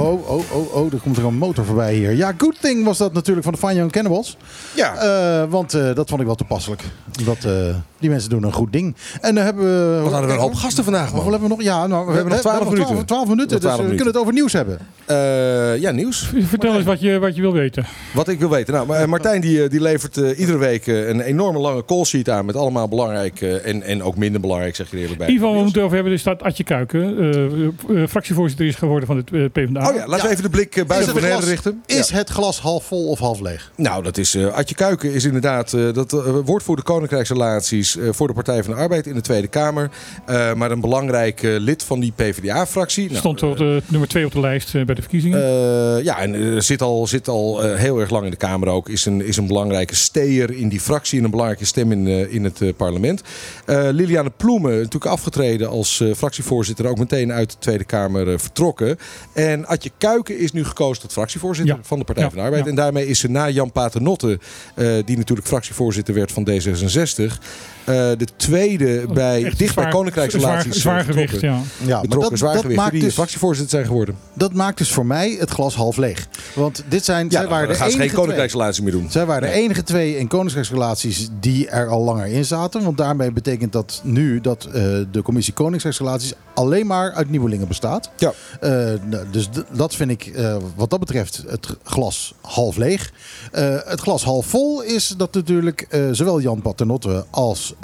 Oh, 0.07 0.31
oh, 0.31 0.53
oh, 0.53 0.75
oh, 0.75 0.93
er 0.93 0.99
komt 0.99 1.17
er 1.17 1.25
een 1.25 1.39
motor 1.39 1.65
voorbij 1.65 1.95
hier. 1.95 2.13
Ja, 2.13 2.33
Good 2.39 2.61
Thing 2.61 2.85
was 2.85 2.99
dat 2.99 3.13
natuurlijk 3.13 3.45
van 3.45 3.53
de 3.53 3.59
Fine 3.59 3.75
Young 3.75 3.93
Cannibals. 3.93 4.37
Ja. 4.75 4.95
Eh, 4.95 5.51
want 5.51 5.75
eh, 5.75 5.95
dat 5.95 6.09
vond 6.09 6.21
ik 6.21 6.27
wel 6.27 6.35
toepasselijk. 6.35 6.83
Dat, 7.25 7.45
eh, 7.45 7.75
die 7.99 8.11
mensen 8.11 8.31
doen 8.31 8.43
een 8.43 8.53
goed 8.53 8.73
ding. 8.73 8.97
En 9.21 9.35
dan 9.35 9.45
hebben 9.45 9.65
we... 9.65 10.03
We 10.03 10.11
hadden 10.11 10.27
wel 10.27 10.37
een 10.37 10.43
hoop 10.43 10.55
gasten 10.55 10.85
vandaag, 10.85 11.13
man. 11.13 11.23
Hebben 11.23 11.41
we 11.41 11.49
nog? 11.49 11.63
Ja, 11.63 11.87
nou, 11.87 12.07
we, 12.07 12.13
hebben 12.13 12.33
nog 12.33 12.41
12 12.41 12.65
minuten. 12.65 12.87
12, 12.87 13.05
12 13.05 13.29
minuten, 13.29 13.53
Nog 13.53 13.61
12 13.61 13.61
dus 13.61 13.71
we 13.71 13.83
minuten. 13.83 13.97
kunnen 13.97 14.15
het 14.15 14.23
over 14.23 14.33
nieuws 14.33 14.53
hebben. 14.53 14.79
Eh, 15.07 15.81
ja, 15.81 15.91
nieuws. 15.91 16.31
Vertel 16.39 16.75
eens 16.75 16.85
wat 16.85 17.01
je, 17.01 17.19
wat 17.19 17.37
je 17.37 17.41
wil 17.41 17.53
weten. 17.53 17.87
Wat 18.15 18.29
ik 18.29 18.39
wil 18.39 18.51
weten. 18.51 18.75
Nou, 18.75 18.87
maar, 18.87 19.09
Martijn 19.09 19.41
die, 19.41 19.69
die 19.69 19.81
levert 19.81 20.17
eh, 20.17 20.39
iedere 20.39 20.59
week 20.59 20.87
een 20.87 21.21
enorme 21.21 21.59
lange 21.59 21.85
call 21.85 22.05
sheet 22.05 22.31
aan. 22.31 22.45
Met 22.45 22.57
allemaal 22.57 22.89
belangrijk 22.89 23.41
en, 23.41 23.83
en 23.83 24.03
ook 24.03 24.17
minder 24.17 24.41
belangrijk, 24.41 24.77
zeg 24.77 24.91
je 24.91 24.97
er 24.97 25.03
eerlijk 25.03 25.19
bij. 25.19 25.27
In 25.27 25.33
ieder 25.33 25.47
geval, 25.47 25.61
we 25.61 25.65
moeten 25.65 25.83
het 25.83 25.91
over 25.91 26.03
hebben, 26.03 26.19
is 26.19 26.23
dat 26.23 26.43
Adje 26.43 26.65
Kuiken, 26.65 27.75
fractievoorzitter 28.09 28.67
is 28.67 28.75
geworden 28.75 29.07
van 29.07 29.23
de 29.25 29.39
eh, 29.39 29.45
PvdA. 29.53 29.89
Oh 29.89 29.96
ja, 29.97 30.07
laten 30.07 30.25
we 30.27 30.31
even 30.33 30.43
de 30.43 30.51
blik 30.51 30.77
eh, 30.77 30.83
Is 30.83 30.89
buiten 30.89 31.09
het, 31.09 31.15
Bonaire 31.21 31.43
glas, 31.43 31.51
richten. 31.51 31.83
is 31.87 32.09
Ja. 32.09 32.17
het 32.17 32.29
glas 32.29 32.61
half 32.61 32.85
vol 32.85 33.09
of 33.09 33.19
half 33.19 33.41
leeg? 33.41 33.71
Nou, 33.77 34.03
dat 34.03 34.19
is 34.19 34.35
eh 34.35 34.55
Adje 34.55 34.75
Kuiken 34.75 35.13
is 35.13 35.25
inderdaad 35.25 35.73
eh, 35.73 35.93
dat 35.93 36.13
uh, 36.13 36.21
woordvoerder 36.45 36.85
Koninkrijksrelaties 36.85 37.97
eh, 37.97 38.09
voor 38.11 38.27
de 38.27 38.33
Partij 38.33 38.63
van 38.65 38.75
de 38.75 38.81
Arbeid 38.81 39.07
in 39.07 39.15
de 39.15 39.21
Tweede 39.21 39.47
Kamer. 39.49 39.91
Eh, 40.27 40.55
maar 40.55 40.71
een 40.71 40.81
belangrijk 40.81 41.41
lid 41.43 41.83
van 41.83 42.01
die 42.01 42.13
PvdA-fractie. 42.17 43.07
Nou, 43.07 43.19
Stond 43.19 43.39
tot 43.39 43.61
eh, 43.61 43.77
nummer 43.87 44.09
2 44.09 44.25
op 44.27 44.33
de 44.33 44.41
lijst 44.41 44.73
bij 44.73 44.85
de 44.95 45.01
verkiezingen. 45.01 45.43
Eh, 45.43 46.05
ja, 46.05 46.19
en 46.19 46.63
zit 46.63 46.83
al, 46.83 47.07
zit 47.07 47.29
al 47.29 47.65
eh, 47.65 47.79
heel 47.79 47.99
erg 48.01 48.11
lang 48.11 48.25
in 48.25 48.31
de 48.31 48.37
Kamer 48.37 48.69
ook. 48.69 48.89
Is 48.89 49.05
een, 49.05 49.21
is 49.27 49.37
een 49.37 49.47
belangrijke 49.47 49.95
steer 49.95 50.51
in 50.51 50.69
die 50.69 50.81
fractie 50.81 51.19
en 51.19 51.25
een 51.25 51.31
belangrijke 51.31 51.65
stem 51.65 51.93
in, 51.93 52.07
eh, 52.07 52.35
in 52.35 52.45
het 52.45 52.61
eh, 52.61 52.69
parlement. 52.77 53.23
Eh, 53.65 53.89
Liliane 53.91 54.31
Ploemen, 54.37 54.71
natuurlijk 54.77 55.07
afgetreden 55.07 55.69
als 55.69 56.05
fractievoorzitter, 56.17 56.87
ook 56.87 56.99
meteen 56.99 57.33
uit 57.33 57.51
de 57.51 57.57
Tweede 57.59 57.85
Kamer 57.85 58.41
vertrokken. 58.41 58.99
En 59.33 59.67
Adje 59.67 59.86
Kuiken 59.99 60.39
is 60.39 60.53
nu 60.53 60.65
gekozen 60.65 61.03
tot 61.03 61.13
fractievoorzitter 61.13 61.77
Ja. 61.77 61.81
van 61.83 61.99
de 61.99 62.05
Partij 62.05 62.25
Ja, 62.25 62.29
van 62.31 62.39
de 62.39 62.45
Arbeid. 62.45 62.65
ja. 62.65 62.71
En 62.71 62.77
daarmee 62.77 63.07
is 63.07 63.19
ze 63.19 63.29
na 63.31 63.49
Jan 63.49 63.73
Paternotte, 63.73 64.39
eh, 64.75 64.87
die 65.05 65.17
natuurlijk 65.17 65.47
fractievoorzitter 65.49 66.15
werd 66.15 66.33
van 66.33 66.45
D66, 66.45 67.39
eh, 67.85 67.95
de 67.95 68.27
tweede 68.37 69.05
bij, 69.15 69.45
Echt 69.45 69.59
dicht 69.59 69.75
bij 69.75 69.89
Koninkrijksrelaties 69.89 70.81
zwaar- 70.81 70.97
eh, 70.97 71.05
zwaar 71.05 71.15
gewicht, 71.15 71.41
ja. 71.41 71.61
Ja, 71.85 71.93
maar 71.93 72.01
Betrokken 72.01 72.31
dat, 72.31 72.39
zwaar 72.39 72.53
dat 72.53 72.61
gewicht, 72.63 72.81
maakt 72.81 72.93
die 72.93 73.01
dus, 73.03 73.15
fractievoorzitter 73.15 73.71
zijn 73.71 73.87
geworden. 73.87 74.17
dat 74.35 74.53
maakt 74.53 74.79
dus 74.79 74.93
voor 74.93 75.07
mij 75.07 75.37
het 75.39 75.51
glas 75.51 75.75
half 75.75 75.97
leeg. 75.97 76.27
Want 76.55 76.85
dit 76.89 77.05
zijn, 77.05 77.25
Ja, 77.25 77.31
zij 77.31 77.41
dan 77.41 77.51
waren 77.51 77.69
de 77.69 77.75
gaan 77.75 77.85
ze 77.85 77.91
geen 77.91 77.95
enige 78.01 78.09
twee. 78.09 78.21
Koninkrijksrelatie 78.25 78.83
meer 78.83 78.93
doen. 78.93 79.11
Zij 79.11 79.27
waren 79.27 79.49
de 79.49 79.55
enige 79.55 79.83
twee 79.83 80.19
in 80.19 80.29
Koninkrijksrelaties 80.29 81.29
die 81.41 81.69
er 81.69 81.89
al 81.89 82.03
langer 82.03 82.27
in 82.27 82.45
zaten. 82.45 82.83
Want 82.85 82.97
daarmee 82.99 83.33
betekent 83.33 83.73
dat 83.73 84.01
nu 84.05 84.41
dat 84.41 84.65
eh, 84.65 84.73
de 85.11 85.23
commissie 85.23 85.55
Koninkrijksrelaties 85.55 86.33
alleen 86.55 86.87
maar 86.87 87.13
uit 87.13 87.31
nieuwelingen 87.31 87.69
bestaat. 87.69 88.11
Ja. 88.17 88.33
Eh, 88.61 88.71
nou, 89.05 89.25
dus 89.31 89.49
dat 89.77 89.95
vind 89.95 90.11
ik 90.11 90.27
eh, 90.27 90.57
wat 90.75 90.91
dat 90.91 91.01
betreft 91.01 91.45
het 91.47 91.77
glas 91.83 92.35
half 92.41 92.77
leeg. 92.77 93.13
Eh, 93.53 93.77
het 93.85 94.01
glas 94.01 94.25
half 94.25 94.47
vol 94.47 94.83
is 94.83 95.15
dat 95.17 95.35
natuurlijk 95.35 95.87
eh, 95.91 96.09
zowel 96.13 96.41
Jan 96.41 96.63
Paternotte 96.63 97.25
als 97.31 97.75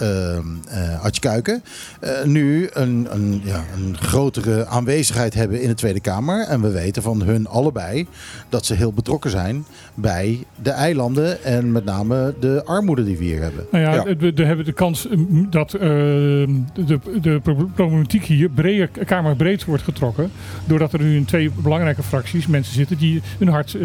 Adje 1.03 1.21
Kuiken 1.21 1.65
nu 2.25 2.69
een, 2.73 3.07
een, 3.11 3.41
ja, 3.45 3.65
een 3.75 3.99
grotere 3.99 4.67
aanwezigheid 4.67 5.35
hebben 5.35 5.61
in 5.61 5.69
de 5.69 5.75
Tweede 5.75 6.01
Kamer. 6.01 6.47
En 6.47 6.61
we 6.61 6.71
weten 6.71 7.03
van 7.03 7.23
hun 7.23 7.49
allebei 7.49 8.07
dat 8.49 8.67
ze 8.67 8.75
heel 8.75 8.93
betrokken 8.93 9.31
zijn 9.31 9.65
bij 9.95 10.39
de 10.63 10.71
eilanden 10.71 11.45
en 11.45 11.73
met 11.73 11.85
name 11.85 12.35
de 12.41 12.63
armoede 12.65 13.05
die 13.05 13.17
we 13.19 13.25
hier 13.25 13.41
hebben. 13.43 13.67
Nou 13.71 13.85
ja, 13.85 13.95
Ja. 13.95 14.05
we 14.17 14.33
we 14.35 14.45
hebben 14.45 14.65
de 14.65 14.73
kans 14.73 15.09
eh, 15.09 15.19
dat 15.51 15.75
eh, 15.75 15.81
de, 15.81 16.99
de 17.23 17.41
pro- 17.43 17.69
problematiek 17.75 18.25
hier 18.25 18.49
breder, 18.49 18.89
kamerbreed 19.07 19.65
wordt 19.65 19.83
getrokken. 19.83 20.31
Doordat 20.65 20.93
er 20.93 21.03
nu 21.03 21.17
in 21.17 21.25
twee 21.25 21.51
belangrijke 21.63 22.03
fracties 22.03 22.47
mensen 22.47 22.75
zitten 22.75 22.99
die 22.99 23.23
hun 23.39 23.49
hart 23.49 23.75
eh, 23.75 23.81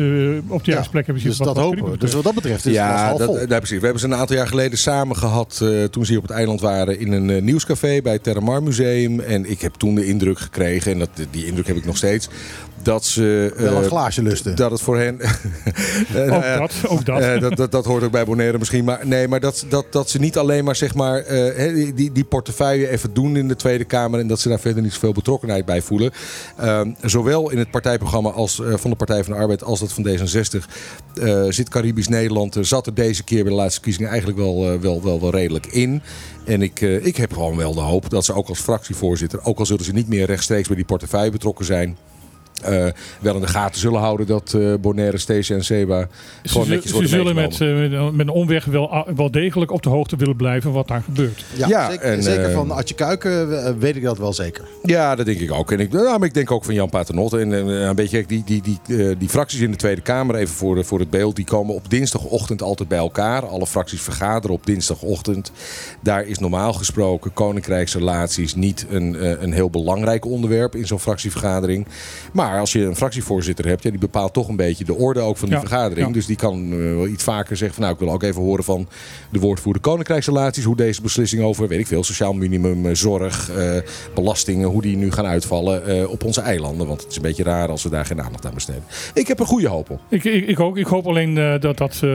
op 0.48 0.64
de 0.64 0.72
juiste 0.72 0.92
plek 0.92 1.06
hebben 1.06 1.24
dus 1.24 1.36
zitten. 1.36 1.46
dat 1.46 1.56
wat 1.56 1.64
hopen 1.76 1.92
we. 1.92 1.98
Dus 1.98 2.14
wat 2.14 2.24
dat 2.24 2.34
betreft 2.36 2.58
is 2.58 2.64
het 2.64 2.74
Ja, 2.74 3.06
half 3.06 3.18
dat, 3.18 3.28
vol. 3.28 3.36
nee, 3.36 3.48
precies. 3.48 3.78
We 3.78 3.84
hebben 3.84 4.00
ze 4.02 4.08
een 4.08 4.16
aantal 4.16 4.36
jaar 4.36 4.48
geleden 4.48 4.78
samen 4.78 5.16
gehad 5.16 5.60
eh, 5.64 5.84
toen 5.84 6.06
ze 6.06 6.12
hier 6.12 6.22
op 6.22 6.28
het 6.28 6.38
eiland 6.38 6.62
waren 6.62 7.00
in 7.00 7.12
een 7.12 7.44
nieuwscafé 7.44 8.02
bij 8.02 8.14
het 8.14 8.24
Terramar 8.24 8.64
Museum. 8.64 9.20
En 9.20 9.50
ik 9.50 9.62
heb 9.62 9.74
toen 9.74 9.96
de 9.96 10.06
indruk 10.06 10.40
gekregen, 10.40 10.92
en 10.92 11.00
dat, 11.00 11.10
die 11.32 11.46
indruk 11.46 11.68
heb 11.68 11.76
ik 11.78 11.86
nog 11.86 11.98
steeds, 11.98 12.30
dat 12.88 13.06
ze... 13.06 13.54
Wel 13.58 13.76
een 13.76 13.82
eh, 13.84 13.88
glaasje 13.88 14.22
lusten. 14.22 14.56
Dat 14.56 14.72
het 14.72 14.82
voor 14.82 14.98
hen... 14.98 15.20
Eh, 16.14 16.14
nou 16.14 16.32
Ook 16.32 16.44
ja, 16.44 16.58
dat, 16.60 16.74
ook 16.88 17.06
dat. 17.06 17.20
eh, 17.22 17.40
dat, 17.40 17.56
dat. 17.58 17.72
Dat 17.72 17.86
hoort 17.86 18.04
ook 18.04 18.12
bij 18.12 18.26
Bonaire 18.26 18.58
misschien. 18.58 18.84
Maar 18.86 19.00
nee, 19.08 19.28
maar 19.28 19.40
dat, 19.40 19.66
dat, 19.70 19.86
dat 19.92 20.10
ze 20.10 20.20
niet 20.20 20.38
alleen 20.38 20.64
maar 20.64 20.76
zeg 20.76 20.94
maar 20.96 21.20
eh, 21.20 21.56
hè, 21.58 21.94
die- 21.94 22.12
die, 22.12 22.24
portefeuille 22.24 22.90
even 22.90 23.14
doen 23.14 23.38
in 23.38 23.48
de 23.48 23.56
Tweede 23.56 23.84
Kamer. 23.84 24.20
En 24.20 24.28
dat 24.28 24.40
ze 24.40 24.50
daar 24.50 24.60
verder 24.60 24.84
niet 24.84 24.94
zoveel 24.94 25.12
betrokkenheid 25.12 25.66
bij 25.66 25.82
voelen. 25.82 26.12
Ehm, 26.58 26.92
zowel 27.02 27.50
in 27.52 27.58
het 27.58 27.72
partijprogramma 27.72 28.30
als, 28.30 28.60
eh, 28.62 28.74
van 28.76 28.90
de 28.90 28.96
Partij 28.96 29.24
van 29.24 29.34
de 29.34 29.40
Arbeid 29.40 29.64
als 29.64 29.80
dat 29.80 29.94
van 29.94 30.04
D66 30.08 30.68
eh, 31.22 31.44
zit 31.50 31.70
Caribisch 31.70 32.08
Nederland. 32.08 32.58
zat 32.62 32.86
er 32.88 32.94
deze 32.94 33.24
keer 33.24 33.42
bij 33.44 33.52
de 33.52 33.58
laatste 33.58 33.74
verkiezingen 33.74 34.10
eigenlijk 34.10 34.40
wel, 34.40 34.80
wel, 34.80 35.04
wel, 35.04 35.22
wel 35.22 35.32
redelijk 35.32 35.66
in. 35.66 36.02
En 36.46 36.62
ik, 36.62 36.82
eh, 36.82 37.06
ik 37.06 37.18
heb 37.18 37.34
gewoon 37.34 37.58
wel 37.58 37.74
de 37.74 37.80
hoop 37.82 38.10
dat 38.10 38.26
ze 38.26 38.34
ook 38.34 38.48
als 38.48 38.60
fractievoorzitter, 38.60 39.40
ook 39.44 39.60
al 39.60 39.66
zullen 39.66 39.86
ze 39.86 39.94
niet 39.94 40.08
meer 40.08 40.26
rechtstreeks 40.26 40.68
bij 40.68 40.76
die 40.76 40.86
portefeuille 40.86 41.32
betrokken 41.32 41.66
zijn. 41.66 41.98
Eh, 42.64 42.86
wel 43.20 43.36
in 43.36 43.42
de 43.42 43.48
gaten 43.48 43.80
zullen 43.80 44.00
houden 44.00 44.28
dat 44.28 44.54
eh 44.54 44.74
Bonaire, 44.82 45.18
Stesia 45.18 45.56
en 45.56 45.64
Seba 45.64 46.08
Ze, 46.44 46.50
gewoon 46.50 46.68
netjes 46.68 46.86
ze 46.86 46.92
worden 46.92 47.10
zullen 47.10 47.36
met, 47.36 47.62
eh, 47.62 48.00
met, 48.00 48.16
met 48.16 48.28
een 48.28 48.34
omweg 48.34 48.66
wel, 48.66 48.94
a- 48.94 49.06
wel 49.16 49.32
degelijk 49.32 49.72
op 49.72 49.82
de 49.82 49.90
hoogte 49.90 50.16
willen 50.16 50.36
blijven 50.36 50.72
wat 50.72 50.88
daar 50.88 51.02
gebeurt. 51.02 51.46
Ja, 51.56 51.68
Ja, 51.68 51.90
zeker, 51.90 52.06
en, 52.06 52.24
zeker 52.24 52.52
van 52.52 52.72
Atje 52.72 52.96
Kuiken 52.96 53.80
weet 53.80 53.96
ik 53.96 54.04
dat 54.04 54.18
wel 54.18 54.34
zeker. 54.34 54.64
Ja, 54.84 55.16
dat 55.16 55.26
denk 55.26 55.40
ik 55.40 55.52
ook. 55.52 55.72
En 55.72 55.80
ik, 55.80 55.92
nou, 55.92 56.20
maar 56.20 56.28
ik 56.28 56.34
denk 56.34 56.52
ook 56.52 56.66
van 56.66 56.74
Jan 56.74 56.90
Paternotte. 56.90 57.40
En 57.40 57.52
een 57.52 57.96
beetje 57.96 58.26
die, 58.26 58.44
die, 58.46 58.62
die, 58.62 58.98
eh, 59.08 59.16
die 59.20 59.30
fracties 59.30 59.60
in 59.60 59.72
de 59.72 59.78
Tweede 59.78 60.02
Kamer, 60.02 60.36
even 60.36 60.56
voor, 60.56 60.86
voor 60.86 61.00
het 61.00 61.10
beeld, 61.10 61.36
die 61.36 61.46
komen 61.46 61.76
op 61.76 61.90
dinsdagochtend 61.90 62.62
altijd 62.62 62.90
bij 62.90 62.98
elkaar. 62.98 63.46
Alle 63.48 63.68
fracties 63.68 64.02
vergaderen 64.02 64.56
op 64.56 64.66
dinsdagochtend. 64.66 65.52
Daar 66.02 66.26
is 66.26 66.38
normaal 66.40 66.74
gesproken 66.74 67.34
koninkrijksrelaties 67.34 68.56
niet 68.56 68.86
een, 68.90 69.44
een 69.44 69.52
heel 69.54 69.70
belangrijk 69.70 70.26
onderwerp 70.26 70.76
in 70.76 70.88
zo'n 70.88 71.00
fractievergadering. 71.00 71.88
Maar 72.34 72.47
als 72.56 72.72
je 72.72 72.84
een 72.86 72.96
fractievoorzitter 72.96 73.68
hebt, 73.68 73.84
ja, 73.84 73.90
die 73.90 74.00
bepaalt 74.00 74.34
toch 74.34 74.48
een 74.48 74.56
beetje 74.56 74.86
de 74.86 74.96
orde 74.96 75.20
ook 75.20 75.38
van 75.38 75.48
die 75.50 75.58
Ja, 75.58 75.64
vergadering. 75.64 76.08
ja. 76.08 76.14
Dus 76.14 76.26
die 76.26 76.36
kan 76.36 76.72
eh, 76.72 76.78
wel 76.78 77.08
iets 77.08 77.24
vaker 77.24 77.58
zeggen 77.58 77.76
van 77.76 77.84
nou, 77.84 77.96
ik 77.96 78.06
wil 78.06 78.14
ook 78.14 78.24
even 78.24 78.42
horen 78.42 78.64
van 78.64 78.88
de 79.32 79.40
woordvoerder 79.40 79.82
koninkrijksrelaties. 79.82 80.64
Hoe 80.64 80.76
deze 80.76 81.02
beslissing 81.02 81.42
over, 81.44 81.68
weet 81.68 81.80
ik 81.80 81.88
veel, 81.88 82.04
sociaal 82.04 82.34
minimum, 82.34 82.86
eh, 82.86 82.94
zorg, 82.94 83.50
eh, 83.52 83.72
belastingen, 84.14 84.68
hoe 84.68 84.82
die 84.82 84.96
nu 84.98 85.12
gaan 85.12 85.26
uitvallen 85.26 85.86
eh, 85.86 86.10
op 86.10 86.24
onze 86.24 86.42
eilanden. 86.42 86.88
Want 86.88 87.02
het 87.02 87.10
is 87.10 87.16
een 87.16 87.22
beetje 87.22 87.44
raar 87.44 87.70
als 87.70 87.84
we 87.84 87.90
daar 87.90 88.06
geen 88.06 88.22
aandacht 88.22 88.46
aan 88.46 88.54
besteden. 88.54 88.84
Ik 89.14 89.28
heb 89.28 89.40
er 89.40 89.46
goede 89.46 89.68
hoop 89.68 89.90
op. 89.90 90.00
Ik, 90.10 90.24
ik, 90.24 90.48
ik 90.48 90.60
ook. 90.60 90.78
Ik 90.78 90.86
hoop 90.86 91.08
alleen 91.08 91.38
eh, 91.38 91.60
dat, 91.60 91.78
dat, 91.78 92.00
eh, 92.04 92.10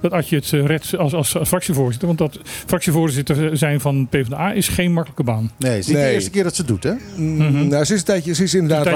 dat 0.00 0.12
Adje 0.12 0.36
het 0.36 0.52
eh, 0.52 0.64
redt 0.66 0.96
als, 0.96 1.14
als, 1.14 1.36
als 1.36 1.48
fractievoorzitter. 1.48 2.06
Want 2.06 2.18
dat 2.18 2.38
fractievoorzitter 2.66 3.56
zijn 3.56 3.80
van 3.80 4.06
PvdA 4.10 4.52
is 4.52 4.68
geen 4.68 4.92
makkelijke 4.92 5.22
baan. 5.24 5.50
Nee, 5.58 5.70
het 5.70 5.80
is 5.80 5.86
niet 5.86 5.96
Nee. 5.96 6.06
de 6.06 6.12
eerste 6.12 6.30
keer 6.30 6.42
dat 6.42 6.54
ze 6.54 6.60
het 6.60 6.70
doet, 6.70 6.82
hè? 6.82 6.92
Mm, 7.16 7.68
Nou, 7.68 7.84
ze 7.84 7.92
is, 7.92 7.98
een 8.00 8.04
tijdje, 8.06 8.34
ze 8.34 8.42
is 8.42 8.54
inderdaad 8.54 8.86
Een 8.86 8.92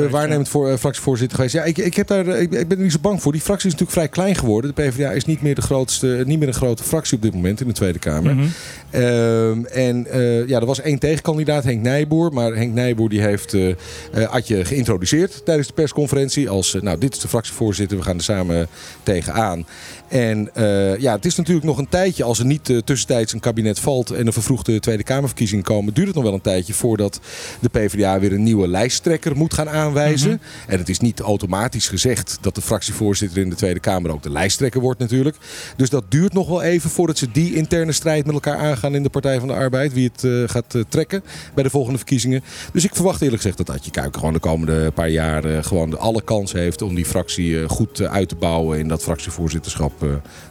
waarnemend, 0.00 0.14
eh, 0.14 0.20
waarnemend 0.20 0.48
voor, 0.48 0.70
eh, 0.70 0.76
fractievoorzitter 0.78 1.36
geweest. 1.36 1.54
Ja, 1.54 1.64
ik, 1.64 1.78
ik, 1.78 1.94
heb 1.94 2.06
daar, 2.06 2.26
ik, 2.26 2.52
ik 2.52 2.68
ben 2.68 2.78
er 2.78 2.82
niet 2.82 2.92
zo 2.92 2.98
bang 3.00 3.22
voor. 3.22 3.32
Die 3.32 3.40
fractie 3.40 3.66
is 3.66 3.72
natuurlijk 3.72 3.98
vrij 3.98 4.08
klein 4.08 4.34
geworden. 4.34 4.72
De 4.74 4.82
PvdA 4.82 5.10
is 5.10 5.24
niet 5.24 5.42
meer, 5.42 5.54
de 5.54 5.62
grootste, 5.62 6.22
niet 6.26 6.38
meer 6.38 6.48
een 6.48 6.54
grote 6.54 6.82
fractie 6.82 7.16
op 7.16 7.22
dit 7.22 7.34
moment 7.34 7.60
in 7.60 7.66
de 7.66 7.72
Tweede 7.72 7.98
Kamer. 7.98 8.34
Mhm. 8.34 8.46
Ehm, 8.90 9.64
en 9.64 10.06
eh, 10.10 10.48
ja, 10.48 10.60
er 10.60 10.66
was 10.66 10.80
één 10.80 10.98
tegenkandidaat, 10.98 11.64
Henk 11.64 11.82
Nijboer. 11.82 12.32
Maar 12.32 12.54
Henk 12.54 12.74
Nijboer 12.74 13.08
die 13.08 13.20
heeft 13.20 13.54
eh 13.54 13.74
eh, 14.12 14.28
Adje 14.28 14.64
geïntroduceerd 14.64 15.44
tijdens 15.44 15.66
de 15.66 15.72
persconferentie. 15.72 16.48
Als, 16.48 16.74
eh, 16.74 16.82
nou, 16.82 16.98
dit 16.98 17.14
is 17.14 17.20
de 17.20 17.28
fractievoorzitter, 17.28 17.96
we 17.96 18.02
gaan 18.02 18.16
er 18.16 18.22
samen 18.22 18.68
tegenaan. 19.02 19.66
En 20.08 20.54
eh, 20.54 20.98
ja, 20.98 21.12
het 21.12 21.24
is 21.24 21.36
natuurlijk 21.36 21.66
nog 21.66 21.78
een 21.78 21.88
tijdje, 21.88 22.24
als 22.24 22.38
er 22.38 22.44
niet 22.44 22.70
eh, 22.70 22.76
tussentijds 22.76 23.32
een 23.32 23.40
kabinet 23.40 23.78
valt 23.78 24.10
en 24.10 24.26
een 24.26 24.32
vervroegde 24.32 24.80
Tweede 24.80 25.02
Kamerverkiezingen 25.02 25.64
komen, 25.64 25.94
duurt 25.94 26.06
het 26.06 26.16
nog 26.16 26.24
wel 26.24 26.34
een 26.34 26.40
tijdje 26.40 26.74
voordat 26.74 27.20
de 27.60 27.68
PvdA 27.68 28.20
weer 28.20 28.32
een 28.32 28.42
nieuwe 28.42 28.68
lijsttrekker 28.68 29.36
moet 29.36 29.54
gaan 29.54 29.68
aanwijzen. 29.90 30.40
En 30.66 30.78
het 30.78 30.88
is 30.88 31.00
niet 31.00 31.20
automatisch 31.20 31.88
gezegd 31.88 32.38
dat 32.40 32.54
de 32.54 32.60
fractievoorzitter 32.60 33.42
in 33.42 33.50
de 33.50 33.56
Tweede 33.56 33.80
Kamer 33.80 34.10
ook 34.10 34.22
de 34.22 34.30
lijsttrekker 34.30 34.80
wordt 34.80 35.00
natuurlijk. 35.00 35.36
Dus 35.76 35.90
dat 35.90 36.04
duurt 36.08 36.32
nog 36.32 36.48
wel 36.48 36.62
even 36.62 36.90
voordat 36.90 37.18
ze 37.18 37.30
die 37.30 37.54
interne 37.54 37.92
strijd 37.92 38.24
met 38.24 38.34
elkaar 38.34 38.56
aangaan 38.56 38.94
in 38.94 39.02
de 39.02 39.08
Partij 39.08 39.38
van 39.38 39.48
de 39.48 39.54
Arbeid. 39.54 39.92
Wie 39.92 40.10
het 40.12 40.24
eh, 40.24 40.42
gaat 40.46 40.74
eh, 40.74 40.82
trekken 40.88 41.22
bij 41.54 41.62
de 41.62 41.70
volgende 41.70 41.98
verkiezingen. 41.98 42.42
Dus 42.72 42.84
ik 42.84 42.94
verwacht 42.94 43.20
eerlijk 43.20 43.42
gezegd 43.42 43.66
dat 43.66 43.70
Adje 43.70 43.90
Kuiken 43.90 44.18
gewoon 44.18 44.34
de 44.34 44.40
komende 44.40 44.90
paar 44.90 45.10
jaar 45.10 45.44
eh, 45.44 45.62
gewoon 45.62 45.90
de 45.90 45.96
alle 45.96 46.22
kans 46.22 46.52
heeft 46.52 46.82
om 46.82 46.94
die 46.94 47.04
fractie 47.04 47.68
goed 47.68 48.00
uit 48.00 48.28
te 48.28 48.34
bouwen 48.34 48.78
en 48.78 48.88
dat 48.88 49.02
fractievoorzitterschap 49.02 49.92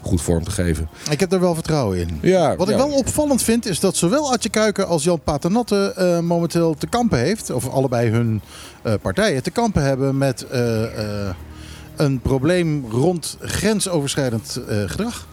goed 0.01 0.21
vorm 0.21 0.43
te 0.43 0.51
geven. 0.51 0.89
Ik 1.11 1.19
heb 1.19 1.31
er 1.31 1.39
wel 1.39 1.53
vertrouwen 1.53 1.97
in. 1.97 2.19
Ja, 2.21 2.55
Wat 2.55 2.69
ik 2.69 2.75
wel 2.75 2.91
opvallend 2.91 3.43
vind, 3.43 3.65
is 3.65 3.79
dat 3.79 3.95
zowel 3.95 4.31
Atje 4.31 4.49
Kuiken 4.49 4.87
als 4.87 5.03
Jan 5.03 5.19
Paternotte 5.23 6.19
momenteel 6.23 6.75
te 6.77 6.87
kampen 6.87 7.19
heeft, 7.19 7.49
of 7.49 7.69
allebei 7.69 8.09
hun 8.09 8.41
partijen 9.01 9.43
te 9.43 9.51
kampen 9.51 9.83
hebben 9.83 10.17
met 10.17 10.47
eh, 10.47 10.83
eh, 10.83 11.35
een 11.95 12.19
probleem 12.19 12.85
rond 12.89 13.37
grensoverschrijdend 13.41 14.59
eh, 14.67 14.83
gedrag. 14.85 15.27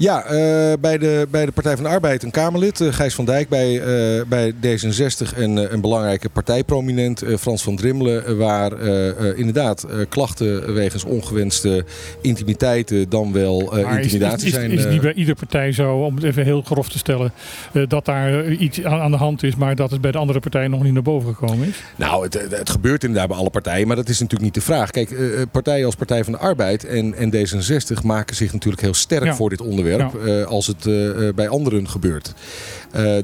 Ja, 0.00 0.24
eh, 0.24 0.72
bij, 0.80 0.98
de, 0.98 1.26
bij 1.30 1.46
de 1.46 1.52
Partij 1.52 1.74
van 1.74 1.84
de 1.84 1.90
Arbeid 1.90 2.22
een 2.22 2.30
Kamerlid, 2.30 2.80
eh, 2.80 2.92
Gijs 2.92 3.14
van 3.14 3.24
Dijk. 3.24 3.48
Bij, 3.48 3.80
eh, 3.80 4.24
bij 4.26 4.52
D66 4.52 5.36
een, 5.36 5.58
eh, 5.58 5.72
een 5.72 5.80
belangrijke 5.80 6.28
partijprominent, 6.28 7.22
Frans 7.38 7.62
van 7.62 7.76
Drimmelen. 7.76 8.38
waar 8.38 8.80
inderdaad 9.36 9.86
klachten 10.08 10.74
wegens 10.74 11.04
ongewenste 11.04 11.84
intimiteiten 12.20 13.08
dan 13.08 13.32
wel 13.32 13.76
is, 13.76 13.84
intimidatie 13.96 14.46
is, 14.46 14.52
is, 14.52 14.52
zijn. 14.52 14.70
is 14.70 14.76
het 14.76 14.86
eh, 14.86 14.92
niet 14.92 15.00
bij 15.02 15.12
iedere 15.12 15.36
partij 15.36 15.72
zo, 15.72 15.96
om 15.96 16.14
het 16.14 16.24
even 16.24 16.44
heel 16.44 16.62
grof 16.62 16.88
te 16.88 16.98
stellen, 16.98 17.32
dat 17.88 18.04
daar 18.04 18.50
iets 18.50 18.84
aan, 18.84 19.10
de 19.10 19.16
hand 19.16 19.42
is, 19.42 19.56
maar 19.56 19.74
dat 19.76 19.90
het 19.90 20.00
bij 20.00 20.12
de 20.12 20.18
andere 20.18 20.40
partijen 20.40 20.70
nog 20.70 20.82
niet 20.82 20.92
naar 20.92 21.02
boven 21.02 21.34
gekomen 21.34 21.68
is? 21.68 21.82
Nou, 21.96 22.24
het, 22.24 22.34
het- 22.50 22.70
gebeurt 22.70 23.04
inderdaad 23.04 23.28
bij 23.28 23.36
alle 23.38 23.50
partijen, 23.50 23.86
maar 23.86 23.96
dat 23.96 24.08
is 24.08 24.18
natuurlijk 24.20 24.44
niet 24.44 24.54
de 24.54 24.60
vraag. 24.72 24.90
Kijk, 24.90 25.14
partijen 25.50 25.86
als 25.86 25.94
Partij 25.94 26.24
van 26.24 26.32
de 26.32 26.38
Arbeid 26.38 26.84
en, 26.84 27.14
en 27.14 27.32
D66 27.34 28.02
maken 28.04 28.36
zich 28.36 28.52
natuurlijk 28.52 28.82
heel 28.82 28.94
sterk 28.94 29.24
Ja. 29.24 29.34
voor 29.34 29.48
dit 29.50 29.60
onderwerp 29.60 29.88
eh, 29.98 30.46
als 30.46 30.66
het 30.66 30.86
eh, 30.86 31.28
eh, 31.28 31.34
bij 31.34 31.48
anderen 31.48 31.88
gebeurt. 31.88 32.34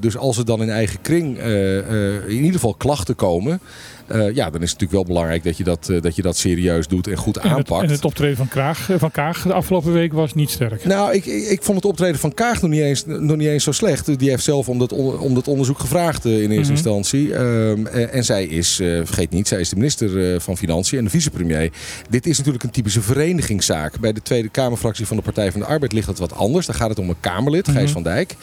Dus 0.00 0.16
als 0.16 0.38
er 0.38 0.44
dan 0.44 0.62
in 0.62 0.70
eigen 0.70 1.00
kring 1.00 1.38
in 1.38 2.30
ieder 2.30 2.52
geval 2.52 2.74
klachten 2.74 3.14
komen, 3.14 3.60
eh, 4.08 4.34
ja, 4.34 4.50
dan 4.50 4.62
is 4.62 4.70
het 4.70 4.80
natuurlijk 4.80 4.92
wel 4.92 5.04
belangrijk 5.04 5.44
dat 5.44 5.56
je 5.56 5.64
dat, 5.64 5.88
eh, 5.88 6.00
dat, 6.02 6.16
je 6.16 6.22
dat 6.22 6.36
serieus 6.36 6.86
doet 6.88 7.06
en 7.06 7.16
goed 7.16 7.36
En 7.36 7.42
het, 7.48 7.56
aanpakt. 7.56 7.82
en 7.82 7.90
het 7.90 8.04
optreden 8.04 8.36
van, 8.36 8.48
Kraag, 8.48 8.90
eh, 8.90 8.98
van 8.98 9.10
Kaag 9.10 9.42
de 9.42 9.52
afgelopen 9.52 9.92
week 9.92 10.12
was 10.12 10.34
niet 10.34 10.50
sterk. 10.50 10.84
Nou, 10.84 11.12
ik, 11.14 11.24
ik, 11.26 11.48
ik 11.48 11.62
vond 11.62 11.76
het 11.76 11.86
optreden 11.86 12.20
van 12.20 12.34
Kaag 12.34 12.62
nog 12.62 12.70
niet 12.70 12.80
eens, 12.80 13.04
nog 13.06 13.36
niet 13.36 13.48
eens 13.48 13.64
zo 13.64 13.72
slecht. 13.72 14.18
Die 14.18 14.30
heeft 14.30 14.44
zelf 14.44 14.68
om 14.68 14.78
dat, 14.78 14.92
om 15.18 15.34
dat 15.34 15.48
onderzoek 15.48 15.78
gevraagd 15.78 16.24
in 16.24 16.32
eerste 16.40 16.54
Mhm. 16.60 16.70
instantie. 16.70 17.34
Ehm, 17.34 17.86
en, 17.86 18.12
en 18.12 18.24
zij 18.24 18.44
is, 18.44 18.74
vergeet 18.76 19.30
niet, 19.30 19.48
zij 19.48 19.60
is 19.60 19.68
de 19.68 19.76
minister 19.76 20.40
van 20.40 20.56
Financiën 20.56 20.98
en 20.98 21.04
de 21.04 21.10
vicepremier. 21.10 21.70
Dit 22.10 22.26
is 22.26 22.36
natuurlijk 22.38 22.64
een 22.64 22.70
typische 22.70 23.00
verenigingszaak. 23.02 24.00
Bij 24.00 24.12
de 24.12 24.22
Tweede 24.22 24.48
Kamerfractie 24.48 25.06
van 25.06 25.16
de 25.16 25.22
Partij 25.22 25.50
van 25.52 25.60
de 25.60 25.66
Arbeid 25.66 25.92
ligt 25.92 26.06
dat 26.06 26.18
wat 26.18 26.32
anders. 26.34 26.66
Dan 26.66 26.74
gaat 26.74 26.88
het 26.88 26.98
om 26.98 27.08
een 27.08 27.20
Kamerlid, 27.20 27.68
Gijs 27.68 27.84
Mhm. 27.84 27.92
van 27.92 28.02
Dijk. 28.02 28.34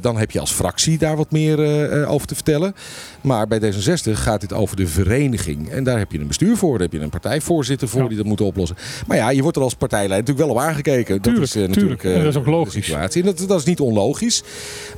Dan 0.00 0.16
heb 0.18 0.30
je 0.30 0.40
als 0.40 0.50
fractie 0.52 0.98
daar 0.98 1.16
wat 1.16 1.30
meer 1.30 1.58
over 2.06 2.26
te 2.26 2.34
vertellen. 2.34 2.74
Maar 3.20 3.46
bij 3.48 3.58
D66 3.60 4.10
gaat 4.12 4.40
dit 4.40 4.51
over 4.52 4.76
de 4.76 4.86
vereniging. 4.86 5.68
En 5.70 5.84
daar 5.84 5.98
heb 5.98 6.12
je 6.12 6.18
een 6.18 6.26
bestuur 6.26 6.56
voor. 6.56 6.72
Daar 6.72 6.88
heb 6.88 6.92
je 6.92 7.00
een 7.04 7.10
partijvoorzitter 7.10 7.88
voor 7.88 8.02
Ja. 8.02 8.08
die 8.08 8.16
dat 8.16 8.26
moet 8.26 8.40
oplossen. 8.40 8.76
Maar 9.06 9.16
ja, 9.16 9.30
je 9.30 9.42
wordt 9.42 9.56
er 9.56 9.62
als 9.62 9.74
partijleider 9.74 10.18
natuurlijk 10.18 10.46
wel 10.46 10.56
op 10.56 10.62
aangekeken. 10.70 11.20
Tuurlijk, 11.20 11.24
dat 11.24 11.44
is 11.44 11.62
eh, 11.62 11.72
tuurlijk. 11.72 11.74
natuurlijk 11.74 12.04
En 12.04 12.24
dat 12.24 12.32
is 12.32 12.36
ook 12.38 12.44
de 12.44 12.50
logisch. 12.50 12.72
situatie. 12.84 13.20
En 13.22 13.26
dat, 13.36 13.48
dat 13.48 13.58
is 13.58 13.64
niet 13.64 13.80
onlogisch. 13.80 14.42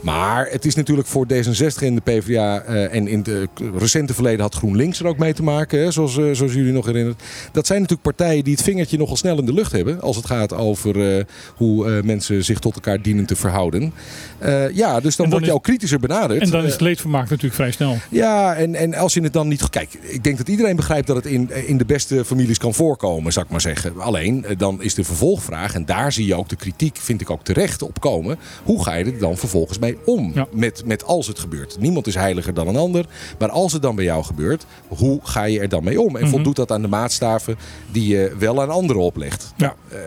Maar 0.00 0.48
het 0.50 0.64
is 0.64 0.74
natuurlijk 0.74 1.08
voor 1.08 1.26
D66 1.32 1.82
en 1.82 1.94
de 1.94 2.00
PvdA... 2.00 2.60
eh, 2.62 2.94
en 2.94 3.08
in 3.08 3.18
het 3.26 3.48
recente 3.78 4.14
verleden 4.14 4.40
had 4.40 4.54
GroenLinks 4.54 5.00
er 5.00 5.06
ook 5.06 5.18
mee 5.18 5.32
te 5.34 5.42
maken. 5.42 5.78
Hè, 5.78 5.90
zoals, 5.90 6.18
eh, 6.18 6.24
zoals 6.32 6.52
jullie 6.52 6.72
nog 6.72 6.86
herinneren. 6.86 7.18
Dat 7.52 7.66
zijn 7.66 7.80
natuurlijk 7.80 8.16
partijen 8.16 8.44
die 8.44 8.52
het 8.54 8.62
vingertje 8.62 8.98
nogal 8.98 9.16
snel 9.16 9.38
in 9.38 9.44
de 9.46 9.52
lucht 9.52 9.72
hebben. 9.72 10.00
Als 10.00 10.16
het 10.16 10.26
gaat 10.26 10.52
over 10.54 11.16
eh, 11.16 11.24
hoe 11.56 11.90
eh, 11.96 12.02
mensen 12.02 12.44
zich 12.44 12.58
tot 12.58 12.74
elkaar 12.74 13.02
dienen 13.02 13.26
te 13.26 13.36
verhouden. 13.36 13.92
Eh, 14.38 14.70
ja, 14.70 15.00
dus 15.00 15.16
dan, 15.16 15.30
word 15.30 15.40
je 15.40 15.46
is- 15.46 15.52
al 15.52 15.60
kritischer 15.60 16.00
benaderd. 16.00 16.40
En 16.42 16.50
dan 16.50 16.60
is 16.60 16.66
Eh, 16.66 16.72
het 16.72 16.80
leedvermaak 16.80 17.28
natuurlijk 17.28 17.54
vrij 17.54 17.70
snel. 17.70 17.96
ja, 18.10 18.54
en, 18.54 18.74
en 18.74 18.94
als 18.94 19.14
je 19.14 19.20
het 19.22 19.32
dan 19.32 19.43
niet... 19.48 19.70
Kijk, 19.70 19.94
ik 20.00 20.24
denk 20.24 20.36
dat 20.38 20.48
iedereen 20.48 20.76
begrijpt 20.76 21.06
dat 21.06 21.16
het 21.16 21.26
in, 21.26 21.50
in 21.66 21.78
de 21.78 21.84
beste 21.84 22.24
families 22.24 22.58
kan 22.58 22.74
voorkomen, 22.74 23.32
zou 23.32 23.44
ik 23.44 23.50
maar 23.50 23.60
zeggen. 23.60 24.00
Alleen, 24.00 24.44
eh, 24.44 24.58
dan 24.58 24.82
is 24.82 24.94
de 24.94 25.04
vervolgvraag, 25.04 25.74
en 25.74 25.84
daar 25.84 26.12
zie 26.12 26.26
je 26.26 26.34
ook 26.34 26.48
de 26.48 26.56
kritiek, 26.56 26.96
vind 26.96 27.20
ik 27.20 27.30
ook 27.30 27.44
terecht 27.44 27.82
op 27.82 28.00
komen. 28.00 28.38
Hoe 28.64 28.82
ga 28.84 28.94
je 28.94 29.04
er 29.04 29.18
dan 29.18 29.36
vervolgens 29.36 29.78
mee 29.78 29.98
om? 30.04 30.30
Ja. 30.34 30.46
Met, 30.52 30.82
met 30.86 31.04
als 31.04 31.26
het 31.26 31.38
gebeurt. 31.38 31.76
Niemand 31.80 32.06
is 32.06 32.14
heiliger 32.14 32.54
dan 32.54 32.68
een 32.68 32.76
ander. 32.76 33.06
Maar 33.38 33.50
als 33.50 33.72
het 33.72 33.82
dan 33.82 33.94
bij 33.96 34.04
jou 34.04 34.24
gebeurt, 34.24 34.66
hoe 34.88 35.20
ga 35.22 35.44
je 35.44 35.60
er 35.60 35.68
dan 35.68 35.84
mee 35.84 36.00
om? 36.00 36.16
En 36.16 36.22
Mhm. 36.22 36.30
voldoet 36.32 36.56
dat 36.56 36.72
aan 36.72 36.82
de 36.82 36.88
maatstaven 36.88 37.56
die 37.92 38.06
je 38.08 38.32
wel 38.38 38.62
aan 38.62 38.70
anderen 38.70 39.02
oplegt? 39.02 39.52
Ja. 39.56 39.74
Eh, 39.88 39.98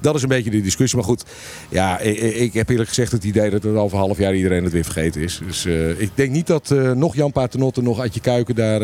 dat 0.00 0.14
is 0.14 0.22
een 0.22 0.28
beetje 0.28 0.50
de 0.50 0.60
discussie. 0.60 0.98
Maar 0.98 1.08
goed, 1.08 1.24
ja, 1.68 1.98
ik, 1.98 2.18
ik 2.18 2.52
heb 2.52 2.68
eerlijk 2.68 2.88
gezegd 2.88 3.12
het 3.12 3.24
idee 3.24 3.50
dat 3.50 3.62
het 3.62 3.76
over 3.76 3.98
een 3.98 4.04
half 4.04 4.18
jaar 4.18 4.34
iedereen 4.34 4.64
het 4.64 4.72
weer 4.72 4.84
vergeten 4.84 5.20
is. 5.22 5.40
Dus 5.46 5.64
eh, 5.64 6.00
ik 6.00 6.10
denk 6.14 6.30
niet 6.30 6.46
dat 6.46 6.74
nog 6.94 7.14
Jan 7.14 7.32
Paternotte, 7.32 7.82
nog 7.82 8.00
Adje 8.00 8.20
Kuiken 8.20 8.54
daar 8.54 8.80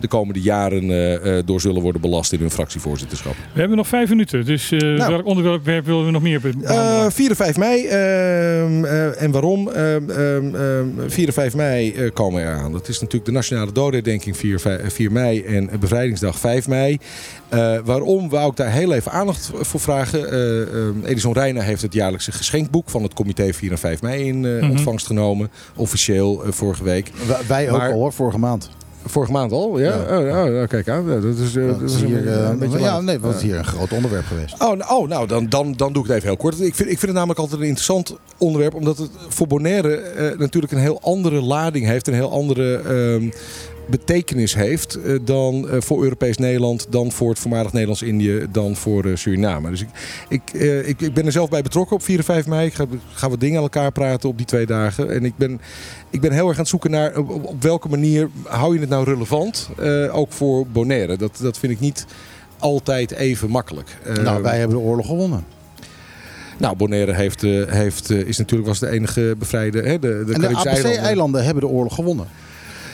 de 0.00 0.08
komende 0.08 0.40
jaren 0.40 0.90
eh, 0.90 1.38
eh, 1.38 1.46
door 1.46 1.60
zullen 1.60 1.82
worden 1.82 2.00
belast 2.00 2.32
in 2.32 2.40
hun 2.40 2.50
fractievoorzitterschap. 2.50 3.34
We 3.52 3.58
hebben 3.60 3.76
nog 3.76 3.88
vijf 3.88 4.08
minuten, 4.08 4.44
dus 4.44 4.70
eh, 4.72 5.06
welk 5.08 5.26
onderwerp 5.26 5.84
willen 5.86 6.04
we 6.04 6.10
nog 6.10 6.22
meer 6.22 6.40
be- 6.40 6.56
behandelen? 6.56 7.04
Eh 7.06 7.10
4 7.10 7.30
en 7.30 7.36
5 7.36 7.56
mei. 7.56 7.86
ehm, 7.86 8.84
eh, 8.84 9.22
en 9.22 9.30
waarom? 9.30 9.68
Ehm, 9.68 10.10
ehm, 10.10 10.54
ehm, 10.54 10.86
4 11.06 11.26
en 11.26 11.32
5 11.32 11.54
mei 11.54 11.92
eh, 11.94 12.10
komen 12.12 12.42
eraan. 12.42 12.72
Dat 12.72 12.88
is 12.88 12.94
natuurlijk 13.00 13.24
de 13.24 13.32
nationale 13.32 13.72
dodenherdenking 13.72 14.36
4, 14.36 14.60
vij- 14.60 14.90
4 14.90 15.12
mei 15.12 15.42
en 15.42 15.70
bevrijdingsdag 15.80 16.38
5 16.38 16.68
mei. 16.68 16.98
Eh, 17.48 17.76
waarom 17.84 18.28
wou 18.28 18.50
ik 18.50 18.56
daar 18.56 18.72
heel 18.72 18.92
even 18.92 19.12
aandacht 19.12 19.50
voor 19.54 19.80
vragen? 19.80 20.30
Eh, 20.30 20.60
ehm, 20.62 21.04
Edison 21.04 21.32
Reina 21.32 21.60
heeft 21.60 21.82
het 21.82 21.92
jaarlijkse 21.92 22.32
geschenkboek 22.32 22.90
van 22.90 23.02
het 23.02 23.14
comité 23.14 23.52
4 23.52 23.70
en 23.70 23.78
5 23.78 24.02
mei 24.02 24.24
in 24.26 24.44
eh, 24.44 24.60
Mhm. 24.62 24.70
ontvangst 24.70 25.06
genomen. 25.06 25.50
Officieel 25.76 26.44
eh, 26.44 26.52
vorige 26.52 26.84
week. 26.84 27.10
Wij- 27.26 27.36
Wij 27.48 27.70
ook 27.70 27.78
Maar- 27.78 27.88
al 27.92 27.98
hoor, 27.98 28.12
vorige 28.12 28.38
maand. 28.38 28.70
Vorige 29.04 29.32
maand 29.32 29.52
al? 29.52 29.78
Ja. 29.78 29.94
Ja. 29.94 30.18
Oh, 30.18 30.26
oh, 30.26 30.52
nou, 30.52 30.66
kijk 30.66 30.88
aan. 30.88 31.06
Dat 31.06 31.24
is, 31.24 31.56
eh, 31.56 31.66
Dat 31.66 31.80
is 31.80 32.00
een, 32.00 32.06
hier, 32.06 32.28
eh, 32.28 32.48
een 32.48 32.58
beetje 32.58 32.78
ja, 32.78 33.00
nee, 33.00 33.20
wat 33.20 33.40
hier 33.40 33.56
een 33.56 33.64
groot 33.64 33.92
onderwerp 33.92 34.24
geweest. 34.24 34.52
Oh, 34.62 34.76
nou, 34.76 35.02
oh, 35.02 35.08
nou 35.08 35.26
dan, 35.26 35.48
dan, 35.48 35.72
dan 35.72 35.92
doe 35.92 36.02
ik 36.02 36.08
het 36.08 36.16
even 36.16 36.28
heel 36.28 36.38
kort. 36.38 36.60
Ik 36.60 36.74
vind, 36.74 36.88
ik 36.88 36.98
vind 36.98 37.02
het 37.02 37.12
namelijk 37.12 37.38
altijd 37.38 37.60
een 37.60 37.66
interessant 37.66 38.16
onderwerp. 38.38 38.74
Omdat 38.74 38.98
het 38.98 39.10
voor 39.28 39.46
Bonaire 39.46 39.96
eh, 39.96 40.38
natuurlijk 40.38 40.72
een 40.72 40.78
heel 40.78 41.00
andere 41.02 41.40
lading 41.40 41.86
heeft. 41.86 42.08
Een 42.08 42.14
heel 42.14 42.32
andere 42.32 42.76
ehm, 42.76 43.30
betekenis 43.90 44.54
heeft 44.54 44.94
eh, 44.94 45.18
dan 45.22 45.68
eh, 45.68 45.80
voor 45.80 46.02
Europees 46.02 46.36
Nederland, 46.36 46.86
dan 46.90 47.12
voor 47.12 47.28
het 47.28 47.38
voormalig 47.38 47.72
Nederlands-Indië, 47.72 48.46
dan 48.50 48.76
voor 48.76 49.04
eh, 49.04 49.16
Suriname. 49.16 49.70
Dus 49.70 49.80
ik, 49.80 49.88
ik, 50.28 50.52
ik, 50.86 51.00
ik 51.00 51.14
ben 51.14 51.26
er 51.26 51.32
zelf 51.32 51.48
bij 51.48 51.62
betrokken 51.62 51.96
op 51.96 52.02
4 52.02 52.18
en 52.18 52.24
5 52.24 52.46
mei. 52.46 52.66
Ik 52.66 52.74
ga, 52.74 52.86
ga 53.12 53.28
wat 53.28 53.40
dingen 53.40 53.56
aan 53.56 53.62
elkaar 53.62 53.92
praten 53.92 54.28
op 54.28 54.36
die 54.36 54.46
twee 54.46 54.66
dagen. 54.66 55.10
En 55.10 55.24
ik 55.24 55.36
ben, 55.36 55.60
ik 56.10 56.20
ben 56.20 56.32
heel 56.32 56.46
erg 56.46 56.54
aan 56.54 56.60
het 56.60 56.68
zoeken 56.68 56.90
naar 56.90 57.16
op, 57.16 57.62
welke 57.62 57.88
manier 57.88 58.28
hou 58.42 58.74
je 58.74 58.80
het 58.80 58.88
nou 58.88 59.04
relevant, 59.04 59.70
ook 60.10 60.32
voor 60.32 60.66
Bonaire. 60.66 61.16
Dat, 61.16 61.38
dat 61.42 61.58
vind 61.58 61.72
ik 61.72 61.80
niet 61.80 62.06
altijd 62.58 63.10
even 63.10 63.50
makkelijk. 63.50 63.98
Nou, 64.22 64.42
wij 64.42 64.58
hebben 64.58 64.76
de 64.76 64.82
oorlog 64.82 65.06
gewonnen. 65.06 65.44
nou, 66.58 66.76
Bonaire 66.76 67.12
heeft, 67.12 67.40
heeft, 67.66 68.10
is 68.10 68.38
natuurlijk 68.38 68.68
was 68.68 68.78
de 68.78 68.90
enige 68.90 69.34
bevrijde. 69.38 69.82
Hè, 69.82 69.98
de, 69.98 70.22
de 70.26 70.32
en 70.32 70.40
de 70.40 70.46
Caribische 70.46 70.68
eilanden. 70.68 70.98
APC-eilanden 70.98 71.44
hebben 71.44 71.62
de 71.62 71.68
oorlog 71.68 71.94
gewonnen. 71.94 72.26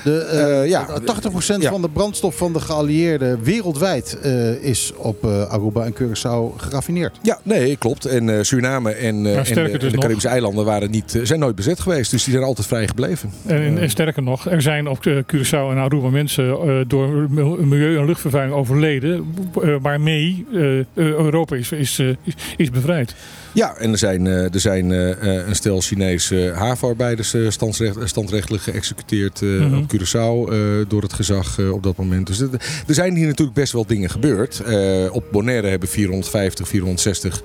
De, 0.06 0.18
eh, 0.18 0.60
Eh, 0.62 0.68
ja. 0.68 0.86
80% 1.04 1.62
Ja. 1.62 1.70
van 1.70 1.82
de 1.82 1.88
brandstof 1.88 2.36
van 2.36 2.52
de 2.52 2.60
geallieerden 2.60 3.42
wereldwijd 3.42 4.18
eh, 4.22 4.62
is 4.64 4.92
op 4.96 5.24
eh, 5.24 5.42
Aruba 5.48 5.84
en 5.84 5.94
Curaçao 5.94 6.56
geraffineerd. 6.56 7.18
Ja, 7.22 7.38
nee, 7.42 7.76
klopt. 7.76 8.04
En 8.04 8.28
eh, 8.30 8.42
Suriname 8.42 8.90
en, 8.92 9.26
eh, 9.26 9.36
dus 9.36 9.48
de 9.80 9.90
nog. 9.90 9.98
Caribische 10.00 10.28
eilanden 10.28 10.64
waren 10.64 10.90
niet, 10.90 11.20
zijn 11.22 11.40
nooit 11.40 11.54
bezet 11.56 11.80
geweest. 11.80 12.10
Dus 12.10 12.24
die 12.24 12.32
zijn 12.32 12.44
altijd 12.46 12.66
vrij 12.66 12.86
gebleven. 12.88 13.30
En, 13.46 13.78
en 13.78 13.90
sterker 13.90 14.22
nog, 14.22 14.46
er 14.48 14.62
zijn 14.62 14.88
op 14.88 14.98
Curaçao 15.08 15.70
en 15.70 15.76
Aruba 15.76 16.08
mensen 16.08 16.48
eh, 16.50 16.80
door 16.86 17.26
mil- 17.30 17.56
milieu- 17.60 17.98
en 17.98 18.04
luchtvervuiling 18.06 18.56
overleden. 18.56 19.34
waarmee 19.82 20.46
Europa 20.94 21.56
is, 21.56 21.72
is, 21.72 21.98
eh, 21.98 22.08
is, 22.08 22.34
is 22.56 22.70
bevrijd. 22.70 23.14
Ja, 23.56 23.76
en 23.76 23.92
er 23.92 23.98
zijn, 23.98 24.26
eh, 24.26 24.54
er 24.54 24.60
zijn 24.60 24.92
eh, 24.92 25.10
eh, 25.38 25.48
een 25.48 25.54
stel 25.54 25.80
Chinese 25.80 26.52
havenarbeiders 26.56 27.34
standsrecht, 27.48 27.96
eh, 27.96 28.06
standrechtelijk 28.06 28.62
geëxecuteerd 28.62 29.40
Mhm. 29.40 29.74
op 29.74 29.84
Curaçao 29.94 30.50
door 30.88 31.02
het 31.02 31.12
gezag 31.12 31.58
op 31.58 31.82
dat 31.82 31.96
moment. 31.96 32.26
Dus 32.26 32.40
er 32.40 32.48
zijn 32.86 33.14
hier 33.16 33.26
natuurlijk 33.26 33.56
best 33.56 33.72
wel 33.72 33.86
dingen 33.86 34.10
gebeurd. 34.10 34.62
Op 35.10 35.24
Bonaire 35.32 35.68
hebben 35.68 35.88
450, 35.88 36.68
460 36.68 37.42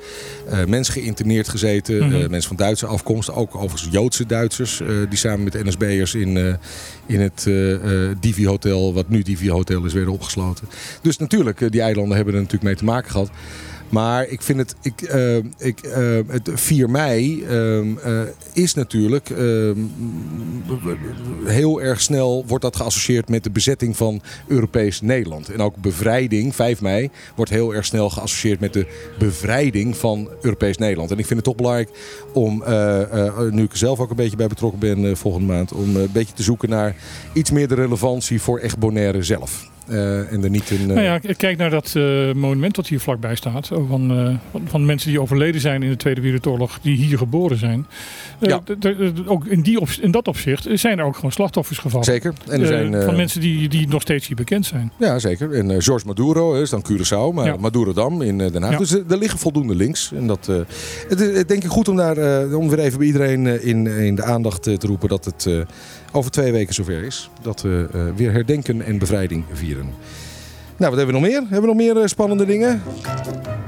eh, 0.50 0.66
mensen 0.66 0.94
geïnterneerd 0.94 1.50
gezeten. 1.50 1.98
Mhm. 2.08 2.30
Mensen 2.30 2.48
van 2.48 2.56
Duitse 2.56 2.86
afkomst, 2.86 3.32
ook 3.32 3.56
overigens 3.56 3.88
Joodse 3.92 4.26
Duitsers. 4.26 4.82
die 5.10 5.18
samen 5.18 5.44
met 5.44 5.64
NSB'ers 5.64 6.16
in, 6.16 6.58
in 7.06 7.20
het 7.22 7.48
Divi 8.20 8.48
Hotel, 8.48 8.94
wat 8.94 9.10
nu 9.10 9.22
Divi 9.22 9.50
Hotel 9.50 9.86
is, 9.86 9.94
werden 9.94 10.14
opgesloten. 10.14 10.68
Dus 11.02 11.18
natuurlijk, 11.18 11.72
die 11.72 11.82
eilanden 11.82 12.16
hebben 12.16 12.34
er 12.34 12.40
natuurlijk 12.40 12.68
mee 12.68 12.76
te 12.76 12.84
maken 12.86 13.12
gehad. 13.12 13.30
Maar 13.92 14.28
ik 14.28 14.42
vind 14.42 14.60
het, 14.60 14.76
ik, 14.82 15.02
eh, 15.02 15.38
ik, 15.58 15.80
eh, 15.80 16.20
het 16.28 16.50
4 16.54 16.90
mei 16.90 17.44
eh, 17.44 18.22
is 18.54 18.74
natuurlijk 18.74 19.30
ehm, 19.30 19.80
heel 21.46 21.82
erg 21.82 22.02
snel 22.02 22.44
wordt 22.48 22.64
dat 22.64 22.76
geassocieerd 22.76 23.30
met 23.30 23.44
de 23.44 23.50
bezetting 23.50 23.98
van 23.98 24.22
Europees 24.48 25.02
Nederland. 25.02 25.50
En 25.50 25.62
ook 25.62 25.76
bevrijding, 25.76 26.56
5 26.56 26.82
mei, 26.82 27.10
wordt 27.36 27.52
heel 27.52 27.74
erg 27.76 27.86
snel 27.86 28.10
geassocieerd 28.10 28.60
met 28.60 28.74
de 28.74 28.88
bevrijding 29.20 29.98
van 29.98 30.30
Europees 30.42 30.78
Nederland. 30.78 31.12
En 31.12 31.18
ik 31.18 31.26
vind 31.26 31.40
het 31.40 31.48
toch 31.48 31.56
belangrijk 31.56 31.90
om, 32.34 32.64
nu 33.52 33.64
ik 33.64 33.72
er 33.72 33.78
zelf 33.78 34.00
ook 34.00 34.10
een 34.10 34.16
beetje 34.16 34.38
bij 34.38 34.48
betrokken 34.48 34.80
ben 34.80 35.18
volgende 35.18 35.48
maand, 35.48 35.74
om 35.74 35.96
een 35.96 36.12
beetje 36.12 36.34
te 36.34 36.44
zoeken 36.44 36.70
naar 36.70 36.96
iets 37.34 37.52
meer 37.52 37.68
de 37.68 37.76
relevantie 37.76 38.42
voor 38.42 38.60
echt 38.60 38.78
Bonaire 38.78 39.24
zelf. 39.24 39.70
Eh, 39.88 40.32
en 40.32 40.44
er 40.44 40.50
niet 40.50 40.70
een. 40.70 40.80
eh, 40.80 40.86
Nou 40.86 41.02
ja, 41.02 41.20
kijk 41.38 41.58
naar 41.58 41.70
dat 41.70 41.94
eh, 41.96 42.34
monument 42.34 42.76
dat 42.76 42.88
hier 42.88 43.00
vlakbij 43.00 43.36
staat. 43.36 43.68
Van, 43.68 44.40
van, 44.66 44.86
mensen 44.86 45.10
die 45.10 45.22
overleden 45.22 45.62
zijn 45.62 45.84
in 45.84 45.90
de 45.90 45.96
Tweede 45.96 46.22
Wereldoorlog, 46.22 46.80
die 46.82 46.96
hier 46.98 47.18
geboren 47.18 47.58
zijn. 47.58 47.86
Ja. 48.40 48.62
ook 49.26 49.46
in, 49.46 49.62
die 49.62 49.80
op, 49.80 49.90
in 50.02 50.12
dat 50.12 50.28
opzicht 50.28 50.68
zijn 50.74 51.00
er 51.00 51.06
ook 51.06 51.16
gewoon 51.16 51.32
slachtoffers 51.32 51.78
gevallen. 51.78 52.06
Zeker. 52.06 52.34
En 52.48 52.62
er 52.62 52.68
zijn, 52.68 53.02
van 53.04 53.16
mensen 53.16 53.42
die, 53.42 53.70
die 53.70 53.88
nog 53.88 54.02
steeds 54.02 54.28
hier 54.28 54.36
bekend 54.36 54.66
zijn. 54.66 54.92
Ja, 54.98 55.20
zeker. 55.20 55.54
En 55.54 55.82
George 55.82 56.06
Maduro 56.06 56.54
is 56.54 56.70
dan 56.70 56.86
Curaçao, 56.92 57.34
maar 57.34 57.46
Ja. 57.46 57.56
Madurodam 57.60 58.22
in 58.22 58.38
Den 58.38 58.62
Haag. 58.62 58.72
Ja. 58.72 58.78
Dus 58.78 58.92
er 58.92 59.18
liggen 59.18 59.40
voldoende 59.40 59.76
links. 59.76 60.12
En 60.16 60.28
dat, 60.28 60.46
het 61.08 61.20
is 61.20 61.46
denk 61.46 61.64
ik 61.64 61.70
goed 61.70 61.88
om, 61.88 61.96
daar, 61.96 62.46
om 62.54 62.70
weer 62.70 62.80
even 62.80 62.98
bij 62.98 63.08
iedereen 63.08 63.62
in, 63.64 63.88
in 63.88 64.16
de 64.16 64.24
aandacht 64.24 64.64
te 64.64 64.78
roepen 64.88 65.10
dat 65.10 65.26
het 65.26 65.50
over 66.12 66.32
twee 66.32 66.52
weken 66.52 66.74
zover 66.74 67.04
is. 67.04 67.30
Dat 67.42 67.62
we 67.62 67.88
eh, 67.94 68.02
weer 68.16 68.32
herdenken 68.32 68.86
en 68.86 68.98
bevrijding 68.98 69.46
vieren. 69.52 69.94
Nou, 70.78 70.96
wat 70.96 71.04
hebben 71.04 71.06
we 71.06 71.22
nog 71.22 71.30
meer? 71.30 71.42
Hebben 71.42 71.62
we 71.62 71.68
nog 71.68 71.76
meer 71.76 71.98
eh, 71.98 72.08
spannende 72.08 72.46
dingen? 72.46 72.82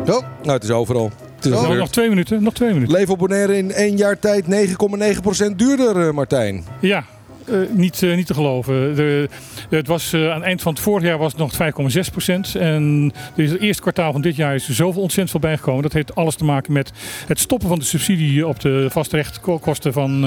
Zo. 0.06 0.22
Nou, 0.42 0.54
het 0.54 0.64
is 0.64 0.72
overal. 0.72 1.12
Het 1.36 1.46
is 1.46 1.78
nog 1.78 1.90
twee 1.90 2.10
minuten, 2.10 2.44
nog 2.44 2.54
twee 2.54 2.74
minuten. 2.74 2.94
Leven 2.94 3.14
op 3.14 3.20
Bonaire 3.20 3.58
in 3.58 3.72
één 3.72 3.98
jaar 3.98 4.20
tijd 4.20 4.46
9,9% 4.46 5.56
duurder, 5.56 6.08
eh, 6.08 6.14
Martijn. 6.14 6.64
Ja, 6.80 7.06
eh, 7.46 7.56
niet, 7.70 8.04
eh, 8.04 8.16
niet 8.16 8.28
te 8.28 8.34
geloven. 8.34 8.96
De, 8.96 9.30
het 9.70 9.88
was, 9.88 10.14
eh, 10.14 10.30
aan 10.30 10.36
het 10.36 10.44
eind 10.44 10.62
van 10.62 10.74
het 10.74 10.82
vorig 10.82 11.04
jaar 11.04 11.18
was 11.18 11.32
het 11.32 11.42
nog 11.42 11.54
5,6 11.54 12.10
procent. 12.10 12.56
En 12.56 13.12
dus 13.36 13.52
het 13.52 13.62
eerste 13.62 13.82
kwartaal 13.82 14.12
van 14.12 14.22
dit 14.22 14.36
jaar 14.36 14.56
is 14.56 14.68
er 14.68 14.74
zoveel 14.74 15.02
ontzettend 15.02 15.30
veel 15.30 15.50
bijgekomen. 15.50 15.84
Dat 15.84 15.94
heeft 15.94 16.16
alles 16.16 16.36
te 16.36 16.46
maken 16.46 16.74
met 16.74 16.92
het 17.28 17.40
stoppen 17.40 17.68
van 17.68 17.80
de 17.80 17.86
subsidie 17.86 18.48
op 18.48 18.60
de 18.60 18.86
vastrechtkosten 18.90 19.94
van 19.94 20.22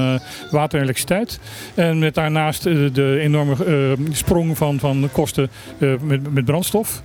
water 0.51 0.79
en 0.79 0.85
elektriciteit. 0.85 1.41
En 1.75 1.99
met 1.99 2.15
daarnaast 2.15 2.63
de 2.63 3.19
enorme 3.21 3.97
sprong 4.11 4.57
van, 4.57 4.79
van 4.79 5.09
kosten 5.13 5.51
met, 6.01 6.35
met 6.35 6.45
brandstof. 6.45 7.03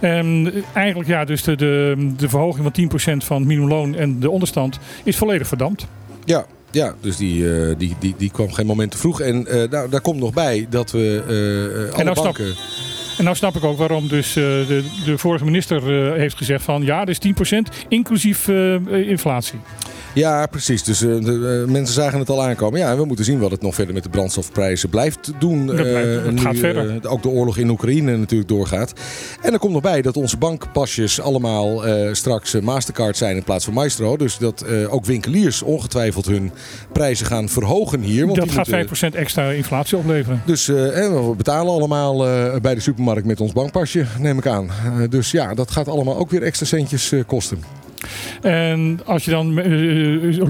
En 0.00 0.52
eigenlijk 0.74 1.08
ja, 1.08 1.24
dus 1.24 1.42
de, 1.42 1.56
de, 1.56 1.96
de 2.16 2.28
verhoging 2.28 2.90
van 2.90 3.20
10% 3.20 3.26
van 3.26 3.36
het 3.36 3.46
minimumloon 3.46 3.94
en 3.94 4.20
de 4.20 4.30
onderstand 4.30 4.78
is 5.04 5.16
volledig 5.16 5.48
verdampt. 5.48 5.86
Ja, 6.24 6.46
ja 6.78 6.94
dus 7.00 7.16
die, 7.16 7.52
eh, 7.52 7.74
die, 7.78 7.96
die, 7.98 8.14
die 8.18 8.30
kwam 8.30 8.52
geen 8.52 8.66
moment 8.66 8.90
te 8.90 8.98
vroeg. 8.98 9.20
En 9.20 9.46
eh, 9.46 9.70
daar, 9.70 9.90
daar 9.90 10.00
komt 10.00 10.20
nog 10.20 10.32
bij 10.32 10.66
dat 10.70 10.90
we 10.90 11.22
eh, 11.26 11.94
alle 11.94 12.04
nou 12.04 12.16
snap- 12.16 12.24
banken... 12.24 12.54
En 13.18 13.24
nou 13.24 13.36
snap 13.36 13.56
ik 13.56 13.64
ook 13.64 13.78
waarom 13.78 14.08
dus 14.08 14.32
de, 14.32 14.84
de 15.04 15.18
vorige 15.18 15.44
minister 15.44 15.82
heeft 16.14 16.36
gezegd 16.36 16.64
van 16.64 16.82
ja, 16.82 17.04
dat 17.04 17.18
is 17.24 17.32
10% 17.54 17.86
inclusief 17.88 18.48
inflatie. 18.88 19.58
Ja, 20.18 20.46
precies. 20.46 20.82
Dus 20.82 21.02
eh, 21.02 21.08
de, 21.24 21.62
eh, 21.66 21.72
mensen 21.72 21.94
zagen 21.94 22.18
het 22.18 22.30
al 22.30 22.42
aankomen. 22.42 22.78
Ja, 22.80 22.90
en 22.90 22.96
we 22.96 23.04
moeten 23.04 23.24
zien 23.24 23.38
wat 23.38 23.50
het 23.50 23.62
nog 23.62 23.74
verder 23.74 23.94
met 23.94 24.02
de 24.02 24.08
brandstofprijzen 24.08 24.88
blijft 24.88 25.30
doen. 25.38 25.66
Dat 25.66 25.76
blijft- 25.76 26.08
eh, 26.18 26.24
het 26.24 26.32
nu, 26.34 26.40
gaat 26.40 26.56
verder. 26.56 26.98
eh, 27.02 27.12
ook 27.12 27.22
de 27.22 27.28
oorlog 27.28 27.56
in 27.58 27.68
Oekraïne 27.70 28.16
natuurlijk 28.16 28.48
doorgaat. 28.48 28.92
En 29.42 29.52
er 29.52 29.58
komt 29.58 29.72
nog 29.72 29.82
bij 29.82 30.02
dat 30.02 30.16
onze 30.16 30.36
bankpasjes 30.36 31.20
allemaal 31.20 31.86
eh, 31.86 32.12
straks 32.12 32.54
eh, 32.54 32.62
Mastercard 32.62 33.16
zijn 33.16 33.36
in 33.36 33.42
plaats 33.44 33.64
van 33.64 33.74
Maestro. 33.74 34.16
Dus 34.16 34.38
dat 34.38 34.60
eh, 34.62 34.94
ook 34.94 35.04
winkeliers 35.04 35.62
ongetwijfeld 35.62 36.26
hun 36.26 36.50
prijzen 36.92 37.26
gaan 37.26 37.48
verhogen 37.48 38.00
hier. 38.00 38.24
Want 38.26 38.36
dat 38.38 38.50
gaat 38.50 38.56
moeten- 38.56 38.74
5% 38.74 39.14
extra 39.14 39.50
inflatie 39.50 39.96
opleveren. 39.98 40.42
Dus 40.46 40.68
eh, 40.68 41.04
en 41.04 41.28
we 41.28 41.34
betalen 41.36 41.72
allemaal 41.72 42.26
eh, 42.26 42.60
bij 42.60 42.74
de 42.74 42.80
supermarkt 42.80 43.26
met 43.26 43.40
ons 43.40 43.52
bankpasje, 43.52 44.04
neem 44.18 44.38
ik 44.38 44.46
aan. 44.46 44.68
Eh, 44.68 45.08
dus 45.10 45.30
ja, 45.30 45.54
dat 45.54 45.70
gaat 45.70 45.88
allemaal 45.88 46.16
ook 46.16 46.30
weer 46.30 46.42
extra 46.42 46.66
centjes 46.66 47.12
eh, 47.12 47.20
kosten. 47.26 47.62
En 48.42 49.00
als 49.04 49.24
je 49.24 49.30
dan 49.30 49.58
eh, 49.58 49.68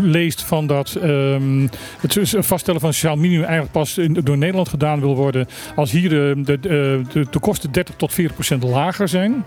leest 0.03 0.43
van 0.43 0.67
dat 0.67 0.95
ehm, 0.95 1.67
het 2.01 2.35
vaststellen 2.39 2.81
van 2.81 2.93
sociaal 2.93 3.17
minimum 3.17 3.43
eigenlijk 3.45 3.73
pas 3.73 3.99
in- 3.99 4.21
door 4.25 4.39
Nederland 4.39 4.69
gedaan 4.69 5.01
wil 5.01 5.17
worden 5.17 5.47
als 5.77 5.91
hier 5.91 6.09
de, 6.09 6.35
de, 6.37 6.61
de, 6.61 7.03
de, 7.13 7.27
de 7.31 7.39
kosten 7.39 7.73
30 7.73 7.95
tot 7.95 8.13
40 8.15 8.35
procent 8.35 8.63
lager 8.63 9.09
zijn. 9.09 9.45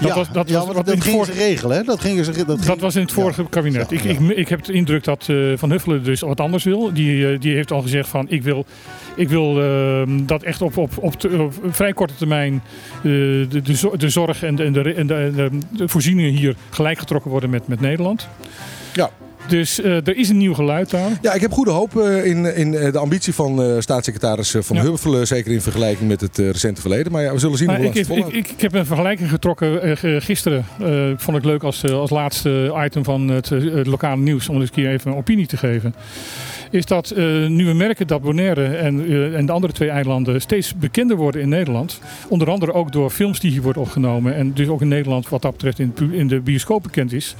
Dat 0.00 0.08
ja, 0.08 0.14
was, 0.14 0.32
dat 0.32 0.48
ja, 0.48 0.64
was 0.66 0.74
dat 0.74 0.86
in 0.88 0.92
het 0.94 1.02
gingen 1.02 1.18
vorige- 1.24 1.32
ze 1.40 1.46
regelen. 1.46 1.76
Hè? 1.76 1.82
Dat, 1.82 2.00
gingen 2.00 2.24
ze, 2.24 2.44
dat, 2.44 2.62
Dat 2.64 2.80
was 2.80 2.94
in 2.96 3.02
het 3.02 3.12
vorige 3.12 3.44
kabinet. 3.50 3.90
Ik, 3.90 4.04
ik, 4.04 4.18
ik 4.20 4.48
heb 4.48 4.64
de 4.64 4.72
indruk 4.72 5.04
dat 5.04 5.26
eh, 5.28 5.36
Van 5.56 5.70
Huffelen 5.70 6.04
dus 6.04 6.20
wat 6.20 6.40
anders 6.40 6.64
wil. 6.64 6.92
Die, 6.92 7.26
eh, 7.32 7.40
die 7.40 7.54
heeft 7.54 7.70
al 7.72 7.82
gezegd 7.82 8.08
van 8.08 8.26
ik 8.28 8.42
wil, 8.42 8.64
ik 9.16 9.28
wil 9.28 9.62
eh, 9.62 10.02
dat 10.22 10.42
echt 10.42 10.62
op, 10.62 10.76
op, 10.76 10.90
op, 10.98 11.14
te- 11.14 11.38
op 11.42 11.54
vrij 11.70 11.92
korte 11.92 12.14
termijn 12.14 12.62
eh, 12.96 13.02
de, 13.02 13.46
de, 13.62 13.90
de 13.96 14.08
zorg 14.08 14.42
en, 14.42 14.54
de, 14.54 14.64
en, 14.64 14.72
de, 14.72 14.94
en 14.94 15.06
de, 15.06 15.14
en 15.14 15.32
de- 15.34 15.58
de 15.76 15.88
voorzieningen 15.88 16.32
hier 16.32 16.56
gelijk 16.70 16.98
getrokken 16.98 17.30
worden 17.30 17.50
met, 17.50 17.68
met 17.68 17.80
Nederland. 17.80 18.28
Ja. 18.92 19.10
Dus 19.50 19.80
eh, 19.80 20.06
er 20.06 20.16
is 20.16 20.28
een 20.28 20.36
nieuw 20.36 20.54
geluid 20.54 20.90
daar. 20.90 21.10
Ja, 21.22 21.32
ik 21.32 21.40
heb 21.40 21.52
goede 21.52 21.70
hoop 21.70 21.96
eh, 21.96 22.24
in, 22.24 22.56
in 22.56 22.74
eh, 22.74 22.92
de 22.92 22.98
ambitie 22.98 23.34
van 23.34 23.82
staatssecretaris 23.82 24.54
Van 24.58 24.76
Ja. 24.76 24.82
Huffelen. 24.82 25.26
Zeker 25.26 25.52
in 25.52 25.60
vergelijking 25.60 26.08
met 26.08 26.20
het 26.20 26.38
recente 26.38 26.80
verleden. 26.80 27.12
Maar 27.12 27.22
ja, 27.22 27.32
we 27.32 27.38
zullen 27.38 27.58
zien 27.58 27.76
hoe 27.76 27.84
ik, 27.84 27.94
het 27.94 28.08
ik, 28.08 28.26
ik, 28.26 28.48
ik 28.48 28.60
heb 28.60 28.74
een 28.74 28.86
vergelijking 28.86 29.30
getrokken 29.30 29.96
gisteren. 30.22 30.64
Vond 31.16 31.36
ik 31.36 31.44
leuk 31.44 31.62
als, 31.62 31.84
als 31.84 32.10
laatste 32.10 32.80
item 32.84 33.04
van 33.04 33.28
het, 33.28 33.48
het 33.48 33.86
lokale 33.86 34.20
nieuws. 34.20 34.48
Om 34.48 34.54
eens 34.54 34.64
een 34.64 34.70
keer 34.70 34.90
even 34.90 35.10
een 35.10 35.16
opinie 35.16 35.46
te 35.46 35.56
geven. 35.56 35.94
Is 36.70 36.86
dat 36.86 37.10
eh, 37.10 37.24
nu 37.46 37.66
we 37.66 37.72
merken 37.72 38.06
dat 38.06 38.22
Bonaire 38.22 38.64
en, 38.64 39.06
eh, 39.06 39.36
en 39.36 39.46
de 39.46 39.52
andere 39.52 39.72
twee 39.72 39.88
eilanden 39.88 40.40
steeds 40.40 40.74
bekender 40.74 41.16
worden 41.16 41.40
in 41.40 41.48
Nederland. 41.48 42.00
Onder 42.28 42.50
andere 42.50 42.72
ook 42.72 42.92
door 42.92 43.10
films 43.10 43.40
die 43.40 43.50
hier 43.50 43.62
worden 43.62 43.82
opgenomen. 43.82 44.34
En 44.34 44.52
dus 44.52 44.68
ook 44.68 44.80
in 44.80 44.88
Nederland 44.88 45.28
wat 45.28 45.42
dat 45.42 45.52
betreft 45.52 45.78
in, 45.78 45.94
in 46.12 46.28
de 46.28 46.40
bioscoop 46.40 46.82
bekend 46.82 47.12
is. 47.12 47.34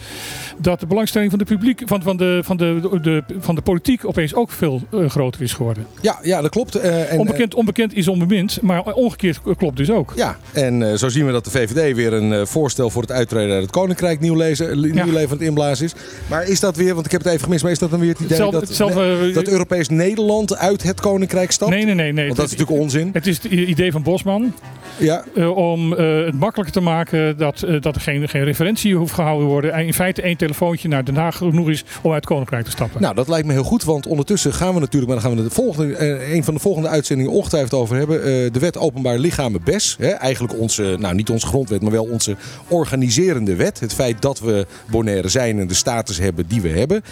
Dat 0.59 0.81
de 0.81 0.87
belangstelling 0.87 1.31
van 1.31 1.39
de, 1.39 1.45
publiek, 1.45 1.83
van, 1.85 2.03
van 2.03 2.17
de, 2.17 2.41
van 2.43 2.57
de, 2.57 2.99
de, 3.03 3.23
van 3.39 3.55
de 3.55 3.61
politiek 3.61 4.05
opeens 4.05 4.35
ook 4.35 4.51
veel 4.51 4.83
eh, 4.93 5.11
groter 5.11 5.43
is 5.43 5.53
geworden. 5.53 5.87
Ja, 6.01 6.19
ja, 6.23 6.41
dat 6.41 6.51
klopt. 6.51 6.75
En, 6.75 7.19
onbekend, 7.19 7.55
onbekend 7.55 7.95
is 7.95 8.09
onbemind. 8.09 8.63
Maar 8.63 8.83
omgekeerd 8.83 9.41
klopt 9.57 9.77
dus 9.77 9.91
ook. 9.91 10.13
Ja, 10.17 10.37
en 10.53 10.99
zo 10.99 11.09
zien 11.09 11.27
we 11.27 11.33
dat 11.33 11.45
de 11.45 11.51
VVD 11.51 11.97
weer 11.97 12.13
een 12.13 12.47
voorstel 12.47 12.91
voor 12.91 13.03
het 13.03 13.13
uittreden 13.13 13.53
uit 13.53 13.63
het 13.63 13.71
Koninkrijk 13.71 14.21
nieuw, 14.21 14.37
lezen, 14.37 14.81
nieuw 14.81 15.05
leven 15.05 15.31
aan 15.31 15.37
het 15.37 15.41
inblazen 15.41 15.85
is. 15.85 15.95
Maar 16.27 16.49
is 16.49 16.61
dat 16.61 16.77
weer, 16.77 16.95
want 16.95 17.07
ik 17.07 17.13
heb 17.13 17.23
het 17.23 17.33
even 17.33 17.45
gemist, 17.45 17.63
maar 17.63 17.73
is 17.73 17.79
dat 17.79 17.91
dan 17.91 18.01
weer 18.01 18.09
het 18.09 18.19
idee 18.19 18.29
Hetzelfde, 18.29 18.59
dat... 18.59 18.69
hetzelfde 18.69 19.20
dat 19.33 19.49
Europees 19.49 19.89
Nederland 19.89 20.57
uit 20.57 20.83
het 20.83 21.01
Koninkrijk 21.01 21.51
stapt? 21.51 21.71
Nee, 21.71 21.85
nee, 21.85 21.95
nee. 21.95 22.13
nee. 22.13 22.25
Want 22.25 22.37
dat 22.37 22.47
is 22.47 22.53
natuurlijk 22.53 22.81
onzin. 22.81 23.11
Het 23.13 23.27
is 23.27 23.43
het 23.43 23.53
idee 23.53 23.93
van 23.93 24.03
Bosman. 24.03 24.55
Ja. 24.97 25.25
eh, 25.35 25.57
om 25.57 25.95
eh, 25.95 26.25
het 26.25 26.39
makkelijker 26.39 26.75
te 26.75 26.81
maken 26.81 27.37
dat, 27.37 27.63
eh, 27.63 27.81
dat 27.81 27.95
er 27.95 28.01
geen, 28.01 28.29
geen 28.29 28.45
referentie 28.45 28.95
hoeft 28.95 29.13
gehouden 29.13 29.47
te 29.47 29.53
worden. 29.53 29.73
En 29.73 29.87
in 29.87 29.95
feite 29.95 30.23
één 30.23 30.37
telefoontje 30.37 30.89
naar 30.89 31.05
Den 31.05 31.17
Haag 31.17 31.37
genoeg 31.37 31.69
is 31.69 31.85
om 32.03 32.13
uit 32.13 32.21
het 32.21 32.31
Koninkrijk 32.31 32.65
te 32.65 32.71
stappen. 32.71 33.03
Nou, 33.03 33.15
dat 33.15 33.29
lijkt 33.29 33.47
me 33.47 33.53
heel 33.53 33.63
goed, 33.63 33.85
want 33.85 34.07
ondertussen 34.07 34.53
gaan 34.53 34.75
we 34.75 34.81
natuurlijk, 34.81 35.13
maar 35.13 35.21
daar 35.21 35.31
gaan 35.31 35.37
we 35.37 35.49
de 35.49 35.55
volgende, 35.55 36.33
een 36.35 36.45
van 36.45 36.55
de 36.55 36.61
volgende 36.61 36.89
uitzendingen 36.89 37.33
ongetwijfeld 37.33 37.81
over 37.81 37.97
hebben. 37.97 38.23
de 38.53 38.59
wet 38.59 38.79
openbaar 38.79 39.19
lichamen 39.19 39.61
BES. 39.65 39.97
Hè, 39.99 40.09
eigenlijk 40.09 40.59
onze, 40.59 40.97
nou 40.99 41.15
niet 41.15 41.31
onze 41.31 41.47
grondwet, 41.47 41.83
maar 41.83 41.93
wel 41.93 42.05
onze 42.05 42.37
organiserende 42.69 43.57
wet. 43.57 43.81
Het 43.81 43.95
feit 43.95 44.23
dat 44.23 44.41
we 44.41 44.67
Bonaire 44.91 45.29
zijn 45.29 45.59
en 45.59 45.67
de 45.67 45.75
status 45.75 46.19
hebben 46.19 46.47
die 46.49 46.61
we 46.61 46.69
hebben. 46.69 47.03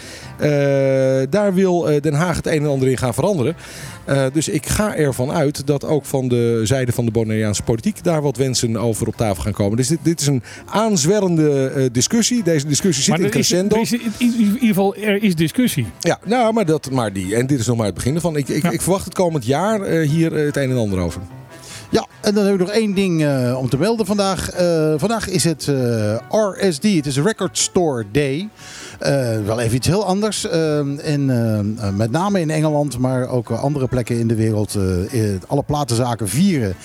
Daar 1.29 1.53
wil 1.53 1.99
Den 2.01 2.13
Haag 2.13 2.35
het 2.35 2.47
een 2.47 2.63
en 2.63 2.69
ander 2.69 2.87
in 2.87 2.97
gaan 2.97 3.13
veranderen. 3.13 3.55
Eh, 4.09 4.25
dus 4.33 4.47
ik 4.47 4.65
ga 4.65 4.95
ervan 4.95 5.31
uit 5.31 5.67
dat 5.67 5.85
ook 5.85 6.05
van 6.05 6.27
de 6.27 6.61
zijde 6.63 6.91
van 6.91 7.05
de 7.05 7.11
Bonaireaanse 7.11 7.63
politiek 7.63 8.03
daar 8.03 8.21
wat 8.21 8.37
wensen 8.37 8.77
over 8.77 9.07
op 9.07 9.15
tafel 9.15 9.43
gaan 9.43 9.51
komen. 9.51 9.77
Dus 9.77 9.87
dit, 9.87 9.99
dit 10.01 10.21
is 10.21 10.27
een 10.27 10.43
aanzwerrende 10.65 11.67
eh, 11.69 11.85
discussie. 11.91 12.43
Deze 12.43 12.67
discussie 12.67 13.03
zit 13.03 13.13
maar 13.13 13.19
in 13.19 13.25
is, 13.25 13.31
crescendo. 13.31 13.81
is 13.81 13.91
in, 13.91 14.01
in 14.17 14.33
ieder 14.37 14.67
geval 14.67 14.95
er 14.95 15.23
is 15.23 15.35
discussie. 15.35 15.85
Ja, 15.99 16.19
nou, 16.25 16.53
maar, 16.53 16.65
dat, 16.65 16.91
maar 16.91 17.13
die. 17.13 17.35
En 17.35 17.47
dit 17.47 17.59
is 17.59 17.67
nog 17.67 17.77
maar 17.77 17.85
het 17.85 17.95
begin 17.95 18.15
ervan. 18.15 18.35
Ik, 18.35 18.47
ik, 18.47 18.63
ik 18.63 18.81
verwacht 18.81 19.05
het 19.05 19.13
komend 19.13 19.45
jaar 19.45 19.81
eh, 19.81 20.09
hier 20.09 20.33
het 20.33 20.57
een 20.57 20.69
en 20.69 20.77
ander 20.77 20.99
over. 20.99 21.21
Ja, 21.91 22.07
en 22.21 22.33
dan 22.33 22.45
hebben 22.45 22.65
we 22.65 22.71
nog 22.71 22.81
één 22.81 22.93
ding 22.93 23.23
eh, 23.23 23.57
om 23.57 23.69
te 23.69 23.77
melden 23.77 24.05
vandaag. 24.05 24.49
Eh, 24.49 24.93
vandaag 24.97 25.27
is 25.27 25.43
het 25.43 25.67
eh, 25.67 26.15
RSD, 26.29 26.83
het 26.83 27.05
is 27.05 27.17
Record 27.17 27.57
Store 27.57 28.05
Day. 28.11 28.49
Eh, 28.99 29.45
wel 29.45 29.59
even 29.59 29.75
iets 29.75 29.87
heel 29.87 30.05
anders. 30.05 30.47
Eh, 30.47 30.79
en, 31.13 31.29
eh, 31.29 31.89
met 31.89 32.11
name 32.11 32.39
in 32.39 32.49
Engeland, 32.49 32.97
maar 32.97 33.27
ook 33.27 33.49
andere 33.49 33.87
plekken 33.87 34.19
in 34.19 34.27
de 34.27 34.35
wereld. 34.35 34.77
alle 35.47 35.63
platenzaken 35.63 36.29
vieren 36.29 36.75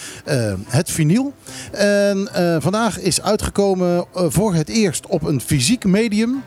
het 0.69 0.91
vinyl. 0.91 1.33
En 1.73 2.29
vandaag 2.61 3.01
is 3.01 3.23
uitgekomen 3.23 4.05
voor 4.15 4.55
het 4.55 4.69
eerst 4.69 5.07
op 5.07 5.23
een 5.23 5.41
fysiek 5.41 5.85
medium. 5.85 6.43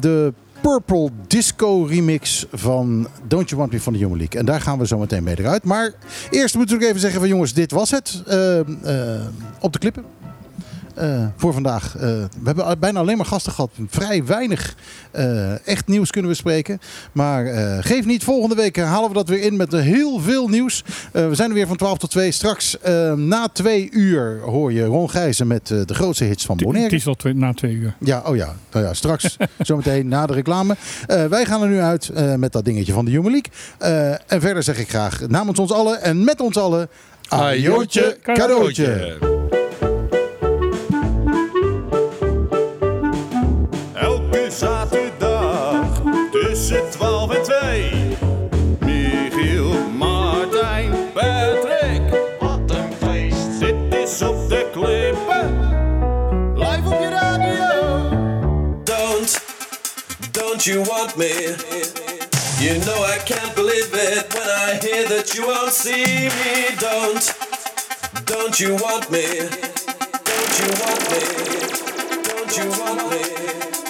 de 0.00 0.32
Purple 0.60 1.10
Disco 1.26 1.84
remix 1.84 2.46
van 2.52 3.08
Don't 3.26 3.48
You 3.48 3.60
Want 3.60 3.72
Me 3.72 3.80
van 3.80 3.92
de 3.92 3.98
Human 3.98 4.16
League. 4.16 4.40
En 4.40 4.46
daar 4.46 4.60
gaan 4.60 4.78
we 4.78 4.86
zo 4.86 4.98
meteen 4.98 5.22
mee 5.22 5.38
eruit. 5.38 5.64
Maar 5.64 5.92
eerst 6.30 6.54
moeten 6.54 6.78
we 6.78 6.86
even 6.86 7.00
zeggen 7.00 7.20
van 7.20 7.28
jongens, 7.28 7.52
dit 7.52 7.70
was 7.70 7.90
het. 7.90 8.22
op 9.60 9.72
de 9.72 9.78
klippen. 9.78 10.04
Eh, 10.94 11.26
voor 11.36 11.52
vandaag. 11.52 11.96
Eh, 11.96 12.00
we 12.00 12.26
hebben 12.44 12.78
bijna 12.78 13.00
alleen 13.00 13.16
maar 13.16 13.26
gasten 13.26 13.52
gehad. 13.52 13.70
Vrij 13.88 14.24
weinig 14.24 14.76
eh, 15.10 15.68
echt 15.68 15.86
nieuws 15.86 16.10
kunnen 16.10 16.30
we 16.30 16.36
spreken. 16.36 16.78
Maar 17.12 17.46
eh, 17.46 17.78
geef 17.80 18.04
niet, 18.04 18.24
volgende 18.24 18.54
week 18.54 18.76
halen 18.76 19.08
we 19.08 19.14
dat 19.14 19.28
weer 19.28 19.40
in 19.40 19.56
met 19.56 19.72
heel 19.72 20.20
veel 20.20 20.48
nieuws. 20.48 20.84
Eh, 21.12 21.28
we 21.28 21.34
zijn 21.34 21.48
er 21.48 21.54
weer 21.54 21.66
van 21.66 21.76
12 21.76 21.98
tot 21.98 22.10
2. 22.10 22.30
Straks 22.30 22.76
na 23.16 23.48
twee 23.48 23.90
uur 23.90 24.40
hoor 24.40 24.72
je 24.72 24.84
Ron 24.84 25.10
Gijzen 25.10 25.46
met 25.46 25.66
de 25.66 25.94
grootste 25.94 26.24
hits 26.24 26.44
van 26.44 26.56
Bonaire. 26.56 26.84
Het 26.84 26.92
is 27.00 27.06
al 27.06 27.14
twee, 27.14 27.34
na 27.34 27.52
twee 27.54 27.72
uur. 27.72 27.94
Ja, 27.98 28.22
oh 28.26 28.36
ja. 28.36 28.54
Nou 28.72 28.86
ja, 28.86 28.94
straks 28.94 29.36
zometeen 29.58 30.08
na 30.08 30.26
de 30.26 30.32
reclame. 30.32 30.76
Eh, 31.06 31.24
wij 31.24 31.44
gaan 31.44 31.62
er 31.62 31.68
nu 31.68 31.80
uit 31.80 32.08
eh, 32.08 32.34
met 32.34 32.52
dat 32.52 32.64
dingetje 32.64 32.92
van 32.92 33.04
de 33.04 33.10
Human 33.10 33.30
League. 33.30 33.52
Eh, 33.78 34.32
en 34.32 34.40
verder 34.40 34.62
zeg 34.62 34.78
ik 34.78 34.88
graag 34.88 35.20
namens 35.28 35.58
ons 35.58 35.72
allen 35.72 36.02
en 36.02 36.24
met 36.24 36.40
ons 36.40 36.56
allen... 36.56 36.88
Ajootje 37.28 38.18
cadeautje. 38.22 39.33
you 60.66 60.80
want 60.82 61.16
me. 61.18 61.28
You 62.58 62.78
know 62.86 63.02
I 63.04 63.18
can't 63.26 63.54
believe 63.54 63.90
it 63.92 64.32
when 64.32 64.48
I 64.48 64.78
hear 64.80 65.06
that 65.08 65.34
you 65.34 65.46
won't 65.46 65.72
see 65.72 66.04
me. 66.04 66.76
Don't, 66.78 68.24
don't 68.24 68.58
you 68.58 68.74
want 68.76 69.10
me? 69.10 69.26
Don't 70.24 70.54
you 70.60 70.68
want 70.80 71.02
me? 71.10 71.20
Don't 72.24 72.56
you 72.56 72.70
want 72.80 73.10
me? 73.10 73.83